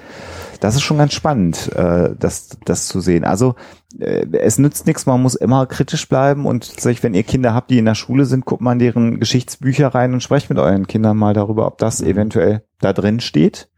das 0.60 0.76
ist 0.76 0.82
schon 0.82 0.98
ganz 0.98 1.14
spannend, 1.14 1.72
äh, 1.76 2.16
das, 2.18 2.58
das 2.66 2.88
zu 2.88 3.00
sehen. 3.00 3.24
Also 3.24 3.56
äh, 4.00 4.26
es 4.34 4.58
nützt 4.58 4.88
nichts, 4.88 5.06
man 5.06 5.22
muss 5.22 5.36
immer 5.36 5.66
kritisch 5.66 6.08
bleiben 6.08 6.46
und 6.46 6.74
wenn 7.04 7.14
ihr 7.14 7.24
Kinder 7.24 7.54
habt, 7.54 7.72
die 7.72 7.78
in 7.78 7.86
der 7.86 7.96
Schule 7.96 8.26
sind, 8.26 8.46
guckt 8.46 8.62
mal 8.62 8.74
in 8.74 8.80
deren 8.80 9.20
Geschichtsbücher 9.20 9.90
rein 9.90 10.14
und 10.14 10.24
sprecht 10.24 10.50
mit 10.50 10.60
euren 10.60 10.88
Kindern 10.88 11.18
mal 11.18 11.34
darüber, 11.34 11.68
ob 11.68 11.78
das 11.78 12.02
mhm. 12.02 12.08
eventuell 12.08 12.64
da 12.80 12.94
drin 12.94 13.20
steht 13.20 13.70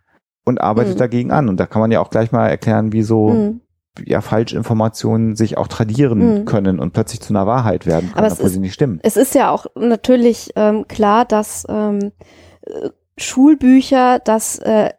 und 0.49 0.59
arbeitet 0.59 0.95
mhm. 0.95 0.99
dagegen 0.99 1.31
an. 1.31 1.47
Und 1.47 1.59
da 1.59 1.65
kann 1.65 1.79
man 1.79 1.91
ja 1.91 2.01
auch 2.01 2.09
gleich 2.09 2.31
mal 2.31 2.47
erklären, 2.47 2.91
wieso 2.91 3.29
mhm. 3.29 3.61
ja 4.05 4.21
Falschinformationen 4.21 5.35
sich 5.35 5.57
auch 5.57 5.67
tradieren 5.67 6.39
mhm. 6.39 6.45
können 6.45 6.79
und 6.79 6.91
plötzlich 6.91 7.21
zu 7.21 7.33
einer 7.33 7.47
Wahrheit 7.47 7.85
werden 7.85 8.11
können, 8.13 8.31
obwohl 8.31 8.49
sie 8.49 8.59
nicht 8.59 8.73
stimmen. 8.73 8.99
Es 9.03 9.15
ist 9.15 9.35
ja 9.35 9.51
auch 9.51 9.65
natürlich 9.75 10.51
ähm, 10.55 10.85
klar, 10.87 11.25
dass 11.25 11.65
ähm, 11.69 12.11
Schulbücher, 13.17 14.19
dass 14.19 14.59
äh, 14.59 14.91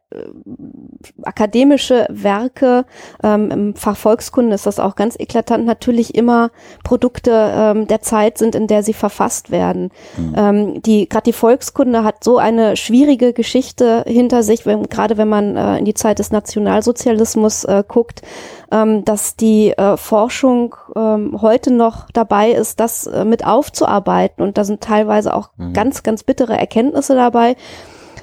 akademische 1.22 2.06
Werke, 2.08 2.84
ähm, 3.22 3.50
im 3.50 3.74
Fach 3.74 3.96
Volkskunde 3.96 4.54
ist 4.54 4.66
das 4.66 4.80
auch 4.80 4.96
ganz 4.96 5.16
eklatant, 5.18 5.64
natürlich 5.64 6.14
immer 6.14 6.50
Produkte 6.82 7.30
ähm, 7.32 7.86
der 7.86 8.00
Zeit 8.00 8.36
sind, 8.38 8.54
in 8.54 8.66
der 8.66 8.82
sie 8.82 8.92
verfasst 8.92 9.50
werden. 9.50 9.90
Mhm. 10.16 10.34
Ähm, 10.36 10.82
die 10.82 11.08
gerade 11.08 11.24
die 11.24 11.32
Volkskunde 11.32 12.02
hat 12.02 12.24
so 12.24 12.38
eine 12.38 12.76
schwierige 12.76 13.32
Geschichte 13.32 14.04
hinter 14.06 14.42
sich, 14.42 14.66
wenn, 14.66 14.84
gerade 14.84 15.16
wenn 15.16 15.28
man 15.28 15.56
äh, 15.56 15.78
in 15.78 15.84
die 15.84 15.94
Zeit 15.94 16.18
des 16.18 16.32
Nationalsozialismus 16.32 17.64
äh, 17.64 17.84
guckt, 17.86 18.22
ähm, 18.72 19.04
dass 19.04 19.36
die 19.36 19.70
äh, 19.70 19.96
Forschung 19.96 20.74
ähm, 20.96 21.40
heute 21.40 21.72
noch 21.72 22.10
dabei 22.12 22.50
ist, 22.50 22.80
das 22.80 23.06
äh, 23.06 23.24
mit 23.24 23.46
aufzuarbeiten 23.46 24.42
und 24.42 24.58
da 24.58 24.64
sind 24.64 24.80
teilweise 24.80 25.34
auch 25.34 25.50
mhm. 25.56 25.72
ganz, 25.72 26.02
ganz 26.02 26.24
bittere 26.24 26.58
Erkenntnisse 26.58 27.14
dabei. 27.14 27.56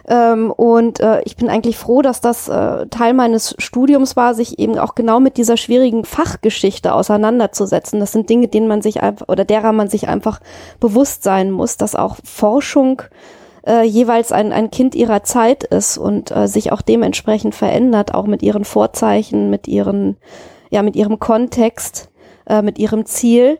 Ähm, 0.07 0.51
und 0.51 1.01
äh, 1.01 1.21
ich 1.25 1.35
bin 1.35 1.49
eigentlich 1.49 1.77
froh, 1.77 2.01
dass 2.01 2.21
das 2.21 2.47
äh, 2.47 2.87
Teil 2.87 3.13
meines 3.13 3.55
Studiums 3.59 4.15
war, 4.15 4.33
sich 4.33 4.57
eben 4.57 4.79
auch 4.79 4.95
genau 4.95 5.19
mit 5.19 5.37
dieser 5.37 5.57
schwierigen 5.57 6.05
Fachgeschichte 6.05 6.93
auseinanderzusetzen. 6.93 7.99
Das 7.99 8.13
sind 8.13 8.29
Dinge, 8.29 8.47
denen 8.47 8.67
man 8.67 8.81
sich 8.81 9.03
einfach 9.03 9.27
oder 9.27 9.43
derer 9.43 9.73
man 9.73 9.89
sich 9.89 10.07
einfach 10.07 10.39
bewusst 10.79 11.23
sein 11.23 11.51
muss, 11.51 11.75
dass 11.75 11.95
auch 11.95 12.15
Forschung 12.23 13.01
äh, 13.67 13.83
jeweils 13.83 14.31
ein, 14.31 14.53
ein 14.53 14.71
Kind 14.71 14.95
ihrer 14.95 15.23
Zeit 15.23 15.65
ist 15.65 15.97
und 15.97 16.31
äh, 16.31 16.47
sich 16.47 16.71
auch 16.71 16.81
dementsprechend 16.81 17.53
verändert, 17.53 18.13
auch 18.13 18.25
mit 18.25 18.41
ihren 18.41 18.63
Vorzeichen, 18.63 19.49
mit 19.49 19.67
ihren, 19.67 20.15
ja, 20.69 20.83
mit 20.83 20.95
ihrem 20.95 21.19
Kontext, 21.19 22.09
äh, 22.47 22.61
mit 22.61 22.79
ihrem 22.79 23.05
Ziel. 23.05 23.59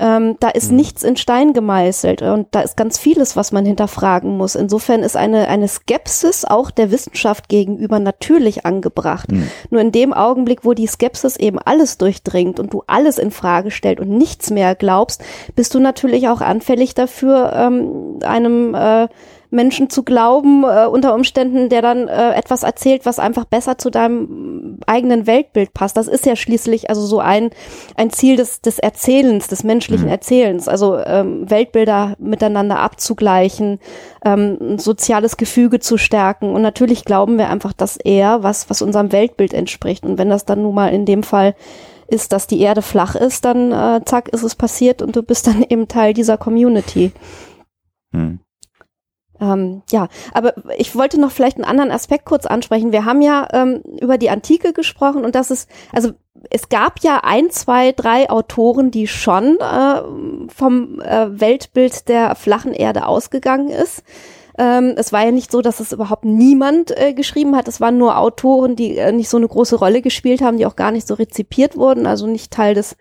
Ähm, 0.00 0.36
da 0.40 0.48
ist 0.48 0.70
mhm. 0.70 0.76
nichts 0.76 1.04
in 1.04 1.16
Stein 1.16 1.52
gemeißelt 1.52 2.22
und 2.22 2.48
da 2.50 2.62
ist 2.62 2.76
ganz 2.76 2.98
vieles, 2.98 3.36
was 3.36 3.52
man 3.52 3.64
hinterfragen 3.64 4.36
muss. 4.36 4.56
Insofern 4.56 5.04
ist 5.04 5.16
eine, 5.16 5.46
eine 5.46 5.68
Skepsis 5.68 6.44
auch 6.44 6.72
der 6.72 6.90
Wissenschaft 6.90 7.48
gegenüber 7.48 8.00
natürlich 8.00 8.66
angebracht. 8.66 9.30
Mhm. 9.30 9.48
Nur 9.70 9.80
in 9.80 9.92
dem 9.92 10.12
Augenblick, 10.12 10.64
wo 10.64 10.72
die 10.72 10.88
Skepsis 10.88 11.36
eben 11.36 11.60
alles 11.60 11.96
durchdringt 11.96 12.58
und 12.58 12.72
du 12.72 12.82
alles 12.88 13.18
in 13.18 13.30
Frage 13.30 13.70
stellt 13.70 14.00
und 14.00 14.08
nichts 14.08 14.50
mehr 14.50 14.74
glaubst, 14.74 15.22
bist 15.54 15.74
du 15.74 15.78
natürlich 15.78 16.28
auch 16.28 16.40
anfällig 16.40 16.94
dafür, 16.94 17.52
ähm, 17.54 18.18
einem 18.24 18.74
äh, 18.74 19.06
Menschen 19.54 19.88
zu 19.88 20.02
glauben, 20.02 20.64
äh, 20.64 20.86
unter 20.86 21.14
Umständen, 21.14 21.68
der 21.68 21.80
dann 21.80 22.08
äh, 22.08 22.32
etwas 22.32 22.62
erzählt, 22.62 23.06
was 23.06 23.18
einfach 23.18 23.44
besser 23.44 23.78
zu 23.78 23.90
deinem 23.90 24.78
eigenen 24.86 25.26
Weltbild 25.26 25.72
passt. 25.72 25.96
Das 25.96 26.08
ist 26.08 26.26
ja 26.26 26.36
schließlich 26.36 26.90
also 26.90 27.06
so 27.06 27.20
ein, 27.20 27.50
ein 27.96 28.10
Ziel 28.10 28.36
des, 28.36 28.60
des 28.60 28.78
Erzählens, 28.78 29.48
des 29.48 29.64
menschlichen 29.64 30.06
mhm. 30.06 30.12
Erzählens, 30.12 30.68
also 30.68 30.98
ähm, 30.98 31.48
Weltbilder 31.48 32.16
miteinander 32.18 32.80
abzugleichen, 32.80 33.78
ähm, 34.24 34.58
ein 34.60 34.78
soziales 34.78 35.36
Gefüge 35.36 35.78
zu 35.78 35.96
stärken. 35.96 36.52
Und 36.52 36.62
natürlich 36.62 37.04
glauben 37.04 37.38
wir 37.38 37.48
einfach 37.48 37.72
das 37.72 37.96
eher, 37.96 38.42
was, 38.42 38.68
was 38.68 38.82
unserem 38.82 39.12
Weltbild 39.12 39.54
entspricht. 39.54 40.04
Und 40.04 40.18
wenn 40.18 40.28
das 40.28 40.44
dann 40.44 40.62
nun 40.62 40.74
mal 40.74 40.88
in 40.88 41.06
dem 41.06 41.22
Fall 41.22 41.54
ist, 42.08 42.32
dass 42.32 42.46
die 42.46 42.60
Erde 42.60 42.82
flach 42.82 43.14
ist, 43.14 43.44
dann 43.44 43.72
äh, 43.72 44.04
zack, 44.04 44.28
ist 44.28 44.42
es 44.42 44.54
passiert 44.54 45.00
und 45.00 45.16
du 45.16 45.22
bist 45.22 45.46
dann 45.46 45.62
eben 45.62 45.88
Teil 45.88 46.12
dieser 46.12 46.36
Community. 46.36 47.12
Hm. 48.12 48.40
Ähm, 49.40 49.82
ja, 49.90 50.08
aber 50.32 50.54
ich 50.78 50.94
wollte 50.94 51.20
noch 51.20 51.30
vielleicht 51.30 51.56
einen 51.56 51.64
anderen 51.64 51.90
Aspekt 51.90 52.24
kurz 52.24 52.46
ansprechen. 52.46 52.92
Wir 52.92 53.04
haben 53.04 53.20
ja 53.20 53.48
ähm, 53.52 53.82
über 54.00 54.16
die 54.16 54.30
Antike 54.30 54.72
gesprochen 54.72 55.24
und 55.24 55.34
das 55.34 55.50
ist, 55.50 55.68
also 55.92 56.12
es 56.50 56.68
gab 56.68 57.00
ja 57.00 57.20
ein, 57.24 57.50
zwei, 57.50 57.92
drei 57.92 58.30
Autoren, 58.30 58.90
die 58.90 59.06
schon 59.06 59.58
äh, 59.58 60.02
vom 60.54 61.00
äh, 61.00 61.40
Weltbild 61.40 62.08
der 62.08 62.34
flachen 62.34 62.72
Erde 62.72 63.06
ausgegangen 63.06 63.70
ist. 63.70 64.04
Ähm, 64.56 64.94
es 64.96 65.12
war 65.12 65.24
ja 65.24 65.32
nicht 65.32 65.50
so, 65.50 65.62
dass 65.62 65.80
es 65.80 65.92
überhaupt 65.92 66.24
niemand 66.24 66.96
äh, 66.96 67.12
geschrieben 67.12 67.56
hat. 67.56 67.66
Es 67.66 67.80
waren 67.80 67.98
nur 67.98 68.18
Autoren, 68.18 68.76
die 68.76 68.96
äh, 68.96 69.10
nicht 69.10 69.28
so 69.28 69.36
eine 69.36 69.48
große 69.48 69.76
Rolle 69.76 70.00
gespielt 70.00 70.42
haben, 70.42 70.58
die 70.58 70.66
auch 70.66 70.76
gar 70.76 70.92
nicht 70.92 71.08
so 71.08 71.14
rezipiert 71.14 71.76
wurden, 71.76 72.06
also 72.06 72.26
nicht 72.26 72.52
Teil 72.52 72.74
des 72.74 72.96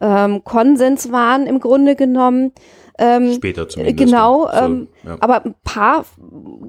ähm, 0.00 0.44
Konsens 0.44 1.10
waren 1.10 1.46
im 1.46 1.58
Grunde 1.58 1.96
genommen. 1.96 2.52
Ähm, 2.98 3.32
Später 3.34 3.68
zumindest. 3.68 3.98
Genau, 3.98 4.46
so, 4.46 4.52
ähm, 4.52 4.88
ja. 5.04 5.16
aber 5.20 5.44
ein 5.44 5.54
paar 5.64 6.04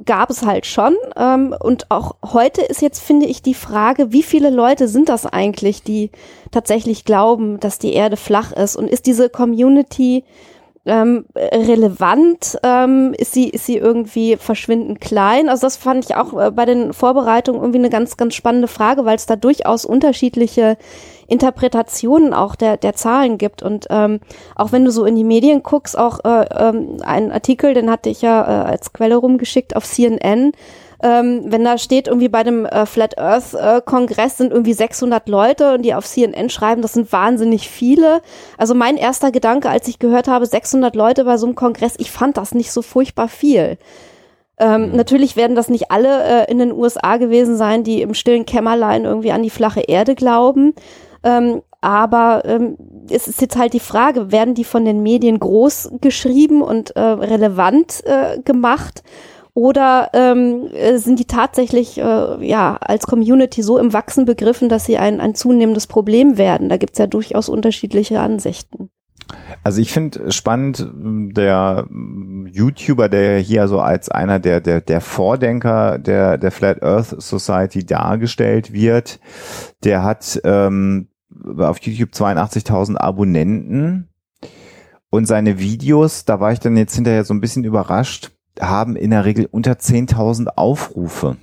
gab 0.05 0.29
es 0.29 0.43
halt 0.43 0.65
schon. 0.65 0.95
Ähm, 1.15 1.55
und 1.59 1.91
auch 1.91 2.15
heute 2.23 2.61
ist 2.61 2.81
jetzt, 2.81 3.01
finde 3.01 3.27
ich, 3.27 3.41
die 3.41 3.53
Frage, 3.53 4.11
wie 4.11 4.23
viele 4.23 4.49
Leute 4.49 4.87
sind 4.87 5.09
das 5.09 5.25
eigentlich, 5.25 5.83
die 5.83 6.09
tatsächlich 6.51 7.05
glauben, 7.05 7.59
dass 7.59 7.77
die 7.77 7.93
Erde 7.93 8.17
flach 8.17 8.51
ist? 8.51 8.75
Und 8.75 8.89
ist 8.89 9.05
diese 9.05 9.29
Community 9.29 10.23
ähm, 10.85 11.25
relevant? 11.35 12.57
Ähm, 12.63 13.13
ist 13.17 13.33
sie 13.33 13.49
ist 13.49 13.65
sie 13.65 13.77
irgendwie 13.77 14.37
verschwindend 14.37 15.01
klein? 15.01 15.49
Also 15.49 15.61
das 15.61 15.77
fand 15.77 16.05
ich 16.05 16.15
auch 16.15 16.33
äh, 16.39 16.51
bei 16.51 16.65
den 16.65 16.93
Vorbereitungen 16.93 17.61
irgendwie 17.61 17.79
eine 17.79 17.89
ganz 17.89 18.17
ganz 18.17 18.35
spannende 18.35 18.67
Frage, 18.67 19.05
weil 19.05 19.15
es 19.15 19.25
da 19.25 19.35
durchaus 19.35 19.85
unterschiedliche 19.85 20.77
Interpretationen 21.27 22.33
auch 22.33 22.55
der, 22.55 22.77
der 22.77 22.95
Zahlen 22.95 23.37
gibt. 23.37 23.63
Und 23.63 23.87
ähm, 23.89 24.19
auch 24.55 24.71
wenn 24.71 24.85
du 24.85 24.91
so 24.91 25.05
in 25.05 25.15
die 25.15 25.23
Medien 25.23 25.63
guckst, 25.63 25.97
auch 25.97 26.19
äh, 26.23 26.45
ähm, 26.57 26.97
einen 27.03 27.31
Artikel, 27.31 27.73
den 27.73 27.89
hatte 27.89 28.09
ich 28.09 28.21
ja 28.21 28.41
äh, 28.41 28.65
als 28.69 28.93
Quelle 28.93 29.15
rumgeschickt 29.15 29.75
auf 29.75 29.85
CNN, 29.85 30.51
ähm, 31.03 31.43
wenn 31.45 31.63
da 31.63 31.77
steht, 31.77 32.07
irgendwie 32.07 32.29
bei 32.29 32.43
dem 32.43 32.65
äh, 32.65 32.85
Flat 32.85 33.17
Earth 33.17 33.53
äh, 33.53 33.81
Kongress 33.85 34.37
sind 34.37 34.51
irgendwie 34.51 34.73
600 34.73 35.27
Leute 35.27 35.73
und 35.73 35.81
die 35.83 35.93
auf 35.93 36.05
CNN 36.05 36.49
schreiben, 36.49 36.81
das 36.81 36.93
sind 36.93 37.11
wahnsinnig 37.11 37.69
viele. 37.69 38.21
Also 38.57 38.73
mein 38.73 38.97
erster 38.97 39.31
Gedanke, 39.31 39.69
als 39.69 39.87
ich 39.87 39.99
gehört 39.99 40.27
habe, 40.27 40.45
600 40.45 40.95
Leute 40.95 41.25
bei 41.25 41.37
so 41.37 41.45
einem 41.45 41.55
Kongress, 41.55 41.95
ich 41.97 42.11
fand 42.11 42.37
das 42.37 42.53
nicht 42.53 42.71
so 42.71 42.81
furchtbar 42.81 43.27
viel. 43.27 43.77
Ähm, 44.57 44.91
mhm. 44.91 44.95
Natürlich 44.95 45.35
werden 45.35 45.55
das 45.55 45.69
nicht 45.69 45.91
alle 45.91 46.23
äh, 46.47 46.51
in 46.51 46.59
den 46.59 46.71
USA 46.71 47.17
gewesen 47.17 47.57
sein, 47.57 47.83
die 47.83 48.01
im 48.01 48.13
stillen 48.13 48.45
Kämmerlein 48.45 49.03
irgendwie 49.03 49.31
an 49.31 49.43
die 49.43 49.49
flache 49.49 49.81
Erde 49.81 50.15
glauben. 50.15 50.73
Ähm, 51.25 51.61
aber 51.81 52.43
ähm, 52.45 52.77
es 53.09 53.27
ist 53.27 53.41
jetzt 53.41 53.57
halt 53.57 53.73
die 53.73 53.79
Frage, 53.79 54.31
werden 54.31 54.53
die 54.53 54.63
von 54.63 54.85
den 54.85 55.03
Medien 55.03 55.39
groß 55.39 55.91
geschrieben 56.01 56.61
und 56.61 56.95
äh, 56.95 56.99
relevant 56.99 58.03
äh, 58.05 58.39
gemacht? 58.41 59.03
Oder 59.53 60.09
ähm, 60.13 60.67
äh, 60.73 60.97
sind 60.97 61.19
die 61.19 61.25
tatsächlich 61.25 61.97
äh, 61.97 62.47
ja 62.47 62.77
als 62.81 63.07
Community 63.07 63.63
so 63.63 63.77
im 63.77 63.93
Wachsen 63.93 64.25
begriffen, 64.25 64.67
dass 64.67 64.85
sie 64.85 64.97
ein, 64.97 65.21
ein 65.21 65.33
zunehmendes 65.35 65.87
Problem 65.87 66.37
werden? 66.37 66.69
Da 66.69 66.77
gibt's 66.77 66.99
ja 66.99 67.07
durchaus 67.07 67.49
unterschiedliche 67.49 68.19
Ansichten. 68.19 68.89
Also 69.63 69.81
ich 69.81 69.91
finde 69.91 70.31
spannend, 70.31 70.87
der 70.93 71.87
YouTuber, 72.51 73.09
der 73.09 73.39
hier 73.39 73.67
so 73.67 73.79
als 73.79 74.09
einer 74.09 74.39
der, 74.39 74.61
der, 74.61 74.81
der 74.81 75.01
Vordenker 75.01 75.97
der, 75.97 76.37
der 76.37 76.51
Flat 76.51 76.83
Earth 76.83 77.21
Society 77.21 77.85
dargestellt 77.85 78.73
wird, 78.73 79.19
der 79.83 80.03
hat 80.03 80.39
ähm, 80.43 81.07
auf 81.57 81.79
YouTube 81.81 82.11
82.000 82.11 82.97
Abonnenten 82.97 84.09
und 85.09 85.25
seine 85.25 85.59
Videos, 85.59 86.25
da 86.25 86.39
war 86.39 86.51
ich 86.51 86.59
dann 86.59 86.77
jetzt 86.77 86.95
hinterher 86.95 87.23
so 87.23 87.33
ein 87.33 87.41
bisschen 87.41 87.63
überrascht, 87.63 88.31
haben 88.59 88.95
in 88.95 89.11
der 89.11 89.25
Regel 89.25 89.47
unter 89.49 89.73
10.000 89.73 90.47
Aufrufe. 90.55 91.37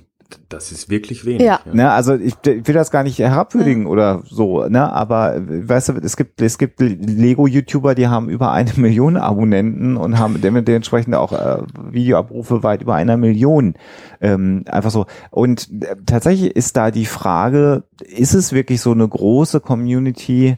Das 0.49 0.71
ist 0.71 0.89
wirklich 0.89 1.25
wenig. 1.25 1.41
Ja. 1.41 1.59
ja. 1.65 1.73
Ne, 1.73 1.91
also 1.91 2.15
ich, 2.15 2.35
ich, 2.45 2.67
will 2.67 2.75
das 2.75 2.91
gar 2.91 3.03
nicht 3.03 3.19
herabwürdigen 3.19 3.83
ja. 3.83 3.89
oder 3.89 4.23
so, 4.25 4.67
ne, 4.67 4.91
aber 4.91 5.41
weißt 5.45 5.89
du, 5.89 5.93
es 6.03 6.17
gibt 6.17 6.41
es 6.41 6.57
gibt 6.57 6.79
Lego-YouTuber, 6.79 7.95
die 7.95 8.07
haben 8.07 8.29
über 8.29 8.51
eine 8.51 8.71
Million 8.77 9.17
Abonnenten 9.17 9.97
und 9.97 10.19
haben 10.19 10.41
dementsprechend 10.41 11.15
auch 11.15 11.33
äh, 11.33 11.63
Videoabrufe 11.91 12.63
weit 12.63 12.81
über 12.81 12.95
einer 12.95 13.17
Million. 13.17 13.75
Ähm, 14.21 14.63
einfach 14.67 14.91
so. 14.91 15.05
Und 15.31 15.69
äh, 15.83 15.95
tatsächlich 16.05 16.55
ist 16.55 16.77
da 16.77 16.91
die 16.91 17.05
Frage, 17.05 17.83
ist 18.01 18.33
es 18.33 18.53
wirklich 18.53 18.81
so 18.81 18.91
eine 18.91 19.07
große 19.07 19.59
Community? 19.59 20.57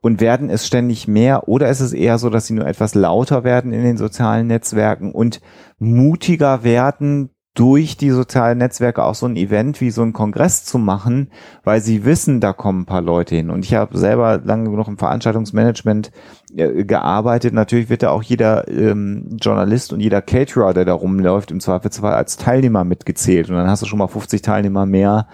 und 0.00 0.20
werden 0.20 0.48
es 0.48 0.66
ständig 0.66 1.08
mehr 1.08 1.48
oder 1.48 1.68
ist 1.68 1.80
es 1.80 1.92
eher 1.92 2.18
so, 2.18 2.30
dass 2.30 2.46
sie 2.46 2.54
nur 2.54 2.66
etwas 2.66 2.94
lauter 2.94 3.44
werden 3.44 3.72
in 3.72 3.82
den 3.82 3.96
sozialen 3.96 4.46
Netzwerken 4.46 5.12
und 5.12 5.40
mutiger 5.78 6.64
werden, 6.64 7.30
durch 7.60 7.98
die 7.98 8.08
sozialen 8.08 8.56
Netzwerke 8.56 9.04
auch 9.04 9.14
so 9.14 9.26
ein 9.26 9.36
Event 9.36 9.82
wie 9.82 9.90
so 9.90 10.00
ein 10.00 10.14
Kongress 10.14 10.64
zu 10.64 10.78
machen, 10.78 11.28
weil 11.62 11.82
sie 11.82 12.06
wissen, 12.06 12.40
da 12.40 12.54
kommen 12.54 12.80
ein 12.80 12.86
paar 12.86 13.02
Leute 13.02 13.34
hin. 13.34 13.50
Und 13.50 13.66
ich 13.66 13.74
habe 13.74 13.98
selber 13.98 14.40
lange 14.42 14.70
genug 14.70 14.88
im 14.88 14.96
Veranstaltungsmanagement 14.96 16.10
äh, 16.56 16.84
gearbeitet. 16.84 17.52
Natürlich 17.52 17.90
wird 17.90 18.02
da 18.02 18.12
auch 18.12 18.22
jeder 18.22 18.66
ähm, 18.66 19.36
Journalist 19.38 19.92
und 19.92 20.00
jeder 20.00 20.22
Caterer, 20.22 20.72
der 20.72 20.86
da 20.86 20.94
rumläuft, 20.94 21.50
im 21.50 21.60
Zweifelsfall 21.60 22.14
als 22.14 22.38
Teilnehmer 22.38 22.84
mitgezählt. 22.84 23.50
Und 23.50 23.56
dann 23.56 23.68
hast 23.68 23.82
du 23.82 23.86
schon 23.86 23.98
mal 23.98 24.08
50 24.08 24.40
Teilnehmer 24.40 24.86
mehr 24.86 25.26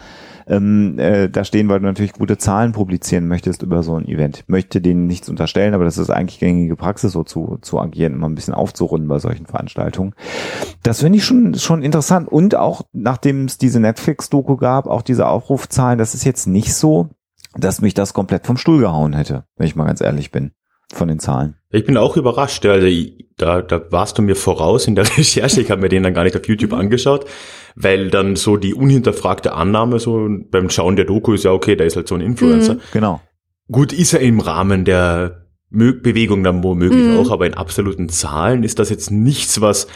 ähm, 0.47 0.99
äh, 0.99 1.29
da 1.29 1.45
stehen, 1.45 1.69
weil 1.69 1.81
du 1.81 1.87
natürlich 1.87 2.13
gute 2.13 2.39
Zahlen 2.39 2.73
publizieren 2.73 3.27
möchtest 3.27 3.63
über 3.63 3.83
so 3.83 3.97
ein 3.97 4.07
Event. 4.07 4.45
möchte 4.47 4.81
denen 4.81 5.07
nichts 5.07 5.29
unterstellen, 5.29 5.75
aber 5.75 5.85
das 5.85 5.99
ist 5.99 6.11
eigentlich 6.11 6.39
gängige 6.39 6.77
Praxis, 6.77 7.13
so 7.13 7.25
zu, 7.25 7.59
zu 7.63 7.81
agieren, 7.81 8.15
immer 8.15 8.29
ein 8.29 8.35
bisschen 8.35 8.55
aufzurunden 8.55 9.09
bei 9.09 9.19
solchen 9.19 9.47
Veranstaltungen. 9.47 10.15
Das 10.83 11.01
finde 11.01 11.19
ich 11.19 11.25
schon, 11.25 11.55
schon 11.55 11.83
interessant. 11.83 12.29
Und 12.29 12.55
auch, 12.55 12.83
nachdem 12.93 13.47
es 13.47 13.59
diese 13.59 13.81
Netflix-Doku 13.81 14.57
gab, 14.57 14.87
auch 14.87 15.03
diese 15.03 15.27
Aufrufzahlen, 15.27 15.99
das 15.99 16.15
ist 16.15 16.25
jetzt 16.25 16.47
nicht 16.47 16.75
so, 16.75 17.11
dass 17.57 17.81
mich 17.81 17.95
das 17.95 18.15
komplett 18.15 18.47
vom 18.47 18.57
Stuhl 18.57 18.81
gehauen 18.81 19.15
hätte, 19.15 19.45
wenn 19.57 19.67
ich 19.67 19.77
mal 19.77 19.87
ganz 19.87 20.01
ehrlich 20.01 20.31
bin. 20.31 20.53
Von 20.93 21.09
den 21.09 21.19
Zahlen. 21.19 21.57
Ich 21.71 21.85
bin 21.85 21.97
auch 21.97 22.17
überrascht. 22.17 22.65
Also 22.65 22.87
da, 23.37 23.61
da 23.63 23.83
warst 23.91 24.19
du 24.19 24.23
mir 24.23 24.37
voraus 24.37 24.87
in 24.87 24.95
der 24.95 25.05
Recherche. 25.19 25.61
Ich 25.61 25.71
habe 25.71 25.81
mir 25.83 25.89
den 25.89 26.03
dann 26.03 26.15
gar 26.15 26.25
nicht 26.25 26.37
auf 26.37 26.47
YouTube 26.49 26.73
angeschaut, 26.73 27.27
weil 27.75 28.11
dann 28.11 28.37
so 28.37 28.57
die 28.57 28.75
unhinterfragte 28.75 29.53
Annahme 29.53 29.99
so 29.99 30.29
beim 30.51 30.71
Schauen 30.71 30.97
der 30.97 31.05
Doku 31.05 31.33
ist 31.33 31.45
ja 31.45 31.53
okay, 31.53 31.77
der 31.77 31.87
ist 31.87 31.97
halt 31.97 32.09
so 32.09 32.15
ein 32.15 32.21
Influencer. 32.21 32.77
Genau. 32.93 33.21
Gut, 33.71 33.93
ist 33.93 34.13
er 34.15 34.21
im 34.21 34.41
Rahmen 34.41 34.85
der 34.85 35.47
Bewegung 35.71 36.45
dann 36.45 36.63
womöglich 36.63 37.05
Mhm. 37.05 37.19
auch, 37.19 37.31
aber 37.33 37.47
in 37.47 37.55
absoluten 37.55 38.09
Zahlen 38.09 38.63
ist 38.63 38.79
das 38.79 38.89
jetzt 38.89 39.11
nichts, 39.11 39.61
was, 39.61 39.89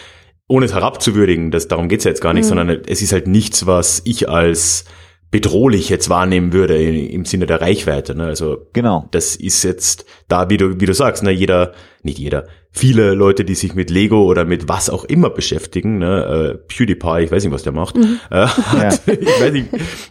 ohne 0.48 0.66
es 0.66 0.74
herabzuwürdigen, 0.74 1.52
das, 1.52 1.68
darum 1.68 1.88
geht's 1.88 2.02
ja 2.04 2.10
jetzt 2.10 2.20
gar 2.20 2.32
nicht, 2.34 2.44
Mhm. 2.44 2.48
sondern 2.48 2.68
es 2.88 3.00
ist 3.00 3.12
halt 3.12 3.28
nichts, 3.28 3.66
was 3.66 4.02
ich 4.04 4.28
als 4.28 4.84
bedrohlich 5.30 5.88
jetzt 5.88 6.10
wahrnehmen 6.10 6.52
würde 6.52 6.82
im, 6.82 7.24
Sinne 7.24 7.46
der 7.46 7.60
Reichweite. 7.60 8.16
Ne? 8.16 8.24
Also 8.24 8.66
Genau. 8.72 9.08
das 9.12 9.36
ist 9.36 9.62
jetzt 9.62 10.04
da, 10.28 10.50
wie 10.50 10.56
du, 10.56 10.80
wie 10.80 10.86
du 10.86 10.94
sagst, 10.94 11.22
ne, 11.22 11.30
jeder, 11.30 11.72
nicht 12.02 12.18
jeder, 12.18 12.46
viele 12.72 13.14
Leute, 13.14 13.44
die 13.44 13.54
sich 13.54 13.74
mit 13.74 13.90
Lego 13.90 14.24
oder 14.24 14.44
mit 14.44 14.68
was 14.68 14.90
auch 14.90 15.04
immer 15.04 15.30
beschäftigen, 15.30 15.98
ne, 15.98 16.24
äh, 16.24 16.58
PewDiePie, 16.58 17.24
ich 17.24 17.30
weiß 17.32 17.44
nicht, 17.44 17.52
was 17.52 17.62
der 17.62 17.72
macht, 17.72 17.96
äh, 17.96 18.46
hat, 18.46 19.02
ich 19.06 19.40
weiß 19.40 19.52
nicht, 19.52 19.68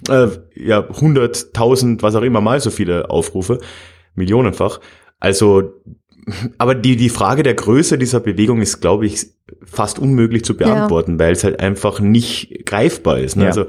äh, 0.10 0.28
ja, 0.56 0.80
100.000, 0.80 2.02
was 2.02 2.16
auch 2.16 2.22
immer, 2.22 2.40
mal 2.40 2.60
so 2.62 2.70
viele 2.70 3.10
Aufrufe, 3.10 3.60
millionenfach. 4.16 4.80
Also, 5.20 5.74
aber 6.58 6.76
die, 6.76 6.96
die 6.96 7.10
Frage 7.10 7.44
der 7.44 7.56
Größe 7.56 7.98
dieser 7.98 8.22
Bewegung 8.22 8.62
ist, 8.62 8.80
glaube 8.80 9.06
ich, 9.06 9.28
fast 9.64 10.00
unmöglich 10.00 10.46
zu 10.46 10.56
beantworten, 10.56 11.20
weil 11.20 11.34
es 11.34 11.44
halt 11.44 11.60
einfach 11.60 12.00
nicht 12.00 12.66
greifbar 12.66 13.20
ist. 13.20 13.36
Ne? 13.36 13.44
Ja. 13.44 13.50
Also, 13.50 13.66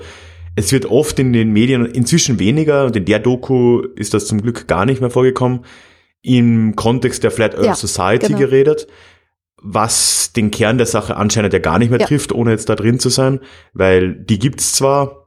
es 0.57 0.73
wird 0.73 0.87
oft 0.87 1.19
in 1.19 1.33
den 1.33 1.53
Medien, 1.53 1.87
inzwischen 1.87 2.39
weniger, 2.39 2.85
und 2.87 2.97
in 2.97 3.05
der 3.05 3.19
Doku 3.19 3.81
ist 3.97 4.15
das 4.15 4.27
zum 4.27 4.41
Glück 4.43 4.67
gar 4.67 4.85
nicht 4.87 5.01
mehr 5.01 5.11
vorgekommen, 5.11 5.65
im 6.23 6.77
Kontext 6.77 7.23
der 7.25 7.31
Flat 7.31 7.55
Earth 7.55 7.65
Ja, 7.67 7.75
Society 7.75 8.27
genau. 8.29 8.39
geredet, 8.39 8.87
was 9.63 10.33
den 10.33 10.51
Kern 10.51 10.77
der 10.79 10.87
Sache 10.87 11.17
anscheinend 11.17 11.53
ja 11.53 11.59
gar 11.59 11.79
nicht 11.79 11.91
mehr 11.91 12.01
Ja. 12.01 12.07
trifft, 12.07 12.33
ohne 12.33 12.51
jetzt 12.51 12.69
da 12.69 12.77
drin 12.77 12.99
zu 12.99 13.09
sein, 13.09 13.41
weil 13.73 14.15
die 14.15 14.39
gibt's 14.39 14.73
zwar, 14.73 15.20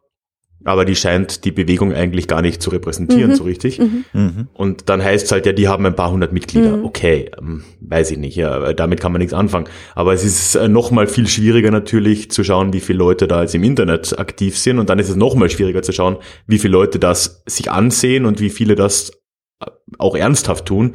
aber 0.65 0.85
die 0.85 0.95
scheint 0.95 1.43
die 1.45 1.51
Bewegung 1.51 1.93
eigentlich 1.93 2.27
gar 2.27 2.41
nicht 2.41 2.61
zu 2.61 2.69
repräsentieren, 2.69 3.31
Mhm. 3.31 3.35
so 3.35 3.43
richtig. 3.43 3.79
Mhm. 3.79 4.05
Mhm. 4.13 4.47
Und 4.53 4.89
dann 4.89 5.03
heißt 5.03 5.25
es 5.25 5.31
halt, 5.31 5.45
ja, 5.45 5.51
die 5.51 5.67
haben 5.67 5.85
ein 5.85 5.95
paar 5.95 6.11
hundert 6.11 6.31
Mitglieder. 6.33 6.77
Mhm. 6.77 6.85
Okay, 6.85 7.29
ähm, 7.39 7.63
weiß 7.81 8.11
ich 8.11 8.17
nicht, 8.17 8.35
ja, 8.35 8.73
damit 8.73 8.99
kann 9.01 9.11
man 9.11 9.19
nichts 9.19 9.33
anfangen. 9.33 9.67
Aber 9.95 10.13
es 10.13 10.23
ist 10.23 10.55
äh, 10.55 10.67
noch 10.67 10.91
mal 10.91 11.07
viel 11.07 11.27
schwieriger 11.27 11.71
natürlich 11.71 12.31
zu 12.31 12.43
schauen, 12.43 12.71
wie 12.73 12.79
viele 12.79 12.99
Leute 12.99 13.27
da 13.27 13.41
jetzt 13.41 13.55
im 13.55 13.63
Internet 13.63 14.17
aktiv 14.17 14.57
sind. 14.57 14.79
Und 14.79 14.89
dann 14.89 14.99
ist 14.99 15.09
es 15.09 15.15
noch 15.15 15.35
mal 15.35 15.49
schwieriger 15.49 15.81
zu 15.81 15.91
schauen, 15.91 16.17
wie 16.47 16.59
viele 16.59 16.73
Leute 16.73 16.99
das 16.99 17.43
sich 17.45 17.69
ansehen 17.71 18.25
und 18.25 18.39
wie 18.39 18.49
viele 18.49 18.75
das 18.75 19.11
äh, 19.59 19.65
auch 19.97 20.15
ernsthaft 20.15 20.65
tun. 20.65 20.93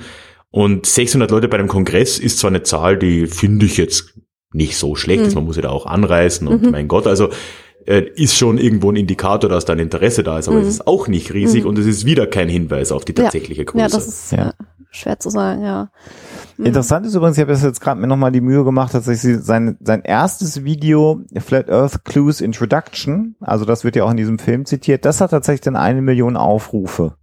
Und 0.50 0.86
600 0.86 1.30
Leute 1.30 1.48
bei 1.48 1.58
einem 1.58 1.68
Kongress 1.68 2.18
ist 2.18 2.38
zwar 2.38 2.50
eine 2.50 2.62
Zahl, 2.62 2.96
die 2.96 3.26
finde 3.26 3.66
ich 3.66 3.76
jetzt 3.76 4.14
nicht 4.54 4.78
so 4.78 4.94
schlecht 4.96 5.22
ist. 5.24 5.28
Mhm. 5.30 5.40
Man 5.40 5.44
muss 5.44 5.56
ja 5.56 5.62
da 5.62 5.68
auch 5.68 5.84
anreißen 5.84 6.48
und 6.48 6.62
Mhm. 6.62 6.70
mein 6.70 6.88
Gott, 6.88 7.06
also 7.06 7.28
äh, 7.88 8.02
ist 8.16 8.36
schon 8.36 8.58
irgendwo 8.58 8.92
ein 8.92 8.96
Indikator, 8.96 9.48
dass 9.48 9.64
da 9.64 9.72
ein 9.72 9.78
Interesse 9.78 10.22
da 10.22 10.38
ist, 10.38 10.48
aber 10.48 10.58
Mhm. 10.58 10.62
es 10.64 10.68
ist 10.68 10.86
auch 10.86 11.08
nicht 11.08 11.32
riesig 11.32 11.62
Mhm. 11.64 11.70
und 11.70 11.78
es 11.78 11.86
ist 11.86 12.04
wieder 12.04 12.26
kein 12.26 12.48
Hinweis 12.48 12.92
auf 12.92 13.04
die 13.06 13.14
Ja. 13.16 13.24
tatsächliche 13.24 13.64
Größe. 13.64 13.80
Ja, 13.82 13.88
das 13.88 14.06
ist 14.06 14.32
Ja. 14.32 14.48
äh, 14.50 14.52
schwer 14.90 15.18
zu 15.18 15.30
sagen, 15.30 15.62
ja. 15.62 15.90
Mhm. 16.58 16.66
Interessant 16.66 17.06
ist 17.06 17.14
übrigens, 17.14 17.38
ich 17.38 17.42
habe 17.42 17.54
jetzt 17.54 17.80
gerade 17.80 17.98
mir 18.00 18.06
nochmal 18.06 18.30
die 18.32 18.42
Mühe 18.42 18.62
gemacht, 18.62 18.92
dass 18.92 19.08
ich 19.08 19.20
sein, 19.20 19.78
sein 19.80 20.02
erstes 20.02 20.64
Video, 20.64 21.20
Flat 21.38 21.70
Earth 21.70 22.04
Clues 22.04 22.42
Introduction, 22.42 23.36
also 23.40 23.64
das 23.64 23.84
wird 23.84 23.96
ja 23.96 24.04
auch 24.04 24.10
in 24.10 24.16
diesem 24.18 24.38
Film 24.38 24.66
zitiert, 24.66 25.06
das 25.06 25.20
hat 25.22 25.30
tatsächlich 25.30 25.62
dann 25.62 25.76
eine 25.76 26.02
Million 26.02 26.36
Aufrufe. 26.36 27.14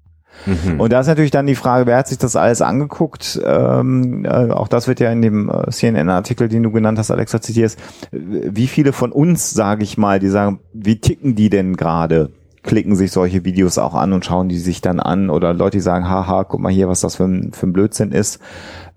Mhm. 0.45 0.79
Und 0.79 0.93
da 0.93 0.99
ist 0.99 1.07
natürlich 1.07 1.31
dann 1.31 1.47
die 1.47 1.55
Frage, 1.55 1.85
wer 1.85 1.97
hat 1.97 2.07
sich 2.07 2.17
das 2.17 2.35
alles 2.35 2.61
angeguckt? 2.61 3.39
Ähm, 3.43 4.25
äh, 4.25 4.51
auch 4.51 4.67
das 4.67 4.87
wird 4.87 4.99
ja 4.99 5.11
in 5.11 5.21
dem 5.21 5.49
äh, 5.49 5.69
CNN-Artikel, 5.71 6.47
den 6.47 6.63
du 6.63 6.71
genannt 6.71 6.99
hast, 6.99 7.11
Alexa, 7.11 7.41
zitierst. 7.41 7.79
Wie 8.11 8.67
viele 8.67 8.93
von 8.93 9.11
uns, 9.11 9.51
sage 9.51 9.83
ich 9.83 9.97
mal, 9.97 10.19
die 10.19 10.29
sagen, 10.29 10.59
wie 10.73 10.99
ticken 10.99 11.35
die 11.35 11.49
denn 11.49 11.75
gerade? 11.75 12.31
Klicken 12.63 12.95
sich 12.95 13.11
solche 13.11 13.45
Videos 13.45 13.77
auch 13.77 13.93
an 13.93 14.11
und 14.11 14.25
schauen 14.25 14.49
die 14.49 14.57
sich 14.57 14.81
dann 14.81 14.99
an 14.99 15.29
oder 15.29 15.53
Leute, 15.53 15.77
die 15.77 15.81
sagen, 15.81 16.09
haha, 16.09 16.43
guck 16.43 16.59
mal 16.59 16.71
hier, 16.71 16.87
was 16.87 17.01
das 17.01 17.15
für 17.15 17.25
ein, 17.25 17.53
für 17.53 17.67
ein 17.67 17.73
Blödsinn 17.73 18.11
ist. 18.11 18.39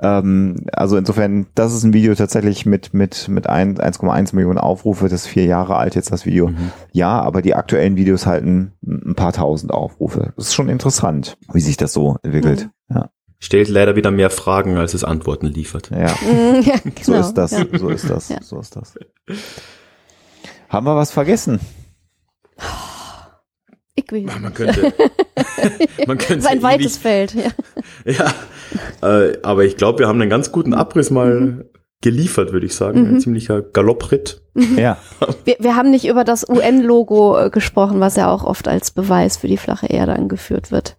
Ähm, 0.00 0.66
also 0.72 0.96
insofern, 0.96 1.46
das 1.54 1.72
ist 1.74 1.82
ein 1.82 1.92
Video 1.92 2.14
tatsächlich 2.14 2.66
mit, 2.66 2.94
mit, 2.94 3.28
mit 3.28 3.48
ein- 3.48 3.76
1,1 3.78 4.34
Millionen 4.34 4.58
Aufrufe, 4.58 5.04
das 5.08 5.22
ist 5.22 5.26
vier 5.26 5.44
Jahre 5.44 5.76
alt 5.76 5.94
jetzt 5.96 6.12
das 6.12 6.24
Video. 6.24 6.48
Mhm. 6.48 6.70
Ja, 6.92 7.20
aber 7.20 7.42
die 7.42 7.54
aktuellen 7.54 7.96
Videos 7.96 8.26
halten 8.26 8.72
ein 8.86 9.14
paar 9.16 9.32
tausend 9.32 9.72
Aufrufe. 9.72 10.32
Das 10.36 10.46
ist 10.46 10.54
schon 10.54 10.68
interessant, 10.68 11.36
wie 11.52 11.60
sich 11.60 11.76
das 11.76 11.92
so 11.92 12.16
entwickelt. 12.22 12.70
Ja, 12.88 13.10
Stellt 13.40 13.68
leider 13.68 13.94
wieder 13.96 14.10
mehr 14.10 14.30
Fragen, 14.30 14.76
als 14.76 14.94
es 14.94 15.04
Antworten 15.04 15.46
liefert. 15.46 15.90
ja. 15.90 16.06
Mhm, 16.08 16.62
ja, 16.62 16.74
genau. 16.82 16.94
so 17.02 17.14
ist 17.14 17.34
das, 17.34 17.50
Ja. 17.52 17.64
so 17.78 17.88
ist 17.88 18.08
das, 18.10 18.28
Ja. 18.28 18.38
so 18.42 18.58
ist 18.60 18.76
das. 18.76 18.94
Haben 20.68 20.86
wir 20.86 20.96
was 20.96 21.10
vergessen? 21.10 21.60
Ich 24.06 24.12
weiß. 24.28 24.40
Man 24.40 24.54
könnte, 24.54 24.92
man 26.06 26.18
könnte 26.18 26.36
Das 26.36 26.44
ist 26.44 26.46
ein 26.46 26.58
ewig- 26.58 26.62
weites 26.62 26.96
Feld, 26.96 27.34
ja. 27.34 27.50
Ja, 29.02 29.18
äh, 29.22 29.38
aber 29.42 29.64
ich 29.64 29.76
glaube, 29.76 30.00
wir 30.00 30.08
haben 30.08 30.20
einen 30.20 30.30
ganz 30.30 30.52
guten 30.52 30.74
Abriss 30.74 31.10
mal 31.10 31.34
Mhm. 31.40 31.64
geliefert, 32.00 32.52
würde 32.52 32.66
ich 32.66 32.74
sagen. 32.74 33.06
Ein 33.06 33.20
ziemlicher 33.20 33.60
Galoppritt. 33.62 34.40
Ja, 34.76 34.98
Wir, 35.44 35.56
wir 35.58 35.74
haben 35.76 35.90
nicht 35.90 36.06
über 36.06 36.24
das 36.24 36.48
UN-Logo 36.48 37.38
äh, 37.38 37.50
gesprochen, 37.50 38.00
was 38.00 38.16
ja 38.16 38.30
auch 38.30 38.44
oft 38.44 38.68
als 38.68 38.90
Beweis 38.92 39.36
für 39.36 39.48
die 39.48 39.56
flache 39.56 39.86
Erde 39.86 40.12
angeführt 40.14 40.70
wird. 40.70 40.96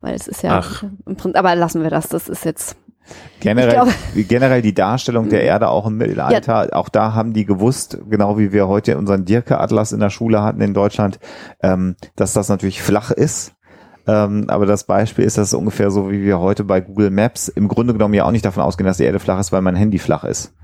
Weil 0.00 0.14
es 0.14 0.26
ist 0.28 0.42
ja 0.42 0.58
Ach. 0.58 0.84
im 1.06 1.16
Prinzip, 1.16 1.36
aber 1.38 1.54
lassen 1.54 1.82
wir 1.82 1.90
das, 1.90 2.08
das 2.08 2.28
ist 2.28 2.44
jetzt. 2.44 2.76
Generell, 3.40 3.72
glaube- 3.72 3.92
generell 4.24 4.62
die 4.62 4.74
Darstellung 4.74 5.28
der 5.28 5.42
Erde 5.42 5.68
auch 5.68 5.86
im 5.86 5.96
Mittelalter, 5.96 6.68
auch 6.72 6.88
da 6.88 7.14
haben 7.14 7.32
die 7.32 7.44
gewusst, 7.44 7.98
genau 8.08 8.38
wie 8.38 8.52
wir 8.52 8.68
heute 8.68 8.98
unseren 8.98 9.24
Dirke-Atlas 9.24 9.92
in 9.92 10.00
der 10.00 10.10
Schule 10.10 10.42
hatten 10.42 10.60
in 10.60 10.74
Deutschland, 10.74 11.18
ähm, 11.62 11.96
dass 12.16 12.32
das 12.32 12.48
natürlich 12.48 12.82
flach 12.82 13.10
ist. 13.10 13.52
Ähm, 14.06 14.46
aber 14.48 14.64
das 14.64 14.84
Beispiel 14.84 15.24
ist 15.24 15.36
das 15.36 15.52
ungefähr 15.52 15.90
so, 15.90 16.10
wie 16.10 16.22
wir 16.22 16.38
heute 16.38 16.64
bei 16.64 16.80
Google 16.80 17.10
Maps 17.10 17.48
im 17.48 17.68
Grunde 17.68 17.92
genommen 17.92 18.14
ja 18.14 18.24
auch 18.24 18.30
nicht 18.30 18.44
davon 18.44 18.62
ausgehen, 18.62 18.86
dass 18.86 18.96
die 18.96 19.04
Erde 19.04 19.18
flach 19.20 19.38
ist, 19.38 19.52
weil 19.52 19.60
mein 19.60 19.76
Handy 19.76 19.98
flach 19.98 20.24
ist. 20.24 20.54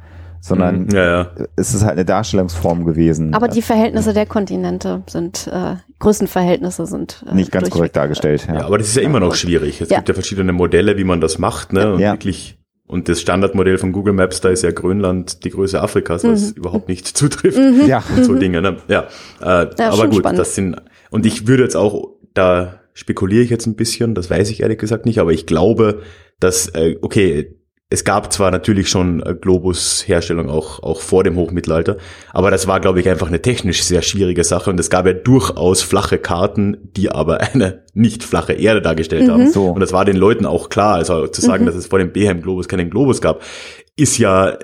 Sondern 0.46 0.82
Mhm. 0.82 0.90
ja, 0.90 1.04
ja. 1.22 1.30
es 1.56 1.72
ist 1.72 1.82
halt 1.84 1.92
eine 1.92 2.04
Darstellungsform 2.04 2.84
gewesen. 2.84 3.32
Aber 3.32 3.48
die 3.48 3.62
Verhältnisse 3.62 4.12
der 4.12 4.26
Kontinente 4.26 5.02
sind, 5.06 5.48
äh, 5.50 5.76
Größenverhältnisse 6.00 6.84
sind 6.84 7.24
äh, 7.30 7.34
nicht 7.34 7.50
ganz 7.50 7.70
korrekt 7.70 7.96
dargestellt. 7.96 8.46
Ja. 8.46 8.56
Ja, 8.56 8.66
aber 8.66 8.76
das 8.76 8.88
ist 8.88 8.96
ja 8.96 9.02
immer 9.02 9.20
noch 9.20 9.34
schwierig. 9.34 9.80
Es 9.80 9.88
Ja. 9.88 9.96
gibt 9.96 10.08
ja 10.08 10.14
verschiedene 10.14 10.52
Modelle, 10.52 10.98
wie 10.98 11.04
man 11.04 11.22
das 11.22 11.38
macht, 11.38 11.72
ne? 11.72 11.94
Und 11.94 11.98
Ja. 12.00 12.12
wirklich. 12.12 12.58
Und 12.86 13.08
das 13.08 13.22
Standardmodell 13.22 13.78
von 13.78 13.92
Google 13.92 14.12
Maps, 14.12 14.42
da 14.42 14.50
ist 14.50 14.62
ja 14.62 14.70
Grönland 14.70 15.44
die 15.46 15.50
Größe 15.50 15.80
Afrikas, 15.80 16.22
was 16.24 16.50
Mhm. 16.50 16.56
überhaupt 16.58 16.88
nicht 16.90 17.06
zutrifft. 17.16 17.58
ja. 17.88 18.02
Und 18.14 18.24
so 18.24 18.34
Dinge, 18.34 18.60
ne? 18.60 18.76
Ja. 18.88 19.04
Äh, 19.40 19.70
Ja, 19.78 19.90
aber 19.90 20.08
gut, 20.08 20.18
spannend. 20.18 20.38
das 20.38 20.54
sind, 20.54 20.76
und 21.10 21.24
ich 21.24 21.46
würde 21.46 21.62
jetzt 21.62 21.76
auch, 21.76 22.10
da 22.34 22.80
spekuliere 22.92 23.42
ich 23.42 23.48
jetzt 23.48 23.64
ein 23.66 23.76
bisschen, 23.76 24.14
das 24.14 24.28
weiß 24.28 24.50
ich 24.50 24.60
ehrlich 24.60 24.78
gesagt 24.78 25.06
nicht, 25.06 25.18
aber 25.20 25.32
ich 25.32 25.46
glaube, 25.46 26.02
dass, 26.38 26.68
äh, 26.74 26.96
okay, 27.00 27.56
es 27.94 28.04
gab 28.04 28.32
zwar 28.32 28.50
natürlich 28.50 28.88
schon 28.88 29.22
äh, 29.22 29.34
Globus-Herstellung 29.34 30.50
auch, 30.50 30.82
auch 30.82 31.00
vor 31.00 31.24
dem 31.24 31.36
Hochmittelalter, 31.36 31.96
aber 32.32 32.50
das 32.50 32.66
war, 32.66 32.80
glaube 32.80 33.00
ich, 33.00 33.08
einfach 33.08 33.28
eine 33.28 33.40
technisch 33.40 33.82
sehr 33.84 34.02
schwierige 34.02 34.44
Sache 34.44 34.70
und 34.70 34.78
es 34.80 34.90
gab 34.90 35.06
ja 35.06 35.12
durchaus 35.12 35.80
flache 35.82 36.18
Karten, 36.18 36.76
die 36.96 37.10
aber 37.10 37.40
eine 37.54 37.82
nicht 37.94 38.22
flache 38.24 38.52
Erde 38.52 38.82
dargestellt 38.82 39.30
haben. 39.30 39.50
So. 39.50 39.66
Und 39.68 39.80
das 39.80 39.92
war 39.92 40.04
den 40.04 40.16
Leuten 40.16 40.44
auch 40.46 40.68
klar. 40.68 40.96
Also 40.96 41.26
zu 41.28 41.40
sagen, 41.40 41.62
Mhm. 41.62 41.66
dass 41.68 41.76
es 41.76 41.86
vor 41.86 41.98
dem 42.00 42.12
Behem-Globus 42.12 42.68
keinen 42.68 42.90
Globus 42.90 43.20
gab, 43.20 43.40
ist 43.96 44.18
ja 44.18 44.58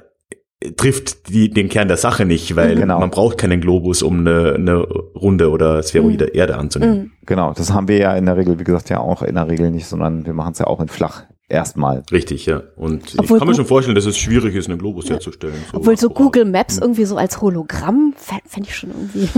trifft 0.77 1.29
die, 1.31 1.49
den 1.49 1.69
Kern 1.71 1.89
der 1.89 1.97
Sache 1.97 2.27
nicht, 2.27 2.55
weil 2.55 2.75
Genau. 2.75 2.99
man 3.01 3.09
braucht 3.11 3.39
keinen 3.39 3.61
Globus, 3.63 4.03
um 4.03 4.19
eine, 4.21 4.55
eine 4.57 4.77
runde 4.81 5.51
oder 5.51 5.83
spheroide 5.83 6.27
Erde 6.27 6.57
anzunehmen. 6.59 6.99
Mhm. 6.99 7.11
Genau, 7.25 7.55
das 7.55 7.73
haben 7.73 7.89
wir 7.89 7.97
ja 7.97 8.15
in 8.15 8.27
der 8.27 8.37
Regel, 8.37 8.59
wie 8.59 8.65
gesagt, 8.65 8.91
ja 8.91 8.99
auch 9.01 9.23
in 9.23 9.37
der 9.37 9.49
Regel 9.49 9.71
nicht, 9.71 9.87
sondern 9.87 10.27
wir 10.27 10.35
machen 10.35 10.53
es 10.53 10.59
ja 10.59 10.67
auch 10.67 10.81
in 10.81 10.89
flach 10.89 11.23
erstmal. 11.51 12.03
Richtig, 12.11 12.47
ja. 12.47 12.63
Und 12.77 13.15
Obwohl 13.19 13.37
ich 13.37 13.41
kann 13.41 13.49
mir 13.49 13.55
schon 13.55 13.67
vorstellen, 13.67 13.95
dass 13.95 14.07
es 14.07 14.17
schwierig 14.17 14.55
ist, 14.55 14.69
einen 14.69 14.79
Globus 14.79 15.11
herzustellen. 15.11 15.55
Obwohl 15.73 15.97
so 15.99 16.09
Google 16.09 16.45
Maps 16.45 16.79
irgendwie 16.79 17.05
so 17.05 17.17
als 17.17 17.41
Hologramm 17.41 18.15
fände 18.17 18.69
ich 18.69 18.77
schon 18.77 18.91
irgendwie 18.91 19.29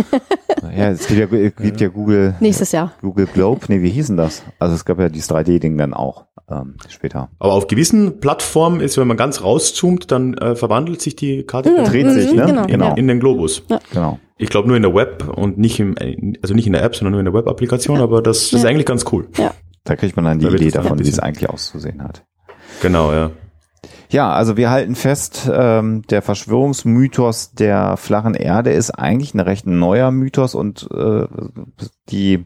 Ja, 0.77 0.91
es 0.91 1.07
gibt 1.07 1.19
ja, 1.33 1.39
es 1.39 1.57
gibt 1.57 1.81
ja 1.81 1.89
Google, 1.89 2.35
nächstes 2.41 2.73
Jahr. 2.73 2.93
Google 3.01 3.27
Globe, 3.27 3.63
nee, 3.69 3.83
wie 3.83 3.91
hießen 3.91 4.17
das? 4.17 4.43
Also 4.59 4.75
es 4.75 4.85
gab 4.85 4.99
ja 5.01 5.09
dieses 5.09 5.31
3D-Ding 5.31 5.77
dann 5.79 5.95
auch 5.95 6.27
ähm, 6.51 6.75
später. 6.89 7.31
Aber 7.39 7.53
auf 7.55 7.67
gewissen 7.67 8.21
Plattformen 8.21 8.81
ist, 8.81 8.99
wenn 8.99 9.07
man 9.09 9.17
ganz 9.17 9.43
rauszoomt, 9.43 10.11
dann 10.11 10.35
äh, 10.35 10.55
verwandelt 10.55 11.01
sich 11.01 11.17
die 11.17 11.45
Karte 11.45 11.71
Mhm, 11.71 11.85
Dreht 11.85 12.07
mhm, 12.07 12.11
sich, 12.13 12.33
ne? 12.35 12.47
Genau. 12.47 12.65
in, 12.67 12.81
Ja. 12.81 12.95
in 12.95 13.09
den 13.09 13.21
Globus. 13.21 13.63
Genau. 13.93 14.19
Ich 14.39 14.49
glaube 14.51 14.67
nur 14.69 14.77
in 14.77 14.83
der 14.83 14.95
Web 14.95 15.29
und 15.37 15.57
nicht 15.59 15.79
im, 15.81 15.95
also 16.43 16.53
nicht 16.55 16.67
in 16.67 16.73
der 16.73 16.83
App, 16.83 16.97
sondern 16.97 17.13
nur 17.13 17.21
in 17.21 17.27
der 17.27 17.35
Web-Applikation, 17.35 17.99
aber 18.01 18.21
das, 18.23 18.51
das 18.51 18.53
ist 18.55 18.63
Ja. 18.65 18.71
eigentlich 18.71 18.87
ganz 18.87 19.05
cool. 19.13 19.29
Da 19.85 19.97
kriegt 19.97 20.17
man 20.17 20.25
dann 20.25 20.39
die 20.39 20.47
Da 20.47 20.53
Idee 20.53 20.71
davon, 20.71 20.99
wie 20.99 21.09
es 21.09 21.19
eigentlich 21.19 21.51
auszusehen 21.51 22.03
hat. 22.03 22.25
Genau, 22.81 23.13
ja. 23.13 23.31
Ja, 24.11 24.33
also 24.33 24.57
wir 24.57 24.71
halten 24.71 24.95
fest, 24.95 25.51
ähm, 25.53 26.03
der 26.03 26.23
Verschwörungsmythos 26.23 27.53
der 27.53 27.97
flachen 27.97 28.35
Erde 28.35 28.71
ist 28.71 28.91
eigentlich 28.91 29.35
ein 29.35 29.41
recht 29.41 29.67
neuer 29.67 30.11
Mythos 30.11 30.55
und 30.55 30.89
äh, 30.93 31.27
die 32.11 32.45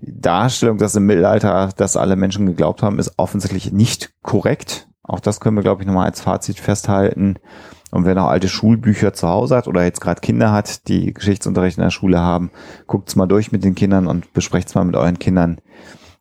Darstellung, 0.00 0.78
dass 0.78 0.94
im 0.94 1.06
Mittelalter, 1.06 1.70
dass 1.76 1.96
alle 1.96 2.16
Menschen 2.16 2.46
geglaubt 2.46 2.82
haben, 2.82 2.98
ist 2.98 3.14
offensichtlich 3.16 3.72
nicht 3.72 4.12
korrekt. 4.22 4.88
Auch 5.02 5.20
das 5.20 5.40
können 5.40 5.56
wir, 5.56 5.62
glaube 5.62 5.82
ich, 5.82 5.86
nochmal 5.86 6.06
als 6.06 6.20
Fazit 6.20 6.58
festhalten. 6.58 7.36
Und 7.90 8.04
wer 8.04 8.14
noch 8.14 8.28
alte 8.28 8.48
Schulbücher 8.48 9.12
zu 9.12 9.28
Hause 9.28 9.56
hat 9.56 9.68
oder 9.68 9.84
jetzt 9.84 10.00
gerade 10.00 10.20
Kinder 10.20 10.50
hat, 10.50 10.88
die 10.88 11.12
Geschichtsunterricht 11.12 11.78
in 11.78 11.84
der 11.84 11.90
Schule 11.90 12.18
haben, 12.18 12.50
guckt's 12.86 13.14
mal 13.14 13.26
durch 13.26 13.52
mit 13.52 13.62
den 13.62 13.76
Kindern 13.76 14.06
und 14.06 14.32
besprecht's 14.32 14.74
mal 14.74 14.84
mit 14.84 14.96
euren 14.96 15.18
Kindern. 15.18 15.60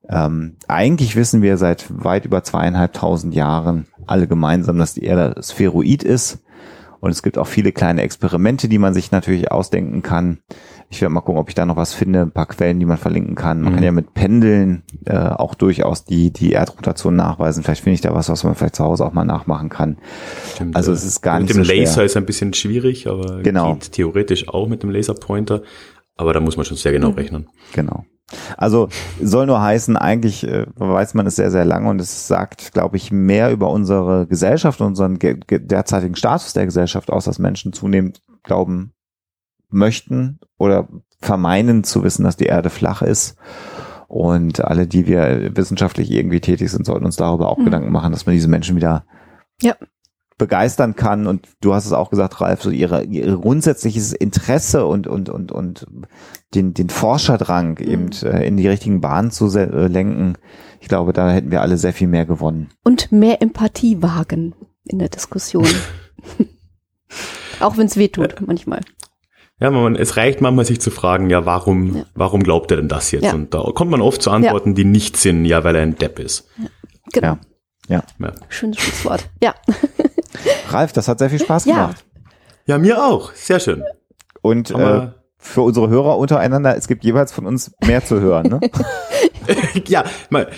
Ähm, 0.10 0.58
eigentlich 0.68 1.16
wissen 1.16 1.42
wir 1.42 1.58
seit 1.58 1.86
weit 1.90 2.26
über 2.26 2.44
zweieinhalbtausend 2.44 3.34
Jahren 3.34 3.88
alle 4.06 4.28
gemeinsam, 4.28 4.78
dass 4.78 4.94
die 4.94 5.04
Erde 5.04 5.42
spheroid 5.42 6.04
ist. 6.04 6.40
Und 7.00 7.12
es 7.12 7.22
gibt 7.22 7.38
auch 7.38 7.48
viele 7.48 7.74
kleine 7.74 8.02
Experimente, 8.02 8.70
die 8.70 8.78
man 8.78 8.94
sich 8.94 9.12
natürlich 9.12 9.52
ausdenken 9.52 10.04
kann. 10.04 10.40
Ich 10.90 11.02
werde 11.02 11.14
mal 11.14 11.20
gucken, 11.22 11.42
ob 11.42 11.50
ich 11.50 11.56
da 11.56 11.66
noch 11.66 11.76
was 11.76 11.94
finde, 11.94 12.22
ein 12.22 12.32
paar 12.32 12.46
Quellen, 12.46 12.80
die 12.80 12.86
man 12.86 12.98
verlinken 12.98 13.36
kann. 13.36 13.62
Man 13.62 13.72
Mhm. 13.74 13.76
kann 13.76 13.84
ja 13.84 13.92
mit 13.92 14.14
Pendeln 14.14 14.84
äh, 15.06 15.18
auch 15.18 15.54
durchaus 15.56 16.06
die, 16.06 16.32
die 16.32 16.54
Erdrotation 16.54 17.16
nachweisen. 17.18 17.62
Vielleicht 17.64 17.84
finde 17.84 17.96
ich 17.96 18.02
da 18.02 18.14
was, 18.16 18.30
was 18.30 18.46
man 18.46 18.56
vielleicht 18.56 18.76
zu 18.78 18.86
Hause 18.86 19.06
auch 19.06 19.12
mal 19.12 19.26
nachmachen 19.26 19.68
kann. 19.68 19.98
Stimmt, 20.54 20.78
Also 20.78 20.92
ja. 20.92 20.96
es 20.98 21.04
ist 21.04 21.22
gar 21.22 21.40
mit 21.40 21.44
nicht 21.44 21.56
dem 21.56 21.64
so 21.66 21.70
schwer. 21.72 21.80
Laser 21.82 22.04
ist 22.06 22.16
ein 22.16 22.26
bisschen 22.26 22.54
schwierig, 22.54 23.08
aber 23.08 23.42
Genau. 23.42 23.78
theoretisch 23.92 24.48
auch 24.48 24.70
mit 24.70 24.82
dem 24.84 24.90
Laserpointer. 24.90 25.62
Aber 26.16 26.32
da 26.32 26.40
muss 26.40 26.56
man 26.56 26.66
schon 26.66 26.78
sehr 26.78 26.94
genau 26.94 27.10
Mhm. 27.10 27.16
rechnen. 27.16 27.48
Genau. 27.74 28.06
Also 28.58 28.90
soll 29.22 29.46
nur 29.46 29.62
heißen, 29.62 29.98
eigentlich 29.98 30.48
äh, 30.48 30.66
weiß 30.76 31.14
man 31.14 31.28
es 31.28 31.36
sehr, 31.36 31.52
sehr 31.52 31.66
lange 31.66 31.90
und 31.90 32.00
es 32.02 32.28
sagt, 32.28 32.72
glaube 32.74 32.98
ich, 32.98 33.12
mehr 33.12 33.52
über 33.52 33.70
unsere 33.70 34.28
Gesellschaft 34.28 34.82
und 34.82 34.88
unseren 34.88 35.20
ge 35.20 35.38
ge 35.46 35.60
derzeitigen 35.60 36.16
Status 36.16 36.54
der 36.54 36.66
Gesellschaft 36.66 37.12
aus, 37.12 37.26
dass 37.26 37.40
Menschen 37.40 37.74
zunehmend 37.74 38.22
glauben 38.44 38.94
möchten 39.70 40.40
oder 40.58 40.88
vermeinen 41.20 41.84
zu 41.84 42.04
wissen, 42.04 42.24
dass 42.24 42.38
die 42.38 42.46
Erde 42.46 42.70
flach 42.70 43.02
ist. 43.02 43.38
Und 44.08 44.64
alle, 44.64 44.86
die 44.86 45.08
wir 45.08 45.56
wissenschaftlich 45.56 46.12
irgendwie 46.12 46.40
tätig 46.40 46.70
sind, 46.70 46.86
sollten 46.86 47.06
uns 47.06 47.16
darüber 47.16 47.50
auch 47.50 47.58
Mhm. 47.58 47.66
Gedanken 47.66 47.92
machen, 47.92 48.12
dass 48.12 48.26
man 48.26 48.36
diese 48.36 48.48
Menschen 48.48 48.76
wieder 48.76 49.06
Ja. 49.62 49.76
Begeistern 50.38 50.96
kann. 50.96 51.28
Und 51.28 51.48
du 51.62 51.74
hast 51.74 51.86
es 51.86 51.94
auch 51.94 52.10
gesagt, 52.10 52.42
Ralf, 52.42 52.62
so 52.64 52.70
ihre, 52.70 53.04
ihre 53.04 53.38
grundsätzliches 53.38 54.14
Interesse 54.14 54.86
und, 54.86 55.08
und, 55.08 55.30
und, 55.30 55.52
und 55.52 55.86
den, 56.54 56.74
den 56.74 56.90
Forscherdrang 56.90 57.78
eben 57.80 58.12
äh, 58.24 58.46
in 58.48 58.58
die 58.58 58.68
richtigen 58.68 59.02
Bahnen 59.02 59.32
zu 59.32 59.48
äh, 59.58 59.88
lenken. 59.88 60.38
Ich 60.80 60.88
glaube, 60.88 61.14
da 61.14 61.32
hätten 61.32 61.52
wir 61.52 61.62
alle 61.62 61.78
sehr 61.78 61.94
viel 61.94 62.08
mehr 62.08 62.26
gewonnen. 62.26 62.70
Und 62.84 63.12
mehr 63.12 63.42
Empathie 63.42 64.02
wagen 64.02 64.54
in 64.86 65.00
der 65.00 65.10
Diskussion. 65.10 65.68
Auch 67.60 67.78
wenn 67.78 67.88
es 67.88 67.98
weh 67.98 68.08
tut, 68.10 68.36
manchmal. 68.46 68.82
Ja, 69.60 69.72
man, 69.72 69.96
es 69.96 70.18
reicht 70.18 70.42
manchmal 70.42 70.66
sich 70.66 70.82
zu 70.82 70.92
fragen, 70.92 71.30
ja, 71.30 71.46
warum, 71.46 71.96
Ja. 71.98 72.06
warum 72.16 72.44
glaubt 72.44 72.72
er 72.72 72.78
denn 72.78 72.90
das 72.90 73.12
jetzt? 73.12 73.24
Ja. 73.24 73.34
Und 73.34 73.54
da 73.54 73.64
kommt 73.74 73.92
man 73.92 74.02
oft 74.02 74.22
zu 74.22 74.32
Antworten, 74.32 74.76
die 74.76 74.84
nicht 74.84 75.16
sind, 75.16 75.46
ja, 75.46 75.64
weil 75.64 75.76
er 75.76 75.84
ein 75.84 75.96
Depp 75.96 76.20
ist. 76.20 76.50
Genau. 77.14 77.38
Ja. 77.88 78.04
Ja, 78.20 78.34
Schönes 78.50 78.80
Schlusswort. 78.80 79.30
Ja. 79.42 79.56
Ralf, 80.74 80.94
das 80.94 81.08
hat 81.08 81.20
sehr 81.20 81.30
viel 81.30 81.40
Spaß 81.40 81.66
Ja. 81.66 81.74
gemacht. 81.76 82.06
ja 82.66 82.78
mir 82.78 83.04
auch. 83.04 83.34
Sehr 83.34 83.60
schön. 83.60 83.84
Und 84.42 84.72
äh, 84.72 85.08
für 85.38 85.62
unsere 85.62 85.90
Hörer 85.90 86.18
untereinander, 86.18 86.76
es 86.78 86.88
gibt 86.88 87.04
jeweils 87.04 87.32
von 87.32 87.46
uns 87.46 87.72
mehr 87.86 88.04
zu 88.04 88.20
hören. 88.22 88.48
Ne? 88.48 88.60
ja, 89.88 90.04
mal, 90.30 90.50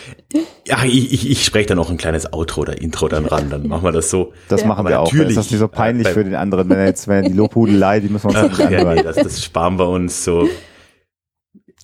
ja, 0.66 0.84
ich, 0.84 1.12
ich, 1.14 1.30
ich 1.32 1.46
spreche 1.46 1.68
dann 1.70 1.80
auch 1.80 1.90
ein 1.90 1.98
kleines 1.98 2.32
Outro 2.34 2.62
oder 2.62 2.80
Intro 2.82 3.08
dann 3.08 3.26
ran, 3.26 3.50
dann 3.50 3.68
machen 3.68 3.84
wir 3.84 3.92
das 3.92 4.10
so. 4.10 4.34
Das 4.48 4.62
Ja. 4.62 4.68
machen 4.68 4.82
Aber 4.82 4.90
wir 4.90 5.00
auch. 5.00 5.06
natürlich, 5.06 5.30
Ist 5.30 5.38
das 5.38 5.52
nicht 5.52 5.60
so 5.60 5.68
peinlich 5.68 6.08
äh, 6.08 6.12
für 6.14 6.24
den 6.24 6.36
anderen, 6.36 6.70
wenn 6.70 6.78
er 6.78 6.86
jetzt, 6.86 7.08
wenn 7.08 7.24
er 7.24 7.30
die 7.30 7.36
Lobhudelei, 7.36 8.00
die 8.00 8.10
müssen 8.10 8.32
wir 8.34 8.44
uns 8.44 8.50
nicht 8.58 8.60
ja, 8.60 8.70
nee, 8.70 8.76
anhören. 8.78 9.04
das, 9.04 9.16
das 9.18 9.44
sparen 9.44 9.78
wir 9.80 9.90
uns 9.90 10.24
so. 10.24 10.48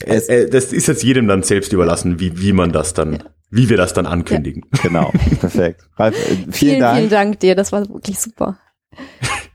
Es- 0.03 0.29
Äh, 0.29 0.43
äh, 0.43 0.49
das 0.49 0.73
ist 0.73 0.87
jetzt 0.87 1.03
jedem 1.03 1.27
dann 1.27 1.43
selbst 1.43 1.73
überlassen, 1.73 2.19
wie, 2.19 2.39
wie 2.41 2.53
man 2.53 2.71
das 2.71 2.93
dann, 2.93 3.23
wie 3.51 3.69
wir 3.69 3.77
das 3.77 3.93
dann 3.93 4.05
ankündigen. 4.07 4.65
Genau, 4.81 5.11
perfekt. 5.39 5.87
Ralf, 5.97 6.15
äh, 6.15 6.35
vielen, 6.35 6.53
Vielen, 6.53 6.79
Dank. 6.79 6.97
vielen 6.97 7.09
Dank 7.09 7.39
dir. 7.39 7.55
Das 7.55 7.71
war 7.71 7.87
wirklich 7.87 8.19
super. 8.19 8.57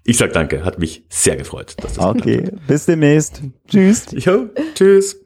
Ich 0.08 0.18
sag 0.18 0.32
danke, 0.34 0.64
hat 0.64 0.78
mich 0.78 1.04
sehr 1.08 1.34
gefreut. 1.34 1.74
Dass 1.82 1.94
das 1.94 2.04
Okay, 2.04 2.52
bis 2.68 2.86
demnächst. 2.86 3.42
Tschüss. 3.66 4.06
Jo, 4.12 4.46
tschüss. 4.76 5.16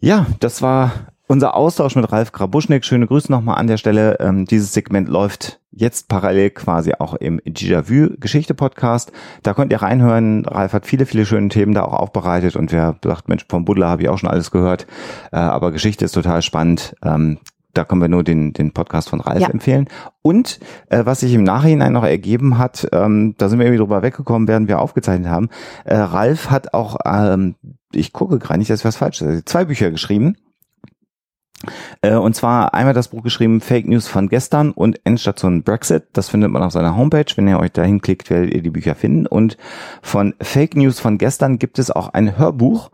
Ja, 0.00 0.26
das 0.40 0.62
war 0.62 1.12
unser 1.28 1.54
Austausch 1.54 1.94
mit 1.94 2.10
Ralf 2.10 2.32
Grabuschnik. 2.32 2.84
Schöne 2.84 3.06
Grüße 3.06 3.30
nochmal 3.30 3.58
an 3.58 3.68
der 3.68 3.76
Stelle. 3.76 4.18
Ähm, 4.18 4.46
dieses 4.46 4.72
Segment 4.72 5.08
läuft 5.08 5.60
jetzt 5.70 6.08
parallel 6.08 6.50
quasi 6.50 6.94
auch 6.98 7.14
im 7.14 7.38
Déjà-vu 7.42 8.16
Geschichte 8.18 8.52
Podcast. 8.54 9.12
Da 9.44 9.54
könnt 9.54 9.70
ihr 9.70 9.80
reinhören. 9.80 10.44
Ralf 10.44 10.72
hat 10.72 10.86
viele, 10.86 11.06
viele 11.06 11.24
schöne 11.24 11.48
Themen 11.48 11.72
da 11.72 11.84
auch 11.84 11.92
aufbereitet 11.94 12.56
und 12.56 12.72
wer 12.72 12.96
sagt, 13.04 13.28
Mensch, 13.28 13.46
vom 13.48 13.64
Buddler 13.64 13.88
habe 13.88 14.02
ich 14.02 14.08
auch 14.08 14.18
schon 14.18 14.28
alles 14.28 14.50
gehört. 14.50 14.88
Äh, 15.30 15.36
aber 15.36 15.70
Geschichte 15.70 16.04
ist 16.04 16.12
total 16.12 16.42
spannend. 16.42 16.96
Ähm, 17.04 17.38
da 17.74 17.84
können 17.84 18.00
wir 18.00 18.08
nur 18.08 18.24
den, 18.24 18.52
den 18.52 18.72
Podcast 18.72 19.08
von 19.08 19.20
Ralf 19.20 19.40
Ja. 19.40 19.48
empfehlen. 19.48 19.88
Und 20.22 20.60
äh, 20.88 21.04
was 21.04 21.20
sich 21.20 21.32
im 21.34 21.42
Nachhinein 21.44 21.92
noch 21.92 22.04
ergeben 22.04 22.58
hat, 22.58 22.88
ähm, 22.92 23.34
da 23.38 23.48
sind 23.48 23.58
wir 23.58 23.66
irgendwie 23.66 23.80
drüber 23.80 24.02
weggekommen, 24.02 24.48
während 24.48 24.68
wir 24.68 24.80
aufgezeichnet 24.80 25.28
haben. 25.30 25.48
Äh, 25.84 25.96
Ralf 25.96 26.50
hat 26.50 26.74
auch, 26.74 26.96
ähm, 27.04 27.54
ich 27.92 28.12
gucke 28.12 28.38
gerade 28.38 28.58
nicht, 28.58 28.70
dass 28.70 28.80
ich 28.80 28.84
was 28.84 28.96
falsch 28.96 29.22
ist, 29.22 29.48
zwei 29.48 29.64
Bücher 29.64 29.90
geschrieben. 29.90 30.36
Äh, 32.00 32.14
und 32.14 32.34
zwar 32.34 32.72
einmal 32.72 32.94
das 32.94 33.08
Buch 33.08 33.22
geschrieben 33.22 33.60
Fake 33.60 33.86
News 33.86 34.08
von 34.08 34.28
gestern 34.30 34.70
und 34.70 34.98
Endstation 35.04 35.62
Brexit. 35.62 36.04
Das 36.14 36.30
findet 36.30 36.50
man 36.50 36.62
auf 36.62 36.72
seiner 36.72 36.96
Homepage. 36.96 37.26
Wenn 37.36 37.48
ihr 37.48 37.58
euch 37.60 37.72
dahin 37.72 38.00
klickt, 38.00 38.30
werdet 38.30 38.54
ihr 38.54 38.62
die 38.62 38.70
Bücher 38.70 38.94
finden. 38.94 39.26
Und 39.26 39.58
von 40.00 40.34
Fake 40.40 40.74
News 40.76 41.00
von 41.00 41.18
gestern 41.18 41.58
gibt 41.58 41.78
es 41.78 41.90
auch 41.90 42.08
ein 42.14 42.38
Hörbuch. 42.38 42.90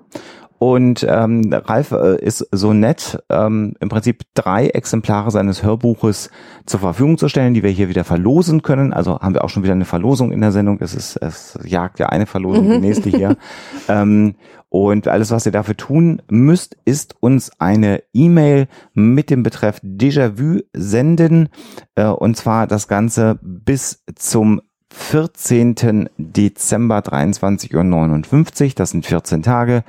Und 0.59 1.07
ähm, 1.09 1.53
Ralf 1.53 1.93
äh, 1.93 2.17
ist 2.25 2.47
so 2.51 2.73
nett, 2.73 3.23
ähm, 3.29 3.75
im 3.81 3.89
Prinzip 3.89 4.23
drei 4.35 4.69
Exemplare 4.69 5.31
seines 5.31 5.63
Hörbuches 5.63 6.31
zur 6.65 6.81
Verfügung 6.81 7.19
zu 7.19 7.29
stellen, 7.29 7.55
die 7.55 7.63
wir 7.63 7.71
hier 7.71 7.89
wieder 7.89 8.05
verlosen 8.05 8.63
können. 8.63 8.93
Also 8.93 9.21
haben 9.21 9.35
wir 9.35 9.45
auch 9.45 9.51
schon 9.51 9.65
wieder 9.65 9.75
eine 9.75 9.85
Verlosung 9.85 10.33
in 10.33 10.41
der 10.41 10.53
Sendung. 10.53 10.79
Es 10.81 10.95
ist, 10.95 11.17
es 11.17 11.59
jagt 11.65 11.99
ja 11.99 12.07
eine 12.07 12.27
Verlosung, 12.27 12.71
die 12.71 12.79
nächste 12.79 13.11
hier. 13.11 13.37
ähm, 13.89 14.35
und 14.69 15.09
alles, 15.09 15.31
was 15.31 15.47
ihr 15.47 15.53
dafür 15.53 15.77
tun 15.77 16.23
müsst, 16.29 16.77
ist 16.85 17.17
uns 17.21 17.51
eine 17.59 18.03
E-Mail 18.13 18.67
mit 18.95 19.31
dem 19.31 19.43
Betreff 19.43 19.81
Déjà-vu 19.83 20.61
senden. 20.73 21.49
Äh, 21.95 22.07
und 22.07 22.37
zwar 22.37 22.67
das 22.67 22.89
Ganze 22.89 23.39
bis 23.43 24.05
zum 24.17 24.61
14. 24.93 26.09
Dezember 26.17 26.99
23.59 26.99 28.65
Uhr. 28.65 28.73
Das 28.77 28.91
sind 28.91 29.05
14 29.05 29.43
Tage. 29.43 29.85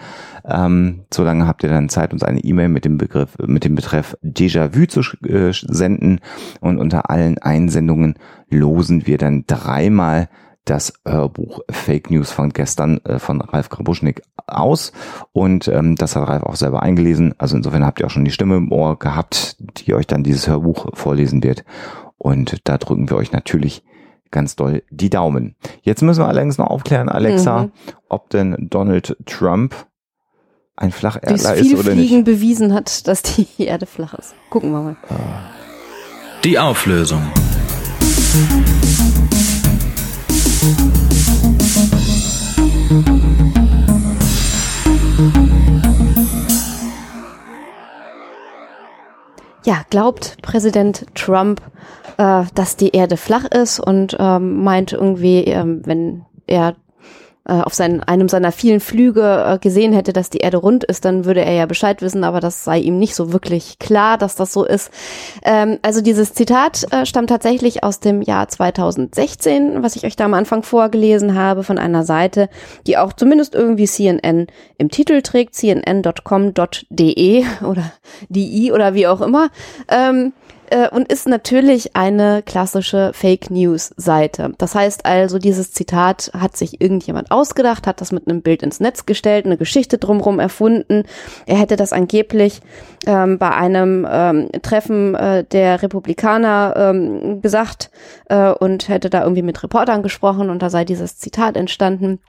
Ähm, 0.45 1.05
so 1.13 1.23
lange 1.23 1.47
habt 1.47 1.63
ihr 1.63 1.69
dann 1.69 1.89
Zeit, 1.89 2.13
uns 2.13 2.23
eine 2.23 2.39
E-Mail 2.39 2.69
mit 2.69 2.85
dem 2.85 2.97
Begriff, 2.97 3.37
mit 3.39 3.63
dem 3.63 3.75
Betreff 3.75 4.17
Déjà-vu 4.23 4.85
zu 4.87 5.01
äh, 5.25 5.51
senden. 5.53 6.19
Und 6.59 6.77
unter 6.77 7.09
allen 7.09 7.37
Einsendungen 7.37 8.15
losen 8.49 9.07
wir 9.07 9.17
dann 9.17 9.45
dreimal 9.47 10.29
das 10.65 10.93
Hörbuch 11.05 11.61
Fake 11.69 12.11
News 12.11 12.31
von 12.31 12.49
gestern 12.49 12.97
äh, 13.05 13.19
von 13.19 13.41
Ralf 13.41 13.69
Grabuschnik 13.69 14.21
aus. 14.47 14.91
Und 15.31 15.67
ähm, 15.67 15.95
das 15.95 16.15
hat 16.15 16.27
Ralf 16.27 16.43
auch 16.43 16.55
selber 16.55 16.83
eingelesen. 16.83 17.33
Also 17.37 17.55
insofern 17.55 17.85
habt 17.85 17.99
ihr 17.99 18.07
auch 18.07 18.11
schon 18.11 18.25
die 18.25 18.31
Stimme 18.31 18.57
im 18.57 18.71
Ohr 18.71 18.99
gehabt, 18.99 19.55
die 19.59 19.93
euch 19.93 20.07
dann 20.07 20.23
dieses 20.23 20.47
Hörbuch 20.47 20.89
vorlesen 20.93 21.43
wird. 21.43 21.63
Und 22.17 22.57
da 22.65 22.77
drücken 22.77 23.09
wir 23.09 23.17
euch 23.17 23.31
natürlich 23.31 23.83
ganz 24.31 24.55
doll 24.55 24.83
die 24.89 25.09
Daumen. 25.09 25.55
Jetzt 25.81 26.01
müssen 26.01 26.21
wir 26.21 26.27
allerdings 26.27 26.57
noch 26.57 26.67
aufklären, 26.67 27.09
Alexa, 27.09 27.63
Mhm. 27.63 27.71
ob 28.09 28.29
denn 28.29 28.67
Donald 28.69 29.17
Trump 29.25 29.75
ein 30.75 30.91
Flacherdler 30.91 31.55
ist 31.55 31.73
oder 31.73 31.95
nicht. 31.95 32.23
bewiesen 32.25 32.73
hat, 32.73 33.07
dass 33.07 33.23
die 33.23 33.47
Erde 33.57 33.85
flach 33.85 34.13
ist. 34.13 34.35
Gucken 34.49 34.71
wir 34.71 34.81
mal. 34.81 34.95
Die 36.43 36.59
Auflösung. 36.59 37.21
Ja, 49.67 49.81
glaubt 49.89 50.37
Präsident 50.41 51.07
Trump, 51.13 51.61
äh, 52.17 52.45
dass 52.55 52.77
die 52.77 52.91
Erde 52.91 53.17
flach 53.17 53.43
ist 53.43 53.81
und 53.81 54.15
ähm, 54.17 54.63
meint 54.63 54.93
irgendwie, 54.93 55.43
ähm, 55.43 55.81
wenn 55.83 56.23
er 56.45 56.77
auf 57.53 57.73
seinen, 57.73 58.01
einem 58.03 58.29
seiner 58.29 58.51
vielen 58.51 58.79
Flüge 58.79 59.45
äh, 59.47 59.57
gesehen 59.59 59.93
hätte, 59.93 60.13
dass 60.13 60.29
die 60.29 60.39
Erde 60.39 60.57
rund 60.57 60.83
ist, 60.83 61.05
dann 61.05 61.25
würde 61.25 61.41
er 61.41 61.53
ja 61.53 61.65
Bescheid 61.65 62.01
wissen, 62.01 62.23
aber 62.23 62.39
das 62.39 62.63
sei 62.63 62.79
ihm 62.79 62.99
nicht 62.99 63.15
so 63.15 63.31
wirklich 63.31 63.79
klar, 63.79 64.17
dass 64.17 64.35
das 64.35 64.53
so 64.53 64.65
ist. 64.65 64.91
Ähm, 65.43 65.79
also 65.81 66.01
dieses 66.01 66.33
Zitat 66.33 66.85
äh, 66.91 67.05
stammt 67.05 67.29
tatsächlich 67.29 67.83
aus 67.83 67.99
dem 67.99 68.21
Jahr 68.21 68.47
2016, 68.47 69.81
was 69.81 69.95
ich 69.95 70.05
euch 70.05 70.15
da 70.15 70.25
am 70.25 70.33
Anfang 70.33 70.63
vorgelesen 70.63 71.35
habe, 71.35 71.63
von 71.63 71.77
einer 71.77 72.03
Seite, 72.03 72.49
die 72.85 72.97
auch 72.97 73.13
zumindest 73.13 73.55
irgendwie 73.55 73.87
CNN 73.87 74.47
im 74.77 74.89
Titel 74.89 75.21
trägt, 75.21 75.55
cnn.com.de 75.55 77.45
oder 77.65 77.91
DI 78.29 78.71
oder 78.71 78.93
wie 78.93 79.07
auch 79.07 79.21
immer. 79.21 79.49
Ähm, 79.89 80.33
äh, 80.71 80.89
und 80.89 81.11
ist 81.11 81.27
natürlich 81.27 81.95
eine 81.95 82.43
klassische 82.43 83.11
Fake 83.13 83.49
News 83.49 83.93
Seite. 83.97 84.53
Das 84.57 84.75
heißt 84.75 85.05
also, 85.05 85.39
dieses 85.39 85.71
Zitat 85.71 86.31
hat 86.37 86.57
sich 86.57 86.81
irgendjemand 86.81 87.31
ausgedacht, 87.31 87.87
hat 87.87 88.01
das 88.01 88.11
mit 88.11 88.27
einem 88.27 88.41
Bild 88.41 88.63
ins 88.63 88.79
Netz 88.79 89.05
gestellt, 89.05 89.45
eine 89.45 89.57
Geschichte 89.57 89.97
drumherum 89.97 90.39
erfunden. 90.39 91.03
Er 91.45 91.57
hätte 91.57 91.75
das 91.75 91.93
angeblich 91.93 92.61
ähm, 93.05 93.37
bei 93.37 93.51
einem 93.51 94.07
ähm, 94.09 94.49
Treffen 94.61 95.15
äh, 95.15 95.43
der 95.43 95.81
Republikaner 95.81 96.73
ähm, 96.75 97.41
gesagt 97.41 97.89
äh, 98.29 98.51
und 98.51 98.89
hätte 98.89 99.09
da 99.09 99.23
irgendwie 99.23 99.41
mit 99.41 99.61
Reportern 99.63 100.03
gesprochen 100.03 100.49
und 100.49 100.61
da 100.61 100.69
sei 100.69 100.85
dieses 100.85 101.17
Zitat 101.17 101.57
entstanden. 101.57 102.19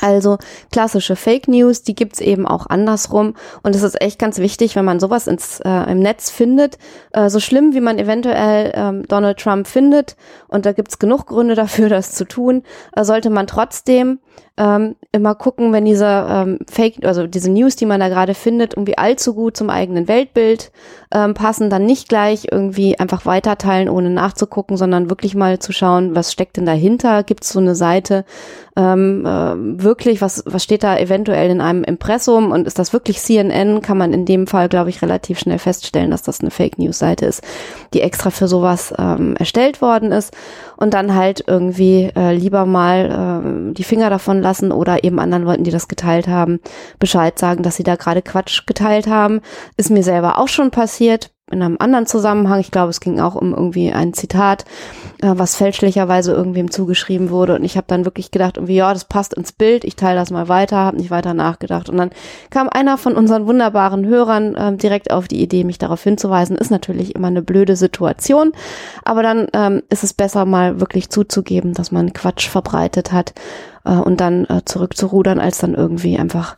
Also 0.00 0.38
klassische 0.72 1.16
Fake 1.16 1.48
News, 1.48 1.82
die 1.82 1.94
gibt's 1.94 2.20
eben 2.20 2.46
auch 2.46 2.66
andersrum. 2.66 3.34
Und 3.62 3.74
es 3.74 3.82
ist 3.82 4.00
echt 4.00 4.18
ganz 4.18 4.38
wichtig, 4.38 4.76
wenn 4.76 4.84
man 4.84 5.00
sowas 5.00 5.26
ins, 5.26 5.60
äh, 5.60 5.90
im 5.90 6.00
Netz 6.00 6.30
findet, 6.30 6.78
äh, 7.12 7.28
so 7.28 7.40
schlimm 7.40 7.74
wie 7.74 7.80
man 7.80 7.98
eventuell 7.98 8.72
ähm, 8.74 9.06
Donald 9.08 9.38
Trump 9.38 9.66
findet, 9.66 10.16
und 10.48 10.66
da 10.66 10.72
gibt's 10.72 10.98
genug 10.98 11.26
Gründe 11.26 11.54
dafür, 11.56 11.88
das 11.88 12.12
zu 12.12 12.24
tun, 12.24 12.62
äh, 12.94 13.04
sollte 13.04 13.30
man 13.30 13.46
trotzdem 13.46 14.20
ähm, 14.58 14.96
immer 15.12 15.34
gucken, 15.36 15.72
wenn 15.72 15.84
diese 15.84 16.26
ähm, 16.28 16.58
Fake, 16.68 17.04
also 17.04 17.26
diese 17.26 17.50
News, 17.50 17.76
die 17.76 17.86
man 17.86 18.00
da 18.00 18.08
gerade 18.08 18.34
findet, 18.34 18.74
irgendwie 18.74 18.98
allzu 18.98 19.34
gut 19.34 19.56
zum 19.56 19.70
eigenen 19.70 20.08
Weltbild 20.08 20.72
ähm, 21.14 21.34
passen, 21.34 21.70
dann 21.70 21.86
nicht 21.86 22.08
gleich 22.08 22.48
irgendwie 22.50 22.98
einfach 22.98 23.24
weiterteilen, 23.24 23.88
ohne 23.88 24.10
nachzugucken, 24.10 24.76
sondern 24.76 25.10
wirklich 25.10 25.36
mal 25.36 25.60
zu 25.60 25.72
schauen, 25.72 26.16
was 26.16 26.32
steckt 26.32 26.56
denn 26.56 26.66
dahinter? 26.66 27.22
Gibt 27.22 27.44
es 27.44 27.50
so 27.50 27.60
eine 27.60 27.76
Seite 27.76 28.24
ähm, 28.76 29.24
äh, 29.24 29.82
wirklich, 29.82 30.20
was, 30.20 30.42
was 30.44 30.64
steht 30.64 30.82
da 30.82 30.98
eventuell 30.98 31.50
in 31.50 31.60
einem 31.60 31.84
Impressum 31.84 32.50
und 32.50 32.66
ist 32.66 32.78
das 32.78 32.92
wirklich 32.92 33.20
CNN? 33.20 33.80
Kann 33.80 33.96
man 33.96 34.12
in 34.12 34.26
dem 34.26 34.46
Fall, 34.48 34.68
glaube 34.68 34.90
ich, 34.90 35.02
relativ 35.02 35.38
schnell 35.38 35.58
feststellen, 35.58 36.10
dass 36.10 36.22
das 36.22 36.40
eine 36.40 36.50
Fake 36.50 36.78
News 36.78 36.98
Seite 36.98 37.26
ist, 37.26 37.42
die 37.94 38.00
extra 38.00 38.30
für 38.30 38.48
sowas 38.48 38.92
ähm, 38.98 39.36
erstellt 39.36 39.80
worden 39.80 40.10
ist 40.10 40.34
und 40.78 40.94
dann 40.94 41.14
halt 41.14 41.44
irgendwie 41.46 42.10
äh, 42.16 42.32
lieber 42.32 42.64
mal 42.64 43.70
äh, 43.70 43.74
die 43.74 43.84
Finger 43.84 44.10
davon 44.10 44.40
lassen 44.40 44.70
oder 44.70 45.02
eben 45.04 45.18
anderen 45.18 45.42
Leuten, 45.42 45.64
die 45.64 45.72
das 45.72 45.88
geteilt 45.88 46.28
haben, 46.28 46.60
Bescheid 47.00 47.38
sagen, 47.38 47.62
dass 47.62 47.76
sie 47.76 47.82
da 47.82 47.96
gerade 47.96 48.22
Quatsch 48.22 48.64
geteilt 48.64 49.08
haben. 49.08 49.40
Ist 49.76 49.90
mir 49.90 50.04
selber 50.04 50.38
auch 50.38 50.48
schon 50.48 50.70
passiert 50.70 51.32
in 51.50 51.62
einem 51.62 51.76
anderen 51.78 52.06
Zusammenhang. 52.06 52.60
Ich 52.60 52.70
glaube, 52.70 52.90
es 52.90 53.00
ging 53.00 53.20
auch 53.20 53.34
um 53.34 53.52
irgendwie 53.52 53.92
ein 53.92 54.12
Zitat, 54.12 54.64
äh, 55.22 55.32
was 55.34 55.56
fälschlicherweise 55.56 56.32
irgendwem 56.32 56.70
zugeschrieben 56.70 57.30
wurde. 57.30 57.56
Und 57.56 57.64
ich 57.64 57.76
habe 57.76 57.86
dann 57.88 58.04
wirklich 58.04 58.30
gedacht, 58.30 58.56
irgendwie, 58.56 58.76
ja, 58.76 58.92
das 58.92 59.04
passt 59.04 59.34
ins 59.34 59.52
Bild, 59.52 59.84
ich 59.84 59.96
teile 59.96 60.18
das 60.18 60.30
mal 60.30 60.48
weiter, 60.48 60.76
habe 60.76 60.96
nicht 60.96 61.10
weiter 61.10 61.34
nachgedacht. 61.34 61.88
Und 61.88 61.96
dann 61.96 62.10
kam 62.50 62.68
einer 62.68 62.98
von 62.98 63.14
unseren 63.14 63.46
wunderbaren 63.46 64.06
Hörern 64.06 64.54
äh, 64.54 64.76
direkt 64.76 65.10
auf 65.10 65.28
die 65.28 65.42
Idee, 65.42 65.64
mich 65.64 65.78
darauf 65.78 66.02
hinzuweisen. 66.02 66.56
Ist 66.56 66.70
natürlich 66.70 67.14
immer 67.14 67.28
eine 67.28 67.42
blöde 67.42 67.76
Situation, 67.76 68.52
aber 69.04 69.22
dann 69.22 69.48
ähm, 69.52 69.82
ist 69.88 70.04
es 70.04 70.12
besser, 70.14 70.44
mal 70.44 70.80
wirklich 70.80 71.10
zuzugeben, 71.10 71.74
dass 71.74 71.92
man 71.92 72.12
Quatsch 72.12 72.48
verbreitet 72.48 73.12
hat 73.12 73.34
äh, 73.84 73.92
und 73.92 74.20
dann 74.20 74.44
äh, 74.44 74.62
zurückzurudern, 74.64 75.40
als 75.40 75.58
dann 75.58 75.74
irgendwie 75.74 76.18
einfach 76.18 76.54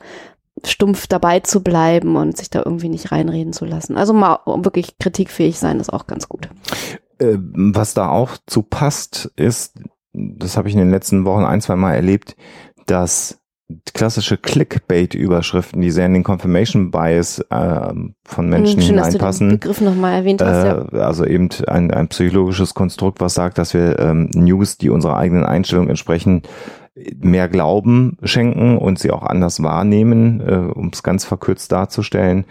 stumpf 0.64 1.06
dabei 1.06 1.40
zu 1.40 1.62
bleiben 1.62 2.16
und 2.16 2.36
sich 2.36 2.50
da 2.50 2.62
irgendwie 2.64 2.88
nicht 2.88 3.12
reinreden 3.12 3.52
zu 3.52 3.64
lassen. 3.64 3.96
Also 3.96 4.12
mal 4.12 4.40
wirklich 4.46 4.98
kritikfähig 4.98 5.58
sein 5.58 5.80
ist 5.80 5.92
auch 5.92 6.06
ganz 6.06 6.28
gut. 6.28 6.48
Äh, 7.18 7.36
was 7.38 7.94
da 7.94 8.08
auch 8.08 8.36
zu 8.46 8.62
passt, 8.62 9.30
ist, 9.36 9.78
das 10.12 10.56
habe 10.56 10.68
ich 10.68 10.74
in 10.74 10.80
den 10.80 10.90
letzten 10.90 11.24
Wochen 11.24 11.44
ein, 11.44 11.60
zwei 11.60 11.76
Mal 11.76 11.94
erlebt, 11.94 12.36
dass 12.86 13.40
klassische 13.94 14.36
Clickbait-Überschriften, 14.36 15.80
die 15.80 15.90
sehr 15.90 16.06
in 16.06 16.14
den 16.14 16.24
Confirmation 16.24 16.90
Bias 16.90 17.38
äh, 17.50 17.92
von 18.24 18.48
Menschen 18.48 18.80
Schön, 18.80 18.96
hineinpassen. 18.96 19.20
Dass 19.20 19.38
du 19.38 19.44
den 19.44 19.60
Begriff 19.60 19.80
nochmal 19.80 20.14
erwähnt 20.14 20.42
hast, 20.42 20.64
äh, 20.64 20.96
ja. 20.96 21.04
Also 21.04 21.24
eben 21.24 21.48
ein, 21.66 21.92
ein 21.92 22.08
psychologisches 22.08 22.74
Konstrukt, 22.74 23.20
was 23.20 23.34
sagt, 23.34 23.58
dass 23.58 23.74
wir 23.74 23.98
ähm, 23.98 24.30
News, 24.34 24.78
die 24.78 24.90
unserer 24.90 25.16
eigenen 25.16 25.44
Einstellung 25.44 25.88
entsprechen, 25.88 26.42
mehr 27.18 27.48
Glauben 27.48 28.16
schenken 28.22 28.78
und 28.78 28.98
sie 28.98 29.10
auch 29.10 29.22
anders 29.22 29.62
wahrnehmen, 29.62 30.40
äh, 30.40 30.54
um 30.54 30.90
es 30.92 31.02
ganz 31.02 31.24
verkürzt 31.24 31.72
darzustellen. 31.72 32.44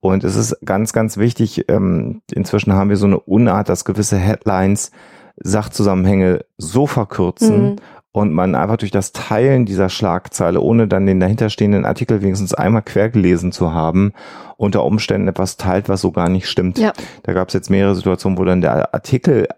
Und 0.00 0.24
es 0.24 0.36
ist 0.36 0.56
ganz, 0.64 0.92
ganz 0.92 1.16
wichtig, 1.16 1.64
ähm, 1.68 2.22
inzwischen 2.32 2.72
haben 2.74 2.90
wir 2.90 2.96
so 2.96 3.06
eine 3.06 3.20
Unart, 3.20 3.68
dass 3.68 3.84
gewisse 3.84 4.16
Headlines 4.18 4.90
Sachzusammenhänge 5.36 6.44
so 6.58 6.86
verkürzen 6.86 7.62
Mhm. 7.70 7.76
und 8.12 8.32
man 8.32 8.54
einfach 8.54 8.76
durch 8.76 8.92
das 8.92 9.12
Teilen 9.12 9.66
dieser 9.66 9.88
Schlagzeile, 9.88 10.60
ohne 10.60 10.86
dann 10.86 11.06
den 11.06 11.20
dahinterstehenden 11.20 11.84
Artikel 11.84 12.22
wenigstens 12.22 12.54
einmal 12.54 12.82
quer 12.82 13.10
gelesen 13.10 13.50
zu 13.50 13.72
haben, 13.72 14.12
unter 14.56 14.84
Umständen 14.84 15.26
etwas 15.26 15.56
teilt, 15.56 15.88
was 15.88 16.00
so 16.00 16.12
gar 16.12 16.28
nicht 16.28 16.48
stimmt. 16.48 16.78
Ja. 16.78 16.92
Da 17.24 17.32
gab 17.32 17.48
es 17.48 17.54
jetzt 17.54 17.70
mehrere 17.70 17.94
Situationen, 17.94 18.38
wo 18.38 18.44
dann 18.44 18.60
der 18.60 18.94
Artikel 18.94 19.48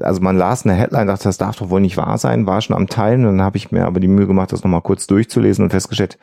also 0.00 0.20
man 0.20 0.36
las 0.36 0.64
eine 0.64 0.74
Headline, 0.74 1.06
dachte, 1.06 1.24
das 1.24 1.38
darf 1.38 1.56
doch 1.56 1.70
wohl 1.70 1.80
nicht 1.80 1.96
wahr 1.96 2.18
sein, 2.18 2.46
war 2.46 2.60
schon 2.60 2.76
am 2.76 2.86
Teilen, 2.86 3.26
und 3.26 3.38
dann 3.38 3.44
habe 3.44 3.56
ich 3.56 3.70
mir 3.70 3.86
aber 3.86 4.00
die 4.00 4.08
Mühe 4.08 4.26
gemacht, 4.26 4.52
das 4.52 4.64
nochmal 4.64 4.80
kurz 4.82 5.06
durchzulesen 5.06 5.64
und 5.64 5.70
festgestellt, 5.70 6.18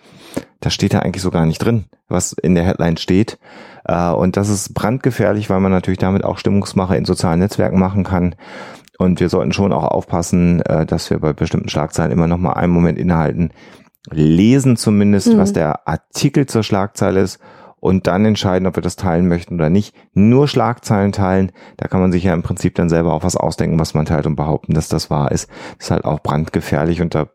da 0.59 0.69
steht 0.69 0.93
da 0.93 0.99
eigentlich 0.99 1.21
so 1.21 1.31
gar 1.31 1.45
nicht 1.45 1.59
drin, 1.59 1.85
was 2.07 2.33
in 2.33 2.55
der 2.55 2.63
Headline 2.63 2.97
steht. 2.97 3.37
Äh, 3.85 4.09
Und 4.11 4.37
das 4.37 4.49
ist 4.49 4.73
brandgefährlich, 4.73 5.49
weil 5.49 5.59
man 5.59 5.71
natürlich 5.71 5.99
damit 5.99 6.23
auch 6.23 6.37
Stimmungsmache 6.39 6.95
in 6.97 7.05
sozialen 7.05 7.39
Netzwerken 7.39 7.79
machen 7.79 8.03
kann. 8.03 8.35
Und 8.97 9.19
wir 9.19 9.29
sollten 9.29 9.53
schon 9.53 9.71
auch 9.73 9.83
aufpassen, 9.83 10.61
äh, 10.61 10.85
dass 10.87 11.09
wir 11.11 11.19
bei 11.19 11.33
bestimmten 11.33 11.69
Schlagzeilen 11.69 12.11
immer 12.11 12.27
noch 12.27 12.39
mal 12.39 12.53
einen 12.53 12.73
Moment 12.73 12.97
innehalten, 12.97 13.51
lesen 14.09 14.77
zumindest, 14.77 15.33
Mhm. 15.33 15.37
was 15.37 15.53
der 15.53 15.87
Artikel 15.87 16.47
zur 16.47 16.63
Schlagzeile 16.63 17.19
ist 17.19 17.39
und 17.87 18.05
dann 18.07 18.25
entscheiden, 18.25 18.67
ob 18.67 18.75
wir 18.75 18.83
das 18.83 18.95
teilen 18.97 19.27
möchten 19.27 19.55
oder 19.55 19.69
nicht. 19.69 19.95
Nur 20.13 20.47
Schlagzeilen 20.47 21.11
teilen, 21.11 21.51
da 21.77 21.87
kann 21.87 22.01
man 22.01 22.11
sich 22.11 22.23
ja 22.23 22.33
im 22.33 22.43
Prinzip 22.43 22.75
dann 22.75 22.89
selber 22.89 23.13
auch 23.13 23.23
was 23.23 23.35
ausdenken, 23.35 23.79
was 23.79 23.93
man 23.95 24.05
teilt 24.05 24.27
und 24.27 24.35
behaupten, 24.35 24.73
dass 24.73 24.89
das 24.89 25.09
wahr 25.09 25.31
ist. 25.31 25.49
Das 25.77 25.87
ist 25.87 25.91
halt 25.91 26.05
auch 26.05 26.19
brandgefährlich 26.21 27.01
und 27.01 27.15
da 27.15 27.27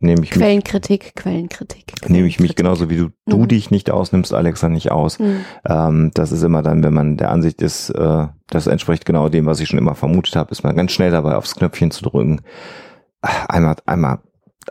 nehme 0.00 0.22
ich 0.22 0.30
mich, 0.30 0.32
Quellenkritik, 0.32 1.14
Quellenkritik. 1.16 1.94
nehme 2.10 2.26
ich 2.28 2.38
mich 2.38 2.54
Quellenkritik. 2.54 2.56
genauso 2.56 2.90
wie 2.90 2.96
du, 2.98 3.08
du 3.26 3.38
Mhm. 3.44 3.48
dich 3.48 3.70
nicht 3.70 3.90
ausnimmst, 3.90 4.34
Alexa 4.34 4.68
nicht 4.68 4.90
aus. 4.90 5.18
Mhm. 5.18 5.40
Ähm, 5.66 6.10
das 6.14 6.30
ist 6.30 6.42
immer 6.42 6.62
dann, 6.62 6.82
wenn 6.84 6.92
man 6.92 7.16
der 7.16 7.30
Ansicht 7.30 7.62
ist, 7.62 7.88
äh, 7.90 8.26
das 8.50 8.66
entspricht 8.66 9.06
genau 9.06 9.30
dem, 9.30 9.46
was 9.46 9.60
ich 9.60 9.68
schon 9.68 9.78
immer 9.78 9.94
vermutet 9.94 10.36
habe, 10.36 10.50
ist 10.50 10.62
man 10.62 10.76
ganz 10.76 10.92
schnell 10.92 11.10
dabei, 11.10 11.36
aufs 11.36 11.54
Knöpfchen 11.56 11.90
zu 11.90 12.02
drücken. 12.04 12.42
Einmal, 13.22 13.76
einmal, 13.86 14.18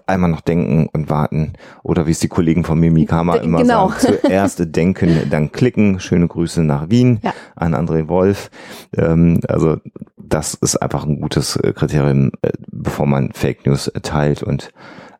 einmal 0.07 0.29
noch 0.29 0.41
denken 0.41 0.87
und 0.93 1.09
warten. 1.09 1.53
Oder 1.83 2.05
wie 2.07 2.11
es 2.11 2.19
die 2.19 2.27
Kollegen 2.27 2.63
von 2.63 2.79
Mimikama 2.79 3.37
D- 3.37 3.45
immer 3.45 3.59
genau. 3.61 3.89
sagen, 3.89 4.17
zuerst 4.21 4.61
denken, 4.75 5.27
dann 5.29 5.51
klicken. 5.51 5.99
Schöne 5.99 6.27
Grüße 6.27 6.63
nach 6.63 6.89
Wien 6.89 7.19
Ja. 7.23 7.33
an 7.55 7.73
André 7.75 8.07
Wolf. 8.07 8.49
Ähm, 8.97 9.39
also 9.47 9.77
das 10.17 10.53
ist 10.55 10.77
einfach 10.77 11.05
ein 11.05 11.19
gutes 11.21 11.55
äh, 11.57 11.73
Kriterium, 11.73 12.31
äh, 12.41 12.51
bevor 12.71 13.05
man 13.05 13.31
Fake 13.33 13.65
News 13.65 13.87
äh, 13.89 13.99
teilt 14.01 14.41
und 14.43 14.69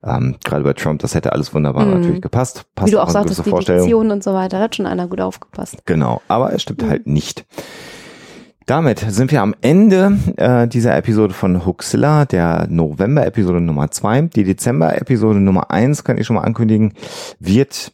ähm, 0.06 0.36
gerade 0.44 0.64
bei 0.66 0.74
Trump, 0.74 1.00
das 1.02 1.16
hätte 1.16 1.32
alles 1.32 1.54
wunderbar 1.54 1.86
Mhm. 1.86 1.92
natürlich 1.94 2.22
gepasst. 2.22 2.66
Passt 2.76 2.88
Wie 2.88 2.92
du 2.92 3.00
auch 3.02 3.08
auch 3.08 3.12
sagtest, 3.12 3.46
die. 3.46 3.52
Diktion 3.52 4.12
und 4.12 4.22
so 4.24 4.34
weiter, 4.34 4.60
hat 4.60 4.76
schon 4.76 4.86
einer 4.86 5.08
gut 5.08 5.22
aufgepasst. 5.22 5.78
Genau, 5.86 6.22
aber 6.28 6.52
es 6.54 6.62
stimmt 6.64 6.82
Mhm. 6.82 6.90
halt 6.90 7.08
nicht. 7.08 7.46
Damit 8.66 9.00
sind 9.00 9.32
wir 9.32 9.42
am 9.42 9.56
Ende 9.62 10.18
äh, 10.38 10.68
dieser 10.68 10.96
Episode 10.96 11.34
von 11.34 11.66
Huxilla, 11.66 12.26
der 12.26 12.68
November-Episode 12.70 13.60
Nummer 13.60 13.92
zwei. 13.92 14.22
Die 14.22 14.44
Dezember-Episode 14.44 15.40
Nummer 15.40 15.70
eins 15.72 16.04
kann 16.04 16.18
ich 16.18 16.26
schon 16.26 16.36
mal 16.36 16.44
ankündigen, 16.44 16.94
wird 17.40 17.92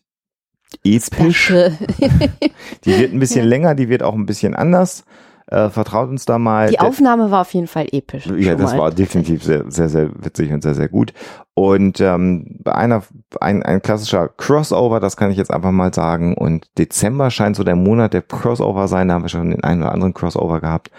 episch. 0.84 1.52
Die 2.86 3.00
wird 3.00 3.14
ein 3.14 3.20
bisschen 3.20 3.46
länger, 3.48 3.76
die 3.76 3.90
wird 3.90 4.04
auch 4.04 4.14
ein 4.14 4.26
bisschen 4.26 4.56
anders. 4.56 5.04
Äh, 5.52 5.70
vertraut 5.70 6.10
uns 6.10 6.26
da 6.26 6.38
mal. 6.38 6.70
Die 6.70 6.80
Aufnahme 6.80 7.32
war 7.32 7.42
auf 7.42 7.54
jeden 7.56 7.66
Fall 7.66 7.88
episch. 7.92 8.28
ja, 8.38 8.54
das 8.54 8.74
mal. 8.74 8.80
war 8.80 8.92
definitiv 8.92 9.44
sehr, 9.44 9.64
sehr, 9.70 9.90
sehr 9.90 10.12
witzig 10.24 10.52
und 10.52 10.62
sehr, 10.62 10.76
sehr 10.76 10.90
gut. 10.90 11.12
Und 11.56 12.00
ähm, 12.02 12.60
einer, 12.66 13.02
ein, 13.42 13.64
ein 13.64 13.82
klassischer 13.82 14.28
Crossover, 14.28 15.00
das 15.00 15.18
kann 15.18 15.32
ich 15.32 15.38
jetzt 15.38 15.52
einfach 15.52 15.72
mal 15.72 15.92
sagen. 15.92 16.38
Und 16.38 16.68
Dezember 16.78 17.32
scheint 17.32 17.56
so 17.56 17.64
der 17.64 17.76
Monat 17.76 18.14
der 18.14 18.22
Crossover 18.22 18.88
sein. 18.88 19.08
Da 19.08 19.16
haben 19.16 19.24
wir 19.24 19.30
schon 19.30 19.50
den 19.50 19.64
einen 19.64 19.82
oder 19.82 19.92
anderen 19.92 20.14
Crossover 20.14 20.62
gehabt. 20.62 20.92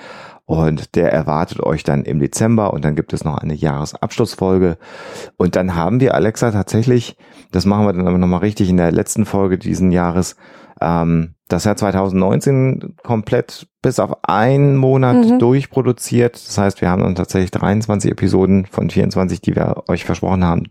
Und 0.46 0.96
der 0.96 1.12
erwartet 1.12 1.60
euch 1.60 1.84
dann 1.84 2.02
im 2.02 2.18
Dezember. 2.18 2.72
Und 2.72 2.84
dann 2.84 2.96
gibt 2.96 3.12
es 3.12 3.22
noch 3.22 3.38
eine 3.38 3.54
Jahresabschlussfolge. 3.54 4.78
Und 5.36 5.54
dann 5.54 5.76
haben 5.76 6.00
wir, 6.00 6.16
Alexa, 6.16 6.50
tatsächlich, 6.50 7.16
das 7.52 7.66
machen 7.66 7.86
wir 7.86 7.92
dann 7.92 8.08
aber 8.08 8.18
nochmal 8.18 8.40
richtig 8.40 8.68
in 8.68 8.78
der 8.78 8.90
letzten 8.90 9.26
Folge 9.26 9.58
diesen 9.58 9.92
Jahres, 9.92 10.34
ähm, 10.80 11.36
das 11.46 11.64
Jahr 11.64 11.76
2019 11.76 12.96
komplett 13.04 13.69
bis 13.82 13.98
auf 13.98 14.12
einen 14.24 14.76
Monat 14.76 15.16
Mhm. 15.26 15.38
durchproduziert. 15.38 16.34
Das 16.34 16.58
heißt, 16.58 16.80
wir 16.80 16.90
haben 16.90 17.02
dann 17.02 17.14
tatsächlich 17.14 17.50
23 17.50 18.10
Episoden 18.10 18.66
von 18.66 18.90
24, 18.90 19.40
die 19.40 19.56
wir 19.56 19.84
euch 19.88 20.04
versprochen 20.04 20.44
haben, 20.44 20.64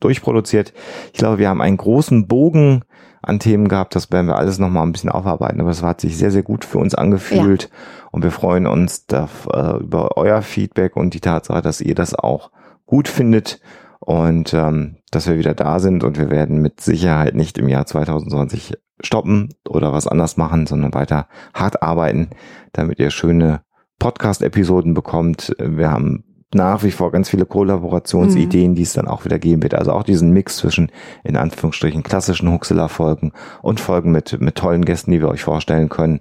durchproduziert. 0.00 0.72
Ich 1.12 1.18
glaube, 1.18 1.38
wir 1.38 1.48
haben 1.48 1.60
einen 1.60 1.76
großen 1.76 2.26
Bogen 2.26 2.82
an 3.20 3.38
Themen 3.38 3.68
gehabt. 3.68 3.94
Das 3.94 4.10
werden 4.12 4.26
wir 4.26 4.36
alles 4.36 4.58
nochmal 4.58 4.84
ein 4.84 4.92
bisschen 4.92 5.10
aufarbeiten. 5.10 5.60
Aber 5.60 5.70
es 5.70 5.82
hat 5.82 6.00
sich 6.00 6.16
sehr, 6.16 6.30
sehr 6.30 6.42
gut 6.42 6.64
für 6.64 6.78
uns 6.78 6.94
angefühlt. 6.94 7.70
Und 8.10 8.22
wir 8.22 8.30
freuen 8.30 8.66
uns 8.66 9.06
da, 9.06 9.28
äh, 9.52 9.82
über 9.82 10.16
euer 10.16 10.40
Feedback 10.42 10.96
und 10.96 11.14
die 11.14 11.20
Tatsache, 11.20 11.62
dass 11.62 11.80
ihr 11.80 11.94
das 11.94 12.14
auch 12.14 12.50
gut 12.86 13.08
findet 13.08 13.60
und 14.00 14.52
ähm, 14.54 14.96
dass 15.10 15.26
wir 15.26 15.38
wieder 15.38 15.54
da 15.54 15.80
sind. 15.80 16.04
Und 16.04 16.18
wir 16.18 16.30
werden 16.30 16.60
mit 16.62 16.80
Sicherheit 16.80 17.34
nicht 17.34 17.56
im 17.58 17.68
Jahr 17.68 17.86
2020 17.86 18.74
stoppen 19.02 19.54
oder 19.68 19.92
was 19.92 20.06
anders 20.06 20.36
machen, 20.36 20.66
sondern 20.66 20.94
weiter 20.94 21.28
hart 21.52 21.82
arbeiten, 21.82 22.30
damit 22.72 22.98
ihr 22.98 23.10
schöne 23.10 23.62
Podcast-Episoden 23.98 24.94
bekommt. 24.94 25.54
Wir 25.58 25.90
haben 25.90 26.24
nach 26.54 26.82
wie 26.84 26.92
vor 26.92 27.10
ganz 27.10 27.28
viele 27.28 27.46
Kollaborationsideen, 27.46 28.72
mhm. 28.72 28.74
die 28.76 28.82
es 28.82 28.92
dann 28.92 29.08
auch 29.08 29.24
wieder 29.24 29.38
geben 29.38 29.62
wird. 29.62 29.74
Also 29.74 29.92
auch 29.92 30.04
diesen 30.04 30.30
Mix 30.30 30.56
zwischen, 30.56 30.90
in 31.24 31.36
Anführungsstrichen, 31.36 32.02
klassischen 32.02 32.50
Huxela-Folgen 32.50 33.32
und 33.60 33.80
Folgen 33.80 34.12
mit, 34.12 34.40
mit 34.40 34.54
tollen 34.54 34.84
Gästen, 34.84 35.10
die 35.10 35.20
wir 35.20 35.28
euch 35.28 35.42
vorstellen 35.42 35.88
können. 35.88 36.20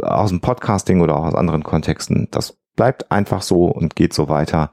Aus 0.00 0.30
dem 0.30 0.40
Podcasting 0.40 1.00
oder 1.00 1.16
auch 1.16 1.24
aus 1.24 1.34
anderen 1.34 1.62
Kontexten. 1.62 2.28
Das 2.30 2.58
bleibt 2.76 3.10
einfach 3.10 3.42
so 3.42 3.66
und 3.66 3.96
geht 3.96 4.12
so 4.12 4.28
weiter. 4.28 4.70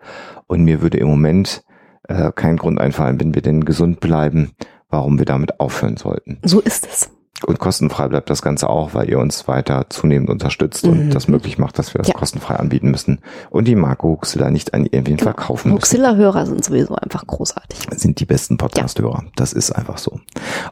Und 0.48 0.64
mir 0.64 0.82
würde 0.82 0.98
im 0.98 1.08
Moment 1.08 1.64
äh, 2.08 2.32
kein 2.34 2.58
Grund 2.58 2.80
einfallen, 2.80 3.20
wenn 3.20 3.36
wir 3.36 3.42
denn 3.42 3.66
gesund 3.66 4.00
bleiben, 4.00 4.52
warum 4.90 5.18
wir 5.18 5.26
damit 5.26 5.60
aufhören 5.60 5.98
sollten. 5.98 6.40
So 6.44 6.60
ist 6.60 6.88
es. 6.88 7.10
Und 7.46 7.60
kostenfrei 7.60 8.08
bleibt 8.08 8.30
das 8.30 8.42
Ganze 8.42 8.70
auch, 8.70 8.94
weil 8.94 9.10
ihr 9.10 9.20
uns 9.20 9.48
weiter 9.48 9.86
zunehmend 9.90 10.30
unterstützt 10.30 10.86
mhm. 10.86 10.92
und 10.92 11.10
das 11.12 11.28
möglich 11.28 11.58
macht, 11.58 11.80
dass 11.80 11.94
wir 11.94 12.00
das 12.00 12.10
ja. 12.10 12.14
kostenfrei 12.14 12.56
anbieten 12.56 12.92
müssen 12.92 13.20
und 13.50 13.66
die 13.66 13.76
Marke 13.76 14.08
Huxilla 14.08 14.50
nicht 14.50 14.74
an 14.74 14.86
irgendwen 14.86 15.18
genau. 15.18 15.32
verkaufen 15.32 15.70
müssen. 15.70 15.82
Huxilla-Hörer 15.82 16.46
sind 16.46 16.64
sowieso 16.64 16.96
einfach 16.96 17.26
großartig. 17.26 17.80
Sind 17.96 18.20
die 18.20 18.26
besten 18.26 18.58
Podcast-Hörer. 18.58 19.24
Ja. 19.24 19.32
Das 19.36 19.54
ist 19.54 19.72
einfach 19.72 19.98
so. 19.98 20.20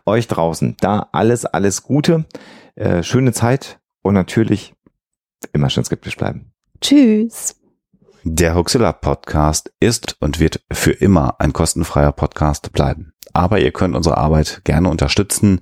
Euch 0.06 0.28
draußen, 0.28 0.76
da 0.80 1.08
alles, 1.12 1.46
alles 1.46 1.84
Gute, 1.84 2.26
äh, 2.76 3.02
schöne 3.02 3.32
Zeit 3.32 3.80
und 4.02 4.14
natürlich 4.14 4.74
immer 5.54 5.70
schön 5.70 5.86
skeptisch 5.86 6.18
bleiben. 6.18 6.52
Tschüss. 6.82 7.56
Der 8.24 8.56
Huxilla 8.56 8.92
Podcast 8.92 9.72
ist 9.80 10.18
und 10.20 10.40
wird 10.40 10.62
für 10.72 10.92
immer 10.92 11.40
ein 11.40 11.54
kostenfreier 11.54 12.12
Podcast 12.12 12.74
bleiben. 12.74 13.14
Aber 13.34 13.60
ihr 13.60 13.72
könnt 13.72 13.96
unsere 13.96 14.18
Arbeit 14.18 14.62
gerne 14.64 14.90
unterstützen 14.90 15.62